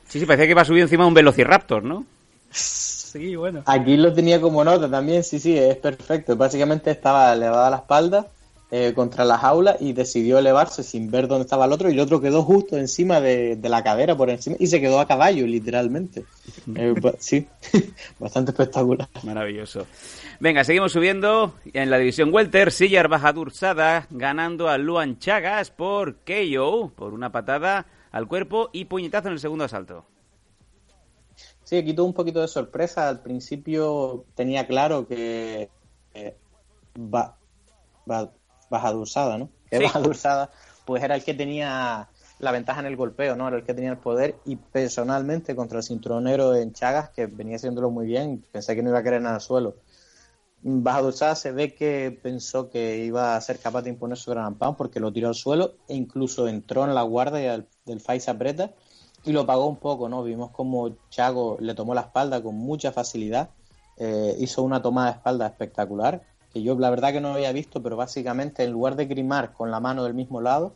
Sí, 0.07 0.19
sí, 0.19 0.25
parecía 0.25 0.45
que 0.45 0.51
iba 0.51 0.65
subido 0.65 0.83
encima 0.85 1.03
de 1.03 1.07
un 1.09 1.13
Velociraptor, 1.13 1.83
¿no? 1.83 2.05
Sí, 3.11 3.35
bueno. 3.35 3.63
Aquí 3.65 3.97
lo 3.97 4.13
tenía 4.13 4.39
como 4.39 4.63
nota 4.63 4.89
también, 4.89 5.23
sí, 5.23 5.39
sí, 5.39 5.57
es 5.57 5.75
perfecto. 5.75 6.37
Básicamente 6.37 6.91
estaba 6.91 7.33
elevada 7.33 7.69
la 7.69 7.77
espalda 7.77 8.27
eh, 8.71 8.93
contra 8.95 9.25
la 9.25 9.37
jaula 9.37 9.75
y 9.81 9.91
decidió 9.91 10.39
elevarse 10.39 10.81
sin 10.81 11.11
ver 11.11 11.27
dónde 11.27 11.43
estaba 11.43 11.65
el 11.65 11.73
otro 11.73 11.89
y 11.89 11.93
el 11.93 11.99
otro 11.99 12.21
quedó 12.21 12.41
justo 12.43 12.77
encima 12.77 13.19
de, 13.19 13.57
de 13.57 13.67
la 13.67 13.83
cadera, 13.83 14.15
por 14.15 14.29
encima, 14.29 14.55
y 14.59 14.67
se 14.67 14.79
quedó 14.79 15.01
a 15.01 15.07
caballo, 15.07 15.45
literalmente. 15.45 16.25
Eh, 16.75 16.93
sí, 17.17 17.47
bastante 18.19 18.51
espectacular. 18.51 19.07
Maravilloso. 19.23 19.87
Venga, 20.39 20.63
seguimos 20.63 20.91
subiendo 20.91 21.55
en 21.73 21.89
la 21.89 21.97
división 21.97 22.31
Welter. 22.31 22.71
Sillar 22.71 23.07
Bahadur 23.07 23.51
Sada 23.51 24.07
ganando 24.11 24.69
a 24.69 24.77
Luan 24.77 25.17
Chagas 25.17 25.71
por 25.71 26.17
KO, 26.17 26.91
por 26.95 27.13
una 27.13 27.31
patada 27.31 27.87
al 28.11 28.27
cuerpo 28.27 28.69
y 28.73 28.85
puñetazo 28.85 29.29
en 29.29 29.33
el 29.33 29.39
segundo 29.39 29.65
asalto. 29.65 30.05
Sí, 31.71 31.77
aquí 31.77 31.93
tuvo 31.93 32.07
un 32.07 32.13
poquito 32.13 32.41
de 32.41 32.49
sorpresa. 32.49 33.07
Al 33.07 33.21
principio 33.21 34.25
tenía 34.35 34.67
claro 34.67 35.07
que 35.07 35.69
eh, 36.13 36.35
ba, 36.95 37.37
ba, 38.05 38.29
Bahadur 38.69 39.07
Sada, 39.07 39.37
¿no? 39.37 39.49
Que 39.69 39.77
Sí. 39.77 39.83
Bahadur 39.85 40.17
Sada, 40.17 40.51
pues 40.83 41.01
era 41.01 41.15
el 41.15 41.23
que 41.23 41.33
tenía 41.33 42.09
la 42.39 42.51
ventaja 42.51 42.81
en 42.81 42.87
el 42.87 42.97
golpeo, 42.97 43.37
¿no? 43.37 43.47
Era 43.47 43.55
el 43.55 43.63
que 43.63 43.73
tenía 43.73 43.91
el 43.91 43.99
poder 43.99 44.35
y 44.43 44.57
personalmente 44.57 45.55
contra 45.55 45.77
el 45.77 45.85
cinturonero 45.85 46.53
en 46.55 46.73
Chagas, 46.73 47.11
que 47.11 47.27
venía 47.27 47.55
haciéndolo 47.55 47.89
muy 47.89 48.05
bien, 48.05 48.43
pensé 48.51 48.75
que 48.75 48.83
no 48.83 48.89
iba 48.89 48.99
a 48.99 49.03
querer 49.03 49.21
nada 49.21 49.35
al 49.35 49.41
suelo. 49.41 49.77
Bahadur 50.63 51.13
Sada 51.13 51.35
se 51.35 51.53
ve 51.53 51.73
que 51.73 52.19
pensó 52.21 52.69
que 52.69 52.97
iba 52.97 53.37
a 53.37 53.39
ser 53.39 53.59
capaz 53.59 53.83
de 53.83 53.91
imponer 53.91 54.17
su 54.17 54.29
gran 54.29 54.55
pound 54.55 54.75
porque 54.75 54.99
lo 54.99 55.13
tiró 55.13 55.29
al 55.29 55.35
suelo 55.35 55.75
e 55.87 55.95
incluso 55.95 56.49
entró 56.49 56.83
en 56.83 56.93
la 56.93 57.03
guardia 57.03 57.53
del, 57.53 57.67
del 57.85 58.01
Fight 58.01 58.27
aprieta 58.27 58.73
y 59.23 59.31
lo 59.31 59.45
pagó 59.45 59.67
un 59.67 59.77
poco, 59.77 60.09
¿no? 60.09 60.23
Vimos 60.23 60.51
como 60.51 60.89
Chago 61.09 61.57
le 61.59 61.75
tomó 61.75 61.93
la 61.93 62.01
espalda 62.01 62.41
con 62.41 62.55
mucha 62.55 62.91
facilidad, 62.91 63.49
eh, 63.97 64.35
hizo 64.39 64.63
una 64.63 64.81
tomada 64.81 65.11
de 65.11 65.17
espalda 65.17 65.47
espectacular, 65.47 66.23
que 66.53 66.63
yo 66.63 66.75
la 66.75 66.89
verdad 66.89 67.13
que 67.13 67.21
no 67.21 67.33
había 67.33 67.51
visto, 67.51 67.81
pero 67.81 67.95
básicamente 67.95 68.63
en 68.63 68.71
lugar 68.71 68.95
de 68.95 69.05
grimar 69.05 69.53
con 69.53 69.71
la 69.71 69.79
mano 69.79 70.03
del 70.03 70.13
mismo 70.13 70.41
lado, 70.41 70.73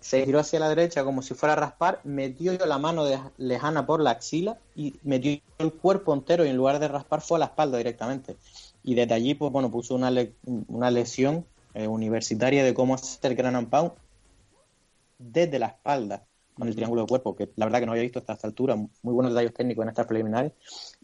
se 0.00 0.24
giró 0.24 0.38
hacia 0.38 0.58
la 0.60 0.68
derecha 0.68 1.04
como 1.04 1.20
si 1.22 1.34
fuera 1.34 1.52
a 1.52 1.56
raspar, 1.56 2.00
metió 2.04 2.52
la 2.66 2.78
mano 2.78 3.04
de- 3.04 3.20
lejana 3.36 3.84
por 3.86 4.00
la 4.00 4.10
axila 4.10 4.58
y 4.74 4.94
metió 5.02 5.38
el 5.58 5.72
cuerpo 5.72 6.14
entero 6.14 6.44
y 6.44 6.48
en 6.48 6.56
lugar 6.56 6.78
de 6.78 6.88
raspar 6.88 7.20
fue 7.20 7.36
a 7.36 7.40
la 7.40 7.44
espalda 7.46 7.76
directamente. 7.78 8.36
Y 8.82 8.94
desde 8.94 9.12
allí, 9.14 9.34
pues 9.34 9.52
bueno, 9.52 9.70
puso 9.70 9.94
una, 9.94 10.10
le- 10.10 10.32
una 10.68 10.90
lesión 10.90 11.44
eh, 11.74 11.86
universitaria 11.86 12.64
de 12.64 12.72
cómo 12.72 12.94
hacer 12.94 13.34
Gran 13.34 13.66
Pound 13.66 13.92
desde 15.18 15.58
la 15.58 15.66
espalda. 15.66 16.29
Con 16.60 16.68
el 16.68 16.74
triángulo 16.76 17.02
de 17.02 17.08
cuerpo, 17.08 17.34
que 17.34 17.50
la 17.56 17.66
verdad 17.66 17.80
que 17.80 17.86
no 17.86 17.92
había 17.92 18.02
visto 18.04 18.20
hasta 18.20 18.34
esta 18.34 18.46
altura, 18.46 18.76
muy 18.76 19.14
buenos 19.14 19.32
detalles 19.32 19.54
técnicos 19.54 19.82
en 19.82 19.88
estas 19.88 20.06
preliminares. 20.06 20.52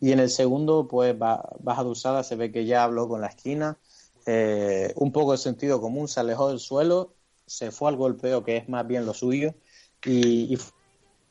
Y 0.01 0.13
en 0.13 0.21
el 0.21 0.31
segundo, 0.31 0.87
pues 0.87 1.19
ba- 1.19 1.49
baja 1.61 1.83
de 1.83 1.91
usada, 1.91 2.23
se 2.23 2.37
ve 2.37 2.53
que 2.53 2.67
ya 2.67 2.85
habló 2.85 3.09
con 3.09 3.21
la 3.21 3.29
esquina, 3.29 3.79
eh, 4.27 4.93
un 4.97 5.13
poco 5.13 5.33
de 5.33 5.39
sentido 5.39 5.81
común, 5.81 6.09
se 6.09 6.21
alejó 6.21 6.49
del 6.49 6.59
suelo, 6.61 7.15
se 7.47 7.71
fue 7.71 7.89
al 7.89 7.97
golpeo, 7.97 8.45
que 8.45 8.57
es 8.59 8.69
más 8.69 8.87
bien 8.87 9.07
lo 9.07 9.15
suyo, 9.15 9.55
y, 10.05 10.53
y 10.55 10.59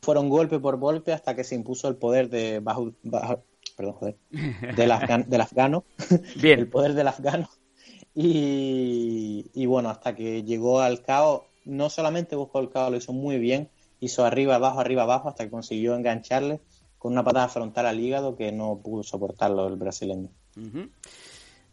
fueron 0.02 0.30
golpe 0.30 0.60
por 0.60 0.78
golpe 0.80 1.14
hasta 1.14 1.36
que 1.36 1.44
se 1.44 1.56
impuso 1.56 1.88
el 1.88 1.98
poder 1.98 2.30
de 2.30 2.60
bajo, 2.60 2.94
bajo- 3.04 3.44
perdón, 3.78 3.94
joder, 3.96 4.18
del, 4.76 4.92
afgan- 4.92 5.26
del 5.28 5.42
afgano, 5.42 5.86
Bien. 6.42 6.60
el 6.62 6.70
poder 6.70 6.94
del 6.94 7.08
afgano. 7.08 7.50
Y, 8.14 9.52
y 9.54 9.66
bueno, 9.66 9.90
hasta 9.90 10.16
que 10.16 10.44
llegó 10.44 10.80
al 10.80 11.02
caos, 11.04 11.44
no 11.66 11.90
solamente 11.90 12.36
buscó 12.36 12.60
el 12.60 12.70
caos, 12.70 12.92
lo 12.92 12.98
hizo 12.98 13.12
muy 13.14 13.38
bien, 13.40 13.70
hizo 14.00 14.26
arriba, 14.26 14.56
abajo, 14.56 14.80
arriba, 14.80 15.04
abajo, 15.04 15.30
hasta 15.30 15.44
que 15.46 15.50
consiguió 15.52 15.96
engancharle 15.96 16.60
con 16.98 17.12
una 17.14 17.24
patada 17.24 17.48
frontal 17.48 17.86
al 17.86 18.00
hígado 18.00 18.36
que 18.36 18.52
no 18.52 18.80
pudo 18.84 19.04
soportarlo 19.04 19.68
el 19.68 19.76
brasileño. 19.76 20.30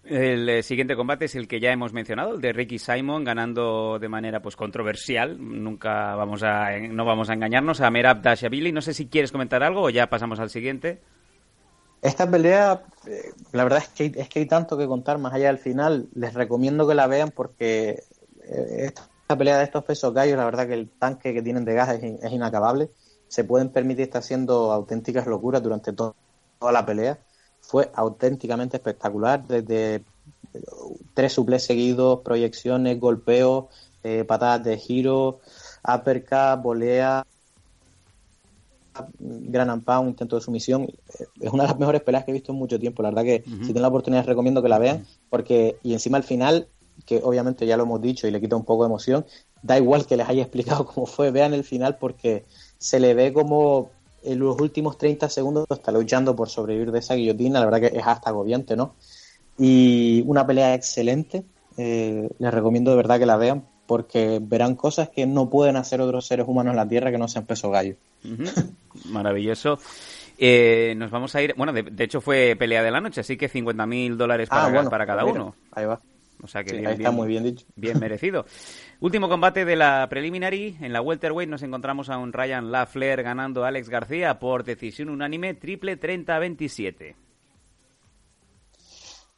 El 0.04 0.48
eh, 0.48 0.62
siguiente 0.64 0.96
combate 0.96 1.26
es 1.26 1.36
el 1.36 1.46
que 1.46 1.60
ya 1.60 1.70
hemos 1.70 1.92
mencionado, 1.92 2.34
el 2.34 2.40
de 2.40 2.52
Ricky 2.52 2.78
Simon 2.80 3.22
ganando 3.22 3.98
de 4.00 4.08
manera 4.08 4.42
pues 4.42 4.56
controversial. 4.56 5.36
Nunca 5.38 6.16
vamos 6.16 6.42
a 6.42 6.76
no 6.76 7.04
vamos 7.04 7.30
a 7.30 7.34
engañarnos 7.34 7.80
a 7.80 7.90
Merab 7.90 8.20
Dashabili. 8.20 8.72
No 8.72 8.82
sé 8.82 8.94
si 8.94 9.06
quieres 9.06 9.30
comentar 9.30 9.62
algo 9.62 9.82
o 9.82 9.90
ya 9.90 10.08
pasamos 10.10 10.40
al 10.40 10.50
siguiente. 10.50 11.00
Esta 12.02 12.28
pelea, 12.28 12.82
eh, 13.06 13.30
la 13.52 13.62
verdad 13.62 13.78
es 13.78 13.88
que, 13.90 14.02
hay- 14.02 14.12
es 14.16 14.28
que 14.28 14.40
hay 14.40 14.46
tanto 14.46 14.76
que 14.76 14.88
contar 14.88 15.18
más 15.18 15.32
allá 15.34 15.46
del 15.46 15.58
final. 15.58 16.08
Les 16.16 16.34
recomiendo 16.34 16.88
que 16.88 16.96
la 16.96 17.06
vean 17.06 17.30
porque 17.30 17.90
eh, 18.42 18.76
esta, 18.86 19.08
esta 19.32 19.38
pelea 19.38 19.58
de 19.58 19.64
estos 19.64 19.84
pesos 19.84 20.12
gallos, 20.14 20.36
la 20.36 20.44
verdad 20.44 20.66
que 20.68 20.74
el 20.74 20.90
tanque 20.98 21.32
que 21.34 21.42
tienen 21.42 21.64
de 21.64 21.74
gas 21.74 21.90
es, 21.90 22.02
in- 22.04 22.18
es 22.22 22.32
inacabable. 22.32 22.90
Se 23.28 23.44
pueden 23.44 23.72
permitir 23.72 24.04
estar 24.04 24.20
haciendo 24.20 24.72
auténticas 24.72 25.26
locuras 25.26 25.62
durante 25.62 25.92
to- 25.92 26.16
toda 26.58 26.72
la 26.72 26.84
pelea. 26.86 27.24
Fue 27.60 27.90
auténticamente 27.94 28.76
espectacular, 28.78 29.46
desde 29.46 29.94
eh, 29.96 30.04
tres 31.14 31.32
suples 31.32 31.64
seguidos, 31.64 32.20
proyecciones, 32.24 32.98
golpeos, 33.00 33.66
eh, 34.02 34.24
patadas 34.24 34.64
de 34.64 34.78
giro, 34.78 35.40
uppercut, 35.84 36.62
volea, 36.62 37.22
gran 39.18 39.70
ampá, 39.70 39.98
un 40.00 40.08
intento 40.08 40.36
de 40.36 40.42
sumisión. 40.42 40.82
Eh, 40.84 41.26
Es 41.40 41.52
una 41.52 41.64
de 41.64 41.68
las 41.70 41.78
mejores 41.78 42.02
peleas 42.02 42.24
que 42.24 42.30
he 42.30 42.34
visto 42.34 42.52
en 42.52 42.58
mucho 42.58 42.78
tiempo. 42.78 43.02
La 43.02 43.10
verdad 43.10 43.24
que 43.24 43.44
si 43.60 43.72
tienen 43.72 43.82
la 43.82 43.88
oportunidad 43.88 44.26
recomiendo 44.26 44.62
que 44.62 44.68
la 44.68 44.78
vean, 44.78 45.02
porque 45.28 45.80
y 45.82 45.92
encima 45.94 46.18
al 46.18 46.24
final, 46.24 46.70
que 47.06 47.20
obviamente 47.22 47.66
ya 47.66 47.76
lo 47.76 47.84
hemos 47.84 48.00
dicho 48.00 48.26
y 48.26 48.30
le 48.30 48.40
quita 48.40 48.56
un 48.56 48.64
poco 48.64 48.84
de 48.84 48.88
emoción, 48.88 49.26
da 49.62 49.78
igual 49.78 50.06
que 50.06 50.16
les 50.16 50.28
haya 50.28 50.42
explicado 50.42 50.86
cómo 50.92 51.06
fue, 51.06 51.30
vean 51.30 51.54
el 51.54 51.64
final 51.64 51.96
porque 51.98 52.44
se 52.78 53.00
le 53.00 53.14
ve 53.14 53.32
como 53.32 53.90
en 54.24 54.38
los 54.38 54.60
últimos 54.60 54.98
30 54.98 55.28
segundos 55.28 55.66
está 55.70 55.90
luchando 55.90 56.36
por 56.36 56.48
sobrevivir 56.48 56.92
de 56.92 57.00
esa 57.00 57.14
guillotina, 57.14 57.58
la 57.58 57.66
verdad 57.66 57.90
que 57.90 57.98
es 57.98 58.06
hasta 58.06 58.30
agobiante, 58.30 58.76
¿no? 58.76 58.94
Y 59.58 60.22
una 60.26 60.46
pelea 60.46 60.74
excelente, 60.74 61.44
eh, 61.76 62.28
les 62.38 62.54
recomiendo 62.54 62.90
de 62.92 62.96
verdad 62.96 63.18
que 63.18 63.26
la 63.26 63.36
vean 63.36 63.64
porque 63.86 64.38
verán 64.40 64.74
cosas 64.76 65.08
que 65.10 65.26
no 65.26 65.50
pueden 65.50 65.76
hacer 65.76 66.00
otros 66.00 66.26
seres 66.26 66.46
humanos 66.48 66.70
en 66.72 66.76
la 66.76 66.88
Tierra 66.88 67.10
que 67.10 67.18
no 67.18 67.28
sean 67.28 67.44
peso 67.46 67.70
gallo. 67.70 67.96
Maravilloso. 69.06 69.78
Eh, 70.38 70.94
nos 70.96 71.10
vamos 71.10 71.34
a 71.34 71.42
ir. 71.42 71.54
Bueno, 71.56 71.72
de, 71.72 71.82
de 71.82 72.04
hecho 72.04 72.20
fue 72.20 72.56
pelea 72.58 72.82
de 72.82 72.90
la 72.90 73.00
noche, 73.00 73.20
así 73.20 73.36
que 73.36 73.50
50.000 73.50 74.16
dólares 74.16 74.48
para, 74.48 74.66
Ah, 74.66 74.70
bueno, 74.70 74.90
para 74.90 75.06
cada 75.06 75.24
mira, 75.24 75.34
uno. 75.34 75.54
Ahí 75.72 75.84
va. 75.84 76.00
O 76.42 76.48
sea 76.48 76.64
que 76.64 76.72
Sí, 76.72 76.76
bien, 76.76 76.90
ahí 76.90 76.94
está 76.94 77.10
muy 77.10 77.28
bien 77.28 77.44
dicho. 77.44 77.66
bien 77.76 77.98
merecido. 77.98 78.44
Último 79.00 79.28
combate 79.28 79.64
de 79.64 79.76
la 79.76 80.06
preliminary. 80.10 80.76
En 80.80 80.92
la 80.92 81.00
welterweight 81.00 81.48
nos 81.50 81.62
encontramos 81.62 82.10
a 82.10 82.18
un 82.18 82.32
Ryan 82.32 82.72
Lafler 82.72 83.22
ganando 83.22 83.64
a 83.64 83.68
Alex 83.68 83.88
García 83.88 84.38
por 84.38 84.64
decisión 84.64 85.08
unánime 85.08 85.54
triple 85.54 85.98
30-27. 85.98 87.16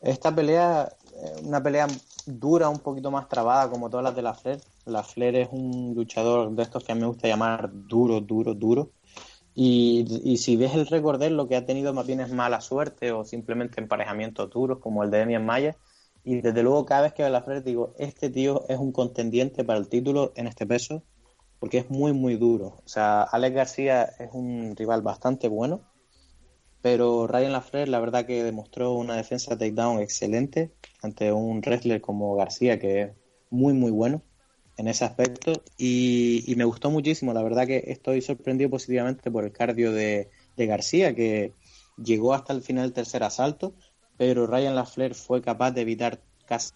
Esta 0.01 0.35
pelea, 0.35 0.89
eh, 1.15 1.41
una 1.45 1.63
pelea 1.63 1.87
dura, 2.27 2.69
un 2.69 2.81
poquito 2.81 3.11
más 3.11 3.29
trabada, 3.29 3.71
como 3.71 3.89
todas 3.91 4.05
las 4.05 4.17
de 4.17 4.23
la 4.23 4.35
Flair. 4.35 4.61
La 4.87 5.03
Flair 5.03 5.37
es 5.37 5.49
un 5.53 5.95
luchador 5.95 6.51
de 6.55 6.63
estos 6.63 6.85
que 6.85 6.93
a 6.93 6.95
mí 6.95 7.01
me 7.01 7.07
gusta 7.07 7.29
llamar 7.29 7.71
duro, 7.73 8.21
duro, 8.21 8.55
duro. 8.55 8.91
Y, 9.55 10.05
y 10.25 10.37
si 10.39 10.57
ves 10.57 10.75
el 10.75 10.87
récord 10.87 11.21
de 11.21 11.29
él, 11.29 11.37
lo 11.37 11.49
que 11.49 11.57
ha 11.57 11.65
tenido 11.65 11.95
más 11.95 12.07
bien 12.07 12.21
es 12.21 12.31
mala 12.33 12.61
suerte 12.61 13.13
o 13.13 13.25
simplemente 13.25 13.81
emparejamientos 13.81 14.51
duros, 14.51 14.79
como 14.81 15.03
el 15.05 15.11
de 15.11 15.19
Demian 15.19 15.47
Maya. 15.47 15.77
Y 16.25 16.41
desde 16.41 16.62
luego, 16.62 16.87
cada 16.87 17.03
vez 17.03 17.12
que 17.12 17.22
veo 17.22 17.31
la 17.31 17.43
Flair, 17.43 17.62
digo, 17.62 17.95
este 17.99 18.31
tío 18.31 18.64
es 18.68 18.79
un 18.79 18.93
contendiente 18.93 19.62
para 19.62 19.79
el 19.79 19.89
título 19.89 20.33
en 20.37 20.47
este 20.47 20.66
peso, 20.66 21.05
porque 21.59 21.79
es 21.79 21.91
muy, 21.91 22.12
muy 22.12 22.37
duro. 22.37 22.79
O 22.85 22.89
sea, 22.89 23.22
Alex 23.22 23.55
García 23.55 24.05
es 24.18 24.31
un 24.33 24.75
rival 24.77 25.03
bastante 25.03 25.49
bueno, 25.49 25.83
pero 26.81 27.27
Ryan 27.27 27.53
Lafleur 27.53 27.89
la 27.89 28.01
verdad 28.01 28.27
que 28.27 28.43
demostró 28.43 28.93
una 28.93 29.16
defensa 29.16 29.57
takedown 29.57 30.01
excelente 30.01 30.75
ante 31.03 31.33
un 31.33 31.62
wrestler 31.62 32.01
como 32.03 32.35
García 32.37 32.79
que 32.79 33.03
es 33.03 33.11
muy 33.51 33.72
muy 33.72 33.91
bueno 33.91 34.22
en 34.77 34.89
ese 34.89 35.05
aspecto. 35.07 35.53
Y, 35.79 36.45
y 36.47 36.57
me 36.57 36.64
gustó 36.64 36.91
muchísimo. 36.91 37.33
La 37.33 37.43
verdad 37.43 37.66
que 37.66 37.85
estoy 37.87 38.20
sorprendido 38.20 38.68
positivamente 38.70 39.31
por 39.31 39.45
el 39.45 39.53
cardio 39.53 39.93
de, 39.93 40.31
de 40.57 40.66
García 40.66 41.14
que 41.14 41.55
llegó 41.97 42.35
hasta 42.35 42.53
el 42.53 42.62
final 42.62 42.85
del 42.85 42.93
tercer 42.93 43.22
asalto 43.22 43.75
pero 44.17 44.47
Ryan 44.47 44.75
Lafleur 44.75 45.15
fue 45.15 45.43
capaz 45.43 45.73
de 45.73 45.83
evitar 45.83 46.19
casi 46.47 46.73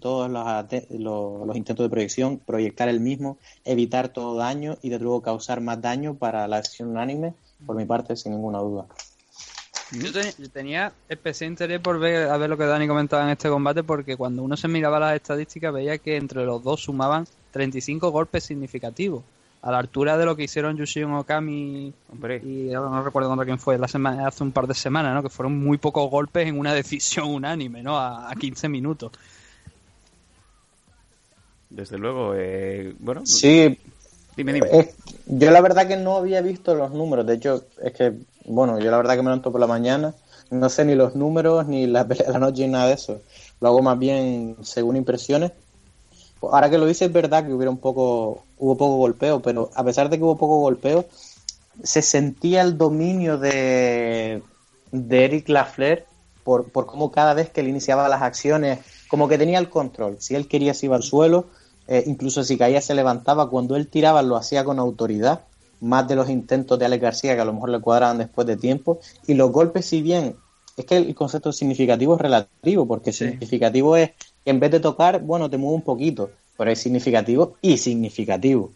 todos 0.00 0.30
los, 0.30 1.56
intentos 1.56 1.84
de 1.84 1.90
proyección, 1.90 2.38
proyectar 2.38 2.88
el 2.88 3.00
mismo, 3.00 3.38
evitar 3.64 4.08
todo 4.08 4.36
daño 4.36 4.76
y 4.82 4.90
de 4.90 4.98
luego 4.98 5.22
causar 5.22 5.60
más 5.60 5.80
daño 5.80 6.14
para 6.14 6.46
la 6.46 6.58
decisión 6.58 6.90
unánime, 6.90 7.34
por 7.66 7.76
mi 7.76 7.86
parte, 7.86 8.16
sin 8.16 8.32
ninguna 8.32 8.58
duda. 8.58 8.86
Yo, 9.92 10.10
yo 10.10 10.50
tenía 10.50 10.92
especial 11.08 11.50
interés 11.50 11.80
por 11.80 11.98
ver 11.98 12.28
a 12.28 12.36
ver 12.36 12.50
lo 12.50 12.58
que 12.58 12.64
Dani 12.64 12.86
comentaba 12.86 13.24
en 13.24 13.30
este 13.30 13.48
combate 13.48 13.82
porque 13.82 14.18
cuando 14.18 14.42
uno 14.42 14.54
se 14.54 14.68
miraba 14.68 15.00
las 15.00 15.14
estadísticas 15.14 15.72
veía 15.72 15.96
que 15.96 16.16
entre 16.16 16.44
los 16.44 16.62
dos 16.62 16.82
sumaban 16.82 17.26
35 17.52 18.10
golpes 18.10 18.44
significativos 18.44 19.24
a 19.62 19.70
la 19.72 19.78
altura 19.78 20.16
de 20.16 20.24
lo 20.24 20.36
que 20.36 20.44
hicieron 20.44 20.76
Yushin 20.76 21.04
Okami 21.12 21.92
Hombre. 22.12 22.42
y 22.42 22.72
ahora 22.72 22.90
no 22.90 23.02
recuerdo 23.02 23.28
contra 23.28 23.44
quién 23.44 23.58
fue 23.58 23.78
la 23.78 23.88
semana 23.88 24.28
hace 24.28 24.44
un 24.44 24.52
par 24.52 24.66
de 24.66 24.74
semanas, 24.74 25.14
¿no? 25.14 25.22
Que 25.22 25.28
fueron 25.28 25.58
muy 25.58 25.78
pocos 25.78 26.08
golpes 26.10 26.46
en 26.46 26.58
una 26.58 26.72
decisión 26.82 27.28
unánime, 27.30 27.82
¿no? 27.82 27.98
A, 27.98 28.30
a 28.30 28.34
15 28.36 28.68
minutos. 28.68 29.12
Desde 31.70 31.98
luego, 31.98 32.34
eh, 32.34 32.94
bueno, 32.98 33.22
Sí, 33.24 33.78
dime, 34.36 34.52
dime. 34.52 34.68
es- 34.70 34.96
yo 35.26 35.50
la 35.50 35.60
verdad 35.60 35.86
que 35.86 35.96
no 35.96 36.16
había 36.16 36.40
visto 36.40 36.74
los 36.74 36.92
números, 36.92 37.26
de 37.26 37.34
hecho, 37.34 37.64
es 37.82 37.92
que, 37.92 38.14
bueno, 38.46 38.78
yo 38.78 38.90
la 38.90 38.96
verdad 38.96 39.14
que 39.14 39.18
me 39.22 39.24
levanto 39.24 39.52
por 39.52 39.60
la 39.60 39.66
mañana, 39.66 40.14
no 40.50 40.68
sé 40.70 40.84
ni 40.84 40.94
los 40.94 41.14
números, 41.14 41.66
ni 41.66 41.86
la 41.86 42.06
pelea 42.08 42.28
de 42.28 42.32
la 42.32 42.38
noche, 42.38 42.66
ni 42.66 42.72
nada 42.72 42.86
de 42.88 42.94
eso. 42.94 43.20
Lo 43.60 43.68
hago 43.68 43.82
más 43.82 43.98
bien 43.98 44.56
según 44.62 44.96
impresiones. 44.96 45.52
Ahora 46.42 46.70
que 46.70 46.78
lo 46.78 46.86
dices, 46.86 47.08
es 47.08 47.12
verdad 47.12 47.46
que 47.46 47.52
hubiera 47.52 47.70
un 47.70 47.78
poco, 47.78 48.44
hubo 48.58 48.76
poco 48.76 48.96
golpeo, 48.96 49.40
pero 49.40 49.70
a 49.74 49.84
pesar 49.84 50.08
de 50.08 50.18
que 50.18 50.24
hubo 50.24 50.36
poco 50.36 50.60
golpeo, 50.60 51.06
se 51.82 52.02
sentía 52.02 52.62
el 52.62 52.76
dominio 52.76 53.38
de, 53.38 54.42
de 54.92 55.24
Eric 55.24 55.48
Lafleur 55.48 56.04
por, 56.44 56.70
por 56.70 56.86
cómo 56.86 57.10
cada 57.10 57.34
vez 57.34 57.50
que 57.50 57.60
él 57.60 57.68
iniciaba 57.68 58.08
las 58.08 58.22
acciones, 58.22 58.80
como 59.08 59.28
que 59.28 59.38
tenía 59.38 59.58
el 59.58 59.68
control. 59.68 60.16
Si 60.20 60.34
él 60.34 60.48
quería 60.48 60.74
se 60.74 60.86
iba 60.86 60.96
al 60.96 61.02
suelo, 61.02 61.46
eh, 61.86 62.04
incluso 62.06 62.44
si 62.44 62.56
caía 62.56 62.80
se 62.80 62.94
levantaba. 62.94 63.50
Cuando 63.50 63.76
él 63.76 63.88
tiraba 63.88 64.22
lo 64.22 64.36
hacía 64.36 64.64
con 64.64 64.78
autoridad, 64.78 65.42
más 65.80 66.08
de 66.08 66.16
los 66.16 66.28
intentos 66.28 66.78
de 66.78 66.84
Alex 66.84 67.02
García 67.02 67.34
que 67.34 67.40
a 67.40 67.44
lo 67.44 67.52
mejor 67.52 67.70
le 67.70 67.80
cuadraban 67.80 68.18
después 68.18 68.46
de 68.46 68.56
tiempo. 68.56 69.00
Y 69.26 69.34
los 69.34 69.50
golpes, 69.50 69.86
si 69.86 70.02
bien 70.02 70.36
es 70.76 70.84
que 70.84 70.96
el 70.96 71.14
concepto 71.14 71.52
significativo 71.52 72.14
es 72.14 72.20
relativo, 72.20 72.86
porque 72.86 73.12
significativo 73.12 73.96
es 73.96 74.10
que 74.48 74.52
en 74.52 74.60
vez 74.60 74.70
de 74.70 74.80
tocar, 74.80 75.20
bueno, 75.20 75.50
te 75.50 75.58
mueve 75.58 75.76
un 75.76 75.82
poquito, 75.82 76.30
pero 76.56 76.70
es 76.70 76.78
significativo 76.78 77.56
y 77.60 77.76
significativo. 77.76 78.72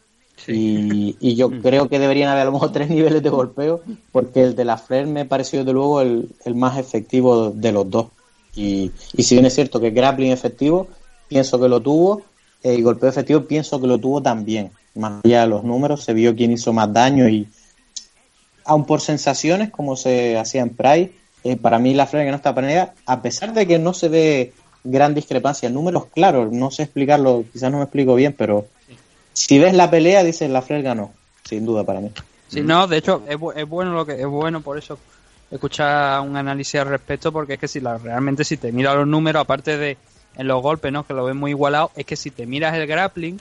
Y, 0.47 1.17
y 1.19 1.35
yo 1.35 1.51
creo 1.63 1.89
que 1.89 1.99
deberían 1.99 2.29
haber 2.29 2.43
a 2.43 2.45
lo 2.45 2.53
mejor 2.53 2.73
tres 2.73 2.91
niveles 2.97 3.23
de 3.23 3.31
golpeo, 3.31 3.81
porque 4.13 4.43
el 4.43 4.55
de 4.55 4.67
la 4.67 4.77
Flair 4.77 5.07
me 5.07 5.25
pareció 5.25 5.61
desde 5.61 5.73
luego 5.73 6.03
el, 6.03 6.29
el 6.45 6.55
más 6.55 6.77
efectivo 6.77 7.49
de 7.53 7.73
los 7.73 7.89
dos. 7.89 8.09
Y, 8.55 8.91
y 9.17 9.23
si 9.23 9.35
bien 9.35 9.47
es 9.47 9.55
cierto 9.55 9.81
que 9.81 9.93
grappling 9.93 10.31
efectivo, 10.31 10.89
pienso 11.27 11.59
que 11.59 11.71
lo 11.71 11.81
tuvo, 11.81 12.21
eh, 12.63 12.75
y 12.75 12.83
golpeo 12.83 13.09
efectivo 13.09 13.47
pienso 13.47 13.81
que 13.81 13.87
lo 13.87 13.97
tuvo 13.97 14.21
también. 14.21 14.73
Más 14.95 15.25
allá 15.25 15.41
de 15.41 15.47
los 15.47 15.65
números, 15.65 16.05
se 16.05 16.13
vio 16.13 16.37
quién 16.37 16.53
hizo 16.53 16.75
más 16.75 16.93
daño 16.93 17.31
y 17.31 17.49
aun 18.67 18.85
por 18.85 19.01
sensaciones 19.01 19.71
como 19.71 19.97
se 19.97 20.37
hacía 20.37 20.61
en 20.61 20.77
Pride, 20.77 21.13
eh, 21.45 21.57
para 21.57 21.79
mí 21.79 21.95
la 21.95 22.07
Flair 22.07 22.27
que 22.27 22.31
no 22.31 22.37
está 22.37 22.55
pelea, 22.55 22.93
a 23.07 23.23
pesar 23.23 23.55
de 23.55 23.67
que 23.67 23.79
no 23.79 23.95
se 23.95 24.11
ve 24.11 24.53
gran 24.85 25.15
discrepancia 25.15 25.69
números, 25.71 26.07
claro, 26.13 26.49
no 26.51 26.71
sé 26.71 26.83
explicarlo, 26.85 27.45
quizás 27.53 27.71
no 27.71 27.79
me 27.79 27.85
explico 27.85 28.15
bien, 28.15 28.35
pero 28.37 28.67
si 29.33 29.59
ves 29.59 29.75
la 29.75 29.91
pelea, 29.91 30.23
dices 30.25 30.51
la 30.51 30.63
Flair 30.63 30.83
ganó, 30.83 31.13
sin 31.45 31.65
duda 31.65 31.85
para 31.85 32.01
mí. 32.01 32.11
Sí, 32.49 32.61
no, 32.61 32.87
de 32.87 32.99
hecho 32.99 33.23
es, 33.29 33.37
bu- 33.39 33.53
es 33.57 33.67
bueno 33.69 33.95
lo 33.95 34.05
que 34.05 34.21
es 34.21 34.27
bueno 34.27 34.61
por 34.61 34.77
eso 34.79 34.99
escuchar 35.51 36.21
un 36.21 36.37
análisis 36.37 36.81
al 36.81 36.89
respecto 36.89 37.31
porque 37.33 37.55
es 37.55 37.59
que 37.61 37.69
si 37.69 37.81
la, 37.81 37.97
realmente 37.99 38.45
si 38.45 38.57
te 38.57 38.73
miras 38.73 38.97
los 38.97 39.07
números 39.07 39.41
aparte 39.43 39.77
de 39.77 39.97
en 40.37 40.47
los 40.49 40.63
golpes, 40.63 40.91
¿no? 40.93 41.07
Que 41.07 41.13
lo 41.15 41.25
ven 41.25 41.37
muy 41.37 41.51
igualado, 41.51 41.91
es 41.95 42.07
que 42.07 42.17
si 42.17 42.31
te 42.31 42.47
miras 42.47 42.75
el 42.75 42.87
grappling 42.87 43.39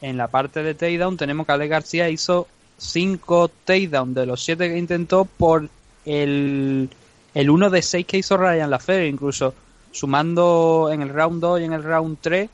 en 0.00 0.16
la 0.16 0.28
parte 0.28 0.62
de 0.62 0.74
takedown 0.74 1.16
tenemos 1.16 1.46
que 1.46 1.52
Ale 1.52 1.66
García 1.68 2.08
hizo 2.08 2.46
5 2.78 3.50
takedowns 3.64 4.14
de 4.14 4.24
los 4.26 4.42
7 4.42 4.68
que 4.68 4.78
intentó 4.78 5.24
por 5.24 5.68
el, 6.06 6.88
el 7.34 7.50
1 7.50 7.70
de 7.70 7.82
6 7.82 8.06
que 8.06 8.18
hizo 8.18 8.36
Ryan 8.36 8.70
Lafleur, 8.70 9.02
incluso 9.04 9.52
sumando 9.92 10.88
en 10.92 11.02
el 11.02 11.08
round 11.10 11.40
2 11.40 11.60
y 11.60 11.64
en 11.64 11.72
el 11.72 11.82
round 11.82 12.18
3 12.20 12.50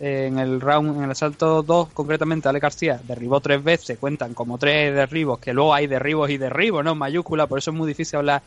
en 0.00 0.38
el 0.38 0.60
round, 0.60 0.96
en 0.98 1.02
el 1.02 1.10
asalto 1.10 1.64
2, 1.64 1.88
concretamente, 1.92 2.48
Ale 2.48 2.60
García 2.60 3.00
derribó 3.02 3.40
tres 3.40 3.64
veces, 3.64 3.98
cuentan 3.98 4.32
como 4.32 4.56
tres 4.56 4.94
derribos, 4.94 5.40
que 5.40 5.52
luego 5.52 5.74
hay 5.74 5.88
derribos 5.88 6.30
y 6.30 6.38
derribos, 6.38 6.84
¿no? 6.84 6.94
Mayúscula, 6.94 7.48
por 7.48 7.58
eso 7.58 7.72
es 7.72 7.76
muy 7.76 7.88
difícil 7.88 8.18
hablar 8.20 8.42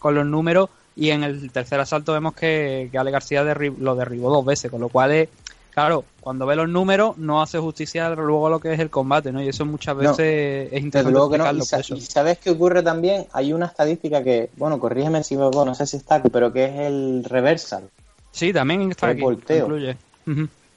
con 0.00 0.16
los 0.16 0.26
números. 0.26 0.68
Y 0.96 1.10
en 1.10 1.22
el 1.22 1.52
tercer 1.52 1.78
asalto 1.78 2.12
vemos 2.12 2.34
que, 2.34 2.88
que 2.90 2.98
Ale 2.98 3.12
García 3.12 3.44
derri- 3.44 3.76
lo 3.78 3.94
derribó 3.94 4.30
dos 4.30 4.44
veces, 4.44 4.68
con 4.68 4.80
lo 4.80 4.88
cual 4.88 5.12
es, 5.12 5.28
claro, 5.76 6.04
cuando 6.22 6.46
ve 6.46 6.56
los 6.56 6.70
números 6.70 7.18
no 7.18 7.42
hace 7.42 7.58
justicia 7.58 8.08
luego 8.08 8.48
lo 8.48 8.58
que 8.60 8.72
es 8.72 8.80
el 8.80 8.88
combate, 8.88 9.30
¿no? 9.30 9.42
Y 9.42 9.48
eso 9.48 9.66
muchas 9.66 9.94
No, 9.94 10.00
veces 10.10 10.72
es 10.72 10.80
interesante 10.82 11.12
luego 11.12 11.28
que 11.28 11.36
no. 11.36 11.52
Y, 11.52 11.60
sa- 11.60 11.82
sabes 11.82 12.38
qué 12.38 12.48
ocurre 12.48 12.82
también, 12.82 13.26
hay 13.34 13.52
una 13.52 13.66
estadística 13.66 14.22
que, 14.24 14.48
bueno, 14.56 14.78
corrígeme 14.80 15.22
si 15.22 15.36
me 15.36 15.50
no 15.50 15.74
sé 15.74 15.86
si 15.86 15.98
está 15.98 16.14
aquí, 16.14 16.30
pero 16.30 16.50
que 16.50 16.64
es 16.64 16.74
el 16.86 17.24
reversal. 17.24 17.90
Sí, 18.32 18.54
también 18.54 18.90
está 18.90 19.06
el 19.10 19.12
aquí, 19.12 19.20
volteo. 19.20 19.68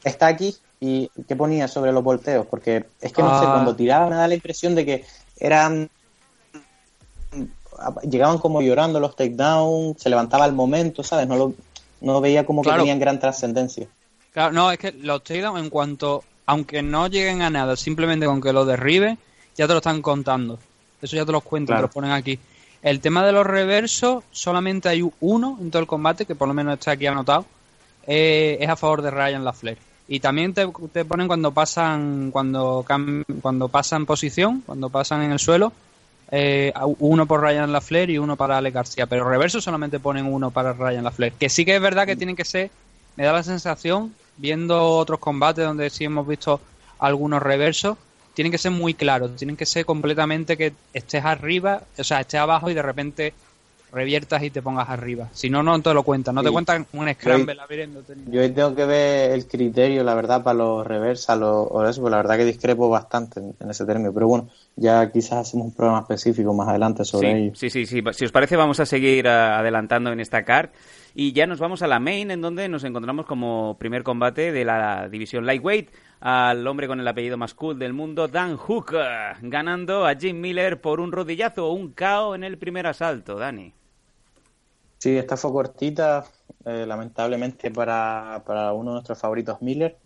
Está 0.03 0.27
aquí 0.27 0.53
y 0.81 1.09
¿qué 1.29 1.35
ponía 1.37 1.69
sobre 1.69 1.93
los 1.93 2.03
volteos? 2.03 2.45
Porque 2.45 2.85
es 2.99 3.13
que 3.13 3.21
no 3.23 3.39
sé, 3.39 3.45
Ah. 3.45 3.51
cuando 3.53 3.73
tiraba 3.77 4.09
me 4.09 4.15
da 4.17 4.27
la 4.27 4.33
impresión 4.33 4.75
de 4.75 4.85
que 4.85 5.05
eran 5.39 5.89
llegaban 8.03 8.37
como 8.39 8.61
llorando 8.61 8.99
los 8.99 9.15
takedowns, 9.15 10.01
se 10.01 10.09
levantaba 10.09 10.45
el 10.45 10.51
momento, 10.51 11.03
¿sabes? 11.03 11.25
No 11.27 11.37
lo 11.37 11.53
no 12.01 12.19
veía 12.19 12.45
como 12.45 12.61
que 12.63 12.69
tenían 12.71 12.99
gran 12.99 13.17
trascendencia. 13.19 13.87
Claro, 14.33 14.53
no, 14.53 14.71
es 14.71 14.77
que 14.79 14.91
los 14.91 15.23
takedowns 15.23 15.59
en 15.59 15.69
cuanto, 15.69 16.23
aunque 16.45 16.81
no 16.81 17.07
lleguen 17.07 17.41
a 17.41 17.49
nada, 17.49 17.75
simplemente 17.75 18.25
con 18.25 18.41
que 18.41 18.53
lo 18.53 18.65
derribe, 18.65 19.17
ya 19.57 19.67
te 19.67 19.73
lo 19.73 19.79
están 19.79 20.01
contando. 20.01 20.59
Eso 21.01 21.15
ya 21.15 21.25
te 21.25 21.31
los 21.31 21.43
cuentan, 21.43 21.75
Claro. 21.75 21.81
te 21.81 21.87
los 21.87 21.93
ponen 21.93 22.11
aquí. 22.11 22.39
El 22.81 22.99
tema 23.01 23.25
de 23.25 23.31
los 23.31 23.45
reversos, 23.45 24.23
solamente 24.31 24.87
hay 24.89 25.03
uno 25.19 25.57
en 25.59 25.69
todo 25.71 25.81
el 25.81 25.87
combate, 25.87 26.25
que 26.25 26.35
por 26.35 26.47
lo 26.47 26.53
menos 26.53 26.75
está 26.75 26.91
aquí 26.91 27.07
anotado, 27.07 27.45
eh, 28.07 28.57
es 28.61 28.69
a 28.69 28.75
favor 28.75 29.01
de 29.01 29.11
Ryan 29.11 29.43
Lafleur. 29.43 29.77
Y 30.07 30.19
también 30.21 30.53
te, 30.53 30.67
te 30.91 31.05
ponen 31.05 31.27
cuando 31.27 31.51
pasan, 31.51 32.31
cuando 32.31 32.83
cam- 32.87 33.23
cuando 33.41 33.67
pasan 33.67 34.05
posición, 34.05 34.63
cuando 34.65 34.89
pasan 34.89 35.21
en 35.23 35.31
el 35.33 35.39
suelo, 35.39 35.71
eh, 36.31 36.71
uno 36.99 37.25
por 37.25 37.41
Ryan 37.41 37.71
Lafleur 37.71 38.09
y 38.09 38.17
uno 38.17 38.35
para 38.35 38.57
Ale 38.57 38.71
García. 38.71 39.05
Pero 39.07 39.27
reverso 39.29 39.61
solamente 39.61 39.99
ponen 39.99 40.25
uno 40.25 40.49
para 40.51 40.73
Ryan 40.73 41.03
Lafleur. 41.03 41.33
Que 41.33 41.49
sí 41.49 41.65
que 41.65 41.75
es 41.75 41.81
verdad 41.81 42.05
que 42.07 42.15
tienen 42.15 42.35
que 42.35 42.45
ser, 42.45 42.71
me 43.19 43.25
da 43.25 43.33
la 43.33 43.43
sensación, 43.43 44.15
viendo 44.37 44.81
otros 44.97 45.19
combates 45.19 45.65
donde 45.65 45.89
sí 45.89 46.05
hemos 46.05 46.25
visto 46.25 46.61
algunos 46.99 47.43
reversos, 47.43 47.97
tienen 48.33 48.51
que 48.51 48.57
ser 48.57 48.71
muy 48.71 48.93
claros, 48.93 49.35
tienen 49.35 49.57
que 49.57 49.65
ser 49.65 49.85
completamente 49.85 50.55
que 50.55 50.71
estés 50.93 51.25
arriba, 51.25 51.81
o 51.97 52.03
sea, 52.03 52.21
estés 52.21 52.39
abajo 52.39 52.69
y 52.69 52.73
de 52.73 52.81
repente 52.81 53.33
reviertas 53.91 54.43
y 54.43 54.49
te 54.51 54.61
pongas 54.61 54.87
arriba. 54.89 55.27
Si 55.33 55.49
no, 55.49 55.63
no 55.63 55.81
te 55.81 55.93
lo 55.93 56.03
cuentan, 56.03 56.35
no 56.35 56.43
te 56.43 56.51
cuentan 56.51 56.87
un 56.93 57.11
scramble 57.13 57.57
abriéndote. 57.59 58.15
ni- 58.15 58.31
Yo 58.31 58.41
ahí 58.41 58.49
tengo 58.51 58.75
que 58.75 58.85
ver 58.85 59.31
el 59.31 59.47
criterio, 59.47 60.03
la 60.03 60.13
verdad, 60.15 60.43
para 60.43 60.53
los 60.59 60.85
reversas 60.87 61.37
los, 61.39 61.67
o 61.69 61.85
eso, 61.85 62.01
pues 62.01 62.11
la 62.11 62.17
verdad 62.17 62.37
que 62.37 62.45
discrepo 62.45 62.87
bastante 62.89 63.39
en, 63.39 63.55
en 63.59 63.69
ese 63.69 63.85
término. 63.85 64.13
Pero 64.13 64.27
bueno, 64.27 64.49
ya 64.75 65.11
quizás 65.11 65.39
hacemos 65.47 65.67
un 65.67 65.73
programa 65.73 66.01
específico 66.01 66.53
más 66.53 66.69
adelante 66.69 67.03
sobre 67.03 67.29
ello. 67.45 67.55
Sí, 67.55 67.69
sí, 67.69 67.85
sí, 67.85 68.01
sí. 68.01 68.03
Si 68.13 68.25
os 68.25 68.31
parece, 68.31 68.55
vamos 68.55 68.79
a 68.79 68.85
seguir 68.85 69.27
ah, 69.27 69.59
adelantando 69.59 70.11
en 70.11 70.19
esta 70.19 70.45
card. 70.45 70.69
Y 71.13 71.33
ya 71.33 71.47
nos 71.47 71.59
vamos 71.59 71.81
a 71.81 71.87
la 71.87 71.99
main, 71.99 72.31
en 72.31 72.41
donde 72.41 72.69
nos 72.69 72.83
encontramos 72.83 73.25
como 73.25 73.77
primer 73.79 74.03
combate 74.03 74.51
de 74.51 74.65
la 74.65 75.09
división 75.09 75.45
Lightweight 75.45 75.89
al 76.19 76.67
hombre 76.67 76.87
con 76.87 76.99
el 76.99 77.07
apellido 77.07 77.37
más 77.37 77.53
cool 77.53 77.79
del 77.79 77.93
mundo, 77.93 78.27
Dan 78.27 78.57
Hook, 78.57 78.93
ganando 79.41 80.05
a 80.05 80.15
Jim 80.15 80.39
Miller 80.39 80.81
por 80.81 80.99
un 80.99 81.11
rodillazo 81.11 81.67
o 81.67 81.73
un 81.73 81.93
KO 81.93 82.35
en 82.35 82.43
el 82.43 82.57
primer 82.57 82.87
asalto, 82.87 83.35
Dani. 83.37 83.73
Sí, 84.97 85.17
esta 85.17 85.37
fue 85.37 85.51
cortita, 85.51 86.25
eh, 86.65 86.85
lamentablemente 86.85 87.71
para, 87.71 88.43
para 88.45 88.73
uno 88.73 88.91
de 88.91 88.93
nuestros 88.95 89.17
favoritos, 89.17 89.61
Miller. 89.61 89.97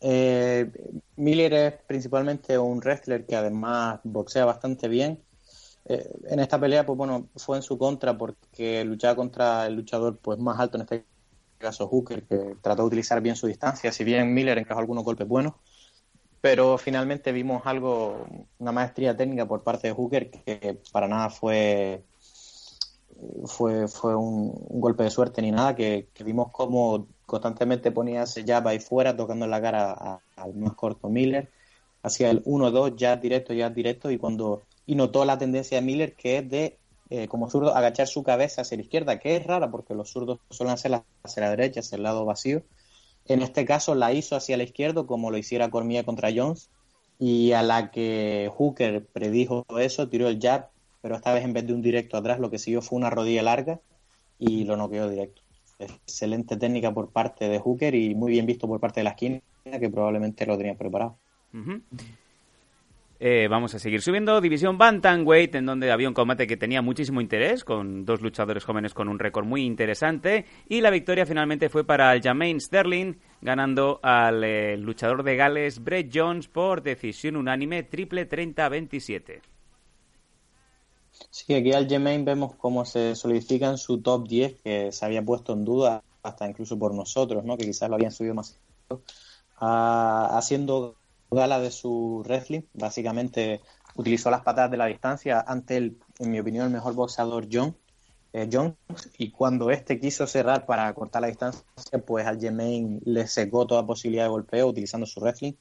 Eh, 0.00 0.70
Miller 1.16 1.52
es 1.54 1.74
principalmente 1.86 2.56
un 2.56 2.78
wrestler 2.80 3.26
que 3.26 3.36
además 3.36 4.00
boxea 4.04 4.44
bastante 4.44 4.88
bien. 4.88 5.20
Eh, 5.88 6.06
en 6.28 6.40
esta 6.40 6.60
pelea, 6.60 6.84
pues 6.84 6.96
bueno, 6.96 7.28
fue 7.36 7.56
en 7.56 7.62
su 7.62 7.78
contra 7.78 8.16
porque 8.16 8.84
luchaba 8.84 9.16
contra 9.16 9.66
el 9.66 9.74
luchador 9.74 10.18
pues 10.18 10.38
más 10.38 10.58
alto, 10.60 10.76
en 10.76 10.82
este 10.82 11.04
caso 11.58 11.88
Hooker, 11.88 12.24
que 12.24 12.56
trató 12.60 12.82
de 12.82 12.88
utilizar 12.88 13.20
bien 13.20 13.36
su 13.36 13.46
distancia, 13.46 13.90
si 13.90 14.04
bien 14.04 14.32
Miller 14.34 14.58
encajó 14.58 14.80
algunos 14.80 15.04
golpes 15.04 15.26
buenos. 15.26 15.54
Pero 16.40 16.78
finalmente 16.78 17.32
vimos 17.32 17.62
algo, 17.66 18.26
una 18.58 18.70
maestría 18.70 19.16
técnica 19.16 19.46
por 19.46 19.64
parte 19.64 19.88
de 19.88 19.94
Hooker 19.94 20.30
que 20.30 20.78
para 20.92 21.08
nada 21.08 21.30
fue 21.30 22.04
fue, 23.46 23.88
fue 23.88 24.14
un, 24.14 24.52
golpe 24.80 25.04
de 25.04 25.10
suerte 25.10 25.42
ni 25.42 25.50
nada, 25.50 25.74
que, 25.74 26.08
vimos 26.24 26.50
como 26.52 27.08
constantemente 27.26 27.90
ponía 27.90 28.22
ese 28.22 28.44
jab 28.44 28.66
ahí 28.68 28.78
fuera, 28.78 29.16
tocando 29.16 29.44
en 29.44 29.50
la 29.50 29.60
cara 29.60 30.20
al 30.36 30.54
más 30.54 30.74
corto 30.74 31.08
Miller, 31.08 31.50
hacía 32.02 32.30
el 32.30 32.42
1-2, 32.44 32.94
jab 32.98 33.20
directo, 33.20 33.54
jab 33.56 33.74
directo, 33.74 34.10
y 34.10 34.18
cuando 34.18 34.62
y 34.88 34.94
notó 34.94 35.26
la 35.26 35.36
tendencia 35.36 35.78
de 35.78 35.86
Miller 35.86 36.14
que 36.14 36.38
es 36.38 36.48
de, 36.48 36.78
eh, 37.10 37.28
como 37.28 37.50
zurdo, 37.50 37.76
agachar 37.76 38.08
su 38.08 38.22
cabeza 38.22 38.62
hacia 38.62 38.78
la 38.78 38.84
izquierda, 38.84 39.18
que 39.18 39.36
es 39.36 39.46
rara 39.46 39.70
porque 39.70 39.94
los 39.94 40.10
zurdos 40.10 40.38
suelen 40.48 40.72
hacerla 40.72 41.04
hacia 41.22 41.42
la 41.42 41.50
derecha, 41.50 41.80
hacia 41.80 41.96
el 41.96 42.04
lado 42.04 42.24
vacío. 42.24 42.62
En 43.26 43.42
este 43.42 43.66
caso 43.66 43.94
la 43.94 44.14
hizo 44.14 44.34
hacia 44.34 44.56
la 44.56 44.62
izquierda, 44.62 45.04
como 45.04 45.30
lo 45.30 45.36
hiciera 45.36 45.68
Cormier 45.68 46.06
contra 46.06 46.30
Jones, 46.34 46.70
y 47.18 47.52
a 47.52 47.62
la 47.62 47.90
que 47.90 48.50
Hooker 48.56 49.04
predijo 49.08 49.66
eso, 49.78 50.08
tiró 50.08 50.26
el 50.26 50.40
jab, 50.40 50.70
pero 51.02 51.16
esta 51.16 51.34
vez 51.34 51.44
en 51.44 51.52
vez 51.52 51.66
de 51.66 51.74
un 51.74 51.82
directo 51.82 52.16
atrás, 52.16 52.40
lo 52.40 52.50
que 52.50 52.58
siguió 52.58 52.80
fue 52.80 52.96
una 52.96 53.10
rodilla 53.10 53.42
larga 53.42 53.82
y 54.38 54.64
lo 54.64 54.78
noqueó 54.78 55.10
directo. 55.10 55.42
Excelente 55.78 56.56
técnica 56.56 56.94
por 56.94 57.12
parte 57.12 57.46
de 57.50 57.58
Hooker 57.58 57.94
y 57.94 58.14
muy 58.14 58.30
bien 58.30 58.46
visto 58.46 58.66
por 58.66 58.80
parte 58.80 59.00
de 59.00 59.04
la 59.04 59.10
esquina, 59.10 59.42
que 59.64 59.90
probablemente 59.90 60.46
lo 60.46 60.56
tenía 60.56 60.78
preparado. 60.78 61.18
Ujú. 61.52 61.82
Eh, 63.20 63.48
vamos 63.48 63.74
a 63.74 63.78
seguir 63.80 64.00
subiendo. 64.00 64.40
División 64.40 64.78
Bantamweight, 64.78 65.56
en 65.56 65.66
donde 65.66 65.90
había 65.90 66.08
un 66.08 66.14
combate 66.14 66.46
que 66.46 66.56
tenía 66.56 66.82
muchísimo 66.82 67.20
interés, 67.20 67.64
con 67.64 68.04
dos 68.04 68.20
luchadores 68.20 68.64
jóvenes 68.64 68.94
con 68.94 69.08
un 69.08 69.18
récord 69.18 69.44
muy 69.44 69.64
interesante. 69.64 70.46
Y 70.68 70.80
la 70.80 70.90
victoria 70.90 71.26
finalmente 71.26 71.68
fue 71.68 71.84
para 71.84 72.18
Jermaine 72.20 72.60
Sterling, 72.60 73.14
ganando 73.40 73.98
al 74.02 74.44
eh, 74.44 74.76
luchador 74.76 75.24
de 75.24 75.34
Gales, 75.34 75.82
Brett 75.82 76.10
Jones, 76.14 76.46
por 76.46 76.82
decisión 76.82 77.36
unánime, 77.36 77.82
triple 77.82 78.28
30-27. 78.28 79.40
Sí, 81.30 81.52
aquí 81.54 81.72
al 81.72 81.88
Gemain 81.88 82.24
vemos 82.24 82.54
cómo 82.54 82.84
se 82.84 83.16
solidifica 83.16 83.68
en 83.68 83.78
su 83.78 84.00
top 84.00 84.28
10, 84.28 84.60
que 84.62 84.92
se 84.92 85.04
había 85.04 85.24
puesto 85.24 85.52
en 85.52 85.64
duda 85.64 86.04
hasta 86.22 86.48
incluso 86.48 86.78
por 86.78 86.94
nosotros, 86.94 87.44
¿no? 87.44 87.56
que 87.56 87.64
quizás 87.64 87.88
lo 87.88 87.96
habían 87.96 88.12
subido 88.12 88.34
más. 88.34 88.56
Haciendo 89.60 90.97
gala 91.30 91.60
de 91.60 91.70
su 91.70 92.22
wrestling, 92.26 92.62
básicamente 92.74 93.60
utilizó 93.94 94.30
las 94.30 94.42
patadas 94.42 94.70
de 94.70 94.76
la 94.76 94.86
distancia 94.86 95.44
ante 95.46 95.76
el, 95.76 95.98
en 96.18 96.30
mi 96.30 96.40
opinión, 96.40 96.66
el 96.66 96.72
mejor 96.72 96.94
boxeador 96.94 97.48
John, 97.50 97.76
eh, 98.32 98.48
Jones, 98.50 98.76
y 99.18 99.30
cuando 99.30 99.70
este 99.70 99.98
quiso 99.98 100.26
cerrar 100.26 100.66
para 100.66 100.92
cortar 100.94 101.22
la 101.22 101.28
distancia, 101.28 101.64
pues 102.06 102.26
al 102.26 102.38
Gemain 102.40 103.00
le 103.04 103.26
secó 103.26 103.66
toda 103.66 103.86
posibilidad 103.86 104.24
de 104.24 104.30
golpeo 104.30 104.68
utilizando 104.68 105.06
su 105.06 105.20
wrestling. 105.20 105.54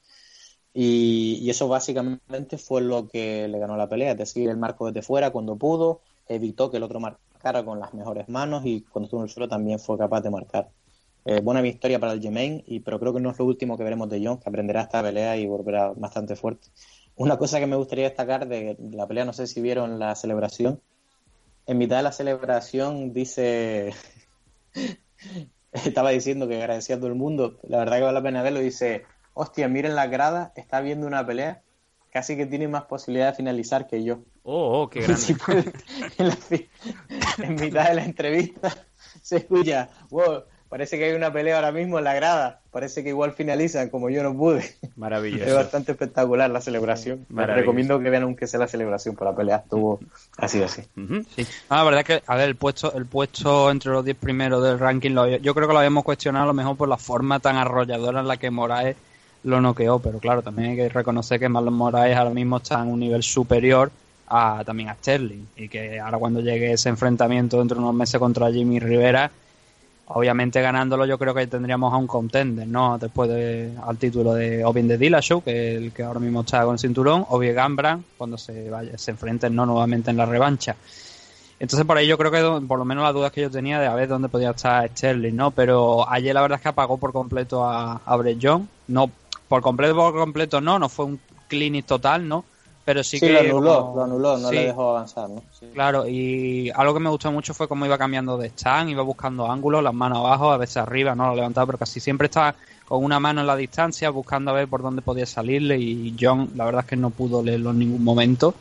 Y, 0.73 1.39
y 1.41 1.49
eso 1.49 1.67
básicamente 1.67 2.57
fue 2.57 2.81
lo 2.81 3.07
que 3.07 3.47
le 3.47 3.59
ganó 3.59 3.77
la 3.77 3.89
pelea, 3.89 4.11
es 4.11 4.17
decir, 4.17 4.49
el 4.49 4.57
marco 4.57 4.87
desde 4.87 5.01
fuera 5.01 5.31
cuando 5.31 5.57
pudo, 5.57 6.01
evitó 6.27 6.69
que 6.69 6.77
el 6.77 6.83
otro 6.83 6.99
marcara 6.99 7.63
con 7.65 7.79
las 7.79 7.93
mejores 7.93 8.29
manos 8.29 8.63
y 8.65 8.81
cuando 8.83 9.05
estuvo 9.05 9.21
en 9.21 9.25
el 9.25 9.29
suelo 9.29 9.47
también 9.47 9.79
fue 9.79 9.97
capaz 9.97 10.21
de 10.21 10.29
marcar. 10.29 10.69
Eh, 11.29 11.41
buena 11.41 11.59
victoria 11.59 11.99
para 11.99 12.13
el 12.13 12.21
Gemain, 12.21 12.63
y, 12.65 12.79
pero 12.79 13.01
creo 13.01 13.13
que 13.13 13.19
no 13.19 13.31
es 13.31 13.37
lo 13.37 13.43
último 13.43 13.77
que 13.77 13.83
veremos 13.83 14.07
de 14.07 14.25
John, 14.25 14.37
que 14.37 14.47
aprenderá 14.47 14.83
esta 14.83 15.03
pelea 15.03 15.35
y 15.35 15.45
volverá 15.45 15.91
bastante 15.91 16.37
fuerte. 16.37 16.69
Una 17.17 17.37
cosa 17.37 17.59
que 17.59 17.67
me 17.67 17.75
gustaría 17.75 18.05
destacar 18.05 18.47
de 18.47 18.77
la 18.79 19.05
pelea, 19.07 19.25
no 19.25 19.33
sé 19.33 19.45
si 19.45 19.59
vieron 19.59 19.99
la 19.99 20.15
celebración. 20.15 20.81
En 21.65 21.79
mitad 21.79 21.97
de 21.97 22.03
la 22.03 22.13
celebración 22.13 23.11
dice, 23.11 23.91
estaba 25.73 26.11
diciendo 26.11 26.47
que 26.47 26.61
agradecía 26.61 26.95
a 26.95 26.99
todo 26.99 27.09
el 27.09 27.15
mundo, 27.15 27.59
la 27.63 27.79
verdad 27.79 27.97
que 27.97 28.03
vale 28.03 28.13
la 28.19 28.23
pena 28.23 28.41
verlo, 28.41 28.61
dice, 28.61 29.03
hostia, 29.33 29.67
miren 29.67 29.95
la 29.95 30.07
grada, 30.07 30.53
está 30.55 30.79
viendo 30.79 31.07
una 31.07 31.25
pelea, 31.25 31.61
casi 32.09 32.37
que 32.37 32.45
tiene 32.45 32.69
más 32.69 32.85
posibilidad 32.85 33.31
de 33.31 33.35
finalizar 33.35 33.85
que 33.85 34.01
yo. 34.01 34.19
Oh, 34.43 34.83
oh, 34.83 34.89
qué 34.89 35.01
grande. 35.01 35.73
En, 36.17 36.27
la 36.29 36.37
en 37.45 37.55
mitad 37.55 37.89
de 37.89 37.95
la 37.95 38.05
entrevista 38.05 38.73
se 39.21 39.37
escucha, 39.37 39.89
wow, 40.09 40.43
parece 40.69 40.97
que 40.97 41.05
hay 41.05 41.13
una 41.13 41.31
pelea 41.31 41.55
ahora 41.55 41.71
mismo 41.71 41.97
en 41.97 42.03
la 42.03 42.13
grada, 42.13 42.59
parece 42.71 43.03
que 43.03 43.09
igual 43.09 43.31
finalizan 43.33 43.89
como 43.89 44.09
yo 44.09 44.23
no 44.23 44.35
pude. 44.35 44.63
Maravilloso. 44.95 45.45
Es 45.45 45.53
bastante 45.55 45.91
espectacular 45.93 46.49
la 46.49 46.61
celebración. 46.61 47.25
Les 47.29 47.47
recomiendo 47.55 47.99
que 47.99 48.09
vean 48.09 48.23
aunque 48.23 48.47
sea 48.47 48.59
la 48.59 48.67
celebración, 48.67 49.15
por 49.15 49.27
la 49.27 49.35
pelea 49.35 49.57
estuvo 49.57 49.99
así 50.37 50.61
así. 50.63 50.81
Sí. 51.35 51.47
Ah, 51.69 51.77
la 51.77 51.83
verdad 51.83 51.99
es 52.01 52.05
que, 52.07 52.23
a 52.25 52.35
ver, 52.35 52.47
el 52.49 52.55
puesto, 52.55 52.93
el 52.93 53.05
puesto 53.05 53.71
entre 53.71 53.91
los 53.91 54.03
10 54.03 54.17
primeros 54.17 54.63
del 54.63 54.79
ranking, 54.79 55.11
lo- 55.11 55.27
yo 55.27 55.53
creo 55.53 55.67
que 55.67 55.73
lo 55.73 55.79
habíamos 55.79 56.03
cuestionado 56.03 56.43
a 56.43 56.47
lo 56.47 56.53
mejor 56.53 56.75
por 56.77 56.89
la 56.89 56.97
forma 56.97 57.39
tan 57.39 57.55
arrolladora 57.55 58.19
en 58.21 58.27
la 58.27 58.37
que 58.37 58.49
Moraes 58.51 58.95
lo 59.43 59.61
noqueó, 59.61 59.99
pero 59.99 60.19
claro, 60.19 60.41
también 60.41 60.71
hay 60.71 60.75
que 60.75 60.89
reconocer 60.89 61.39
que 61.39 61.47
Marlon 61.47 61.73
Moraes 61.73 62.17
ahora 62.17 62.31
mismo 62.31 62.57
está 62.57 62.81
en 62.81 62.87
un 62.89 62.99
nivel 62.99 63.23
superior 63.23 63.91
a 64.27 64.63
también 64.65 64.89
a 64.89 64.95
Sterling 64.95 65.45
y 65.55 65.69
que 65.69 66.01
ahora 66.01 66.17
cuando 66.17 66.41
llegue 66.41 66.73
ese 66.73 66.89
enfrentamiento 66.89 67.59
dentro 67.59 67.77
de 67.77 67.83
unos 67.83 67.95
meses 67.95 68.19
contra 68.19 68.51
Jimmy 68.51 68.79
Rivera, 68.79 69.31
obviamente 70.09 70.61
ganándolo 70.61 71.05
yo 71.05 71.17
creo 71.17 71.33
que 71.33 71.47
tendríamos 71.47 71.93
a 71.93 71.97
un 71.97 72.07
contender, 72.07 72.67
¿no? 72.67 72.97
Después 72.97 73.29
de, 73.29 73.73
al 73.85 73.97
título 73.97 74.33
de 74.33 74.63
o 74.63 74.71
bien 74.71 74.87
de 74.87 74.97
Dillashaw, 74.97 75.43
que 75.43 75.75
es 75.75 75.77
el 75.81 75.91
que 75.91 76.03
ahora 76.03 76.19
mismo 76.19 76.41
está 76.41 76.63
con 76.63 76.73
el 76.73 76.79
cinturón, 76.79 77.25
o 77.29 77.39
bien 77.39 77.55
Gambran 77.55 78.03
cuando 78.17 78.37
se 78.37 78.69
vaya, 78.69 78.97
se 78.97 79.11
enfrenten 79.11 79.55
no 79.55 79.65
nuevamente 79.65 80.11
en 80.11 80.17
la 80.17 80.25
revancha. 80.25 80.75
Entonces 81.59 81.85
por 81.85 81.97
ahí 81.97 82.07
yo 82.07 82.17
creo 82.17 82.31
que 82.31 82.65
por 82.67 82.77
lo 82.77 82.85
menos 82.85 83.03
las 83.03 83.13
dudas 83.13 83.31
que 83.31 83.41
yo 83.41 83.49
tenía 83.49 83.79
de 83.79 83.87
a 83.87 83.95
ver 83.95 84.07
dónde 84.07 84.29
podía 84.29 84.51
estar 84.51 84.87
Sterling, 84.89 85.35
¿no? 85.35 85.51
Pero 85.51 86.09
ayer 86.09 86.33
la 86.33 86.41
verdad 86.41 86.57
es 86.57 86.61
que 86.63 86.69
apagó 86.69 86.97
por 86.97 87.11
completo 87.11 87.65
a, 87.65 88.01
a 88.05 88.15
Brett 88.15 88.39
John. 88.41 88.69
No, 88.87 89.11
por 89.47 89.61
completo, 89.61 89.95
por 89.95 90.13
completo 90.13 90.61
no, 90.61 90.77
no 90.79 90.87
fue 90.87 91.05
un 91.05 91.19
clinic 91.47 91.85
total, 91.85 92.27
¿no? 92.27 92.45
Pero 92.87 93.03
sí, 93.03 93.19
Sí, 93.19 93.25
que... 93.27 93.33
lo 93.33 93.39
anuló, 93.41 93.81
como- 93.81 93.95
lo 93.97 94.03
anuló, 94.05 94.37
no 94.37 94.49
sí, 94.49 94.55
le 94.55 94.61
dejó 94.67 94.91
avanzar, 94.91 95.29
¿no? 95.29 95.41
Sí. 95.59 95.65
Claro, 95.73 96.07
y 96.07 96.71
algo 96.73 96.93
que 96.93 96.99
me 97.01 97.09
gustó 97.09 97.31
mucho 97.33 97.53
fue 97.53 97.67
cómo 97.67 97.85
iba 97.85 97.97
cambiando 97.97 98.37
de 98.37 98.47
stand, 98.47 98.89
iba 98.89 99.03
buscando 99.03 99.51
ángulos, 99.51 99.83
las 99.83 99.93
manos 99.93 100.19
abajo, 100.19 100.51
a 100.51 100.57
veces 100.57 100.77
arriba, 100.77 101.13
no 101.13 101.27
lo 101.27 101.35
levantaba, 101.35 101.65
pero 101.65 101.77
casi 101.79 101.99
siempre 101.99 102.27
estaba 102.27 102.55
con 102.87 103.03
una 103.03 103.19
mano 103.19 103.41
en 103.41 103.47
la 103.47 103.57
distancia, 103.57 104.09
buscando 104.09 104.51
a 104.51 104.53
ver 104.53 104.69
por 104.69 104.81
dónde 104.81 105.01
podía 105.01 105.25
salirle, 105.25 105.77
y 105.77 106.15
John, 106.19 106.49
la 106.55 106.63
verdad 106.63 106.81
es 106.85 106.87
que 106.87 106.95
no 106.95 107.09
pudo 107.09 107.43
leerlo 107.43 107.71
en 107.71 107.79
ningún 107.79 108.03
momento. 108.03 108.53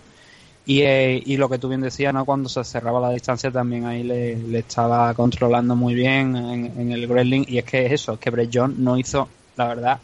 Y, 0.67 0.81
eh, 0.81 1.23
y 1.25 1.37
lo 1.37 1.49
que 1.49 1.61
tú 1.61 1.69
bien 1.69 1.81
decías, 1.81 2.13
¿no? 2.13 2.25
Cuando 2.25 2.49
se 2.49 2.65
cerraba 2.65 2.99
la 3.01 3.11
distancia 3.11 3.53
también 3.53 3.85
ahí 3.87 4.03
le, 4.03 4.37
le 4.37 4.59
estaba 4.59 5.15
controlando 5.15 5.77
muy 5.77 5.95
bien 5.95 6.35
en, 6.35 6.65
en 6.81 6.91
el 6.91 7.07
wrestling. 7.07 7.45
Y 7.47 7.59
es 7.59 7.65
que 7.65 7.87
es 7.87 7.93
eso, 7.93 8.15
es 8.15 8.19
que 8.19 8.31
Brett 8.31 8.51
John 8.53 8.75
no 8.79 8.99
hizo, 8.99 9.29
la 9.57 9.69
verdad, 9.69 10.01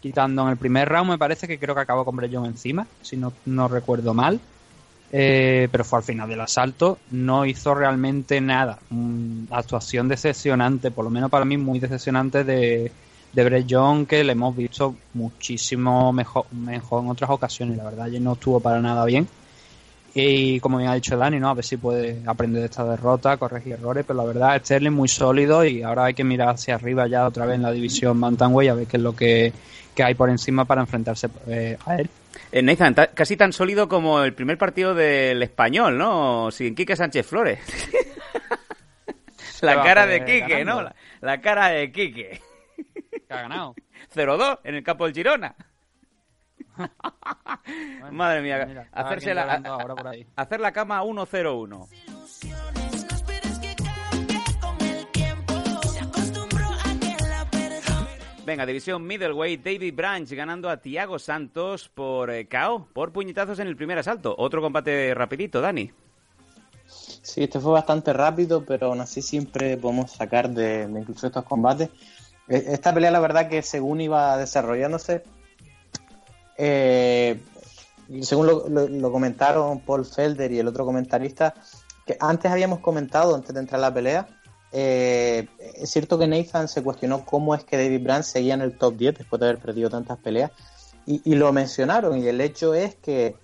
quitando 0.00 0.42
en 0.42 0.48
el 0.48 0.56
primer 0.56 0.88
round, 0.88 1.10
me 1.10 1.18
parece 1.18 1.46
que 1.46 1.58
creo 1.58 1.74
que 1.74 1.80
acabó 1.80 2.04
con 2.04 2.18
John 2.32 2.46
encima, 2.46 2.86
si 3.02 3.16
no, 3.16 3.32
no 3.46 3.68
recuerdo 3.68 4.14
mal. 4.14 4.40
Eh, 5.10 5.68
pero 5.72 5.84
fue 5.84 6.00
al 6.00 6.04
final 6.04 6.28
del 6.28 6.40
asalto, 6.42 6.98
no 7.10 7.46
hizo 7.46 7.74
realmente 7.74 8.40
nada. 8.40 8.78
Una 8.90 9.56
actuación 9.56 10.06
decepcionante, 10.08 10.90
por 10.90 11.04
lo 11.04 11.10
menos 11.10 11.30
para 11.30 11.46
mí 11.46 11.56
muy 11.56 11.78
decepcionante 11.78 12.44
de, 12.44 12.92
de 13.32 13.66
John, 13.68 14.04
que 14.04 14.22
le 14.22 14.32
hemos 14.32 14.54
visto 14.54 14.94
muchísimo 15.14 16.12
mejor, 16.12 16.44
mejor 16.52 17.04
en 17.04 17.10
otras 17.10 17.30
ocasiones. 17.30 17.78
La 17.78 17.84
verdad, 17.84 18.06
ayer 18.06 18.20
no 18.20 18.34
estuvo 18.34 18.60
para 18.60 18.80
nada 18.80 19.04
bien. 19.06 19.26
Y 20.14 20.58
como 20.60 20.78
bien 20.78 20.90
ha 20.90 20.94
dicho 20.94 21.16
Dani, 21.16 21.38
¿no? 21.38 21.50
A 21.50 21.54
ver 21.54 21.64
si 21.64 21.76
puede 21.76 22.22
aprender 22.26 22.60
de 22.60 22.66
esta 22.66 22.84
derrota, 22.84 23.36
corregir 23.36 23.74
errores, 23.74 24.04
pero 24.06 24.18
la 24.18 24.24
verdad 24.24 24.60
Sterling 24.60 24.90
muy 24.92 25.08
sólido 25.08 25.64
y 25.64 25.82
ahora 25.82 26.06
hay 26.06 26.14
que 26.14 26.24
mirar 26.24 26.50
hacia 26.50 26.74
arriba 26.74 27.06
ya 27.06 27.26
otra 27.26 27.46
vez 27.46 27.56
en 27.56 27.62
la 27.62 27.70
división 27.70 28.20
Bantamweight 28.20 28.70
a 28.70 28.74
ver 28.74 28.86
qué 28.86 28.96
es 28.96 29.02
lo 29.02 29.14
que, 29.14 29.52
que 29.94 30.02
hay 30.02 30.14
por 30.14 30.30
encima 30.30 30.64
para 30.64 30.80
enfrentarse 30.80 31.28
eh, 31.46 31.76
a 31.84 31.96
él. 31.96 32.08
Eh, 32.50 32.62
Nathan, 32.62 32.94
casi 33.14 33.36
tan 33.36 33.52
sólido 33.52 33.88
como 33.88 34.22
el 34.22 34.32
primer 34.32 34.56
partido 34.56 34.94
del 34.94 35.42
español, 35.42 35.98
¿no? 35.98 36.50
Sin 36.50 36.74
Quique 36.74 36.96
Sánchez 36.96 37.26
Flores. 37.26 37.60
la 39.60 39.82
cara 39.82 40.06
de 40.06 40.24
Quique, 40.24 40.64
¿no? 40.64 40.82
La, 40.82 40.94
la 41.20 41.40
cara 41.40 41.68
de 41.68 41.92
Quique. 41.92 42.40
Que 43.26 43.34
ha 43.34 43.42
ganado. 43.42 43.74
0-2 44.14 44.60
en 44.64 44.74
el 44.74 44.82
campo 44.82 45.04
del 45.04 45.14
Girona. 45.14 45.54
Madre 48.12 48.40
mía, 48.42 48.64
Mira, 48.66 48.88
hacerse 48.92 49.34
la, 49.34 49.54
ahora 49.64 49.94
por 49.94 50.08
ahí. 50.08 50.26
hacer 50.36 50.60
la 50.60 50.72
cama 50.72 51.02
1-0-1. 51.02 51.88
Venga, 58.46 58.64
división 58.64 59.06
middleweight, 59.06 59.62
David 59.62 59.94
Branch 59.94 60.30
ganando 60.32 60.70
a 60.70 60.78
Tiago 60.78 61.18
Santos 61.18 61.90
por 61.90 62.30
eh, 62.30 62.48
KO, 62.48 62.88
por 62.94 63.12
puñetazos 63.12 63.58
en 63.58 63.66
el 63.68 63.76
primer 63.76 63.98
asalto. 63.98 64.34
Otro 64.38 64.62
combate 64.62 65.12
rapidito, 65.14 65.60
Dani. 65.60 65.90
Sí, 66.86 67.42
este 67.44 67.60
fue 67.60 67.72
bastante 67.72 68.14
rápido, 68.14 68.64
pero 68.64 68.86
aún 68.86 69.02
así 69.02 69.20
siempre 69.20 69.76
podemos 69.76 70.12
sacar 70.12 70.48
de, 70.48 70.86
de 70.86 71.00
incluso 71.00 71.26
estos 71.26 71.44
combates. 71.44 71.90
Eh, 72.48 72.64
Esta 72.68 72.94
pelea, 72.94 73.10
la 73.10 73.20
verdad, 73.20 73.50
que 73.50 73.60
según 73.60 74.00
iba 74.00 74.38
desarrollándose, 74.38 75.24
eh, 76.58 77.40
según 78.22 78.46
lo, 78.46 78.68
lo- 78.68 78.88
lo 78.88 79.12
comentaron 79.12 79.80
Paul 79.80 80.04
Felder 80.04 80.50
y 80.52 80.58
el 80.58 80.68
otro 80.68 80.84
comentarista, 80.84 81.54
que 82.06 82.16
antes 82.20 82.50
habíamos 82.50 82.80
comentado, 82.80 83.34
antes 83.34 83.54
de 83.54 83.60
entrar 83.60 83.78
a 83.78 83.88
la 83.88 83.94
pelea, 83.94 84.28
eh, 84.72 85.46
es 85.76 85.88
cierto 85.90 86.18
que 86.18 86.26
Nathan 86.26 86.68
se 86.68 86.82
cuestionó 86.82 87.24
cómo 87.24 87.54
es 87.54 87.64
que 87.64 87.76
David 87.76 88.02
Brandt 88.02 88.24
seguía 88.24 88.54
en 88.54 88.60
el 88.62 88.76
top 88.76 88.96
10 88.96 89.18
después 89.18 89.40
de 89.40 89.46
haber 89.48 89.58
perdido 89.60 89.88
tantas 89.88 90.18
peleas, 90.18 90.50
y, 91.06 91.22
y 91.24 91.36
lo 91.36 91.52
mencionaron, 91.52 92.18
y 92.18 92.26
el 92.26 92.40
hecho 92.40 92.74
es 92.74 92.94
que 92.96 93.34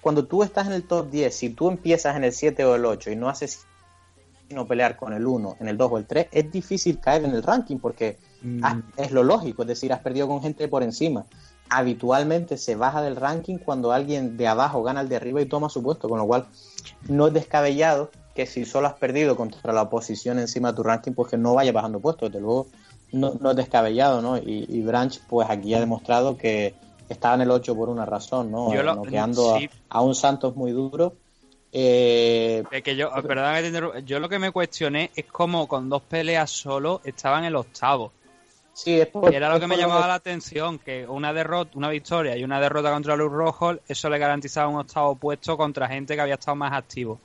cuando 0.00 0.24
tú 0.26 0.42
estás 0.42 0.66
en 0.66 0.72
el 0.72 0.84
top 0.84 1.10
10, 1.10 1.34
si 1.34 1.50
tú 1.50 1.68
empiezas 1.68 2.16
en 2.16 2.24
el 2.24 2.32
7 2.32 2.64
o 2.64 2.74
el 2.74 2.84
8 2.84 3.10
y 3.10 3.16
no 3.16 3.28
haces 3.28 3.66
sino 4.48 4.66
pelear 4.66 4.96
con 4.96 5.12
el 5.12 5.26
1, 5.26 5.56
en 5.60 5.68
el 5.68 5.76
2 5.78 5.92
o 5.92 5.98
el 5.98 6.06
3, 6.06 6.26
es 6.30 6.50
difícil 6.52 6.98
caer 7.00 7.24
en 7.24 7.30
el 7.34 7.42
ranking 7.42 7.78
porque 7.78 8.18
has- 8.64 8.76
es 8.96 9.10
lo 9.12 9.22
lógico, 9.22 9.62
es 9.62 9.68
decir, 9.68 9.92
has 9.92 10.00
perdido 10.00 10.26
con 10.28 10.42
gente 10.42 10.66
por 10.68 10.82
encima. 10.82 11.24
Habitualmente 11.74 12.58
se 12.58 12.76
baja 12.76 13.00
del 13.02 13.16
ranking 13.16 13.58
cuando 13.58 13.92
alguien 13.92 14.36
de 14.36 14.46
abajo 14.46 14.82
gana 14.82 15.00
al 15.00 15.08
de 15.08 15.16
arriba 15.16 15.40
y 15.40 15.46
toma 15.46 15.68
su 15.68 15.82
puesto, 15.82 16.08
con 16.08 16.18
lo 16.18 16.26
cual 16.26 16.46
no 17.08 17.26
es 17.28 17.32
descabellado 17.32 18.10
que 18.34 18.46
si 18.46 18.64
solo 18.64 18.86
has 18.88 18.94
perdido 18.94 19.36
contra 19.36 19.72
la 19.72 19.82
oposición 19.82 20.38
encima 20.38 20.70
de 20.70 20.76
tu 20.76 20.82
ranking, 20.82 21.12
pues 21.12 21.30
que 21.30 21.36
no 21.38 21.54
vaya 21.54 21.72
bajando 21.72 22.00
puesto, 22.00 22.26
desde 22.26 22.40
luego 22.40 22.66
no, 23.12 23.34
no 23.40 23.50
es 23.50 23.56
descabellado, 23.56 24.22
¿no? 24.22 24.36
Y, 24.38 24.66
y 24.68 24.82
Branch 24.82 25.18
pues 25.28 25.48
aquí 25.50 25.74
ha 25.74 25.80
demostrado 25.80 26.36
que 26.36 26.74
estaba 27.08 27.34
en 27.34 27.42
el 27.42 27.50
8 27.50 27.74
por 27.76 27.88
una 27.90 28.06
razón, 28.06 28.50
¿no? 28.50 28.72
Yo 28.74 28.82
lo- 28.82 28.94
Noqueando 28.94 29.54
a- 29.54 29.58
sí. 29.58 29.68
a, 29.90 30.00
un 30.02 30.14
Santos 30.14 30.56
muy 30.56 30.72
duro. 30.72 31.14
Eh, 31.72 32.62
Es 32.70 32.82
que 32.82 32.96
yo, 32.96 33.10
perdón 33.26 34.04
yo 34.04 34.20
lo 34.20 34.28
que 34.28 34.38
me 34.38 34.50
cuestioné 34.50 35.10
es 35.16 35.24
cómo 35.26 35.66
con 35.66 35.88
dos 35.88 36.02
peleas 36.02 36.50
solo 36.50 37.00
estaba 37.04 37.38
en 37.38 37.44
el 37.46 37.56
octavo. 37.56 38.12
Sí, 38.72 39.00
es 39.00 39.06
por- 39.08 39.32
Y 39.32 39.36
era 39.36 39.48
lo 39.52 39.60
que 39.60 39.66
me 39.66 39.76
llamaba 39.76 40.06
la 40.08 40.14
atención, 40.14 40.78
que 40.78 41.06
una 41.06 41.32
derrota, 41.32 41.72
una 41.74 41.88
victoria 41.88 42.36
y 42.36 42.44
una 42.44 42.60
derrota 42.60 42.90
contra 42.92 43.16
Luz 43.16 43.32
Rojo, 43.32 43.74
eso 43.88 44.08
le 44.10 44.18
garantizaba 44.18 44.68
un 44.68 44.76
octavo 44.78 45.14
puesto 45.16 45.56
contra 45.56 45.88
gente 45.88 46.14
que 46.14 46.20
había 46.20 46.34
estado 46.34 46.56
más 46.56 46.72
activo. 46.72 47.20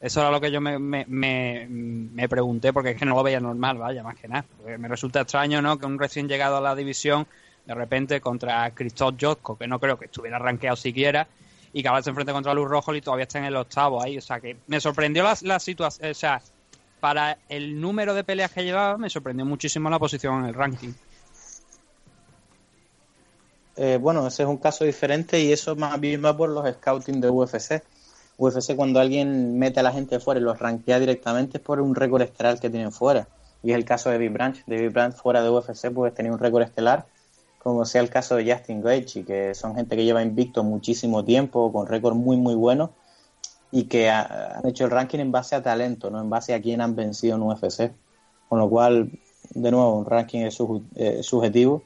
Eso 0.00 0.20
era 0.20 0.30
lo 0.30 0.40
que 0.40 0.50
yo 0.52 0.60
me, 0.60 0.78
me, 0.78 1.04
me, 1.08 1.66
me 1.68 2.28
pregunté, 2.28 2.72
porque 2.72 2.90
es 2.90 2.96
que 2.98 3.04
no 3.04 3.16
lo 3.16 3.22
veía 3.24 3.40
normal, 3.40 3.78
vaya, 3.78 4.02
más 4.04 4.16
que 4.16 4.28
nada. 4.28 4.44
Porque 4.56 4.78
me 4.78 4.86
resulta 4.86 5.20
extraño, 5.22 5.60
¿no? 5.60 5.76
Que 5.76 5.86
un 5.86 5.98
recién 5.98 6.28
llegado 6.28 6.56
a 6.58 6.60
la 6.60 6.76
división, 6.76 7.26
de 7.66 7.74
repente 7.74 8.20
contra 8.20 8.70
Christoph 8.70 9.16
Jotko, 9.20 9.58
que 9.58 9.66
no 9.66 9.80
creo 9.80 9.98
que 9.98 10.04
estuviera 10.04 10.38
rankeado 10.38 10.76
siquiera, 10.76 11.26
y 11.72 11.82
que 11.82 11.88
ahora 11.88 12.02
se 12.02 12.10
enfrente 12.10 12.32
contra 12.32 12.54
Luz 12.54 12.68
Rojo 12.70 12.94
y 12.94 13.00
todavía 13.00 13.24
está 13.24 13.38
en 13.40 13.46
el 13.46 13.56
octavo 13.56 14.00
ahí. 14.00 14.16
O 14.18 14.20
sea, 14.20 14.38
que 14.38 14.56
me 14.68 14.80
sorprendió 14.80 15.24
la, 15.24 15.36
la 15.42 15.58
situación. 15.58 16.12
O 16.12 16.14
sea, 16.14 16.40
para 17.00 17.38
el 17.48 17.80
número 17.80 18.14
de 18.14 18.24
peleas 18.24 18.50
que 18.50 18.64
llevaba, 18.64 18.98
me 18.98 19.10
sorprendió 19.10 19.44
muchísimo 19.44 19.88
la 19.90 19.98
posición 19.98 20.40
en 20.40 20.46
el 20.46 20.54
ranking. 20.54 20.92
Eh, 23.76 23.98
bueno, 24.00 24.26
ese 24.26 24.42
es 24.42 24.48
un 24.48 24.56
caso 24.56 24.84
diferente 24.84 25.40
y 25.40 25.52
eso 25.52 25.76
más 25.76 26.00
bien 26.00 26.24
va 26.24 26.36
por 26.36 26.48
los 26.48 26.68
scouting 26.68 27.20
de 27.20 27.30
UFC. 27.30 27.82
UFC 28.36 28.74
cuando 28.74 28.98
alguien 28.98 29.58
mete 29.58 29.80
a 29.80 29.82
la 29.84 29.92
gente 29.92 30.18
fuera 30.18 30.40
y 30.40 30.42
los 30.42 30.58
rankea 30.58 30.98
directamente 30.98 31.58
es 31.58 31.62
por 31.62 31.80
un 31.80 31.94
récord 31.94 32.22
estelar 32.22 32.58
que 32.58 32.70
tienen 32.70 32.90
fuera. 32.90 33.28
Y 33.62 33.70
es 33.70 33.76
el 33.76 33.84
caso 33.84 34.10
de 34.10 34.16
David 34.16 34.32
Branch. 34.32 34.64
David 34.66 34.92
Branch 34.92 35.14
fuera 35.14 35.42
de 35.42 35.50
UFC 35.50 35.90
pues 35.92 36.12
tenía 36.12 36.32
un 36.32 36.38
récord 36.38 36.62
estelar, 36.62 37.06
como 37.60 37.84
sea 37.84 38.00
el 38.00 38.10
caso 38.10 38.34
de 38.36 38.52
Justin 38.52 38.82
Gaethje, 38.82 39.24
que 39.24 39.54
son 39.54 39.76
gente 39.76 39.96
que 39.96 40.04
lleva 40.04 40.22
invicto 40.22 40.64
muchísimo 40.64 41.24
tiempo, 41.24 41.72
con 41.72 41.86
récord 41.86 42.14
muy 42.14 42.36
muy 42.36 42.56
bueno 42.56 42.92
y 43.70 43.84
que 43.84 44.10
ha- 44.10 44.58
han 44.58 44.66
hecho 44.66 44.84
el 44.84 44.90
ranking 44.90 45.18
en 45.20 45.32
base 45.32 45.54
a 45.56 45.62
talento, 45.62 46.10
no 46.10 46.20
en 46.20 46.30
base 46.30 46.54
a 46.54 46.60
quién 46.62 46.80
han 46.80 46.94
vencido 46.96 47.36
en 47.36 47.42
UFC. 47.42 47.92
Con 48.48 48.58
lo 48.60 48.68
cual, 48.70 49.10
de 49.50 49.70
nuevo, 49.70 49.94
un 49.98 50.06
ranking 50.06 50.40
es 50.40 50.58
suj- 50.58 50.82
eh, 50.96 51.22
subjetivo 51.22 51.82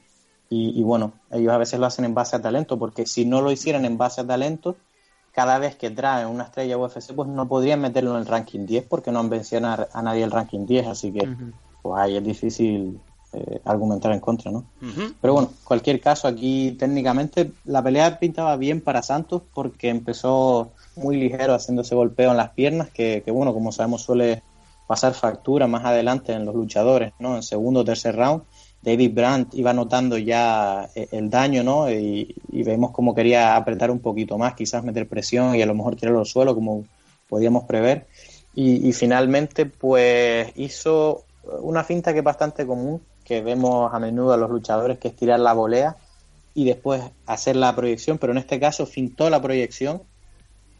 y, 0.49 0.79
y 0.79 0.83
bueno, 0.83 1.13
ellos 1.31 1.51
a 1.53 1.57
veces 1.57 1.79
lo 1.79 1.85
hacen 1.85 2.05
en 2.05 2.13
base 2.13 2.35
a 2.35 2.41
talento, 2.41 2.77
porque 2.79 3.05
si 3.05 3.25
no 3.25 3.41
lo 3.41 3.51
hicieran 3.51 3.85
en 3.85 3.97
base 3.97 4.21
a 4.21 4.27
talento, 4.27 4.77
cada 5.31 5.57
vez 5.59 5.75
que 5.75 5.89
traen 5.89 6.27
una 6.27 6.43
estrella 6.45 6.77
UFC, 6.77 7.13
pues 7.13 7.27
no 7.27 7.47
podrían 7.47 7.81
meterlo 7.81 8.11
en 8.11 8.17
el 8.17 8.25
ranking 8.27 8.65
10 8.65 8.85
porque 8.87 9.11
no 9.11 9.19
han 9.19 9.29
vencido 9.29 9.65
a, 9.67 9.87
a 9.91 10.01
nadie 10.01 10.23
el 10.23 10.31
ranking 10.31 10.65
10, 10.65 10.87
así 10.87 11.11
que 11.11 11.33
pues 11.81 11.99
ahí 12.01 12.17
es 12.17 12.23
difícil 12.23 13.01
eh, 13.33 13.61
argumentar 13.65 14.11
en 14.11 14.19
contra, 14.19 14.51
¿no? 14.51 14.65
Pero 15.21 15.33
bueno, 15.33 15.51
cualquier 15.63 15.99
caso, 15.99 16.27
aquí 16.27 16.75
técnicamente 16.77 17.51
la 17.65 17.81
pelea 17.81 18.19
pintaba 18.19 18.55
bien 18.57 18.79
para 18.81 19.01
Santos 19.01 19.41
porque 19.53 19.89
empezó 19.89 20.71
muy 20.95 21.17
ligero 21.17 21.55
haciéndose 21.55 21.95
golpeo 21.95 22.31
en 22.31 22.37
las 22.37 22.51
piernas, 22.51 22.89
que, 22.91 23.23
que 23.25 23.31
bueno, 23.31 23.53
como 23.53 23.71
sabemos 23.71 24.03
suele 24.03 24.43
pasar 24.87 25.13
factura 25.13 25.65
más 25.65 25.83
adelante 25.85 26.33
en 26.33 26.45
los 26.45 26.53
luchadores, 26.53 27.13
¿no? 27.19 27.35
En 27.35 27.43
segundo 27.43 27.79
o 27.79 27.85
tercer 27.85 28.15
round, 28.15 28.43
David 28.83 29.13
Brandt 29.13 29.55
iba 29.55 29.73
notando 29.73 30.17
ya 30.17 30.89
eh, 30.93 31.07
el 31.11 31.29
daño, 31.29 31.63
¿no? 31.63 31.89
Y, 31.89 32.35
y 32.51 32.63
vemos 32.63 32.91
como 32.91 33.15
quería 33.15 33.55
apretar 33.55 33.89
un 33.89 33.99
poquito 33.99 34.37
más, 34.37 34.53
quizás 34.53 34.83
meter 34.83 35.07
presión 35.07 35.55
y 35.55 35.61
a 35.61 35.65
lo 35.65 35.73
mejor 35.73 35.95
tirarlo 35.95 36.19
al 36.19 36.25
suelo, 36.25 36.53
como 36.53 36.85
podíamos 37.29 37.63
prever. 37.63 38.07
Y, 38.53 38.87
y 38.87 38.93
finalmente, 38.93 39.65
pues 39.65 40.51
hizo 40.55 41.23
una 41.61 41.83
finta 41.83 42.13
que 42.13 42.19
es 42.19 42.25
bastante 42.25 42.65
común, 42.65 43.01
que 43.23 43.41
vemos 43.41 43.93
a 43.93 43.99
menudo 43.99 44.33
a 44.33 44.37
los 44.37 44.49
luchadores, 44.49 44.97
que 44.99 45.09
es 45.09 45.15
tirar 45.15 45.39
la 45.39 45.53
volea 45.53 45.95
y 46.53 46.65
después 46.65 47.01
hacer 47.25 47.55
la 47.55 47.75
proyección, 47.75 48.17
pero 48.17 48.31
en 48.33 48.37
este 48.39 48.59
caso 48.59 48.85
fintó 48.85 49.29
la 49.29 49.41
proyección. 49.41 50.03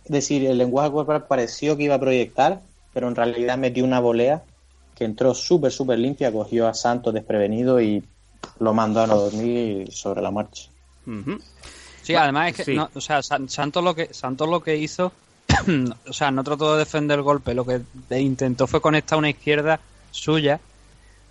Es 0.06 0.12
decir, 0.12 0.46
el 0.46 0.58
lenguaje 0.58 0.92
corporal 0.92 1.26
pareció 1.28 1.78
que 1.78 1.84
iba 1.84 1.96
a 1.96 2.00
proyectar, 2.00 2.62
pero 2.94 3.08
en 3.08 3.16
realidad 3.16 3.58
metió 3.58 3.84
una 3.84 4.00
volea 4.00 4.44
que 4.96 5.06
entró 5.06 5.34
súper, 5.34 5.72
súper 5.72 5.98
limpia, 6.00 6.32
cogió 6.32 6.68
a 6.68 6.74
Santos 6.74 7.14
desprevenido 7.14 7.82
y 7.82 8.04
lo 8.60 8.74
mandó 8.74 9.02
a 9.02 9.08
no 9.08 9.16
dormir 9.16 9.92
sobre 9.92 10.22
la 10.22 10.30
marcha. 10.30 10.70
Sí, 12.04 12.16
además 12.16 12.50
es 12.52 12.58
que, 12.58 12.64
Sí. 12.66 12.76
no, 12.76 12.90
o 12.94 13.02
sea, 13.02 13.24
San- 13.24 13.50
Santos 13.50 13.84
lo 13.84 13.96
que 13.96 14.14
Santos 14.14 14.48
lo 14.50 14.62
que 14.62 14.76
hizo, 14.78 15.12
o 16.10 16.14
sea, 16.14 16.30
no 16.32 16.44
trató 16.44 16.74
de 16.74 16.80
defender 16.80 17.18
el 17.20 17.24
golpe, 17.24 17.54
lo 17.54 17.66
que 17.66 17.82
intentó 18.20 18.68
fue 18.68 18.82
conectar 18.82 19.18
una 19.18 19.30
izquierda 19.30 19.80
suya, 20.12 20.60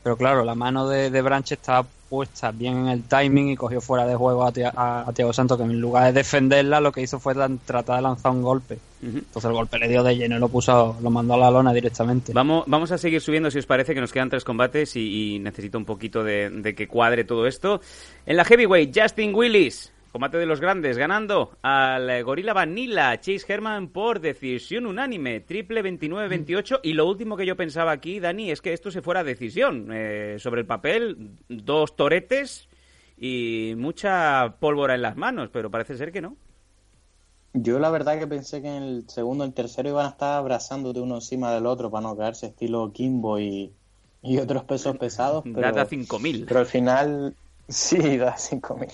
pero 0.02 0.16
claro, 0.16 0.44
la 0.44 0.54
mano 0.54 0.88
de, 0.88 1.10
de 1.10 1.22
Branch 1.22 1.50
estaba 1.52 1.86
puesta 2.08 2.50
bien 2.50 2.76
en 2.76 2.88
el 2.88 3.02
timing 3.04 3.48
y 3.50 3.56
cogió 3.56 3.80
fuera 3.80 4.06
de 4.06 4.14
juego 4.14 4.44
a, 4.44 4.52
a, 4.74 5.08
a 5.08 5.12
Thiago 5.14 5.32
Santos, 5.32 5.56
que 5.56 5.64
en 5.64 5.80
lugar 5.80 6.04
de 6.04 6.12
defenderla, 6.12 6.78
lo 6.80 6.92
que 6.92 7.00
hizo 7.00 7.18
fue 7.18 7.32
dan- 7.32 7.58
tratar 7.64 7.96
de 7.96 8.02
lanzar 8.02 8.32
un 8.32 8.42
golpe. 8.42 8.78
Entonces 9.02 9.44
el 9.46 9.52
golpe 9.52 9.78
le 9.78 9.88
dio 9.88 10.02
de 10.02 10.16
lleno 10.16 10.36
y 10.36 10.38
lo 10.38 10.48
puso, 10.48 10.96
lo 11.02 11.10
mandó 11.10 11.34
a 11.34 11.38
la 11.38 11.50
lona 11.50 11.72
directamente. 11.72 12.32
Vamos, 12.32 12.64
vamos 12.66 12.92
a 12.92 12.98
seguir 12.98 13.20
subiendo 13.20 13.50
si 13.50 13.58
os 13.58 13.66
parece 13.66 13.94
que 13.94 14.00
nos 14.00 14.12
quedan 14.12 14.28
tres 14.30 14.44
combates 14.44 14.94
y, 14.96 15.34
y 15.34 15.38
necesito 15.38 15.78
un 15.78 15.84
poquito 15.86 16.22
de, 16.22 16.50
de 16.50 16.74
que 16.74 16.86
cuadre 16.86 17.24
todo 17.24 17.46
esto. 17.46 17.80
En 18.26 18.36
la 18.36 18.44
heavyweight, 18.44 18.96
Justin 18.96 19.34
Willis, 19.34 19.90
combate 20.12 20.36
de 20.36 20.46
los 20.46 20.60
grandes, 20.60 20.98
ganando 20.98 21.56
al 21.62 22.08
eh, 22.10 22.22
Gorila 22.22 22.52
Vanilla, 22.52 23.18
Chase 23.18 23.44
Herman 23.48 23.88
por 23.88 24.20
decisión 24.20 24.84
unánime, 24.86 25.40
triple 25.40 25.82
29-28. 25.82 26.80
Y 26.82 26.92
lo 26.92 27.06
último 27.06 27.36
que 27.36 27.46
yo 27.46 27.56
pensaba 27.56 27.92
aquí, 27.92 28.20
Dani, 28.20 28.50
es 28.50 28.60
que 28.60 28.74
esto 28.74 28.90
se 28.90 29.00
fuera 29.00 29.20
a 29.20 29.24
decisión. 29.24 29.88
Eh, 29.90 30.36
sobre 30.38 30.60
el 30.60 30.66
papel, 30.66 31.30
dos 31.48 31.96
toretes 31.96 32.68
y 33.16 33.72
mucha 33.76 34.56
pólvora 34.60 34.94
en 34.94 35.02
las 35.02 35.16
manos, 35.16 35.48
pero 35.50 35.70
parece 35.70 35.96
ser 35.96 36.12
que 36.12 36.20
no. 36.20 36.36
Yo 37.54 37.78
la 37.78 37.90
verdad 37.90 38.18
que 38.18 38.26
pensé 38.26 38.62
que 38.62 38.68
en 38.68 38.82
el 38.82 39.08
segundo 39.08 39.44
y 39.44 39.48
el 39.48 39.54
tercero 39.54 39.88
iban 39.88 40.06
a 40.06 40.10
estar 40.10 40.38
abrazándote 40.38 41.00
uno 41.00 41.16
encima 41.16 41.52
del 41.52 41.66
otro 41.66 41.90
para 41.90 42.02
no 42.02 42.16
caerse, 42.16 42.46
estilo 42.46 42.92
Kimbo 42.92 43.38
y, 43.38 43.72
y 44.22 44.38
otros 44.38 44.64
pesos 44.64 44.96
pesados. 44.98 45.42
Pero, 45.54 45.60
Data 45.60 45.86
5000. 45.86 46.44
pero 46.46 46.60
al 46.60 46.66
final, 46.66 47.34
sí, 47.68 48.18
da 48.18 48.36
5000. 48.36 48.88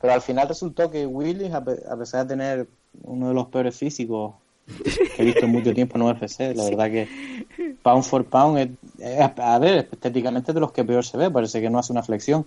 Pero 0.00 0.12
al 0.14 0.22
final 0.22 0.48
resultó 0.48 0.90
que 0.90 1.06
Willis, 1.06 1.52
a, 1.52 1.62
pe- 1.64 1.82
a 1.90 1.96
pesar 1.96 2.26
de 2.26 2.34
tener 2.34 2.66
uno 3.04 3.28
de 3.28 3.34
los 3.34 3.48
peores 3.48 3.76
físicos 3.76 4.34
que 5.16 5.22
he 5.22 5.24
visto 5.24 5.44
en 5.44 5.52
mucho 5.52 5.74
tiempo 5.74 5.96
en 5.98 6.02
UFC, 6.02 6.54
la 6.54 6.64
verdad 6.64 6.90
que 6.90 7.08
pound 7.82 8.04
for 8.04 8.24
pound, 8.24 8.58
es, 8.58 8.68
es- 8.98 9.30
a 9.38 9.58
ver, 9.58 9.88
estéticamente 9.92 10.50
es 10.52 10.54
de 10.54 10.60
los 10.60 10.72
que 10.72 10.84
peor 10.84 11.04
se 11.04 11.16
ve, 11.18 11.30
parece 11.30 11.60
que 11.60 11.68
no 11.70 11.78
hace 11.78 11.92
una 11.92 12.02
flexión. 12.02 12.46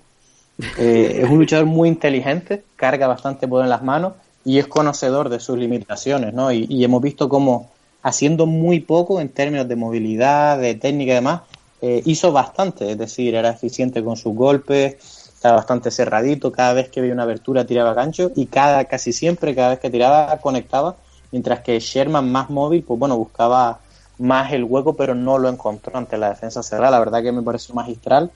Eh, 0.79 1.19
es 1.23 1.29
un 1.29 1.39
luchador 1.39 1.65
muy 1.65 1.89
inteligente, 1.89 2.63
carga 2.75 3.07
bastante 3.07 3.47
poder 3.47 3.65
en 3.65 3.69
las 3.71 3.83
manos 3.83 4.13
y 4.45 4.59
es 4.59 4.67
conocedor 4.67 5.29
de 5.29 5.39
sus 5.39 5.57
limitaciones, 5.57 6.33
¿no? 6.33 6.51
Y, 6.51 6.65
y 6.69 6.83
hemos 6.83 7.01
visto 7.01 7.29
cómo 7.29 7.71
haciendo 8.03 8.45
muy 8.45 8.79
poco 8.81 9.21
en 9.21 9.29
términos 9.29 9.67
de 9.67 9.75
movilidad, 9.75 10.59
de 10.59 10.75
técnica 10.75 11.11
y 11.13 11.15
demás, 11.15 11.41
eh, 11.81 12.01
hizo 12.05 12.31
bastante, 12.31 12.91
es 12.91 12.97
decir, 12.97 13.35
era 13.35 13.49
eficiente 13.49 14.03
con 14.03 14.15
sus 14.17 14.33
golpes, 14.35 15.12
estaba 15.43 15.57
bastante 15.57 15.91
cerradito, 15.91 16.51
cada 16.51 16.73
vez 16.73 16.89
que 16.89 17.01
veía 17.01 17.13
una 17.13 17.23
abertura 17.23 17.65
tiraba 17.65 17.93
gancho 17.93 18.31
y 18.35 18.47
cada 18.47 18.85
casi 18.85 19.11
siempre, 19.13 19.53
cada 19.55 19.71
vez 19.71 19.79
que 19.79 19.89
tiraba 19.89 20.39
conectaba, 20.39 20.97
mientras 21.31 21.61
que 21.61 21.79
Sherman 21.79 22.31
más 22.31 22.49
móvil, 22.49 22.83
pues 22.85 22.99
bueno, 22.99 23.17
buscaba 23.17 23.83
más 24.17 24.53
el 24.53 24.63
hueco, 24.63 24.95
pero 24.95 25.15
no 25.15 25.37
lo 25.39 25.49
encontró 25.49 25.97
ante 25.97 26.17
la 26.17 26.29
defensa 26.29 26.63
cerrada. 26.63 26.91
La 26.91 26.99
verdad 26.99 27.21
que 27.23 27.31
me 27.33 27.43
pareció 27.43 27.75
magistral 27.75 28.31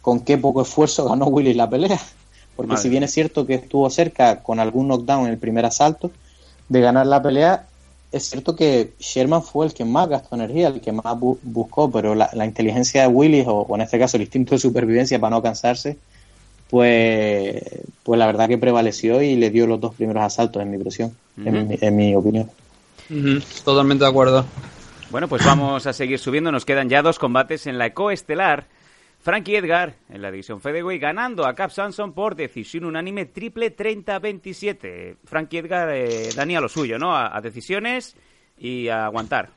con 0.00 0.24
qué 0.24 0.38
poco 0.38 0.62
esfuerzo 0.62 1.08
ganó 1.08 1.26
Willis 1.26 1.56
la 1.56 1.68
pelea. 1.68 2.00
Porque 2.54 2.70
Madre 2.70 2.82
si 2.82 2.88
bien 2.88 3.02
es 3.02 3.12
cierto 3.12 3.46
que 3.46 3.54
estuvo 3.54 3.90
cerca 3.90 4.42
con 4.42 4.58
algún 4.60 4.88
knockdown 4.88 5.26
en 5.26 5.32
el 5.32 5.38
primer 5.38 5.66
asalto 5.66 6.16
de 6.68 6.80
ganar 6.80 7.06
la 7.06 7.22
pelea, 7.22 7.68
es 8.10 8.28
cierto 8.30 8.56
que 8.56 8.94
Sherman 8.98 9.42
fue 9.42 9.66
el 9.66 9.74
que 9.74 9.84
más 9.84 10.08
gastó 10.08 10.36
energía, 10.36 10.68
el 10.68 10.80
que 10.80 10.92
más 10.92 11.04
bu- 11.16 11.38
buscó, 11.42 11.90
pero 11.90 12.14
la, 12.14 12.30
la 12.32 12.46
inteligencia 12.46 13.02
de 13.02 13.08
Willis, 13.08 13.46
o, 13.46 13.60
o 13.62 13.74
en 13.76 13.82
este 13.82 13.98
caso 13.98 14.16
el 14.16 14.22
instinto 14.22 14.54
de 14.54 14.58
supervivencia 14.60 15.20
para 15.20 15.36
no 15.36 15.42
cansarse, 15.42 16.00
pues, 16.70 17.62
pues 18.02 18.18
la 18.18 18.26
verdad 18.26 18.48
que 18.48 18.58
prevaleció 18.58 19.22
y 19.22 19.36
le 19.36 19.50
dio 19.50 19.66
los 19.66 19.80
dos 19.80 19.94
primeros 19.94 20.22
asaltos 20.22 20.62
en 20.62 20.70
mi 20.70 20.78
presión, 20.78 21.16
en, 21.44 21.68
mi, 21.68 21.78
en 21.80 21.96
mi 21.96 22.14
opinión. 22.14 22.50
Totalmente 23.64 24.04
de 24.04 24.10
acuerdo. 24.10 24.44
Bueno, 25.10 25.28
pues 25.28 25.44
vamos 25.44 25.86
a 25.86 25.92
seguir 25.92 26.18
subiendo. 26.18 26.50
Nos 26.50 26.64
quedan 26.64 26.88
ya 26.88 27.02
dos 27.02 27.18
combates 27.18 27.66
en 27.66 27.78
la 27.78 27.92
coestelar. 27.94 28.66
Frankie 29.20 29.56
Edgar 29.56 29.94
en 30.08 30.22
la 30.22 30.30
división 30.30 30.60
Featherweight 30.60 31.02
ganando 31.02 31.46
a 31.46 31.54
Cap 31.54 31.70
Sanson 31.70 32.12
por 32.12 32.36
decisión 32.36 32.84
unánime 32.84 33.26
triple 33.26 33.76
30-27. 33.76 35.16
Frankie 35.24 35.58
Edgar, 35.58 35.90
eh, 35.92 36.28
Dani, 36.34 36.54
a 36.54 36.60
lo 36.60 36.68
suyo, 36.68 36.98
¿no? 36.98 37.16
A, 37.16 37.36
a 37.36 37.40
decisiones 37.40 38.14
y 38.58 38.88
a 38.88 39.06
aguantar. 39.06 39.50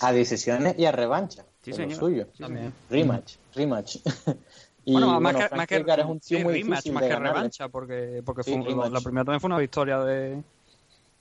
A 0.00 0.12
decisiones 0.12 0.74
y 0.78 0.86
a 0.86 0.92
revancha. 0.92 1.44
Sí, 1.62 1.72
de 1.72 1.76
lo 1.76 1.82
señor. 1.84 1.98
suyo. 1.98 2.26
También. 2.38 2.72
Rematch, 2.88 3.34
rematch. 3.54 3.96
y 4.92 5.14
bueno, 5.14 5.20
más 5.20 5.34
bueno, 5.34 5.36
que, 5.36 5.48
más 5.52 5.66
que, 5.66 5.84
es 6.00 6.06
un 6.06 6.20
tío 6.20 6.38
sí, 6.38 6.44
muy 6.44 6.52
rematch, 6.52 6.90
difícil 6.90 6.92
más 6.92 7.02
de 7.02 7.08
que 7.08 7.14
ganarle. 7.14 7.52
revancha, 7.54 7.68
porque, 7.68 8.22
porque 8.24 8.44
Sí, 8.44 8.56
fue 8.58 8.58
la 8.90 9.00
primera 9.00 9.24
también 9.24 9.40
fue 9.40 9.48
una 9.48 9.58
victoria 9.58 9.98
de, 10.00 10.42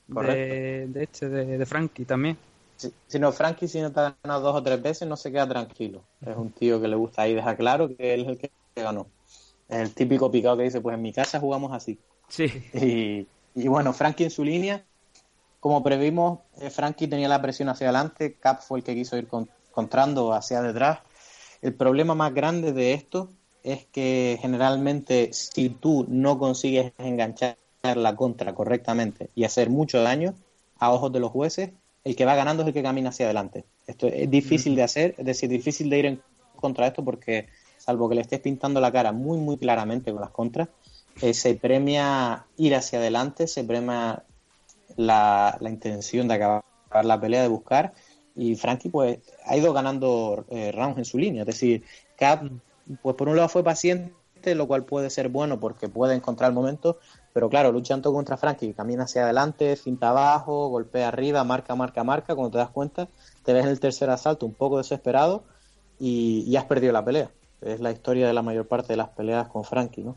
de, 0.08 0.88
de 0.90 1.04
este, 1.04 1.30
de, 1.30 1.58
de 1.58 1.66
Frankie 1.66 2.06
también. 2.06 2.38
Si, 2.76 2.90
si 3.08 3.20
no, 3.20 3.32
Frankie, 3.32 3.68
si 3.68 3.82
no 3.82 3.92
te 3.92 4.00
ha 4.00 4.18
ganado 4.24 4.42
dos 4.42 4.56
o 4.56 4.64
tres 4.64 4.82
veces, 4.82 5.08
no 5.08 5.18
se 5.18 5.32
queda 5.32 5.48
tranquilo. 5.48 6.08
Es 6.22 6.36
un 6.38 6.54
tío 6.54 6.80
que 6.82 6.88
le 6.88 6.96
gusta 6.96 7.24
ahí 7.24 7.34
dejar 7.34 7.58
claro 7.58 7.90
que 7.96 8.14
él 8.14 8.22
es 8.22 8.28
el 8.30 8.38
que 8.40 8.52
ganó. 8.76 9.12
Es 9.68 9.78
el 9.80 9.94
típico 9.96 10.32
picado 10.32 10.58
que 10.58 10.64
dice, 10.64 10.82
pues 10.82 10.96
en 10.96 11.02
mi 11.02 11.14
casa 11.14 11.40
jugamos 11.40 11.74
así. 11.74 12.02
Sí. 12.30 12.50
Y, 12.74 13.28
y 13.56 13.68
bueno, 13.70 13.94
Frankie 13.94 14.26
en 14.26 14.32
su 14.32 14.44
línea, 14.46 14.88
como 15.60 15.84
previmos, 15.84 16.42
eh, 16.62 16.70
Frankie 16.72 17.08
tenía 17.10 17.30
la 17.30 17.42
presión 17.42 17.70
hacia 17.70 17.88
adelante, 17.90 18.38
Cap 18.40 18.62
fue 18.62 18.80
el 18.80 18.86
que 18.86 18.96
quiso 18.96 19.18
ir 19.18 19.28
con- 19.28 19.50
contrando 19.72 20.34
hacia 20.34 20.62
detrás. 20.62 21.02
El 21.62 21.76
problema 21.76 22.16
más 22.16 22.34
grande 22.34 22.74
de 22.74 22.94
esto 22.94 23.30
es 23.64 23.86
que 23.86 24.38
generalmente 24.42 25.30
si 25.34 25.70
tú 25.70 26.06
no 26.10 26.38
consigues 26.38 26.94
enganchar 26.98 27.58
la 27.84 28.16
contra 28.16 28.54
correctamente 28.54 29.30
y 29.36 29.44
hacer 29.44 29.70
mucho 29.70 30.02
daño 30.02 30.34
a 30.78 30.92
ojos 30.92 31.12
de 31.12 31.20
los 31.20 31.32
jueces, 31.32 31.72
el 32.04 32.16
que 32.16 32.26
va 32.26 32.36
ganando 32.36 32.64
es 32.64 32.68
el 32.68 32.74
que 32.74 32.84
camina 32.84 33.10
hacia 33.10 33.26
adelante. 33.26 33.66
Esto 33.88 34.08
es 34.08 34.30
difícil 34.30 34.76
de 34.76 34.84
hacer, 34.84 35.16
es 35.18 35.26
decir, 35.26 35.50
difícil 35.50 35.90
de 35.90 36.00
ir 36.00 36.06
en 36.06 36.22
contra 36.56 36.86
de 36.86 36.90
esto 36.90 37.04
porque 37.04 37.48
salvo 37.78 38.10
que 38.10 38.16
le 38.16 38.22
estés 38.22 38.40
pintando 38.40 38.80
la 38.82 38.92
cara 38.92 39.12
muy 39.12 39.38
muy 39.38 39.58
claramente 39.58 40.12
con 40.12 40.22
las 40.22 40.32
contras, 40.32 40.70
eh, 41.22 41.34
se 41.34 41.56
premia 41.56 42.46
ir 42.58 42.76
hacia 42.76 43.00
adelante, 43.00 43.48
se 43.48 43.64
premia 43.64 44.24
la, 44.96 45.58
la 45.60 45.70
intención 45.70 46.28
de 46.28 46.36
acabar 46.36 46.64
la 47.04 47.20
pelea, 47.20 47.42
de 47.42 47.48
buscar. 47.48 47.94
Y 48.36 48.56
Frankie, 48.56 48.90
pues, 48.90 49.20
ha 49.46 49.58
ido 49.58 49.74
ganando 49.74 50.46
eh, 50.50 50.72
rounds 50.72 50.98
en 50.98 51.06
su 51.06 51.18
línea. 51.18 51.42
Es 51.42 51.48
decir, 51.48 51.84
Cap, 52.18 52.44
pues 53.02 53.16
por 53.16 53.30
un 53.30 53.36
lado 53.36 53.50
fue 53.50 53.64
paciente, 53.64 54.56
lo 54.56 54.68
cual 54.68 54.86
puede 54.86 55.10
ser 55.10 55.30
bueno 55.30 55.60
porque 55.60 55.90
puede 55.90 56.16
encontrar 56.16 56.50
el 56.50 56.56
momento. 56.56 57.00
Pero 57.34 57.50
claro, 57.50 57.72
luchando 57.72 58.12
contra 58.12 58.38
Frankie, 58.38 58.74
camina 58.74 59.04
hacia 59.04 59.24
adelante, 59.24 59.76
cinta 59.76 60.10
abajo, 60.10 60.70
golpea 60.70 61.08
arriba, 61.08 61.44
marca, 61.44 61.76
marca, 61.76 62.04
marca. 62.04 62.36
Cuando 62.36 62.52
te 62.52 62.58
das 62.58 62.70
cuenta, 62.70 63.08
te 63.44 63.54
ves 63.54 63.66
en 63.66 63.72
el 63.72 63.80
tercer 63.80 64.10
asalto 64.10 64.46
un 64.46 64.54
poco 64.54 64.78
desesperado 64.78 65.44
y, 66.00 66.44
y 66.48 66.56
has 66.56 66.66
perdido 66.66 66.94
la 66.94 67.06
pelea. 67.06 67.30
Es 67.62 67.80
la 67.80 67.92
historia 67.92 68.28
de 68.28 68.34
la 68.34 68.42
mayor 68.42 68.68
parte 68.68 68.94
de 68.94 68.98
las 68.98 69.10
peleas 69.10 69.48
con 69.48 69.64
Frankie, 69.64 70.04
¿no? 70.04 70.16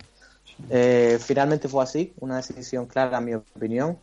Eh, 0.71 1.19
finalmente 1.21 1.69
fue 1.69 1.83
así, 1.83 2.13
una 2.21 2.37
decisión 2.37 2.87
clara, 2.87 3.19
en 3.19 3.25
mi 3.25 3.35
opinión. 3.35 3.99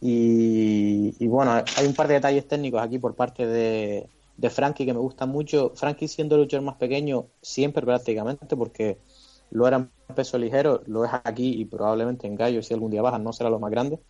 Y, 0.00 1.14
y 1.18 1.28
bueno, 1.28 1.52
hay 1.52 1.86
un 1.86 1.94
par 1.94 2.08
de 2.08 2.14
detalles 2.14 2.48
técnicos 2.48 2.82
aquí 2.82 2.98
por 2.98 3.14
parte 3.14 3.46
de, 3.46 4.08
de 4.40 4.48
Frankie 4.48 4.86
que 4.86 4.94
me 4.94 5.00
gustan 5.00 5.28
mucho. 5.28 5.72
Frankie 5.74 6.08
siendo 6.08 6.34
el 6.34 6.42
luchador 6.42 6.64
más 6.64 6.76
pequeño, 6.76 7.26
siempre 7.42 7.84
prácticamente, 7.84 8.56
porque 8.56 8.98
lo 9.50 9.68
era 9.68 9.76
en 9.76 9.90
peso 10.14 10.38
ligero, 10.38 10.82
lo 10.86 11.04
es 11.04 11.10
aquí 11.24 11.60
y 11.60 11.66
probablemente 11.66 12.26
en 12.26 12.36
gallo, 12.36 12.62
si 12.62 12.72
algún 12.72 12.90
día 12.90 13.02
baja, 13.02 13.18
no 13.18 13.34
será 13.34 13.50
lo 13.50 13.58
más 13.58 13.70
grande. 13.70 14.00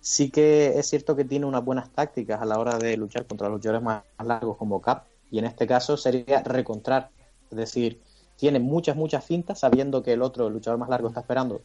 Sí 0.00 0.30
que 0.30 0.78
es 0.78 0.86
cierto 0.88 1.16
que 1.16 1.24
tiene 1.24 1.44
unas 1.44 1.64
buenas 1.64 1.90
tácticas 1.90 2.40
a 2.40 2.44
la 2.44 2.58
hora 2.58 2.78
de 2.78 2.96
luchar 2.96 3.26
contra 3.26 3.48
los 3.48 3.56
luchadores 3.56 3.82
más 3.82 4.04
largos 4.24 4.56
como 4.56 4.80
Cap, 4.80 5.06
y 5.30 5.38
en 5.40 5.44
este 5.44 5.66
caso 5.66 5.96
sería 5.96 6.42
recontrar, 6.42 7.10
es 7.50 7.56
decir, 7.56 8.00
tiene 8.36 8.60
muchas, 8.60 8.96
muchas 8.96 9.24
fintas, 9.24 9.58
sabiendo 9.58 10.02
que 10.02 10.12
el 10.12 10.22
otro, 10.22 10.48
luchador 10.48 10.78
más 10.78 10.88
largo, 10.88 11.08
está 11.08 11.20
esperando 11.20 11.60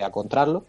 a 0.00 0.10
contrarlo. 0.10 0.64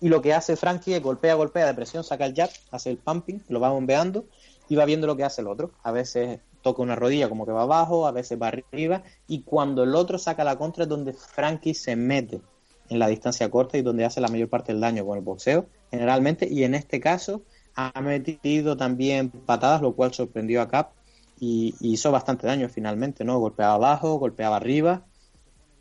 Y 0.00 0.08
lo 0.08 0.20
que 0.20 0.34
hace 0.34 0.56
Frankie 0.56 0.94
es 0.94 1.02
golpea, 1.02 1.34
golpea 1.34 1.66
de 1.66 1.74
presión, 1.74 2.04
saca 2.04 2.26
el 2.26 2.34
jab, 2.34 2.50
hace 2.70 2.90
el 2.90 2.98
pumping, 2.98 3.40
lo 3.48 3.60
va 3.60 3.70
bombeando 3.70 4.24
y 4.68 4.76
va 4.76 4.84
viendo 4.84 5.06
lo 5.06 5.16
que 5.16 5.24
hace 5.24 5.40
el 5.40 5.48
otro. 5.48 5.72
A 5.82 5.92
veces 5.92 6.40
toca 6.62 6.82
una 6.82 6.96
rodilla 6.96 7.28
como 7.28 7.44
que 7.44 7.52
va 7.52 7.62
abajo, 7.62 8.06
a 8.06 8.12
veces 8.12 8.40
va 8.40 8.48
arriba. 8.48 9.02
Y 9.26 9.42
cuando 9.42 9.82
el 9.82 9.94
otro 9.94 10.18
saca 10.18 10.44
la 10.44 10.56
contra 10.56 10.84
es 10.84 10.88
donde 10.88 11.12
Frankie 11.12 11.74
se 11.74 11.96
mete 11.96 12.40
en 12.88 12.98
la 12.98 13.08
distancia 13.08 13.50
corta 13.50 13.78
y 13.78 13.82
donde 13.82 14.04
hace 14.04 14.20
la 14.20 14.28
mayor 14.28 14.48
parte 14.48 14.72
del 14.72 14.80
daño 14.80 15.04
con 15.04 15.18
el 15.18 15.24
boxeo, 15.24 15.66
generalmente. 15.90 16.48
Y 16.48 16.64
en 16.64 16.74
este 16.74 17.00
caso 17.00 17.42
ha 17.74 18.00
metido 18.00 18.76
también 18.76 19.30
patadas, 19.30 19.82
lo 19.82 19.94
cual 19.94 20.12
sorprendió 20.12 20.60
a 20.62 20.68
Cap 20.68 20.92
y, 21.38 21.74
hizo 21.80 22.12
bastante 22.12 22.46
daño 22.46 22.68
finalmente, 22.68 23.24
¿no? 23.24 23.38
Golpeaba 23.38 23.74
abajo, 23.74 24.18
golpeaba 24.18 24.56
arriba. 24.56 25.04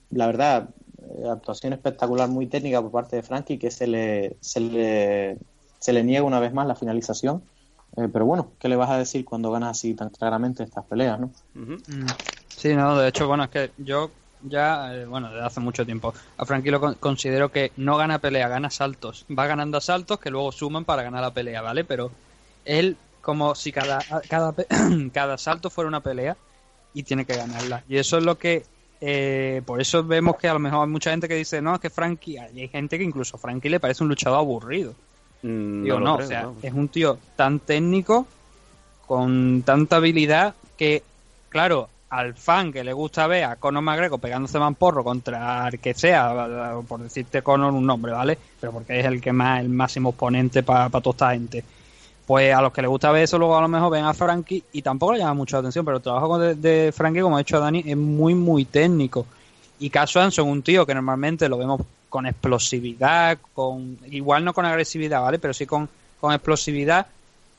La 0.09 0.25
verdad, 0.25 0.69
eh, 1.01 1.29
actuación 1.29 1.73
espectacular, 1.73 2.29
muy 2.29 2.47
técnica 2.47 2.81
por 2.81 2.91
parte 2.91 3.17
de 3.17 3.23
Frankie, 3.23 3.59
que 3.59 3.71
se 3.71 3.87
le, 3.87 4.37
se 4.39 4.59
le, 4.59 5.37
se 5.79 5.93
le 5.93 6.03
niega 6.03 6.23
una 6.23 6.39
vez 6.39 6.53
más 6.53 6.67
la 6.67 6.75
finalización. 6.75 7.43
Eh, 7.97 8.07
pero 8.11 8.25
bueno, 8.25 8.53
¿qué 8.59 8.69
le 8.69 8.75
vas 8.75 8.89
a 8.89 8.97
decir 8.97 9.25
cuando 9.25 9.51
ganas 9.51 9.71
así 9.71 9.93
tan 9.95 10.09
claramente 10.09 10.63
estas 10.63 10.85
peleas, 10.85 11.19
no? 11.19 11.31
Mm. 11.53 11.75
Sí, 12.47 12.75
no, 12.75 12.97
de 12.97 13.09
hecho, 13.09 13.27
bueno, 13.27 13.43
es 13.45 13.49
que 13.49 13.71
yo 13.77 14.11
ya, 14.39 14.93
eh, 14.95 15.05
bueno, 15.05 15.29
desde 15.29 15.45
hace 15.45 15.59
mucho 15.59 15.85
tiempo, 15.85 16.13
a 16.37 16.45
Frankie 16.45 16.71
lo 16.71 16.79
con- 16.79 16.95
considero 16.95 17.51
que 17.51 17.73
no 17.77 17.97
gana 17.97 18.19
pelea, 18.19 18.47
gana 18.47 18.69
saltos. 18.69 19.25
Va 19.37 19.45
ganando 19.47 19.77
asaltos 19.77 20.19
que 20.19 20.29
luego 20.29 20.51
suman 20.51 20.85
para 20.85 21.03
ganar 21.03 21.21
la 21.21 21.33
pelea, 21.33 21.61
¿vale? 21.61 21.83
Pero 21.83 22.11
él, 22.65 22.97
como 23.21 23.55
si 23.55 23.71
cada, 23.71 24.05
cada, 24.27 24.53
pe- 24.53 24.67
cada 25.13 25.37
salto 25.37 25.69
fuera 25.69 25.87
una 25.87 26.01
pelea 26.01 26.37
y 26.93 27.03
tiene 27.03 27.25
que 27.25 27.35
ganarla. 27.35 27.83
Y 27.87 27.97
eso 27.97 28.17
es 28.17 28.23
lo 28.23 28.37
que, 28.37 28.63
eh, 28.99 29.61
por 29.65 29.81
eso 29.81 30.03
vemos 30.03 30.37
que 30.37 30.47
a 30.47 30.53
lo 30.53 30.59
mejor 30.59 30.85
hay 30.85 30.91
mucha 30.91 31.11
gente 31.11 31.27
que 31.27 31.35
dice, 31.35 31.61
no, 31.61 31.73
es 31.75 31.79
que 31.79 31.89
Frankie, 31.89 32.37
hay 32.37 32.67
gente 32.67 32.97
que 32.97 33.03
incluso 33.03 33.37
a 33.37 33.39
Frankie 33.39 33.69
le 33.69 33.79
parece 33.79 34.03
un 34.03 34.09
luchador 34.09 34.39
aburrido. 34.39 34.95
Mm, 35.43 35.83
Digo, 35.83 35.99
no, 35.99 36.15
creo, 36.15 36.25
o 36.25 36.29
sea, 36.29 36.49
es 36.61 36.73
un 36.73 36.87
tío 36.89 37.17
tan 37.35 37.59
técnico, 37.59 38.27
con 39.07 39.63
tanta 39.63 39.97
habilidad, 39.97 40.53
que, 40.77 41.03
claro, 41.49 41.89
al 42.09 42.33
fan 42.35 42.71
que 42.73 42.83
le 42.83 42.93
gusta 42.93 43.25
ver 43.27 43.45
a 43.45 43.55
Conor 43.55 43.81
McGregor 43.83 44.19
pegándose 44.19 44.59
mamporro 44.59 45.03
contra 45.03 45.67
el 45.69 45.79
que 45.79 45.93
sea, 45.93 46.75
por 46.87 47.01
decirte 47.01 47.41
Conor 47.41 47.73
un 47.73 47.85
nombre, 47.85 48.11
¿vale? 48.11 48.37
Pero 48.59 48.73
porque 48.73 48.99
es 48.99 49.05
el 49.05 49.21
que 49.21 49.31
más, 49.31 49.61
el 49.61 49.69
máximo 49.69 50.09
exponente 50.09 50.61
para 50.61 50.89
toda 50.89 51.11
esta 51.11 51.31
gente. 51.31 51.63
Pues 52.25 52.53
a 52.53 52.61
los 52.61 52.71
que 52.71 52.81
les 52.81 52.89
gusta 52.89 53.11
ver 53.11 53.23
eso, 53.23 53.37
luego 53.37 53.57
a 53.57 53.61
lo 53.61 53.67
mejor 53.67 53.91
ven 53.91 54.05
a 54.05 54.13
Frankie 54.13 54.63
y 54.71 54.81
tampoco 54.81 55.13
le 55.13 55.19
llama 55.19 55.33
mucho 55.33 55.55
la 55.55 55.61
atención, 55.61 55.83
pero 55.83 55.97
el 55.97 56.03
trabajo 56.03 56.37
de, 56.37 56.55
de 56.55 56.91
Frankie, 56.91 57.21
como 57.21 57.35
ha 57.35 57.39
dicho 57.39 57.59
Dani, 57.59 57.83
es 57.85 57.97
muy, 57.97 58.35
muy 58.35 58.65
técnico. 58.65 59.25
Y 59.81 59.89
Cash 59.89 60.15
Anson, 60.19 60.47
un 60.47 60.61
tío 60.61 60.85
que 60.85 60.93
normalmente 60.93 61.49
lo 61.49 61.57
vemos 61.57 61.81
con 62.07 62.27
explosividad, 62.27 63.39
con 63.55 63.97
igual 64.11 64.45
no 64.45 64.53
con 64.53 64.63
agresividad, 64.63 65.21
¿vale? 65.21 65.39
Pero 65.39 65.55
sí 65.55 65.65
con, 65.65 65.89
con 66.19 66.33
explosividad. 66.33 67.07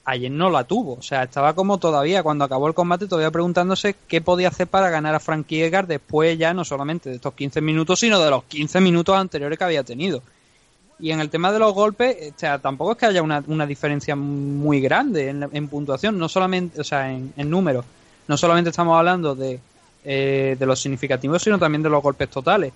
Ayer 0.04 0.30
no 0.30 0.48
la 0.48 0.64
tuvo, 0.64 0.94
o 0.94 1.02
sea, 1.02 1.24
estaba 1.24 1.54
como 1.54 1.78
todavía 1.78 2.22
cuando 2.22 2.44
acabó 2.44 2.66
el 2.68 2.74
combate 2.74 3.06
todavía 3.06 3.30
preguntándose 3.30 3.94
qué 4.08 4.20
podía 4.20 4.48
hacer 4.48 4.66
para 4.66 4.90
ganar 4.90 5.14
a 5.14 5.20
Frankie 5.20 5.62
Edgar 5.62 5.86
después 5.86 6.36
ya 6.36 6.52
no 6.54 6.64
solamente 6.64 7.08
de 7.10 7.16
estos 7.16 7.34
15 7.34 7.60
minutos, 7.60 8.00
sino 8.00 8.18
de 8.20 8.30
los 8.30 8.42
15 8.44 8.80
minutos 8.80 9.16
anteriores 9.16 9.58
que 9.58 9.64
había 9.64 9.84
tenido. 9.84 10.22
Y 11.00 11.10
en 11.10 11.20
el 11.20 11.30
tema 11.30 11.52
de 11.52 11.58
los 11.58 11.72
golpes, 11.72 12.32
o 12.34 12.38
sea, 12.38 12.58
tampoco 12.58 12.92
es 12.92 12.98
que 12.98 13.06
haya 13.06 13.22
una, 13.22 13.42
una 13.48 13.66
diferencia 13.66 14.14
muy 14.14 14.80
grande 14.80 15.28
en, 15.28 15.48
en 15.52 15.68
puntuación, 15.68 16.18
no 16.18 16.28
solamente, 16.28 16.80
o 16.80 16.84
sea, 16.84 17.12
en, 17.12 17.32
en 17.36 17.50
números. 17.50 17.84
No 18.28 18.36
solamente 18.36 18.70
estamos 18.70 18.96
hablando 18.96 19.34
de, 19.34 19.60
eh, 20.04 20.56
de 20.58 20.66
los 20.66 20.80
significativos, 20.80 21.42
sino 21.42 21.58
también 21.58 21.82
de 21.82 21.90
los 21.90 22.02
golpes 22.02 22.28
totales. 22.28 22.72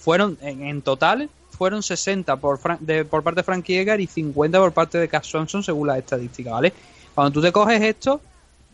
Fueron, 0.00 0.38
en, 0.40 0.80
total, 0.82 1.28
fueron 1.50 1.82
60 1.82 2.36
por, 2.36 2.60
de, 2.78 3.04
por 3.04 3.22
parte 3.22 3.40
de 3.40 3.44
Frankie 3.44 3.78
Edgar 3.78 4.00
y 4.00 4.06
50 4.06 4.58
por 4.58 4.72
parte 4.72 4.98
de 4.98 5.08
Cash 5.08 5.32
Johnson 5.32 5.62
según 5.62 5.88
las 5.88 5.98
estadísticas, 5.98 6.52
¿vale? 6.52 6.72
Cuando 7.14 7.32
tú 7.32 7.42
te 7.42 7.52
coges 7.52 7.82
esto, 7.82 8.20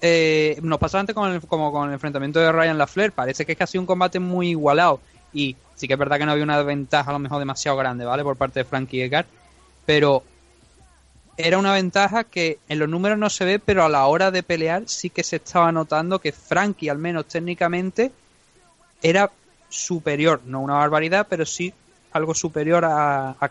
eh, 0.01 0.59
nos 0.63 0.79
pasa 0.79 1.01
antes 1.01 1.15
con 1.15 1.31
el, 1.31 1.41
como 1.41 1.73
con 1.73 1.89
el 1.89 1.95
enfrentamiento 1.95 2.41
de 2.41 2.53
Ryan 2.53 2.79
LaFleur, 2.79 3.13
parece 3.13 3.45
que 3.47 3.53
es 3.53 3.59
que 3.59 3.65
ha 3.65 3.67
sido 3.67 3.83
un 3.83 3.87
combate 3.87 4.21
muy 4.21 4.51
igualado 4.51 5.01
y 5.33 5.57
sí 5.75 5.87
que 5.87 5.95
es 5.95 5.99
verdad 5.99 6.19
que 6.19 6.27
no 6.27 6.33
había 6.33 6.45
una 6.45 6.63
ventaja 6.63 7.11
a 7.11 7.13
lo 7.13 7.19
mejor 7.19 7.39
demasiado 7.39 7.77
grande, 7.77 8.05
¿vale? 8.05 8.23
Por 8.23 8.37
parte 8.37 8.61
de 8.61 8.65
Frankie 8.65 9.03
Edgar, 9.03 9.27
pero 9.87 10.23
era 11.43 11.59
una 11.59 11.73
ventaja 11.73 12.25
que 12.25 12.59
en 12.69 12.79
los 12.79 12.89
números 12.89 13.19
no 13.19 13.29
se 13.29 13.45
ve, 13.45 13.59
pero 13.59 13.85
a 13.85 13.89
la 13.89 14.07
hora 14.07 14.31
de 14.31 14.43
pelear 14.43 14.85
sí 14.87 15.11
que 15.11 15.25
se 15.25 15.37
estaba 15.37 15.73
notando 15.73 16.21
que 16.21 16.33
Frankie, 16.33 16.89
al 16.89 16.99
menos 16.99 17.27
técnicamente, 17.27 18.13
era 19.03 19.31
superior, 19.69 20.41
no 20.47 20.61
una 20.61 20.75
barbaridad, 20.75 21.27
pero 21.29 21.45
sí 21.45 21.73
algo 22.13 22.35
superior 22.35 22.85
a, 22.85 23.31
a 23.41 23.49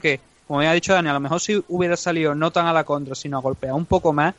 que, 0.00 0.20
como 0.46 0.60
me 0.60 0.68
ha 0.68 0.72
dicho 0.72 0.92
Dani, 0.92 1.08
a 1.08 1.12
lo 1.12 1.20
mejor 1.20 1.40
si 1.40 1.62
hubiera 1.68 1.96
salido 1.96 2.34
no 2.34 2.50
tan 2.52 2.66
a 2.66 2.72
la 2.72 2.84
contra, 2.84 3.14
sino 3.14 3.36
a 3.36 3.40
golpear 3.40 3.74
un 3.74 3.84
poco 3.84 4.12
más, 4.12 4.34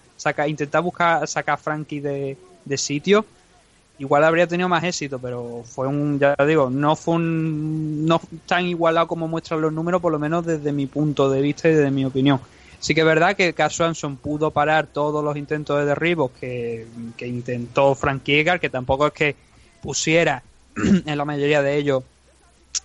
intentar 0.47 0.81
buscar 0.81 1.27
sacar 1.27 1.55
a 1.55 1.57
Frankie 1.57 1.99
de, 1.99 2.37
de 2.63 2.77
sitio, 2.77 3.25
igual 3.99 4.23
habría 4.23 4.47
tenido 4.47 4.69
más 4.69 4.83
éxito, 4.83 5.19
pero 5.19 5.63
fue 5.65 5.87
un, 5.87 6.17
ya 6.17 6.35
digo, 6.47 6.69
no 6.69 6.95
fue 6.95 7.15
un, 7.15 8.05
no 8.05 8.21
tan 8.45 8.65
igualado 8.65 9.07
como 9.07 9.27
muestran 9.27 9.61
los 9.61 9.73
números, 9.73 10.01
por 10.01 10.11
lo 10.11 10.19
menos 10.19 10.45
desde 10.45 10.71
mi 10.71 10.87
punto 10.87 11.29
de 11.29 11.41
vista 11.41 11.67
y 11.69 11.73
desde 11.73 11.91
mi 11.91 12.05
opinión. 12.05 12.39
Sí 12.79 12.93
que 12.93 13.01
es 13.01 13.05
verdad 13.05 13.35
que 13.35 13.53
Cass 13.53 13.73
Swanson 13.73 14.17
pudo 14.17 14.51
parar 14.51 14.87
todos 14.87 15.23
los 15.23 15.35
intentos 15.35 15.79
de 15.79 15.85
derribos 15.85 16.31
que, 16.39 16.85
intentó 17.21 17.95
Frankie 17.95 18.39
Edgar, 18.39 18.59
que 18.59 18.69
tampoco 18.69 19.07
es 19.07 19.13
que 19.13 19.35
pusiera 19.81 20.43
en 20.75 21.17
la 21.17 21.25
mayoría 21.25 21.61
de 21.61 21.77
ellos 21.77 22.03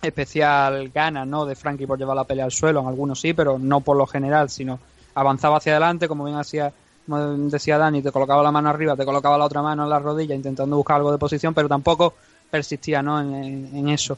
especial 0.01 0.89
ganas 0.89 1.27
¿no? 1.27 1.44
de 1.44 1.55
Frankie 1.55 1.86
por 1.86 1.98
llevar 1.98 2.16
la 2.16 2.24
pelea 2.24 2.47
al 2.47 2.52
suelo, 2.52 2.81
en 2.81 2.86
algunos 2.86 3.20
sí, 3.20 3.35
pero 3.35 3.59
no 3.59 3.81
por 3.81 3.97
lo 3.97 4.06
general, 4.06 4.48
sino 4.48 4.78
avanzaba 5.14 5.59
hacia 5.59 5.73
adelante, 5.73 6.09
como 6.09 6.24
bien 6.24 6.39
hacía 6.39 6.73
como 7.06 7.19
decía 7.48 7.78
Dani, 7.78 8.01
te 8.01 8.12
colocaba 8.12 8.43
la 8.43 8.52
mano 8.52 8.69
arriba, 8.69 8.97
te 8.97 9.05
colocaba 9.05 9.36
la 9.36 9.44
otra 9.44 9.62
mano 9.62 9.85
en 9.85 9.90
la 9.90 9.98
rodilla 9.98 10.35
intentando 10.35 10.77
buscar 10.77 10.97
algo 10.97 11.10
de 11.10 11.19
posición, 11.19 11.52
pero 11.52 11.69
tampoco 11.69 12.14
persistía 12.51 13.02
¿no? 13.02 13.20
en, 13.20 13.89
eso. 13.89 14.16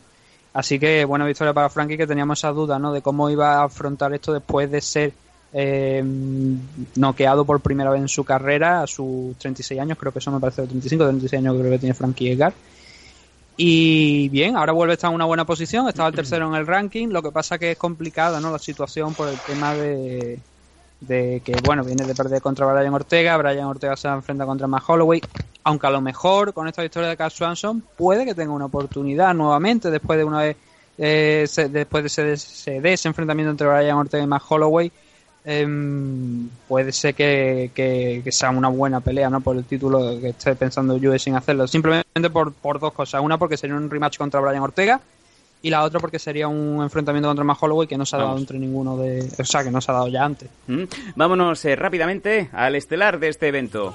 Así 0.53 0.79
que 0.79 1.05
buena 1.05 1.25
victoria 1.25 1.53
para 1.53 1.71
Frankie, 1.71 1.97
que 1.97 2.07
teníamos 2.07 2.39
esas 2.39 2.55
dudas 2.55 2.81
¿no? 2.81 2.93
de 2.93 3.01
cómo 3.01 3.31
iba 3.31 3.55
a 3.55 3.65
afrontar 3.65 4.13
esto 4.13 4.33
después 4.33 4.71
de 4.71 4.81
ser 4.81 5.13
eh, 5.55 6.03
noqueado 6.97 7.45
por 7.45 7.61
primera 7.61 7.91
vez 7.91 8.01
en 8.03 8.09
su 8.09 8.25
carrera 8.25 8.83
a 8.83 8.87
sus 8.87 9.37
36 9.39 9.81
años, 9.81 9.97
creo 9.99 10.13
que 10.13 10.19
eso 10.19 10.31
me 10.33 10.41
parece 10.41 10.63
de 10.63 10.69
35, 10.69 11.05
36 11.05 11.39
años 11.41 11.57
creo 11.59 11.71
que 11.71 11.79
tiene 11.79 11.95
Frankie 11.95 12.33
Edgar. 12.33 12.53
Y 13.57 14.29
bien, 14.31 14.57
ahora 14.57 14.73
vuelve 14.73 14.93
a 14.93 14.95
estar 14.95 15.11
en 15.11 15.15
una 15.15 15.27
buena 15.27 15.45
posición, 15.45 15.89
estaba 15.89 16.09
el 16.09 16.15
tercero 16.15 16.49
en 16.49 16.55
el 16.57 16.67
ranking, 16.67 17.09
lo 17.09 17.23
que 17.23 17.31
pasa 17.31 17.57
que 17.57 17.71
es 17.71 17.79
complicada 17.79 18.41
¿no? 18.41 18.51
la 18.51 18.59
situación 18.59 19.15
por 19.15 19.29
el 19.29 19.39
tema 19.39 19.77
de, 19.77 20.41
de 21.01 21.41
que, 21.45 21.61
bueno, 21.61 21.85
viene 21.85 22.05
de 22.05 22.15
perder 22.17 22.43
contra 22.43 22.67
Brian 22.67 22.93
Ortega, 22.93 23.37
Brian 23.37 23.67
Ortega 23.67 23.97
se 23.97 24.09
enfrenta 24.09 24.45
contra 24.45 24.67
Matt 24.67 24.83
Holloway, 24.89 25.23
aunque 25.63 25.87
a 25.87 25.91
lo 25.91 26.01
mejor 26.01 26.53
con 26.53 26.67
esta 26.67 26.83
victoria 26.83 27.11
de 27.11 27.17
Cash 27.17 27.37
Swanson 27.37 27.81
puede 27.97 28.25
que 28.25 28.35
tenga 28.35 28.53
una 28.53 28.65
oportunidad 28.65 29.33
nuevamente 29.35 29.89
después 29.89 30.19
de 30.19 30.25
una 30.25 30.41
vez, 30.41 30.57
eh, 30.99 31.45
se- 31.47 31.69
después 31.69 32.03
de 32.03 32.07
ese, 32.09 32.33
ese- 32.33 32.81
de 32.81 32.93
ese 32.93 33.07
enfrentamiento 33.07 33.53
entre 33.53 33.69
Brian 33.69 33.99
Ortega 33.99 34.25
y 34.25 34.27
Matt 34.27 34.43
Holloway, 34.49 34.91
em, 35.45 36.49
puede 36.69 36.91
ser 36.93 37.15
que, 37.15 37.71
que- 37.75 38.21
que 38.25 38.33
sea 38.33 38.51
una 38.51 38.69
buena 38.69 39.01
pelea 39.01 39.29
¿no? 39.31 39.41
por 39.41 39.57
el 39.57 39.65
título 39.65 40.19
que 40.21 40.31
esté 40.31 40.55
pensando 40.55 40.99
Juve 40.99 41.19
sin 41.19 41.35
hacerlo. 41.37 41.67
Simplemente 41.69 42.31
por, 42.31 42.53
por 42.53 42.79
dos 42.81 42.93
cosas. 42.93 43.21
Una 43.23 43.39
porque 43.39 43.57
sería 43.57 43.77
un 43.77 43.91
rematch 43.91 44.17
contra 44.19 44.41
Brian 44.41 44.63
Ortega 44.63 45.01
y 45.63 45.71
la 45.71 45.83
otra 45.83 46.01
porque 46.01 46.19
sería 46.19 46.47
un 46.49 46.83
enfrentamiento 46.83 47.29
contra 47.29 47.45
Matt 47.45 47.59
Holloway 47.61 47.87
que 47.87 47.97
no 47.97 48.05
se 48.05 48.17
ha 48.17 48.19
dado 48.19 48.29
Vamos. 48.31 48.43
entre 48.43 48.59
ninguno 48.59 48.97
de... 48.99 49.27
O 49.39 49.45
sea, 49.45 49.63
que 49.65 49.71
no 49.71 49.81
se 49.81 49.91
ha 49.91 49.95
dado 49.95 50.09
ya 50.09 50.25
antes. 50.25 50.49
Mm. 50.67 50.83
Vámonos 51.17 51.65
eh, 51.65 51.75
rápidamente 51.77 52.51
al 52.53 52.75
estelar 52.77 53.19
de 53.19 53.29
este 53.29 53.49
evento. 53.49 53.95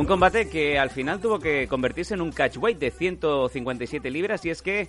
Un 0.00 0.06
combate 0.06 0.48
que 0.48 0.78
al 0.78 0.88
final 0.88 1.20
tuvo 1.20 1.38
que 1.38 1.68
convertirse 1.68 2.14
en 2.14 2.22
un 2.22 2.32
catchweight 2.32 2.78
de 2.78 2.90
157 2.90 4.10
libras 4.10 4.42
y 4.46 4.48
es 4.48 4.62
que 4.62 4.88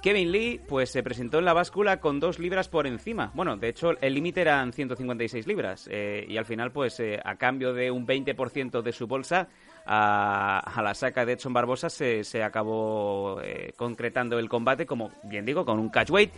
Kevin 0.00 0.30
Lee 0.30 0.60
pues 0.68 0.88
se 0.88 1.02
presentó 1.02 1.40
en 1.40 1.46
la 1.46 1.52
báscula 1.52 1.98
con 1.98 2.20
dos 2.20 2.38
libras 2.38 2.68
por 2.68 2.86
encima. 2.86 3.32
Bueno, 3.34 3.56
de 3.56 3.68
hecho 3.68 4.00
el 4.00 4.14
límite 4.14 4.40
eran 4.40 4.72
156 4.72 5.48
libras 5.48 5.88
eh, 5.90 6.24
y 6.28 6.36
al 6.36 6.44
final 6.44 6.70
pues 6.70 7.00
eh, 7.00 7.20
a 7.24 7.34
cambio 7.34 7.74
de 7.74 7.90
un 7.90 8.06
20% 8.06 8.82
de 8.82 8.92
su 8.92 9.08
bolsa 9.08 9.48
a, 9.84 10.80
la 10.80 10.94
saca 10.94 11.26
de 11.26 11.32
Edson 11.32 11.52
Barbosa 11.52 11.90
se, 11.90 12.22
se 12.22 12.44
acabó 12.44 13.40
eh, 13.42 13.72
concretando 13.74 14.38
el 14.38 14.48
combate 14.48 14.86
como 14.86 15.10
bien 15.24 15.44
digo 15.44 15.64
con 15.64 15.80
un 15.80 15.88
catchweight. 15.88 16.30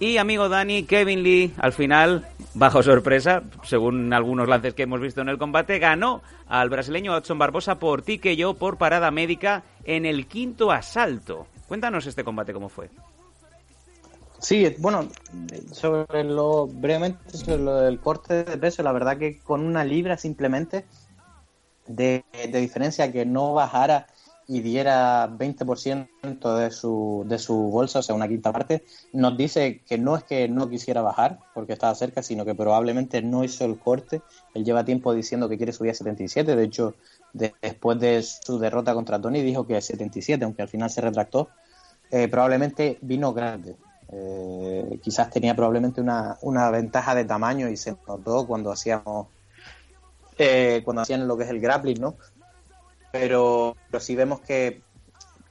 Y 0.00 0.16
amigo 0.16 0.48
Dani, 0.48 0.84
Kevin 0.84 1.22
Lee, 1.22 1.52
al 1.58 1.74
final, 1.74 2.26
bajo 2.54 2.82
sorpresa, 2.82 3.42
según 3.64 4.10
algunos 4.14 4.48
lances 4.48 4.72
que 4.72 4.84
hemos 4.84 4.98
visto 4.98 5.20
en 5.20 5.28
el 5.28 5.36
combate, 5.36 5.78
ganó 5.78 6.22
al 6.48 6.70
brasileño 6.70 7.14
Edson 7.14 7.38
Barbosa 7.38 7.78
por 7.78 8.00
ti 8.00 8.18
que 8.18 8.34
yo 8.34 8.54
por 8.54 8.78
parada 8.78 9.10
médica 9.10 9.62
en 9.84 10.06
el 10.06 10.26
quinto 10.26 10.72
asalto. 10.72 11.48
Cuéntanos 11.68 12.06
este 12.06 12.24
combate 12.24 12.54
cómo 12.54 12.70
fue. 12.70 12.88
Sí, 14.38 14.74
bueno, 14.78 15.06
sobre 15.70 16.24
lo 16.24 16.66
brevemente 16.66 17.36
sobre 17.36 17.58
lo 17.58 17.76
del 17.82 18.00
corte 18.00 18.44
de 18.44 18.56
peso, 18.56 18.82
la 18.82 18.92
verdad 18.92 19.18
que 19.18 19.38
con 19.40 19.60
una 19.60 19.84
libra 19.84 20.16
simplemente 20.16 20.86
de, 21.86 22.24
de 22.32 22.58
diferencia 22.58 23.12
que 23.12 23.26
no 23.26 23.52
bajara 23.52 24.06
y 24.52 24.60
diera 24.62 25.28
20% 25.28 26.56
de 26.56 26.70
su, 26.72 27.24
de 27.28 27.38
su 27.38 27.54
bolsa, 27.70 28.00
o 28.00 28.02
sea, 28.02 28.16
una 28.16 28.26
quinta 28.28 28.52
parte, 28.52 28.84
nos 29.12 29.36
dice 29.36 29.82
que 29.86 29.96
no 29.96 30.16
es 30.16 30.24
que 30.24 30.48
no 30.48 30.68
quisiera 30.68 31.02
bajar 31.02 31.38
porque 31.54 31.72
estaba 31.74 31.94
cerca, 31.94 32.22
sino 32.22 32.44
que 32.44 32.54
probablemente 32.56 33.22
no 33.22 33.44
hizo 33.44 33.64
el 33.64 33.78
corte. 33.78 34.22
Él 34.54 34.64
lleva 34.64 34.84
tiempo 34.84 35.14
diciendo 35.14 35.48
que 35.48 35.56
quiere 35.56 35.72
subir 35.72 35.92
a 35.92 35.94
77, 35.94 36.56
de 36.56 36.64
hecho, 36.64 36.94
de- 37.32 37.54
después 37.62 38.00
de 38.00 38.22
su 38.22 38.58
derrota 38.58 38.92
contra 38.94 39.20
Tony 39.20 39.40
dijo 39.42 39.66
que 39.66 39.80
77, 39.80 40.44
aunque 40.44 40.62
al 40.62 40.68
final 40.68 40.90
se 40.90 41.00
retractó. 41.00 41.48
Eh, 42.10 42.28
probablemente 42.28 42.98
vino 43.02 43.32
grande. 43.32 43.76
Eh, 44.12 44.98
quizás 45.02 45.30
tenía 45.30 45.54
probablemente 45.54 46.00
una, 46.00 46.36
una 46.42 46.70
ventaja 46.70 47.14
de 47.14 47.24
tamaño 47.24 47.68
y 47.68 47.76
se 47.76 47.96
notó 48.06 48.46
cuando 48.48 48.72
hacíamos 48.72 49.28
eh, 50.38 50.82
cuando 50.84 51.02
hacían 51.02 51.26
lo 51.28 51.36
que 51.36 51.44
es 51.44 51.50
el 51.50 51.60
grappling, 51.60 52.00
¿no? 52.00 52.16
Pero, 53.10 53.76
pero 53.90 54.00
sí 54.00 54.14
vemos 54.14 54.40
que 54.40 54.84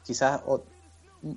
quizás 0.04 0.42
o, 0.46 0.64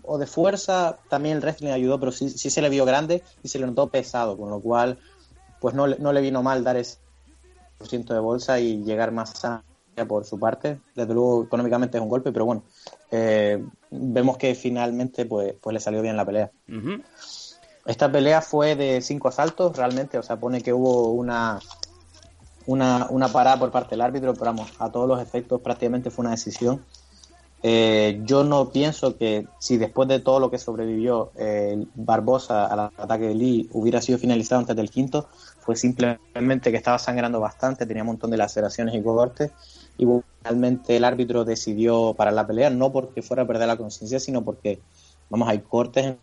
o 0.02 0.18
de 0.18 0.26
fuerza 0.26 1.00
también 1.08 1.36
el 1.36 1.42
wrestling 1.42 1.70
ayudó, 1.70 1.98
pero 1.98 2.12
sí, 2.12 2.30
sí 2.30 2.50
se 2.50 2.62
le 2.62 2.68
vio 2.68 2.84
grande 2.84 3.22
y 3.42 3.48
se 3.48 3.58
le 3.58 3.66
notó 3.66 3.90
pesado, 3.90 4.36
con 4.36 4.50
lo 4.50 4.60
cual 4.60 4.98
pues 5.58 5.74
no, 5.74 5.86
le- 5.86 5.98
no 5.98 6.12
le 6.12 6.20
vino 6.20 6.42
mal 6.42 6.64
dar 6.64 6.76
ese 6.76 6.98
por 7.78 7.88
ciento 7.88 8.14
de 8.14 8.20
bolsa 8.20 8.60
y 8.60 8.82
llegar 8.84 9.12
más 9.12 9.30
sana 9.30 9.64
por 10.08 10.24
su 10.24 10.38
parte. 10.38 10.80
Desde 10.94 11.12
luego 11.14 11.44
económicamente 11.44 11.98
es 11.98 12.02
un 12.02 12.08
golpe, 12.08 12.32
pero 12.32 12.44
bueno, 12.46 12.64
eh, 13.10 13.62
vemos 13.90 14.38
que 14.38 14.54
finalmente 14.54 15.26
pues, 15.26 15.54
pues 15.60 15.74
le 15.74 15.80
salió 15.80 16.02
bien 16.02 16.16
la 16.16 16.24
pelea. 16.24 16.50
Esta 17.84 18.10
pelea 18.10 18.40
fue 18.42 18.76
de 18.76 19.00
cinco 19.02 19.28
asaltos, 19.28 19.76
realmente, 19.76 20.16
o 20.18 20.22
sea, 20.22 20.38
pone 20.38 20.62
que 20.62 20.72
hubo 20.72 21.12
una, 21.12 21.58
una, 22.66 23.06
una 23.10 23.28
parada 23.28 23.58
por 23.58 23.70
parte 23.70 23.90
del 23.90 24.00
árbitro, 24.00 24.34
pero 24.34 24.46
vamos, 24.46 24.72
a 24.78 24.90
todos 24.90 25.08
los 25.08 25.20
efectos 25.20 25.60
prácticamente 25.60 26.10
fue 26.10 26.24
una 26.24 26.32
decisión. 26.32 26.84
Eh, 27.64 28.20
yo 28.24 28.42
no 28.42 28.70
pienso 28.70 29.16
que 29.16 29.46
si 29.60 29.76
después 29.76 30.08
de 30.08 30.18
todo 30.18 30.40
lo 30.40 30.50
que 30.50 30.58
sobrevivió 30.58 31.30
eh, 31.36 31.86
Barbosa 31.94 32.66
al 32.66 32.90
ataque 32.96 33.28
de 33.28 33.34
Lee 33.36 33.68
hubiera 33.72 34.02
sido 34.02 34.18
finalizado 34.18 34.60
antes 34.60 34.74
del 34.74 34.90
quinto, 34.90 35.28
fue 35.60 35.76
simplemente 35.76 36.72
que 36.72 36.76
estaba 36.76 36.98
sangrando 36.98 37.38
bastante, 37.38 37.86
tenía 37.86 38.02
un 38.02 38.08
montón 38.08 38.32
de 38.32 38.36
laceraciones 38.36 38.96
y 38.96 39.02
cortes, 39.02 39.52
y 39.96 40.06
finalmente 40.38 40.96
el 40.96 41.04
árbitro 41.04 41.44
decidió 41.44 42.14
parar 42.14 42.34
la 42.34 42.46
pelea, 42.48 42.68
no 42.70 42.90
porque 42.90 43.22
fuera 43.22 43.44
a 43.44 43.46
perder 43.46 43.68
la 43.68 43.76
conciencia, 43.76 44.18
sino 44.18 44.42
porque, 44.42 44.80
vamos, 45.30 45.48
hay 45.48 45.60
cortes 45.60 46.04
en 46.06 46.18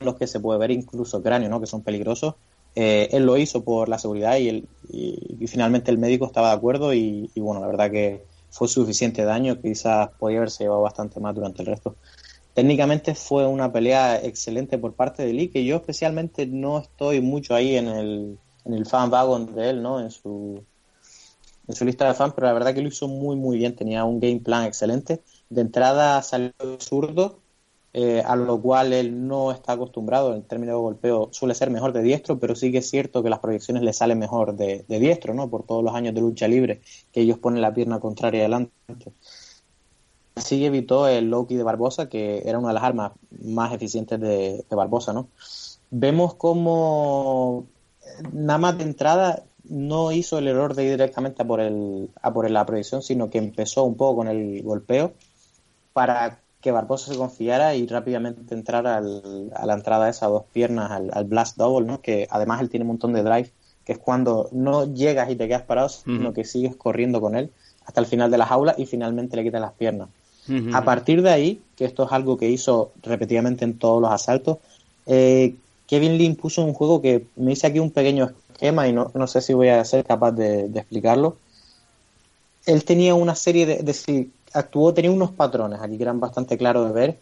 los 0.00 0.14
que 0.14 0.26
se 0.26 0.40
puede 0.40 0.58
ver 0.58 0.70
incluso 0.70 1.22
cráneo, 1.22 1.50
¿no? 1.50 1.60
que 1.60 1.66
son 1.66 1.82
peligrosos. 1.82 2.34
Eh, 2.80 3.08
él 3.12 3.24
lo 3.26 3.36
hizo 3.36 3.64
por 3.64 3.88
la 3.88 3.98
seguridad 3.98 4.36
y, 4.38 4.68
y- 4.82 5.46
finalmente 5.48 5.90
el 5.90 5.98
médico 5.98 6.26
estaba 6.26 6.50
de 6.50 6.56
acuerdo 6.56 6.94
y, 6.94 7.30
y 7.34 7.40
bueno, 7.40 7.60
la 7.60 7.66
verdad 7.66 7.90
que 7.90 8.28
fue 8.50 8.68
suficiente 8.68 9.24
daño, 9.24 9.60
quizás 9.60 10.10
podía 10.18 10.38
haberse 10.38 10.64
llevado 10.64 10.82
bastante 10.82 11.18
más 11.20 11.34
durante 11.34 11.62
el 11.62 11.66
resto. 11.68 11.98
Técnicamente 12.54 13.14
fue 13.14 13.46
una 13.46 13.72
pelea 13.72 14.22
excelente 14.24 14.78
por 14.78 14.96
parte 14.96 15.24
de 15.24 15.32
Lee, 15.34 15.50
que 15.50 15.64
yo 15.64 15.76
especialmente 15.76 16.46
no 16.46 16.78
estoy 16.80 17.20
mucho 17.22 17.54
ahí 17.54 17.76
en 17.76 17.88
el, 17.88 18.40
en 18.64 18.74
el 18.74 18.86
fan 18.86 19.10
wagon 19.12 19.54
de 19.54 19.70
él, 19.70 19.82
¿no? 19.82 20.00
En 20.00 20.10
su, 20.10 20.66
en 21.68 21.74
su 21.74 21.84
lista 21.84 22.08
de 22.08 22.14
fans, 22.14 22.32
pero 22.34 22.46
la 22.46 22.52
verdad 22.54 22.74
que 22.74 22.82
lo 22.82 22.88
hizo 22.88 23.08
muy, 23.08 23.36
muy 23.36 23.58
bien. 23.58 23.76
Tenía 23.76 24.04
un 24.04 24.20
game 24.20 24.40
plan 24.40 24.64
excelente. 24.64 25.22
De 25.48 25.60
entrada 25.60 26.22
salió 26.22 26.52
zurdo, 26.80 27.44
eh, 27.94 28.22
a 28.24 28.36
lo 28.36 28.60
cual 28.60 28.92
él 28.92 29.26
no 29.26 29.50
está 29.50 29.72
acostumbrado 29.72 30.34
en 30.34 30.42
términos 30.42 30.74
de 30.74 30.80
golpeo. 30.80 31.28
Suele 31.32 31.54
ser 31.54 31.70
mejor 31.70 31.92
de 31.92 32.02
diestro, 32.02 32.38
pero 32.38 32.54
sí 32.54 32.70
que 32.70 32.78
es 32.78 32.90
cierto 32.90 33.22
que 33.22 33.30
las 33.30 33.38
proyecciones 33.38 33.82
le 33.82 33.92
salen 33.92 34.18
mejor 34.18 34.56
de, 34.56 34.84
diestro, 34.88 35.32
¿no? 35.34 35.48
Por 35.48 35.64
todos 35.64 35.82
los 35.82 35.94
años 35.94 36.14
de 36.14 36.20
lucha 36.20 36.48
libre 36.48 36.82
que 37.12 37.22
ellos 37.22 37.38
ponen 37.38 37.62
la 37.62 37.72
pierna 37.72 37.98
contraria 37.98 38.40
adelante. 38.40 38.72
Así 40.34 40.64
evitó 40.64 41.08
el 41.08 41.30
Loki 41.30 41.56
de 41.56 41.62
Barbosa, 41.62 42.08
que 42.08 42.42
era 42.44 42.58
una 42.58 42.68
de 42.68 42.74
las 42.74 42.84
armas 42.84 43.12
más 43.42 43.72
eficientes 43.72 44.20
de, 44.20 44.64
Barbosa, 44.70 45.12
¿no? 45.12 45.28
Vemos 45.90 46.34
como 46.34 47.66
nada 48.32 48.58
más 48.58 48.78
de 48.78 48.84
entrada 48.84 49.44
no 49.64 50.12
hizo 50.12 50.38
el 50.38 50.48
error 50.48 50.74
de 50.74 50.84
ir 50.84 50.90
directamente 50.92 51.44
por, 51.44 51.60
el, 51.60 52.10
a 52.22 52.32
por 52.32 52.50
la 52.50 52.64
proyección, 52.64 53.02
sino 53.02 53.30
que 53.30 53.38
empezó 53.38 53.84
un 53.84 53.96
poco 53.96 54.16
con 54.16 54.28
el 54.28 54.62
golpeo 54.62 55.12
para 55.92 56.40
que 56.68 56.72
Barbosa 56.72 57.10
se 57.12 57.18
confiara 57.18 57.74
y 57.74 57.86
rápidamente 57.86 58.54
entrar 58.54 58.86
al- 58.86 59.50
a 59.54 59.64
la 59.66 59.74
entrada 59.74 60.04
de 60.04 60.10
esas 60.10 60.28
dos 60.28 60.44
piernas, 60.52 60.90
al, 60.90 61.10
al 61.12 61.24
blast 61.24 61.56
double, 61.56 61.86
¿no? 61.86 62.00
que 62.02 62.26
además 62.30 62.60
él 62.60 62.68
tiene 62.68 62.84
un 62.84 62.88
montón 62.88 63.12
de 63.14 63.22
drive, 63.22 63.50
que 63.84 63.92
es 63.92 63.98
cuando 63.98 64.48
no 64.52 64.92
llegas 64.92 65.30
y 65.30 65.36
te 65.36 65.48
quedas 65.48 65.62
parado, 65.62 65.88
sino 65.88 66.32
que 66.34 66.44
sigues 66.44 66.76
corriendo 66.76 67.20
con 67.20 67.34
él 67.36 67.50
hasta 67.86 68.00
el 68.00 68.06
final 68.06 68.30
de 68.30 68.36
la 68.38 68.44
jaula 68.46 68.74
y 68.76 68.84
finalmente 68.84 69.36
le 69.36 69.44
quitas 69.44 69.60
las 69.62 69.72
piernas. 69.72 70.08
A 70.74 70.84
partir 70.84 71.22
de 71.22 71.30
ahí, 71.30 71.60
que 71.76 71.86
esto 71.86 72.04
es 72.04 72.12
algo 72.12 72.36
que 72.36 72.48
hizo 72.50 72.90
repetidamente 73.02 73.64
en 73.64 73.78
todos 73.78 74.00
los 74.02 74.10
asaltos, 74.10 74.58
eh, 75.06 75.54
Kevin 75.86 76.18
Lee 76.18 76.34
puso 76.34 76.62
un 76.64 76.74
juego 76.74 77.00
que 77.00 77.24
me 77.36 77.52
hice 77.52 77.66
aquí 77.66 77.78
un 77.78 77.90
pequeño 77.90 78.30
esquema 78.52 78.86
y 78.88 78.92
no, 78.92 79.10
no 79.14 79.26
sé 79.26 79.40
si 79.40 79.54
voy 79.54 79.68
a 79.68 79.82
ser 79.86 80.04
capaz 80.04 80.32
de, 80.32 80.68
de 80.68 80.80
explicarlo. 80.80 81.36
Él 82.66 82.84
tenía 82.84 83.14
una 83.14 83.34
serie 83.34 83.64
de, 83.64 83.76
de 83.78 83.94
actuó, 84.58 84.94
tenía 84.94 85.10
unos 85.10 85.30
patrones 85.30 85.80
aquí 85.80 85.96
que 85.96 86.02
eran 86.02 86.20
bastante 86.20 86.56
claros 86.58 86.86
de 86.86 86.92
ver. 86.92 87.18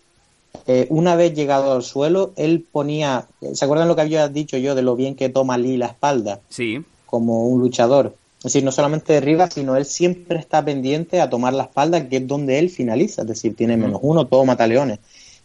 Eh, 0.67 0.87
una 0.91 1.17
vez 1.17 1.35
llegado 1.35 1.73
al 1.73 1.83
suelo, 1.83 2.33
él 2.37 2.65
ponía, 2.71 3.27
¿se 3.53 3.65
acuerdan 3.65 3.89
lo 3.89 3.95
que 3.95 4.03
había 4.03 4.29
dicho 4.29 4.57
yo 4.57 4.75
de 4.75 4.83
lo 4.83 4.97
bien 4.97 5.15
que 5.15 5.29
toma 5.29 5.59
Lee 5.59 5.77
la 5.77 5.87
espalda? 5.87 6.41
Sí. 6.49 6.85
como 7.07 7.47
un 7.47 7.61
luchador. 7.61 8.15
Es 8.39 8.53
decir, 8.53 8.65
no 8.65 8.73
solamente 8.73 9.13
derriba, 9.13 9.51
sino 9.51 9.77
él 9.77 9.87
siempre 9.87 10.39
está 10.39 10.65
pendiente 10.65 11.21
a 11.21 11.31
tomar 11.31 11.53
la 11.53 11.65
espalda, 11.65 12.09
que 12.09 12.19
es 12.19 12.27
donde 12.27 12.59
él 12.59 12.71
finaliza. 12.71 13.23
Es 13.23 13.29
decir, 13.29 13.57
tiene 13.57 13.77
menos 13.77 14.01
uno, 14.03 14.27
todo 14.27 14.45
mata 14.45 14.67
leones. 14.67 14.99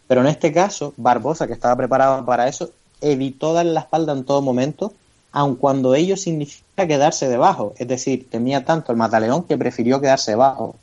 Pero 0.06 0.20
en 0.20 0.26
este 0.26 0.52
caso, 0.52 0.92
Barbosa, 0.96 1.46
que 1.46 1.52
estaba 1.52 1.76
preparado 1.76 2.24
para 2.24 2.48
eso, 2.48 2.70
evitó 3.00 3.54
darle 3.54 3.72
la 3.72 3.80
espalda 3.80 4.12
en 4.12 4.24
todo 4.24 4.42
momento, 4.42 4.92
aun 5.32 5.56
cuando 5.56 5.94
ello 5.94 6.16
significa 6.16 6.86
quedarse 6.86 7.28
debajo. 7.28 7.74
Es 7.78 7.88
decir, 7.88 8.28
temía 8.30 8.64
tanto 8.64 8.92
el 8.92 8.98
mataleón 8.98 9.44
que 9.44 9.56
prefirió 9.56 10.00
quedarse 10.00 10.32
debajo. 10.32 10.76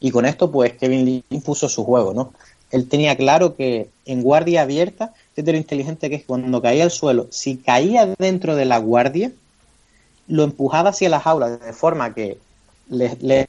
Y 0.00 0.10
con 0.10 0.26
esto, 0.26 0.50
pues, 0.50 0.74
Kevin 0.74 1.04
Lee 1.04 1.24
impuso 1.30 1.68
su 1.68 1.84
juego, 1.84 2.14
¿no? 2.14 2.32
Él 2.70 2.88
tenía 2.88 3.16
claro 3.16 3.56
que 3.56 3.88
en 4.04 4.22
guardia 4.22 4.62
abierta, 4.62 5.14
fíjate 5.34 5.52
lo 5.52 5.58
inteligente 5.58 6.10
que 6.10 6.16
es 6.16 6.24
cuando 6.24 6.60
caía 6.60 6.84
al 6.84 6.90
suelo, 6.90 7.26
si 7.30 7.56
caía 7.56 8.14
dentro 8.18 8.56
de 8.56 8.66
la 8.66 8.78
guardia, 8.78 9.32
lo 10.26 10.44
empujaba 10.44 10.90
hacia 10.90 11.08
la 11.08 11.20
jaula 11.20 11.50
de 11.50 11.72
forma 11.72 12.14
que 12.14 12.38
le, 12.90 13.16
le, 13.20 13.48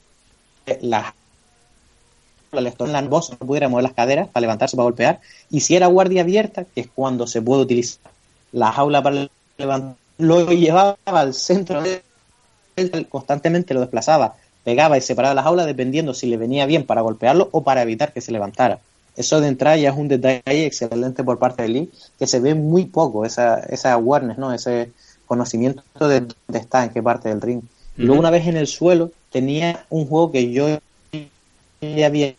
la, 0.80 1.14
le 2.52 2.74
la 2.78 3.02
voz 3.02 3.30
no 3.30 3.36
pudiera 3.36 3.68
mover 3.68 3.84
las 3.84 3.92
caderas 3.92 4.28
para 4.28 4.42
levantarse 4.42 4.76
para 4.76 4.84
golpear. 4.84 5.20
Y 5.50 5.60
si 5.60 5.76
era 5.76 5.86
guardia 5.86 6.22
abierta, 6.22 6.64
que 6.64 6.80
es 6.80 6.88
cuando 6.94 7.26
se 7.26 7.42
puede 7.42 7.62
utilizar 7.62 8.10
la 8.52 8.72
jaula 8.72 9.02
para 9.02 9.28
levantar, 9.58 9.96
lo 10.16 10.50
llevaba 10.50 10.96
al 11.04 11.34
centro 11.34 11.82
constantemente 13.08 13.74
lo 13.74 13.80
desplazaba, 13.80 14.36
pegaba 14.70 14.96
y 14.96 15.00
separaba 15.00 15.34
la 15.34 15.42
jaula 15.42 15.66
dependiendo 15.66 16.14
si 16.14 16.28
le 16.28 16.36
venía 16.36 16.64
bien 16.64 16.86
para 16.86 17.00
golpearlo 17.00 17.48
o 17.50 17.64
para 17.64 17.82
evitar 17.82 18.12
que 18.12 18.20
se 18.20 18.30
levantara. 18.30 18.78
Eso 19.16 19.40
de 19.40 19.48
entrada 19.48 19.76
ya 19.76 19.90
es 19.90 19.96
un 19.96 20.06
detalle 20.06 20.64
excelente 20.64 21.24
por 21.24 21.40
parte 21.40 21.62
de 21.62 21.68
Lee, 21.68 21.90
que 22.20 22.28
se 22.28 22.38
ve 22.38 22.54
muy 22.54 22.84
poco, 22.84 23.26
esa, 23.26 23.58
esa 23.64 23.94
awareness, 23.94 24.38
¿no? 24.38 24.52
ese 24.52 24.92
conocimiento 25.26 25.82
de 26.06 26.20
dónde 26.20 26.58
está, 26.60 26.84
en 26.84 26.90
qué 26.90 27.02
parte 27.02 27.30
del 27.30 27.40
ring. 27.40 27.62
Y 27.96 28.02
luego 28.02 28.20
una 28.20 28.30
vez 28.30 28.46
en 28.46 28.56
el 28.56 28.68
suelo 28.68 29.10
tenía 29.32 29.84
un 29.90 30.06
juego 30.06 30.30
que 30.30 30.52
yo 30.52 30.78
ya 31.80 32.06
había 32.06 32.36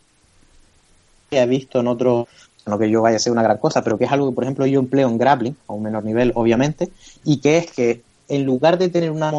visto 1.47 1.81
en 1.81 1.87
otro, 1.87 2.29
no 2.65 2.79
que 2.79 2.89
yo 2.89 3.01
vaya 3.01 3.17
a 3.17 3.19
ser 3.19 3.33
una 3.33 3.43
gran 3.43 3.57
cosa, 3.57 3.83
pero 3.83 3.97
que 3.97 4.05
es 4.05 4.11
algo 4.11 4.29
que 4.29 4.35
por 4.35 4.45
ejemplo 4.45 4.65
yo 4.65 4.79
empleo 4.79 5.09
en 5.09 5.17
grappling, 5.17 5.57
a 5.67 5.73
un 5.73 5.83
menor 5.83 6.05
nivel 6.05 6.31
obviamente, 6.35 6.89
y 7.25 7.41
que 7.41 7.57
es 7.57 7.69
que 7.69 8.03
en 8.29 8.45
lugar 8.45 8.77
de 8.77 8.87
tener 8.87 9.11
una 9.11 9.33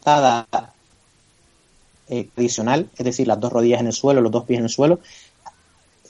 montada 0.00 0.46
eh, 2.10 2.28
tradicional, 2.34 2.88
es 2.96 3.04
decir, 3.04 3.26
las 3.26 3.40
dos 3.40 3.52
rodillas 3.52 3.80
en 3.80 3.86
el 3.86 3.92
suelo, 3.92 4.20
los 4.20 4.32
dos 4.32 4.44
pies 4.44 4.58
en 4.58 4.64
el 4.64 4.70
suelo, 4.70 4.98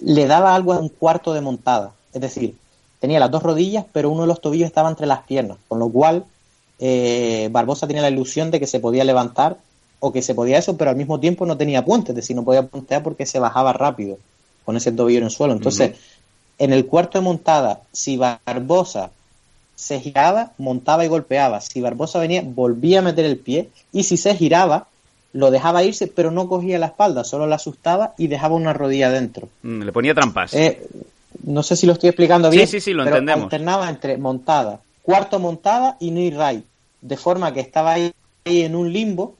le 0.02 0.26
daba 0.26 0.54
algo 0.54 0.72
a 0.72 0.78
un 0.78 0.88
cuarto 0.88 1.34
de 1.34 1.40
montada. 1.40 1.92
Es 2.12 2.20
decir, 2.20 2.56
tenía 3.00 3.20
las 3.20 3.30
dos 3.30 3.42
rodillas, 3.42 3.84
pero 3.92 4.10
uno 4.10 4.22
de 4.22 4.26
los 4.26 4.40
tobillos 4.40 4.66
estaba 4.66 4.88
entre 4.88 5.06
las 5.06 5.22
piernas, 5.24 5.58
con 5.68 5.78
lo 5.78 5.88
cual 5.88 6.24
eh, 6.78 7.48
Barbosa 7.52 7.86
tenía 7.86 8.02
la 8.02 8.10
ilusión 8.10 8.50
de 8.50 8.58
que 8.58 8.66
se 8.66 8.80
podía 8.80 9.04
levantar 9.04 9.58
o 10.00 10.12
que 10.12 10.22
se 10.22 10.34
podía 10.34 10.58
eso, 10.58 10.76
pero 10.76 10.90
al 10.90 10.96
mismo 10.96 11.20
tiempo 11.20 11.44
no 11.44 11.56
tenía 11.56 11.84
puente, 11.84 12.12
es 12.12 12.16
decir, 12.16 12.34
no 12.34 12.44
podía 12.44 12.66
puntear 12.66 13.02
porque 13.02 13.26
se 13.26 13.38
bajaba 13.38 13.74
rápido 13.74 14.16
con 14.64 14.76
ese 14.76 14.92
tobillo 14.92 15.18
en 15.18 15.24
el 15.24 15.30
suelo. 15.30 15.52
Entonces, 15.52 15.98
en 16.58 16.72
el 16.72 16.86
cuarto 16.86 17.18
de 17.18 17.24
montada, 17.24 17.82
si 17.92 18.16
Barbosa 18.16 19.10
se 19.74 20.00
giraba, 20.00 20.52
montaba 20.58 21.04
y 21.04 21.08
golpeaba. 21.08 21.60
Si 21.60 21.80
Barbosa 21.80 22.18
venía, 22.18 22.42
volvía 22.44 22.98
a 23.00 23.02
meter 23.02 23.24
el 23.24 23.38
pie 23.38 23.70
y 23.92 24.04
si 24.04 24.16
se 24.16 24.34
giraba, 24.34 24.86
lo 25.32 25.50
dejaba 25.50 25.82
irse, 25.84 26.06
pero 26.08 26.30
no 26.30 26.48
cogía 26.48 26.78
la 26.78 26.86
espalda, 26.86 27.24
solo 27.24 27.46
la 27.46 27.56
asustaba 27.56 28.14
y 28.18 28.26
dejaba 28.26 28.56
una 28.56 28.72
rodilla 28.72 29.10
dentro. 29.10 29.48
Mm, 29.62 29.82
Le 29.82 29.92
ponía 29.92 30.14
trampas. 30.14 30.54
Eh, 30.54 30.86
no 31.44 31.62
sé 31.62 31.76
si 31.76 31.86
lo 31.86 31.92
estoy 31.92 32.08
explicando 32.08 32.50
Sí, 32.50 32.56
bien. 32.56 32.68
sí, 32.68 32.80
sí, 32.80 32.92
lo 32.92 33.04
pero 33.04 33.16
entendemos. 33.16 33.44
alternaba 33.44 33.88
entre 33.88 34.16
montada, 34.18 34.80
cuarto 35.02 35.38
montada 35.38 35.96
y 36.00 36.10
knee 36.10 36.30
right, 36.30 36.64
de 37.00 37.16
forma 37.16 37.52
que 37.52 37.60
estaba 37.60 37.92
ahí, 37.92 38.12
ahí 38.44 38.62
en 38.62 38.74
un 38.74 38.92
limbo. 38.92 39.34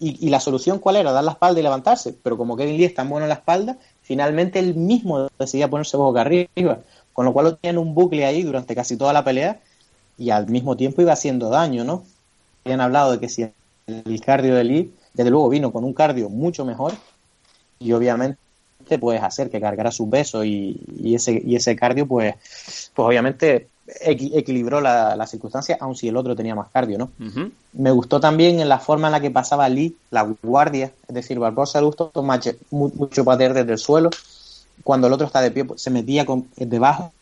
Y, 0.00 0.26
y 0.26 0.28
la 0.28 0.40
solución 0.40 0.80
cuál 0.80 0.96
era? 0.96 1.12
Dar 1.12 1.22
la 1.24 1.30
espalda 1.32 1.60
y 1.60 1.62
levantarse. 1.62 2.14
Pero 2.22 2.36
como 2.36 2.56
Kevin 2.56 2.76
Lee 2.76 2.84
es 2.86 2.94
tan 2.94 3.08
bueno 3.08 3.24
en 3.24 3.28
la 3.28 3.36
espalda, 3.36 3.76
finalmente 4.02 4.58
él 4.58 4.74
mismo 4.74 5.28
decidía 5.38 5.70
ponerse 5.70 5.96
boca 5.96 6.20
arriba. 6.22 6.78
Con 7.12 7.24
lo 7.24 7.32
cual 7.32 7.44
lo 7.46 7.54
tenía 7.56 7.70
en 7.70 7.78
un 7.78 7.94
bucle 7.94 8.26
ahí 8.26 8.42
durante 8.42 8.74
casi 8.74 8.96
toda 8.96 9.12
la 9.12 9.22
pelea 9.24 9.60
y 10.18 10.30
al 10.30 10.48
mismo 10.48 10.76
tiempo 10.76 11.00
iba 11.00 11.12
haciendo 11.12 11.48
daño, 11.48 11.84
¿no? 11.84 12.02
Habían 12.64 12.80
hablado 12.80 13.12
de 13.12 13.20
que 13.20 13.28
si 13.28 13.42
el 13.86 14.20
cardio 14.20 14.56
de 14.56 14.64
Lee, 14.64 14.92
desde 15.14 15.30
luego 15.30 15.48
vino 15.48 15.72
con 15.72 15.84
un 15.84 15.94
cardio 15.94 16.28
mucho 16.28 16.64
mejor 16.64 16.92
y 17.78 17.92
obviamente 17.92 18.36
puedes 19.00 19.22
hacer 19.22 19.48
que 19.50 19.60
cargara 19.60 19.90
su 19.90 20.10
peso 20.10 20.44
y, 20.44 20.78
y 21.00 21.14
ese 21.14 21.40
y 21.44 21.56
ese 21.56 21.74
cardio 21.74 22.06
pues 22.06 22.34
pues 22.94 23.06
obviamente 23.08 23.68
equi- 24.04 24.32
equilibró 24.34 24.80
la, 24.80 25.16
la 25.16 25.26
circunstancia, 25.26 25.78
aun 25.80 25.94
si 25.96 26.08
el 26.08 26.16
otro 26.16 26.34
tenía 26.36 26.54
más 26.54 26.68
cardio, 26.70 26.98
¿no? 26.98 27.10
Me 27.72 27.90
gustó 27.90 28.20
también 28.20 28.60
en 28.60 28.68
la 28.68 28.78
forma 28.78 29.08
en 29.08 29.12
la 29.12 29.20
que 29.20 29.30
pasaba 29.30 29.68
Lee, 29.68 29.96
la 30.10 30.22
guardia, 30.42 30.92
es 31.08 31.14
decir, 31.14 31.38
Barbosa 31.38 31.80
le 31.80 31.86
gustó 31.86 32.10
mucho 32.70 33.24
patear 33.24 33.52
desde 33.54 33.72
el 33.72 33.78
suelo. 33.78 34.10
Cuando 34.84 35.06
el 35.06 35.12
otro 35.12 35.26
está 35.26 35.40
de 35.40 35.50
pie, 35.50 35.64
pues, 35.64 35.82
se 35.82 35.90
metía 35.90 36.24
con, 36.24 36.46
debajo, 36.56 37.12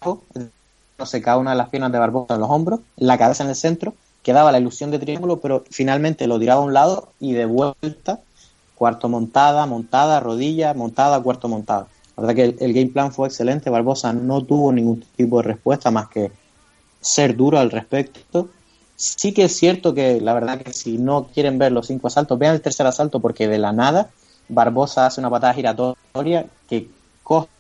no 0.98 1.06
se 1.06 1.23
cae 1.23 1.39
una 1.39 1.52
de 1.52 1.56
las 1.56 1.69
piernas 1.69 1.90
de 1.93 1.98
Barbosa 1.98 2.35
en 2.35 2.40
los 2.40 2.51
hombros, 2.51 2.81
la 2.97 3.16
cabeza 3.19 3.44
en 3.44 3.51
el 3.51 3.56
centro, 3.56 3.94
quedaba 4.22 4.52
la 4.52 4.58
ilusión 4.58 4.90
de 4.90 4.98
triángulo, 4.98 5.40
pero 5.40 5.64
finalmente 5.70 6.26
lo 6.26 6.38
tiraba 6.38 6.62
a 6.62 6.64
un 6.64 6.72
lado 6.72 7.12
y 7.20 7.32
de 7.32 7.44
vuelta, 7.44 8.20
cuarto 8.74 9.08
montada, 9.08 9.66
montada, 9.66 10.20
rodilla, 10.20 10.74
montada, 10.74 11.20
cuarto 11.20 11.48
montada. 11.48 11.86
La 12.16 12.22
verdad 12.22 12.34
que 12.34 12.44
el, 12.44 12.56
el 12.60 12.72
game 12.72 12.90
plan 12.90 13.12
fue 13.12 13.28
excelente, 13.28 13.70
Barbosa 13.70 14.12
no 14.12 14.44
tuvo 14.44 14.72
ningún 14.72 15.04
tipo 15.16 15.38
de 15.38 15.44
respuesta 15.44 15.90
más 15.90 16.08
que 16.08 16.30
ser 17.00 17.36
duro 17.36 17.58
al 17.58 17.70
respecto. 17.70 18.48
Sí 18.96 19.32
que 19.32 19.44
es 19.44 19.56
cierto 19.56 19.94
que 19.94 20.20
la 20.20 20.34
verdad 20.34 20.60
que 20.60 20.72
si 20.72 20.98
no 20.98 21.26
quieren 21.34 21.58
ver 21.58 21.72
los 21.72 21.88
cinco 21.88 22.06
asaltos, 22.06 22.38
vean 22.38 22.54
el 22.54 22.60
tercer 22.60 22.86
asalto 22.86 23.20
porque 23.20 23.48
de 23.48 23.58
la 23.58 23.72
nada 23.72 24.10
Barbosa 24.48 25.06
hace 25.06 25.20
una 25.20 25.30
patada 25.30 25.54
giratoria 25.54 26.46
que 26.68 26.88
costa 27.22 27.50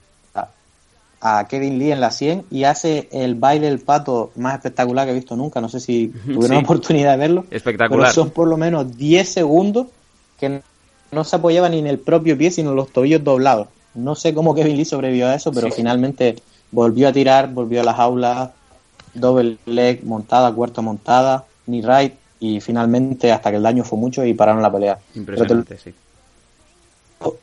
a 1.24 1.46
Kevin 1.46 1.78
Lee 1.78 1.92
en 1.92 2.00
la 2.00 2.10
100 2.10 2.46
y 2.50 2.64
hace 2.64 3.08
el 3.12 3.36
baile 3.36 3.68
del 3.68 3.78
pato 3.78 4.32
más 4.36 4.56
espectacular 4.56 5.06
que 5.06 5.12
he 5.12 5.14
visto 5.14 5.36
nunca. 5.36 5.60
No 5.60 5.68
sé 5.68 5.78
si 5.78 6.08
tuvieron 6.08 6.42
Sí. 6.48 6.52
la 6.54 6.58
oportunidad 6.58 7.12
de 7.12 7.16
verlo. 7.18 7.44
Espectacular. 7.50 8.06
Pero 8.06 8.12
son 8.12 8.30
por 8.30 8.48
lo 8.48 8.56
menos 8.56 8.96
10 8.96 9.28
segundos 9.28 9.86
que 10.40 10.60
no 11.12 11.24
se 11.24 11.36
apoyaba 11.36 11.68
ni 11.68 11.78
en 11.78 11.86
el 11.86 11.98
propio 12.00 12.36
pie, 12.36 12.50
sino 12.50 12.70
en 12.70 12.76
los 12.76 12.88
tobillos 12.92 13.22
doblados. 13.22 13.68
No 13.94 14.14
sé 14.16 14.34
cómo 14.34 14.54
Kevin 14.54 14.76
Lee 14.76 14.84
sobrevivió 14.84 15.28
a 15.28 15.34
eso, 15.36 15.52
pero 15.52 15.68
Sí. 15.68 15.74
finalmente 15.76 16.36
volvió 16.72 17.08
a 17.08 17.12
tirar, 17.12 17.52
volvió 17.52 17.82
a 17.82 17.84
la 17.84 17.92
jaula, 17.94 18.52
double 19.14 19.58
leg, 19.66 20.02
montada, 20.04 20.52
cuarto 20.52 20.82
montada, 20.82 21.44
ni 21.66 21.82
right, 21.82 22.14
y 22.40 22.60
finalmente 22.60 23.30
hasta 23.30 23.50
que 23.50 23.58
el 23.58 23.62
daño 23.62 23.84
fue 23.84 23.98
mucho 23.98 24.24
y 24.24 24.34
pararon 24.34 24.62
la 24.62 24.72
pelea. 24.72 24.98
Te- 25.12 25.18
Impresionante, 25.20 25.78
sí. 25.78 25.92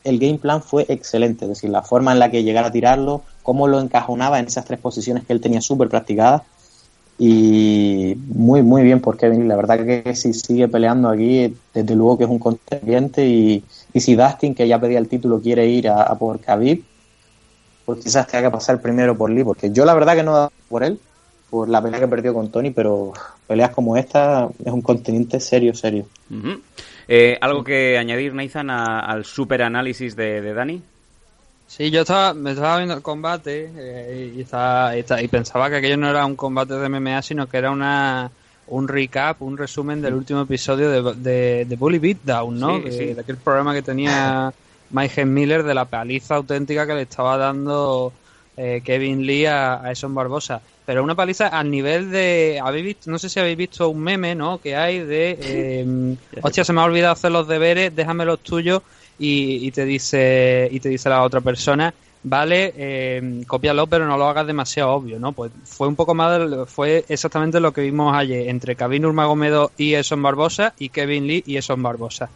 El 0.03 0.19
game 0.19 0.37
plan 0.37 0.61
fue 0.61 0.85
excelente, 0.89 1.45
es 1.45 1.49
decir, 1.49 1.69
la 1.69 1.81
forma 1.81 2.11
en 2.11 2.19
la 2.19 2.31
que 2.31 2.43
llegara 2.43 2.67
a 2.67 2.71
tirarlo, 2.71 3.23
cómo 3.43 3.67
lo 3.67 3.79
encajonaba 3.79 4.39
en 4.39 4.47
esas 4.47 4.65
tres 4.65 4.79
posiciones 4.79 5.25
que 5.25 5.33
él 5.33 5.41
tenía 5.41 5.61
súper 5.61 5.89
practicadas 5.89 6.43
y 7.19 8.15
muy, 8.29 8.63
muy 8.63 8.81
bien 8.81 9.01
por 9.01 9.17
Kevin. 9.17 9.47
La 9.47 9.57
verdad 9.57 9.85
que 9.85 10.15
si 10.15 10.33
sigue 10.33 10.67
peleando 10.69 11.09
aquí, 11.09 11.53
desde 11.73 11.95
luego 11.95 12.17
que 12.17 12.23
es 12.23 12.29
un 12.29 12.39
contendiente 12.39 13.27
y, 13.27 13.63
si 13.93 14.15
Dustin, 14.15 14.55
que 14.55 14.67
ya 14.67 14.79
pedía 14.79 14.99
el 14.99 15.09
título, 15.09 15.41
quiere 15.41 15.67
ir 15.67 15.89
a, 15.89 16.15
por 16.17 16.39
Khabib, 16.39 16.83
pues 17.85 17.99
quizás 18.03 18.27
tenga 18.27 18.49
que 18.49 18.51
pasar 18.51 18.81
primero 18.81 19.17
por 19.17 19.29
Lee, 19.29 19.43
porque 19.43 19.71
yo 19.71 19.83
la 19.83 19.93
verdad 19.93 20.15
que 20.15 20.23
no 20.23 20.49
por 20.69 20.83
él, 20.83 20.99
por 21.49 21.67
la 21.67 21.81
pelea 21.81 21.99
que 21.99 22.07
perdió 22.07 22.33
con 22.33 22.49
Tony, 22.49 22.71
pero 22.71 23.11
peleas 23.47 23.71
como 23.71 23.97
esta 23.97 24.47
es 24.63 24.71
un 24.71 24.81
contendiente 24.81 25.39
serio, 25.39 25.73
serio. 25.73 26.05
Eh, 27.11 27.37
¿Algo 27.41 27.63
que 27.63 27.97
añadir, 27.97 28.35
Nathan, 28.35 28.69
a- 28.69 28.99
al 28.99 29.25
super 29.25 29.63
análisis 29.63 30.15
de, 30.15 30.41
de 30.41 30.53
Dani? 30.53 30.81
Sí, 31.67 31.89
yo 31.89 32.01
estaba, 32.01 32.33
me 32.35 32.51
estaba 32.51 32.77
viendo 32.77 32.93
el 32.95 33.01
combate 33.01 33.69
eh, 33.75 34.33
y, 34.37 34.41
estaba, 34.41 34.95
y, 34.95 34.99
estaba- 34.99 35.21
y 35.21 35.27
pensaba 35.27 35.69
que 35.69 35.77
aquello 35.77 35.97
no 35.97 36.09
era 36.09 36.23
un 36.25 36.35
combate 36.35 36.75
de 36.75 36.85
MMA, 36.87 37.21
sino 37.23 37.47
que 37.47 37.57
era 37.57 37.71
una 37.71 38.29
un 38.67 38.87
recap, 38.87 39.41
un 39.41 39.57
resumen 39.57 39.99
del 39.99 40.13
último 40.13 40.41
episodio 40.43 40.91
de, 40.91 41.15
de, 41.15 41.65
de 41.65 41.75
Bully 41.75 41.97
Beatdown, 41.97 42.59
¿no? 42.59 42.77
Sí, 42.77 42.83
de, 42.83 42.91
sí. 42.91 43.05
de 43.15 43.21
aquel 43.21 43.37
programa 43.37 43.73
que 43.73 43.81
tenía 43.81 44.53
Mike 44.91 45.25
Miller 45.25 45.63
de 45.63 45.73
la 45.73 45.85
paliza 45.85 46.35
auténtica 46.35 46.85
que 46.85 46.93
le 46.93 47.01
estaba 47.03 47.35
dando 47.37 48.13
eh, 48.55 48.81
Kevin 48.85 49.25
Lee 49.25 49.47
a, 49.47 49.81
a 49.83 49.91
Eson 49.91 50.13
Barbosa. 50.13 50.61
Pero 50.89 51.03
una 51.03 51.13
paliza 51.13 51.49
al 51.49 51.69
nivel 51.69 52.09
de. 52.09 52.59
¿habéis 52.63 52.83
visto, 52.83 53.11
no 53.11 53.19
sé 53.19 53.29
si 53.29 53.39
habéis 53.39 53.55
visto 53.57 53.89
un 53.89 54.01
meme, 54.01 54.33
¿no? 54.33 54.57
Que 54.57 54.75
hay 54.75 54.97
de. 54.97 55.37
eh, 55.39 56.15
hostia, 56.41 56.63
se 56.63 56.73
me 56.73 56.81
ha 56.81 56.85
olvidado 56.85 57.13
hacer 57.13 57.31
los 57.31 57.47
deberes, 57.47 57.95
déjame 57.95 58.25
los 58.25 58.39
tuyos. 58.39 58.81
Y, 59.19 59.67
y 59.67 59.69
te 59.69 59.85
dice 59.85 60.67
y 60.71 60.79
te 60.79 60.89
dice 60.89 61.07
la 61.07 61.21
otra 61.21 61.41
persona, 61.41 61.93
vale, 62.23 62.73
eh, 62.75 63.43
pero 63.87 64.07
no 64.07 64.17
lo 64.17 64.27
hagas 64.27 64.47
demasiado 64.47 64.89
obvio, 64.93 65.19
¿no? 65.19 65.31
Pues 65.31 65.51
fue 65.63 65.87
un 65.87 65.95
poco 65.95 66.15
más. 66.15 66.39
de- 66.39 66.65
fue 66.65 67.05
exactamente 67.07 67.59
lo 67.59 67.71
que 67.71 67.81
vimos 67.81 68.15
ayer 68.15 68.49
entre 68.49 68.75
Kevin 68.75 69.03
Nurmagomedov 69.03 69.69
y 69.77 69.93
Eson 69.93 70.23
Barbosa 70.23 70.73
y 70.79 70.89
Kevin 70.89 71.27
Lee 71.27 71.43
y 71.45 71.57
Eson 71.57 71.83
Barbosa. 71.83 72.31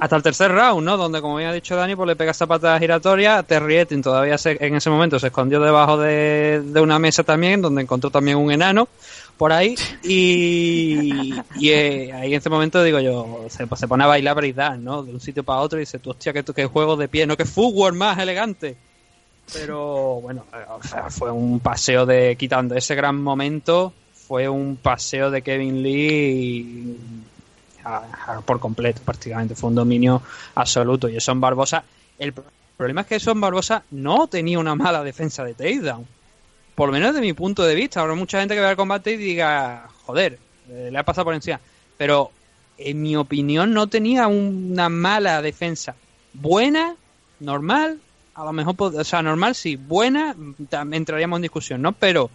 Hasta 0.00 0.16
el 0.16 0.22
tercer 0.22 0.50
round, 0.50 0.84
¿no? 0.84 0.96
Donde, 0.96 1.20
como 1.20 1.36
había 1.36 1.52
dicho 1.52 1.76
Dani, 1.76 1.94
pues 1.94 2.06
le 2.08 2.16
pega 2.16 2.32
esa 2.32 2.46
patada 2.46 2.78
giratoria. 2.78 3.42
Terry 3.44 3.84
todavía 4.02 4.36
se- 4.36 4.58
en 4.64 4.74
ese 4.74 4.90
momento 4.90 5.18
se 5.20 5.28
escondió 5.28 5.60
debajo 5.60 5.98
de, 5.98 6.62
de 6.64 6.80
una 6.80 6.98
mesa 6.98 7.22
también, 7.22 7.62
donde 7.62 7.82
encontró 7.82 8.10
también 8.10 8.38
un 8.38 8.50
enano 8.50 8.88
por 9.36 9.52
ahí. 9.52 9.76
Y, 10.02 11.32
eh, 11.62 12.12
ahí 12.12 12.32
en 12.32 12.38
ese 12.38 12.50
momento, 12.50 12.82
digo 12.82 12.98
yo, 13.00 13.46
se, 13.48 13.66
se 13.76 13.88
pone 13.88 14.02
a 14.04 14.08
bailar 14.08 14.34
breakdance, 14.36 14.82
¿no? 14.82 15.02
De 15.02 15.12
un 15.12 15.20
sitio 15.20 15.44
para 15.44 15.60
otro 15.60 15.78
y 15.78 15.82
dice, 15.82 15.98
tú, 16.00 16.10
hostia, 16.10 16.32
que, 16.32 16.42
que 16.42 16.66
juego 16.66 16.96
de 16.96 17.08
pie, 17.08 17.26
no 17.26 17.36
que 17.36 17.44
fútbol 17.44 17.92
más 17.92 18.18
elegante. 18.18 18.76
Pero 19.52 20.20
bueno, 20.20 20.44
eh, 20.54 20.64
o 20.68 20.82
sea, 20.86 21.10
fue 21.10 21.30
un 21.30 21.60
paseo 21.60 22.06
de, 22.06 22.36
quitando 22.36 22.74
ese 22.74 22.94
gran 22.94 23.20
momento, 23.22 23.92
fue 24.14 24.48
un 24.48 24.76
paseo 24.76 25.30
de 25.30 25.42
Kevin 25.42 25.82
Lee 25.82 26.96
por 28.44 28.60
completo, 28.60 29.00
prácticamente. 29.04 29.54
Fue 29.54 29.70
un 29.70 29.76
dominio 29.76 30.22
absoluto. 30.54 31.08
Y 31.08 31.20
Son 31.20 31.40
Barbosa, 31.40 31.84
el 32.18 32.32
pro- 32.32 32.44
problema 32.76 33.02
es 33.02 33.06
que 33.06 33.20
Son 33.20 33.40
Barbosa 33.40 33.82
no 33.90 34.26
tenía 34.26 34.58
una 34.58 34.74
mala 34.74 35.02
defensa 35.02 35.44
de 35.44 35.54
takedown. 35.54 36.06
Por 36.74 36.88
lo 36.88 36.92
menos 36.92 37.12
desde 37.12 37.20
mi 37.26 37.32
punto 37.32 37.62
de 37.62 37.74
vista. 37.74 38.00
Habrá 38.00 38.14
mucha 38.14 38.40
gente 38.40 38.54
que 38.54 38.60
vea 38.60 38.70
el 38.70 38.76
combate 38.76 39.12
y 39.12 39.16
diga, 39.16 39.88
joder, 40.06 40.38
eh, 40.70 40.88
le 40.90 40.98
ha 40.98 41.02
pasado 41.04 41.26
por 41.26 41.34
encima. 41.34 41.60
Pero 41.98 42.30
en 42.78 43.02
mi 43.02 43.14
opinión 43.16 43.72
no 43.74 43.86
tenía 43.88 44.26
una 44.26 44.88
mala 44.88 45.42
defensa. 45.42 45.94
Buena, 46.32 46.96
normal, 47.40 48.00
a 48.34 48.44
lo 48.44 48.52
mejor, 48.52 48.74
o 48.80 49.04
sea, 49.04 49.20
normal 49.22 49.54
sí, 49.54 49.76
buena, 49.76 50.34
entraríamos 50.92 51.36
en 51.36 51.42
discusión, 51.42 51.82
¿no? 51.82 51.92
Pero 51.92 52.30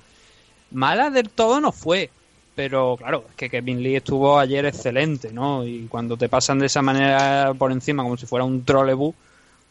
mala 0.72 1.10
del 1.10 1.30
todo 1.30 1.60
no 1.60 1.72
fue. 1.72 2.12
Pero 2.58 2.98
claro, 2.98 3.24
es 3.30 3.36
que 3.36 3.52
Kevin 3.52 3.84
Lee 3.84 3.98
estuvo 3.98 4.40
ayer 4.40 4.66
excelente, 4.66 5.32
¿no? 5.32 5.64
Y 5.64 5.86
cuando 5.86 6.18
te 6.18 6.28
pasan 6.28 6.58
de 6.58 6.66
esa 6.66 6.82
manera 6.82 7.54
por 7.56 7.72
encima, 7.72 8.02
como 8.02 8.18
si 8.18 8.26
fuera 8.26 8.46
un 8.46 8.66
trolebús, 8.66 9.14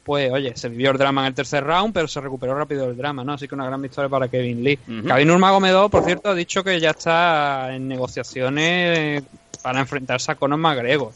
pues 0.04 0.30
oye, 0.30 0.56
se 0.56 0.68
vivió 0.68 0.92
el 0.92 0.96
drama 0.98 1.22
en 1.22 1.26
el 1.26 1.34
tercer 1.34 1.64
round, 1.64 1.92
pero 1.92 2.06
se 2.06 2.20
recuperó 2.20 2.54
rápido 2.54 2.88
el 2.88 2.96
drama, 2.96 3.24
¿no? 3.24 3.32
Así 3.32 3.48
que 3.48 3.56
una 3.56 3.66
gran 3.66 3.82
victoria 3.82 4.08
para 4.08 4.28
Kevin 4.28 4.62
Lee. 4.62 4.78
Ujú. 4.86 5.08
Kevin 5.08 5.26
Nurmagomedov, 5.26 5.90
por 5.90 6.04
cierto, 6.04 6.30
ha 6.30 6.34
dicho 6.36 6.62
que 6.62 6.78
ya 6.78 6.90
está 6.90 7.74
en 7.74 7.88
negociaciones 7.88 9.24
para 9.64 9.80
enfrentarse 9.80 10.30
a 10.30 10.36
Conor 10.36 10.60
McGregor. 10.60 11.10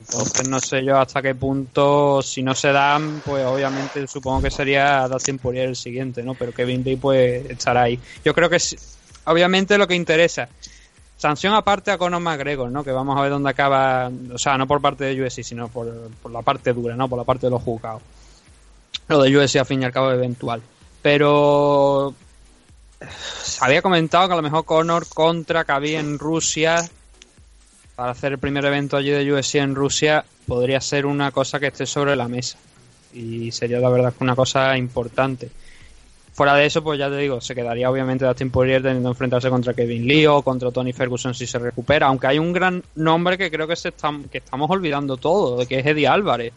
Entonces 0.00 0.48
no 0.48 0.58
sé 0.58 0.82
yo 0.82 0.98
hasta 0.98 1.20
qué 1.20 1.34
punto, 1.34 2.22
si 2.22 2.42
no 2.42 2.54
se 2.54 2.72
dan, 2.72 3.20
pues 3.20 3.44
obviamente 3.44 4.06
supongo 4.08 4.40
que 4.40 4.50
sería 4.50 5.06
Dustin 5.06 5.36
Poirier 5.38 5.68
el 5.68 5.76
siguiente, 5.76 6.22
¿no? 6.22 6.34
Pero 6.34 6.52
Kevin 6.52 6.82
Lee 6.82 6.96
pues 6.96 7.44
estará 7.50 7.82
ahí. 7.82 8.00
Yo 8.24 8.32
creo 8.32 8.48
que 8.48 8.58
sí- 8.58 8.78
obviamente 9.24 9.78
lo 9.78 9.86
que 9.86 9.94
interesa, 9.94 10.48
sanción 11.16 11.54
aparte 11.54 11.90
a 11.90 11.98
Conor 11.98 12.20
McGregor, 12.20 12.70
¿no? 12.70 12.82
Que 12.82 12.90
vamos 12.90 13.16
a 13.16 13.22
ver 13.22 13.30
dónde 13.30 13.50
acaba, 13.50 14.10
o 14.32 14.38
sea, 14.38 14.58
no 14.58 14.66
por 14.66 14.80
parte 14.80 15.04
de 15.04 15.22
UFC, 15.22 15.42
sino 15.42 15.68
por, 15.68 16.10
por 16.22 16.32
la 16.32 16.42
parte 16.42 16.72
dura, 16.72 16.96
¿no? 16.96 17.08
Por 17.08 17.18
la 17.18 17.24
parte 17.24 17.46
de 17.46 17.50
los 17.50 17.62
juzgados. 17.62 18.02
Lo 19.08 19.22
de 19.22 19.36
UFC 19.36 19.56
a 19.56 19.64
fin 19.64 19.82
y 19.82 19.84
al 19.84 19.92
cabo 19.92 20.10
eventual. 20.10 20.62
Pero 21.00 22.14
se 23.42 23.64
había 23.64 23.82
comentado 23.82 24.26
que 24.28 24.34
a 24.34 24.36
lo 24.36 24.42
mejor 24.42 24.64
Conor 24.64 25.06
contra 25.08 25.64
Khabib 25.64 25.98
en 25.98 26.18
Rusia 26.18 26.88
para 27.94 28.12
hacer 28.12 28.32
el 28.32 28.38
primer 28.38 28.64
evento 28.64 28.96
allí 28.96 29.10
de 29.10 29.32
UFC 29.32 29.56
en 29.56 29.74
Rusia 29.74 30.24
podría 30.46 30.80
ser 30.80 31.06
una 31.06 31.30
cosa 31.30 31.60
que 31.60 31.68
esté 31.68 31.86
sobre 31.86 32.16
la 32.16 32.28
mesa 32.28 32.58
y 33.12 33.52
sería 33.52 33.78
la 33.78 33.90
verdad 33.90 34.12
que 34.12 34.24
una 34.24 34.34
cosa 34.34 34.76
importante 34.76 35.50
fuera 36.32 36.54
de 36.54 36.66
eso 36.66 36.82
pues 36.82 36.98
ya 36.98 37.08
te 37.08 37.16
digo 37.16 37.40
se 37.40 37.54
quedaría 37.54 37.90
obviamente 37.90 38.24
Dustin 38.24 38.50
Poirier 38.50 38.82
teniendo 38.82 39.10
que 39.10 39.12
enfrentarse 39.12 39.50
contra 39.50 39.74
Kevin 39.74 40.06
Lee 40.06 40.26
o 40.26 40.42
contra 40.42 40.70
Tony 40.70 40.92
Ferguson 40.92 41.34
si 41.34 41.46
se 41.46 41.58
recupera 41.58 42.06
aunque 42.06 42.26
hay 42.26 42.38
un 42.38 42.52
gran 42.52 42.82
nombre 42.94 43.36
que 43.36 43.50
creo 43.50 43.66
que 43.66 43.76
se 43.76 43.90
están 43.90 44.24
que 44.24 44.38
estamos 44.38 44.70
olvidando 44.70 45.16
todo 45.16 45.66
que 45.66 45.78
es 45.78 45.86
Eddie 45.86 46.08
Álvarez 46.08 46.52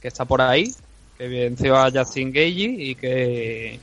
que 0.00 0.08
está 0.08 0.24
por 0.24 0.40
ahí 0.40 0.72
que 1.18 1.28
venció 1.28 1.76
a 1.76 1.90
Justin 1.90 2.32
Gagey 2.32 2.90
y 2.90 2.94
que 2.94 3.78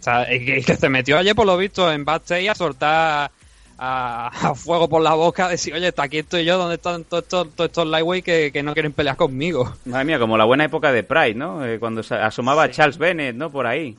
o 0.00 0.02
sea, 0.02 0.26
que, 0.26 0.62
que 0.66 0.76
se 0.76 0.88
metió 0.88 1.18
ayer 1.18 1.34
por 1.34 1.46
lo 1.46 1.56
visto 1.56 1.90
en 1.92 2.04
backstage 2.04 2.48
a 2.48 2.54
soltar 2.54 3.30
a, 3.78 4.28
a 4.28 4.54
fuego 4.54 4.88
por 4.88 5.02
la 5.02 5.14
boca, 5.14 5.48
decir, 5.48 5.74
oye, 5.74 5.88
está 5.88 6.04
aquí 6.04 6.18
estoy 6.18 6.44
yo, 6.44 6.56
¿dónde 6.56 6.76
están 6.76 7.04
todos 7.04 7.24
estos, 7.24 7.50
todos 7.54 7.68
estos 7.68 7.86
lightweight 7.86 8.24
que, 8.24 8.52
que 8.52 8.62
no 8.62 8.74
quieren 8.74 8.92
pelear 8.92 9.16
conmigo? 9.16 9.74
Madre 9.84 10.04
mía, 10.04 10.18
como 10.18 10.36
la 10.36 10.44
buena 10.44 10.64
época 10.64 10.92
de 10.92 11.02
Pride, 11.02 11.34
¿no? 11.34 11.66
Eh, 11.66 11.78
cuando 11.80 12.02
se 12.02 12.14
asomaba 12.14 12.70
Charles 12.70 12.96
Bennett, 12.96 13.34
¿no? 13.34 13.50
Por 13.50 13.66
ahí. 13.66 13.96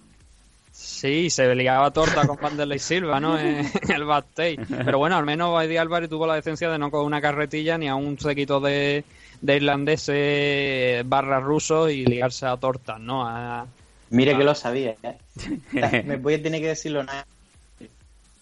Sí, 1.03 1.29
se 1.29 1.53
ligaba 1.53 1.91
torta 1.91 2.25
con 2.25 2.37
Vanderlei 2.41 2.79
Silva, 2.79 3.19
¿no? 3.19 3.37
En, 3.37 3.69
el 3.93 4.05
backstage. 4.05 4.65
Pero 4.85 4.99
bueno, 4.99 5.17
al 5.17 5.25
menos 5.25 5.61
Eddie 5.61 5.77
Álvarez 5.77 6.09
tuvo 6.09 6.25
la 6.25 6.35
decencia 6.35 6.69
de 6.69 6.77
no 6.77 6.89
coger 6.91 7.05
una 7.05 7.19
carretilla 7.19 7.77
ni 7.77 7.89
a 7.89 7.95
un 7.95 8.17
sequito 8.17 8.61
de, 8.61 9.03
de 9.41 9.55
irlandeses 9.57 11.05
barra 11.05 11.41
rusos 11.41 11.91
y 11.91 12.05
ligarse 12.05 12.45
a 12.45 12.55
tortas, 12.55 13.01
¿no? 13.01 13.27
A, 13.27 13.67
Mire 14.11 14.37
que 14.37 14.45
lo 14.45 14.55
sabía. 14.55 14.95
¿eh? 15.03 16.03
Me 16.05 16.15
voy 16.15 16.35
a 16.35 16.41
tener 16.41 16.61
que 16.61 16.67
decirlo 16.69 17.03
nada. 17.03 17.27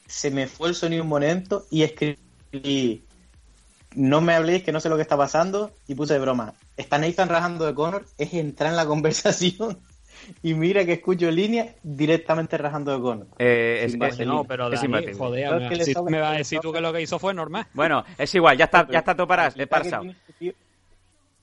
se 0.06 0.30
me 0.30 0.46
fue 0.46 0.70
el 0.70 0.76
sonido 0.76 1.02
un 1.02 1.10
momento 1.10 1.66
y 1.72 1.82
escribí, 1.82 3.04
no 3.96 4.22
me 4.22 4.36
habléis 4.36 4.62
que 4.62 4.72
no 4.72 4.80
sé 4.80 4.88
lo 4.88 4.98
que 4.98 5.02
está 5.02 5.18
pasando 5.18 5.72
y 5.88 5.96
puse 5.96 6.14
de 6.14 6.20
broma, 6.20 6.54
está 6.78 7.00
Nathan 7.00 7.28
rajando 7.28 7.66
de 7.66 7.74
Connor, 7.74 8.06
es 8.20 8.36
entrar 8.36 8.70
en 8.70 8.76
la 8.76 8.86
conversación 8.86 9.80
y 10.44 10.54
mira 10.54 10.86
que 10.86 10.94
escucho 10.94 11.28
en 11.30 11.36
línea 11.36 11.76
directamente 11.84 12.58
rajando 12.58 12.96
de 12.96 13.02
Connor. 13.02 13.28
Eh, 13.38 13.84
es, 13.86 13.94
es-. 13.94 14.28
No, 14.28 14.44
pero 14.44 14.72
es 14.72 14.82
Dani, 14.82 15.14
joder, 15.14 15.70
me, 15.70 15.84
si 15.86 15.94
me 16.04 16.20
vas 16.20 16.36
a 16.36 16.38
decir 16.38 16.60
tú 16.60 16.72
que 16.74 16.82
lo 16.82 16.92
que 16.94 17.02
hizo 17.02 17.20
fue 17.20 17.34
normal. 17.34 17.66
Bueno, 17.74 18.04
es 18.18 18.34
igual, 18.36 18.58
ya 18.58 18.66
está, 18.66 18.88
ya 18.90 19.00
está 19.00 19.16
todo 19.16 19.28
para, 19.28 19.44
La 19.44 19.50
para 19.50 19.66
que 19.66 19.68
pasado. 19.68 20.02
tiene 20.04 20.18
tío- 20.40 20.54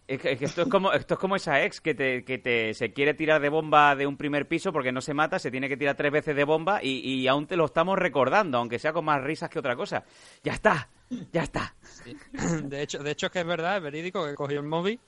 Es 0.07 0.21
que, 0.23 0.33
es 0.33 0.39
que 0.39 0.45
esto 0.47 0.63
es 0.63 0.69
como 0.69 0.91
esto 0.93 1.15
es 1.15 1.21
como 1.21 1.37
esa 1.37 1.63
ex 1.65 1.83
que 1.83 1.95
te, 1.95 2.25
que 2.25 2.39
te 2.39 2.73
se 2.73 2.93
quiere 2.95 3.13
tirar 3.13 3.43
de 3.43 3.51
bomba 3.51 3.95
de 3.95 4.07
un 4.07 4.17
primer 4.17 4.49
piso 4.49 4.73
porque 4.73 4.91
no 4.91 5.03
se 5.03 5.13
mata, 5.13 5.39
se 5.39 5.51
tiene 5.51 5.69
que 5.69 5.77
tirar 5.77 5.97
tres 5.97 6.11
veces 6.11 6.35
de 6.35 6.45
bomba 6.45 6.81
y, 6.83 7.01
y 7.01 7.29
aún 7.29 7.47
te 7.47 7.57
lo 7.57 7.67
estamos 7.67 7.99
recordando, 7.99 8.57
aunque 8.57 8.79
sea 8.79 8.95
con 8.95 9.05
más 9.05 9.23
risas 9.23 9.51
que 9.51 9.59
otra 9.59 9.77
cosa. 9.77 10.05
Ya 10.43 10.55
está, 10.55 10.89
ya 11.31 11.43
está. 11.43 11.75
De 12.63 12.83
hecho, 12.83 13.03
de 13.03 13.11
hecho 13.11 13.27
es 13.27 13.33
que 13.33 13.41
es 13.41 13.47
verdad, 13.47 13.77
es 13.77 13.83
verídico 13.83 14.25
que 14.27 14.35
cogió 14.35 14.61
el 14.61 14.67
móvil 14.67 14.99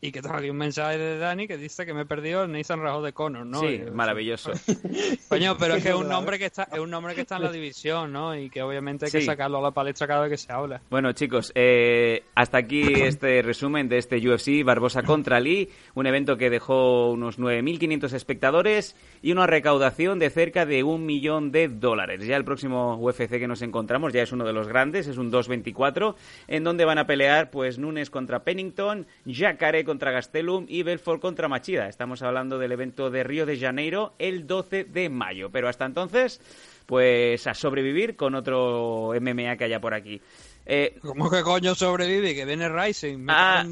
y 0.00 0.12
que 0.12 0.22
tengo 0.22 0.36
aquí 0.36 0.48
un 0.48 0.56
mensaje 0.56 0.96
de 0.96 1.18
Dani 1.18 1.48
que 1.48 1.56
dice 1.56 1.84
que 1.84 1.92
me 1.92 2.02
he 2.02 2.06
perdido 2.06 2.44
el 2.44 2.52
Nathan 2.52 2.80
Rajó 2.80 3.02
de 3.02 3.12
Connor, 3.12 3.44
¿no? 3.44 3.60
sí, 3.60 3.82
Y- 3.86 3.90
maravilloso. 3.90 4.52
Coño, 5.28 5.56
pero 5.58 5.74
es 5.74 5.82
que 5.82 5.88
es 5.90 5.94
un 5.94 6.08
nombre 6.08 6.38
que 6.38 6.46
está, 6.46 6.68
es 6.72 6.78
un 6.78 6.90
nombre 6.90 7.14
que 7.14 7.22
está 7.22 7.36
en 7.36 7.42
la 7.42 7.50
división, 7.52 8.12
¿no? 8.12 8.36
Y 8.36 8.48
que 8.50 8.62
obviamente 8.62 9.06
hay 9.06 9.10
que 9.12 9.20
Sí. 9.20 9.26
sacarlo 9.26 9.58
a 9.58 9.62
la 9.62 9.70
palestra 9.72 10.06
cada 10.06 10.20
vez 10.22 10.30
que 10.30 10.36
se 10.36 10.52
habla. 10.52 10.80
Bueno, 10.90 11.12
chicos, 11.12 11.50
eh, 11.54 12.22
hasta 12.34 12.58
aquí 12.58 12.82
este 12.94 13.42
resumen 13.42 13.88
de 13.88 13.98
este 13.98 14.16
UFC 14.18 14.62
Barbosa 14.64 15.02
contra 15.02 15.40
Lee, 15.40 15.68
un 15.94 16.06
evento 16.06 16.36
que 16.36 16.48
dejó 16.50 17.10
unos 17.10 17.38
9.500 17.38 18.12
espectadores 18.12 18.94
y 19.20 19.32
una 19.32 19.46
recaudación 19.48 20.18
de 20.20 20.30
cerca 20.30 20.64
de 20.64 20.84
un 20.84 21.06
millón 21.06 21.50
de 21.50 21.68
dólares. 21.68 22.24
Ya 22.24 22.36
el 22.36 22.44
próximo 22.44 22.96
UFC 22.98 23.38
que 23.38 23.48
nos 23.48 23.62
encontramos 23.62 24.12
ya 24.12 24.22
es 24.22 24.30
uno 24.32 24.44
de 24.44 24.52
los 24.52 24.68
grandes, 24.68 25.08
es 25.08 25.18
un 25.18 25.30
224, 25.30 26.14
en 26.46 26.62
donde 26.62 26.84
van 26.84 26.98
a 26.98 27.06
pelear 27.06 27.50
pues 27.50 27.78
Nunes 27.78 28.10
contra 28.10 28.44
Pennington, 28.44 29.06
Jacare 29.26 29.84
contra 29.88 30.12
Gastelum 30.12 30.66
y 30.68 30.82
Belfort 30.82 31.20
contra 31.20 31.48
Machida. 31.48 31.88
Estamos 31.88 32.20
hablando 32.22 32.58
del 32.58 32.72
evento 32.72 33.10
de 33.10 33.24
Río 33.24 33.46
de 33.46 33.58
Janeiro 33.58 34.14
el 34.18 34.46
12 34.46 34.84
de 34.84 35.08
mayo, 35.08 35.50
pero 35.50 35.66
hasta 35.68 35.86
entonces 35.86 36.40
pues 36.86 37.46
a 37.46 37.54
sobrevivir 37.54 38.14
con 38.16 38.34
otro 38.34 39.12
MMA 39.20 39.56
que 39.56 39.64
haya 39.64 39.80
por 39.80 39.94
aquí. 39.94 40.20
Eh, 40.66 40.98
¿Cómo 41.00 41.30
que 41.30 41.42
coño 41.42 41.74
sobrevive? 41.74 42.34
Que 42.34 42.44
viene 42.44 42.68
Rising. 42.68 43.26
Ah. 43.28 43.64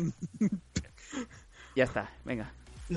ya 1.74 1.84
está, 1.84 2.10
venga. 2.24 2.52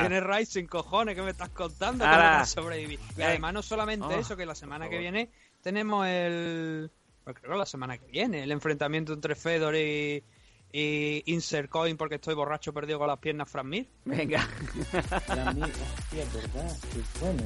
Viene 0.00 0.20
Rising, 0.20 0.66
cojones, 0.66 1.14
¿qué 1.14 1.22
me 1.22 1.30
estás 1.30 1.48
contando? 1.48 2.04
Ala. 2.04 2.30
¿Cómo 2.32 2.40
que 2.40 2.46
sobrevivir? 2.46 3.00
Y 3.16 3.20
Eh. 3.20 3.24
además 3.24 3.54
no 3.54 3.62
solamente 3.62 4.06
Oh, 4.06 4.12
eso, 4.12 4.36
que 4.36 4.46
la 4.46 4.54
semana 4.54 4.88
que 4.88 4.98
viene 4.98 5.30
tenemos 5.62 6.06
el... 6.06 6.90
Pues 7.24 7.36
creo 7.40 7.52
que 7.52 7.58
la 7.58 7.66
semana 7.66 7.98
que 7.98 8.06
viene, 8.06 8.42
el 8.42 8.52
enfrentamiento 8.52 9.12
entre 9.12 9.34
Fedor 9.34 9.74
y, 9.76 10.22
y 10.72 11.22
Insert 11.26 11.68
Coin 11.68 11.96
porque 11.96 12.16
estoy 12.16 12.34
borracho 12.34 12.72
perdido 12.72 12.98
con 12.98 13.08
las 13.08 13.18
piernas 13.18 13.48
Fran 13.48 13.68
Mir. 13.68 13.88
Venga. 14.04 14.48
Era 15.30 15.52
mí, 15.52 15.62
hostia, 15.62 16.24
verdad, 16.34 16.76
qué 16.92 17.20
bueno. 17.20 17.42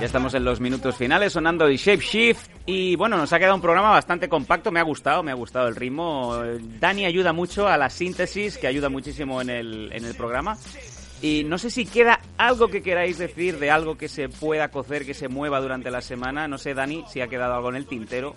Ya 0.00 0.06
estamos 0.06 0.32
en 0.32 0.44
los 0.44 0.60
minutos 0.60 0.96
finales 0.96 1.34
sonando 1.34 1.66
el 1.66 1.76
Shape 1.76 2.02
Shift 2.02 2.48
y 2.64 2.96
bueno, 2.96 3.18
nos 3.18 3.32
ha 3.32 3.38
quedado 3.38 3.54
un 3.54 3.60
programa 3.60 3.90
bastante 3.90 4.28
compacto, 4.30 4.70
me 4.70 4.80
ha 4.80 4.84
gustado, 4.84 5.22
me 5.22 5.30
ha 5.30 5.34
gustado 5.34 5.68
el 5.68 5.76
ritmo. 5.76 6.42
Dani 6.80 7.04
ayuda 7.04 7.34
mucho 7.34 7.68
a 7.68 7.76
la 7.76 7.90
síntesis, 7.90 8.56
que 8.56 8.66
ayuda 8.66 8.88
muchísimo 8.88 9.42
en 9.42 9.50
el, 9.50 9.90
en 9.92 10.06
el 10.06 10.14
programa. 10.14 10.56
Y 11.20 11.44
no 11.44 11.58
sé 11.58 11.68
si 11.68 11.84
queda 11.84 12.20
algo 12.36 12.68
que 12.68 12.80
queráis 12.80 13.18
decir 13.18 13.58
de 13.58 13.70
algo 13.70 13.98
que 13.98 14.08
se 14.08 14.28
pueda 14.28 14.70
cocer, 14.70 15.04
que 15.04 15.14
se 15.14 15.28
mueva 15.28 15.60
durante 15.60 15.90
la 15.90 16.00
semana. 16.00 16.48
No 16.48 16.58
sé, 16.58 16.74
Dani, 16.74 17.04
si 17.08 17.20
ha 17.20 17.28
quedado 17.28 17.54
algo 17.54 17.68
en 17.70 17.76
el 17.76 17.86
tintero. 17.86 18.36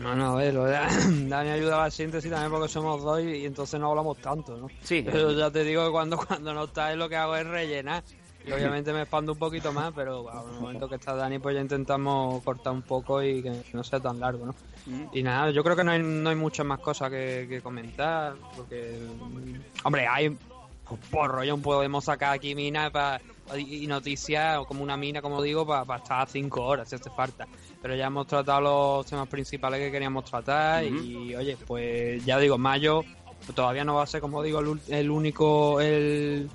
No, 0.00 0.14
no, 0.14 0.32
a 0.32 0.36
ver, 0.36 0.54
lo 0.54 0.64
de- 0.64 0.78
Dani 1.28 1.50
ayuda 1.50 1.76
a 1.80 1.84
la 1.84 1.90
síntesis 1.90 2.30
también 2.30 2.50
porque 2.50 2.68
somos 2.68 3.02
dos 3.02 3.20
y, 3.20 3.28
y 3.38 3.46
entonces 3.46 3.78
no 3.80 3.90
hablamos 3.90 4.18
tanto, 4.18 4.56
¿no? 4.56 4.68
Sí. 4.82 5.02
Pero 5.04 5.32
ya 5.32 5.50
te 5.50 5.64
digo 5.64 5.84
que 5.86 5.90
cuando, 5.92 6.16
cuando 6.26 6.54
no 6.54 6.64
está 6.64 6.94
lo 6.94 7.08
que 7.08 7.16
hago 7.16 7.36
es 7.36 7.46
rellenar. 7.46 8.02
Y 8.44 8.50
obviamente 8.50 8.92
me 8.92 9.02
expando 9.02 9.32
un 9.34 9.38
poquito 9.38 9.72
más, 9.72 9.92
pero 9.94 10.24
bueno, 10.24 10.42
en 10.48 10.54
el 10.56 10.60
momento 10.60 10.88
que 10.88 10.96
está 10.96 11.14
Dani 11.14 11.38
pues 11.38 11.54
ya 11.54 11.60
intentamos 11.60 12.42
cortar 12.42 12.72
un 12.72 12.82
poco 12.82 13.22
y 13.22 13.40
que 13.40 13.62
no 13.72 13.84
sea 13.84 14.00
tan 14.00 14.18
largo, 14.18 14.46
¿no? 14.46 14.54
Y 15.12 15.22
nada, 15.22 15.50
yo 15.52 15.62
creo 15.62 15.76
que 15.76 15.84
no 15.84 15.92
hay, 15.92 16.02
no 16.02 16.28
hay 16.28 16.34
muchas 16.34 16.66
más 16.66 16.80
cosas 16.80 17.08
que, 17.08 17.46
que 17.48 17.60
comentar, 17.60 18.34
porque... 18.56 18.98
mm, 19.20 19.86
Hombre, 19.86 20.06
hay... 20.08 20.30
Pues, 20.88 21.00
por 21.12 21.30
rollo 21.30 21.56
podemos 21.58 22.04
sacar 22.04 22.32
aquí 22.34 22.56
minas 22.56 22.90
pa- 22.90 23.20
y 23.56 23.84
y 23.84 23.86
noticias, 23.86 24.58
o 24.58 24.64
como 24.64 24.82
una 24.82 24.96
mina, 24.96 25.22
como 25.22 25.40
digo, 25.40 25.64
para 25.64 25.96
estar 26.02 26.28
cinco 26.28 26.64
horas 26.64 26.88
si 26.88 26.96
hace 26.96 27.10
falta. 27.10 27.46
Pero 27.82 27.96
ya 27.96 28.06
hemos 28.06 28.26
tratado 28.28 28.60
los 28.60 29.06
temas 29.06 29.28
principales 29.28 29.80
que 29.80 29.90
queríamos 29.90 30.24
tratar 30.24 30.84
y, 30.84 31.34
oye, 31.34 31.56
pues 31.66 32.24
ya 32.24 32.38
digo, 32.38 32.56
mayo 32.56 33.02
pues, 33.44 33.56
todavía 33.56 33.84
no 33.84 33.96
va 33.96 34.04
a 34.04 34.06
ser, 34.06 34.20
como 34.20 34.42
digo, 34.42 34.60
el, 34.88 35.10
único, 35.10 35.80
el, 35.80 36.48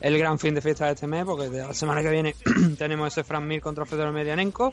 el 0.00 0.18
gran 0.18 0.38
fin 0.38 0.54
de 0.54 0.62
fiesta 0.62 0.86
de 0.86 0.92
este 0.92 1.06
mes, 1.06 1.24
porque 1.24 1.50
de 1.50 1.66
la 1.66 1.74
semana 1.74 2.02
que 2.02 2.08
viene 2.08 2.34
tenemos 2.78 3.12
ese 3.12 3.24
Fran 3.24 3.46
Mir 3.46 3.60
contra 3.60 3.84
Fedor 3.84 4.12
Medianenko. 4.12 4.72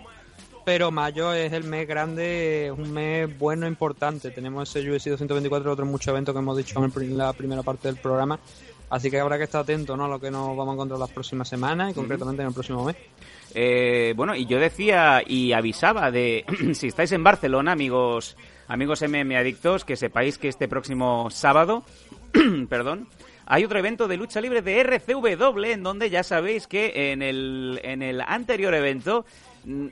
Pero 0.64 0.92
mayo 0.92 1.32
es 1.32 1.54
el 1.54 1.64
mes 1.64 1.88
grande, 1.88 2.66
es 2.66 2.72
un 2.74 2.92
mes 2.92 3.38
bueno, 3.40 3.68
importante. 3.68 4.32
Tenemos 4.32 4.70
ese 4.70 4.82
UFC 4.82 5.06
224 5.06 5.70
y 5.70 5.72
otros 5.72 5.88
muchos 5.88 6.10
eventos 6.10 6.36
que 6.36 6.40
hemos 6.40 6.58
dicho 6.58 6.78
en 6.84 6.92
el 6.94 7.18
la 7.18 7.32
primera 7.32 7.64
parte 7.64 7.88
del 7.88 7.96
programa. 7.96 8.38
Así 8.90 9.10
que 9.10 9.18
habrá 9.18 9.38
que 9.38 9.46
estar 9.46 9.62
atento 9.62 9.96
¿no? 9.96 10.06
a 10.06 10.08
lo 10.10 10.20
que 10.20 10.30
nos 10.30 10.50
vamos 10.58 10.70
a 10.70 10.74
encontrar 10.74 11.00
las 11.00 11.10
próximas 11.10 11.48
semanas 11.48 11.92
y 11.92 11.94
concretamente 11.94 12.42
en 12.42 12.50
el 12.50 12.54
próximo 12.54 12.84
mes. 12.84 12.98
Eh, 13.54 14.14
bueno, 14.16 14.36
y 14.36 14.46
yo 14.46 14.60
decía 14.60 15.24
y 15.26 15.54
avisaba 15.54 16.12
de 16.12 16.46
si 16.74 16.88
estáis 16.88 17.12
en 17.12 17.24
Barcelona, 17.24 17.72
amigos, 17.72 18.38
amigos 18.68 19.02
MM 19.02 19.36
adictos, 19.36 19.86
que 19.86 19.96
sepáis 19.96 20.38
que 20.38 20.48
este 20.48 20.68
próximo 20.68 21.30
sábado, 21.30 21.84
perdón, 22.70 23.08
hay 23.46 23.64
otro 23.64 23.80
evento 23.80 24.08
de 24.08 24.18
lucha 24.18 24.42
libre 24.42 24.62
de 24.62 24.82
RCW 24.82 25.64
en 25.66 25.84
donde 25.84 26.10
ya 26.10 26.24
sabéis 26.24 26.68
que 26.68 27.12
en 27.12 27.22
el 27.22 27.80
en 27.84 28.02
el 28.02 28.22
anterior 28.22 28.74
evento 28.74 29.26
mm, 29.64 29.88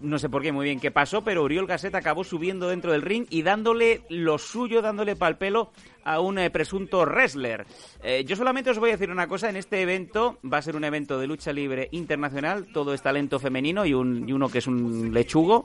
no 0.00 0.18
sé 0.18 0.28
por 0.28 0.42
qué 0.42 0.52
muy 0.52 0.64
bien 0.64 0.80
qué 0.80 0.90
pasó, 0.90 1.22
pero 1.22 1.44
Uriol 1.44 1.66
Gasset 1.66 1.94
acabó 1.94 2.24
subiendo 2.24 2.68
dentro 2.68 2.92
del 2.92 3.02
ring 3.02 3.26
y 3.30 3.42
dándole 3.42 4.02
lo 4.08 4.38
suyo, 4.38 4.82
dándole 4.82 5.16
pal 5.16 5.38
pelo 5.38 5.70
a 6.04 6.20
un 6.20 6.38
eh, 6.38 6.50
presunto 6.50 7.02
wrestler. 7.04 7.66
Eh, 8.02 8.24
yo 8.26 8.36
solamente 8.36 8.70
os 8.70 8.78
voy 8.78 8.90
a 8.90 8.92
decir 8.92 9.10
una 9.10 9.28
cosa, 9.28 9.50
en 9.50 9.56
este 9.56 9.80
evento 9.82 10.38
va 10.50 10.58
a 10.58 10.62
ser 10.62 10.76
un 10.76 10.84
evento 10.84 11.18
de 11.18 11.26
lucha 11.26 11.52
libre 11.52 11.88
internacional, 11.92 12.66
todo 12.72 12.94
es 12.94 13.02
talento 13.02 13.38
femenino 13.38 13.84
y, 13.84 13.94
un, 13.94 14.28
y 14.28 14.32
uno 14.32 14.48
que 14.48 14.58
es 14.58 14.66
un 14.66 15.12
lechugo. 15.12 15.64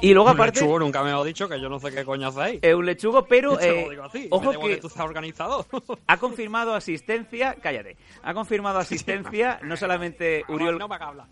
Y 0.00 0.14
luego 0.14 0.30
Un 0.30 0.36
aparte... 0.36 0.60
lechugo 0.60 0.78
nunca 0.78 1.02
me 1.02 1.10
lo 1.10 1.24
he 1.24 1.28
dicho, 1.28 1.48
que 1.48 1.60
yo 1.60 1.68
no 1.68 1.80
sé 1.80 1.90
qué 1.90 2.04
coño 2.04 2.28
hacéis. 2.28 2.60
eh, 2.62 2.74
un 2.74 2.86
lechugo, 2.86 3.26
pero... 3.26 3.58
Eh, 3.58 3.82
lo 3.84 3.90
digo 3.90 4.04
así, 4.04 4.28
ojo 4.30 4.52
que 4.52 4.68
que 4.68 4.76
tú 4.76 4.86
estás 4.86 5.04
organizado. 5.04 5.66
ha 6.06 6.16
confirmado 6.18 6.74
asistencia... 6.74 7.56
Cállate. 7.60 7.96
Ha 8.22 8.32
confirmado 8.32 8.78
asistencia 8.78 9.58
no 9.62 9.76
solamente 9.76 10.44
Uriol... 10.48 10.78
No 10.78 10.86
me 10.86 10.94
hablar. 10.96 11.26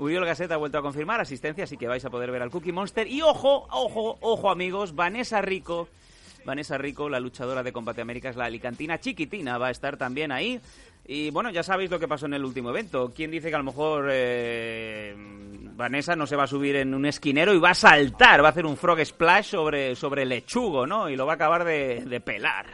Uriol 0.00 0.24
Gasset 0.24 0.50
ha 0.50 0.56
vuelto 0.56 0.78
a 0.78 0.82
confirmar 0.82 1.20
asistencia, 1.20 1.64
así 1.64 1.76
que 1.76 1.86
vais 1.86 2.04
a 2.04 2.10
poder 2.10 2.30
ver 2.30 2.40
al 2.40 2.50
Cookie 2.50 2.72
Monster. 2.72 3.06
Y 3.06 3.20
ojo, 3.20 3.68
ojo, 3.70 4.16
ojo 4.22 4.50
amigos, 4.50 4.94
Vanessa 4.94 5.42
Rico, 5.42 5.88
Vanessa 6.46 6.78
Rico, 6.78 7.10
la 7.10 7.20
luchadora 7.20 7.62
de 7.62 7.70
Combate 7.70 8.00
Américas, 8.00 8.34
la 8.34 8.46
alicantina 8.46 8.98
chiquitina, 8.98 9.58
va 9.58 9.68
a 9.68 9.70
estar 9.70 9.98
también 9.98 10.32
ahí. 10.32 10.58
Y 11.06 11.30
bueno, 11.30 11.50
ya 11.50 11.62
sabéis 11.62 11.90
lo 11.90 11.98
que 11.98 12.08
pasó 12.08 12.24
en 12.24 12.34
el 12.34 12.44
último 12.44 12.70
evento. 12.70 13.12
¿Quién 13.14 13.30
dice 13.30 13.50
que 13.50 13.54
a 13.56 13.58
lo 13.58 13.64
mejor 13.64 14.08
eh, 14.10 15.14
Vanessa 15.16 16.16
no 16.16 16.26
se 16.26 16.36
va 16.36 16.44
a 16.44 16.46
subir 16.46 16.76
en 16.76 16.94
un 16.94 17.04
esquinero 17.04 17.52
y 17.52 17.58
va 17.58 17.70
a 17.70 17.74
saltar, 17.74 18.42
va 18.42 18.48
a 18.48 18.50
hacer 18.52 18.64
un 18.64 18.78
frog 18.78 19.04
splash 19.04 19.50
sobre, 19.50 19.94
sobre 19.96 20.24
lechugo, 20.24 20.86
¿no? 20.86 21.10
Y 21.10 21.16
lo 21.16 21.26
va 21.26 21.32
a 21.32 21.34
acabar 21.34 21.64
de, 21.64 22.04
de 22.06 22.20
pelar. 22.20 22.66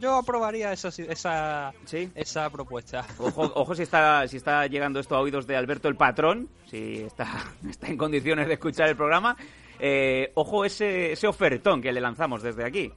Yo 0.00 0.16
aprobaría 0.16 0.72
esa, 0.72 0.88
esa, 0.88 1.72
¿Sí? 1.84 2.10
esa 2.14 2.50
propuesta. 2.50 3.06
Ojo, 3.18 3.52
ojo 3.54 3.74
si 3.74 3.82
está 3.82 4.26
si 4.28 4.36
está 4.36 4.66
llegando 4.66 5.00
esto 5.00 5.16
a 5.16 5.20
oídos 5.20 5.46
de 5.46 5.56
Alberto 5.56 5.88
el 5.88 5.96
patrón, 5.96 6.48
si 6.70 7.02
está, 7.02 7.26
está 7.68 7.88
en 7.88 7.96
condiciones 7.96 8.46
de 8.46 8.54
escuchar 8.54 8.88
el 8.88 8.96
programa. 8.96 9.36
Eh, 9.78 10.32
ojo 10.34 10.64
ese, 10.64 11.12
ese 11.12 11.26
ofertón 11.26 11.80
que 11.80 11.92
le 11.92 12.00
lanzamos 12.00 12.42
desde 12.42 12.64
aquí. 12.64 12.92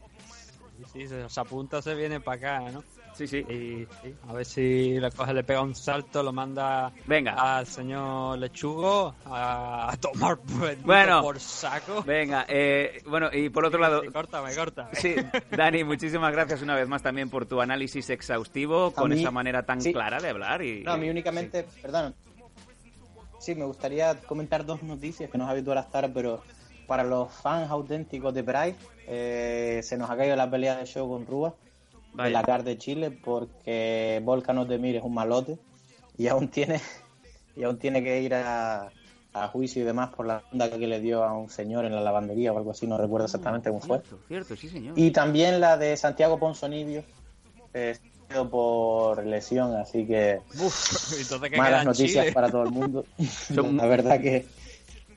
Sí, 0.94 1.08
se, 1.08 1.26
apunta, 1.40 1.82
se 1.82 1.96
viene 1.96 2.20
para 2.20 2.38
acá, 2.60 2.72
¿no? 2.72 2.84
Sí, 3.16 3.28
sí. 3.28 3.38
Y 3.38 3.86
sí, 4.02 4.16
a 4.28 4.34
ver 4.34 4.44
si 4.46 5.00
le 5.00 5.12
coge, 5.12 5.34
le 5.36 5.44
pega 5.44 5.62
un 5.62 5.76
salto, 5.76 6.24
lo 6.24 6.34
manda 6.34 6.92
Venga. 7.06 7.58
al 7.58 7.68
señor 7.68 8.40
Lechugo 8.40 9.14
a, 9.26 9.92
a 9.92 9.98
tomar 9.98 10.40
Bueno. 10.84 11.22
por 11.22 11.40
saco. 11.40 12.02
Venga, 12.04 12.46
eh, 12.50 13.04
bueno, 13.06 13.30
y 13.32 13.50
por 13.50 13.66
otro 13.66 13.80
lado... 13.80 14.02
Sí, 14.02 14.08
córtame, 14.10 14.56
córtame. 14.56 14.96
Sí, 14.96 15.14
Dani, 15.52 15.84
muchísimas 15.84 16.32
gracias 16.32 16.64
una 16.64 16.74
vez 16.76 16.88
más 16.88 17.04
también 17.04 17.30
por 17.30 17.46
tu 17.46 17.62
análisis 17.62 18.10
exhaustivo, 18.10 18.92
con 18.92 19.12
mí- 19.12 19.20
esa 19.22 19.30
manera 19.30 19.64
tan 19.64 19.80
sí. 19.80 19.94
clara 19.94 20.20
de 20.20 20.30
hablar. 20.30 20.64
Y, 20.64 20.82
No, 20.84 20.94
a 20.94 20.98
mí 20.98 21.08
únicamente, 21.08 21.68
perdón. 21.84 22.16
Sí, 23.40 23.54
me 23.56 23.66
gustaría 23.66 24.16
comentar 24.22 24.66
dos 24.66 24.82
noticias 24.84 25.30
que 25.30 25.38
no 25.38 25.44
es 25.44 25.50
habitual 25.52 25.78
estar, 25.78 26.12
pero 26.14 26.42
para 26.88 27.04
los 27.04 27.32
fans 27.32 27.70
auténticos 27.70 28.34
de 28.34 28.44
Pride, 28.44 28.76
eh, 29.08 29.82
se 29.84 29.98
nos 29.98 30.10
ha 30.10 30.18
caído 30.18 30.36
la 30.36 30.50
pelea 30.50 30.78
de 30.78 30.86
show 30.86 31.10
con 31.10 31.26
Rúa, 31.26 31.56
Vaya. 32.14 32.28
de 32.28 32.32
la 32.34 32.44
CAR 32.44 32.64
de 32.64 32.78
Chile, 32.78 33.12
porque 33.12 34.22
Volcano 34.24 34.66
de 34.66 34.78
Mir 34.78 34.98
es 34.98 35.04
un 35.04 35.14
malote 35.14 35.58
y 36.18 36.28
aún 36.28 36.48
tiene 36.50 36.80
y 37.56 37.64
aún 37.64 37.78
tiene 37.78 38.04
que 38.04 38.22
ir 38.22 38.34
a, 38.36 38.92
a 39.34 39.48
juicio 39.48 39.82
y 39.82 39.86
demás 39.86 40.10
por 40.16 40.28
la 40.28 40.44
onda 40.52 40.70
que 40.70 40.88
le 40.88 41.00
dio 41.00 41.24
a 41.24 41.34
un 41.38 41.50
señor 41.50 41.86
en 41.86 41.96
la 41.96 42.02
lavandería 42.02 42.54
o 42.54 42.58
algo 42.58 42.72
así, 42.72 42.88
no 42.88 42.98
recuerdo 42.98 43.26
exactamente 43.26 43.70
cómo 43.70 43.82
fue. 43.82 44.00
Cierto, 44.00 44.20
cierto, 44.28 44.56
sí, 44.56 44.70
señor. 44.70 44.98
Y 44.98 45.12
también 45.12 45.60
la 45.60 45.78
de 45.78 45.98
Santiago 45.98 46.38
Ponsonibio, 46.38 47.04
eh, 47.74 47.98
por 48.50 49.26
lesión, 49.26 49.76
así 49.76 50.06
que 50.06 50.42
Entonces, 50.52 51.28
¿qué 51.42 51.50
queda 51.52 51.58
malas 51.62 51.82
en 51.82 51.88
noticias 51.88 52.24
Chile? 52.26 52.34
para 52.34 52.50
todo 52.50 52.64
el 52.64 52.72
mundo. 52.72 53.06
La 53.50 53.86
verdad 53.86 54.20
que 54.20 54.46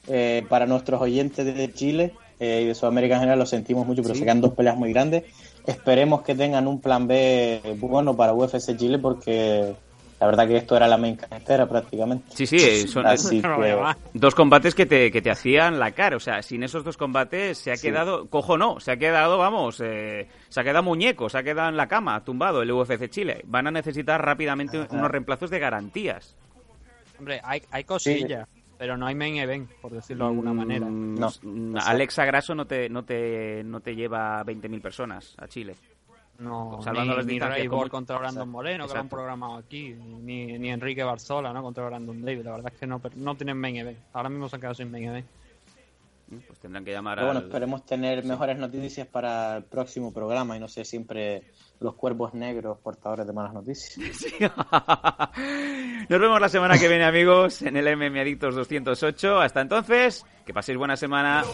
eh, 0.08 0.44
para 0.48 0.66
nuestros 0.66 1.00
oyentes 1.00 1.44
de 1.46 1.72
Chile 1.72 2.12
eh, 2.40 2.60
y 2.62 2.66
de 2.66 2.74
Sudamérica 2.74 3.14
en 3.14 3.20
general 3.20 3.38
lo 3.38 3.46
sentimos 3.46 3.86
mucho, 3.86 4.02
pero 4.02 4.14
se 4.14 4.22
quedan 4.22 4.40
dos 4.40 4.52
peleas 4.54 4.76
muy 4.76 4.92
grandes. 4.92 5.24
Esperemos 5.66 6.22
que 6.22 6.34
tengan 6.34 6.66
un 6.68 6.80
plan 6.80 7.06
B 7.08 7.60
bueno 7.78 8.16
para 8.16 8.32
UFC 8.34 8.76
Chile 8.76 8.98
porque 8.98 9.74
la 10.20 10.26
verdad 10.28 10.46
que 10.46 10.56
esto 10.56 10.74
era 10.76 10.86
la 10.88 10.96
main 10.96 11.16
cartera 11.16 11.68
prácticamente. 11.68 12.24
Sí, 12.34 12.46
sí, 12.46 12.86
son 12.88 13.04
Así 13.06 13.36
No, 13.42 13.56
que- 13.56 13.60
vaya, 13.62 13.74
va. 13.76 13.98
dos 14.14 14.34
combates 14.34 14.74
que 14.74 14.86
te, 14.86 15.10
que 15.10 15.20
te 15.20 15.30
hacían 15.30 15.78
la 15.78 15.90
cara. 15.92 16.16
O 16.16 16.20
sea, 16.20 16.40
sin 16.42 16.62
esos 16.62 16.84
dos 16.84 16.96
combates 16.96 17.58
se 17.58 17.72
ha 17.72 17.76
Sí. 17.76 17.88
quedado, 17.88 18.26
cojo 18.30 18.56
no, 18.56 18.80
se 18.80 18.92
ha 18.92 18.96
quedado, 18.96 19.36
vamos, 19.38 19.82
eh, 19.84 20.26
se 20.48 20.60
ha 20.60 20.64
quedado 20.64 20.84
muñeco, 20.84 21.28
se 21.28 21.38
ha 21.38 21.42
quedado 21.42 21.68
en 21.68 21.76
la 21.76 21.88
cama, 21.88 22.24
tumbado 22.24 22.62
el 22.62 22.70
UFC 22.72 23.08
Chile. 23.10 23.42
Van 23.46 23.66
a 23.66 23.70
necesitar 23.70 24.24
rápidamente 24.24 24.78
Ajá. 24.78 24.88
unos 24.96 25.10
reemplazos 25.10 25.50
de 25.50 25.58
garantías. 25.58 26.34
Hombre, 27.18 27.40
hay, 27.42 27.62
hay 27.70 27.84
cosillas, 27.84 28.46
pero 28.78 28.96
no 28.96 29.06
hay 29.06 29.14
main 29.14 29.36
event, 29.36 29.70
por 29.80 29.92
decirlo 29.92 30.24
de 30.24 30.30
alguna 30.30 30.52
manera. 30.52 30.86
Mm, 30.86 31.14
No. 31.18 31.28
mm, 31.42 31.76
Alexa 31.84 32.24
Grasso 32.24 32.54
no 32.54 32.66
te, 32.66 32.88
no 32.88 33.04
te, 33.04 33.62
no 33.64 33.80
te 33.80 33.94
lleva 33.94 34.42
20.000 34.44 34.80
personas 34.80 35.34
a 35.38 35.46
Chile. 35.48 35.74
No, 36.38 36.80
Salvando 36.82 37.12
ni, 37.12 37.16
las 37.16 37.26
ni 37.26 37.32
distancias, 37.32 37.66
como- 37.68 37.78
Borg 37.80 37.90
contra 37.90 38.16
Brandon 38.18 38.34
Exacto, 38.42 38.50
Moreno, 38.52 38.86
que 38.86 38.92
lo 38.94 39.00
han 39.00 39.08
programado 39.08 39.56
aquí, 39.56 39.94
ni, 39.94 40.58
ni 40.58 40.68
Enrique 40.70 41.02
Barzola, 41.02 41.50
¿no? 41.52 41.62
Contra 41.62 41.86
Brandon 41.86 42.20
Davis. 42.22 42.44
La 42.44 42.50
verdad 42.52 42.72
es 42.74 42.78
que 42.78 42.86
no, 42.86 42.98
pero 42.98 43.14
no 43.16 43.34
tienen 43.36 43.56
main 43.56 43.76
event. 43.76 43.98
Ahora 44.12 44.28
mismo 44.28 44.46
se 44.48 44.56
han 44.56 44.60
quedado 44.60 44.74
sin 44.74 44.90
main 44.90 45.04
event. 45.04 45.26
Pues 46.46 46.58
tendrán 46.58 46.84
que 46.84 46.90
llamar 46.92 47.14
Pero 47.16 47.28
bueno, 47.28 47.38
al- 47.40 47.46
esperemos 47.46 47.86
tener 47.86 48.24
mejores 48.24 48.58
noticias 48.58 49.06
para 49.06 49.58
el 49.58 49.64
próximo 49.64 50.12
programa 50.12 50.56
y 50.56 50.60
no 50.60 50.66
ser 50.68 50.84
siempre 50.84 51.44
los 51.80 51.94
cuervos 51.94 52.34
negros 52.34 52.78
portadores 52.78 53.26
de 53.26 53.32
malas 53.32 53.54
noticias. 53.54 54.26
Nos 56.08 56.20
vemos 56.20 56.40
la 56.40 56.48
semana 56.48 56.78
que 56.78 56.88
viene, 56.88 57.04
amigos, 57.04 57.62
en 57.62 57.76
el 57.76 57.96
MM 57.96 58.18
Adictos 58.20 58.54
208. 58.54 59.40
Hasta 59.40 59.60
entonces, 59.60 60.24
que 60.44 60.54
paséis 60.54 60.78
buena 60.78 60.96
semana. 60.96 61.44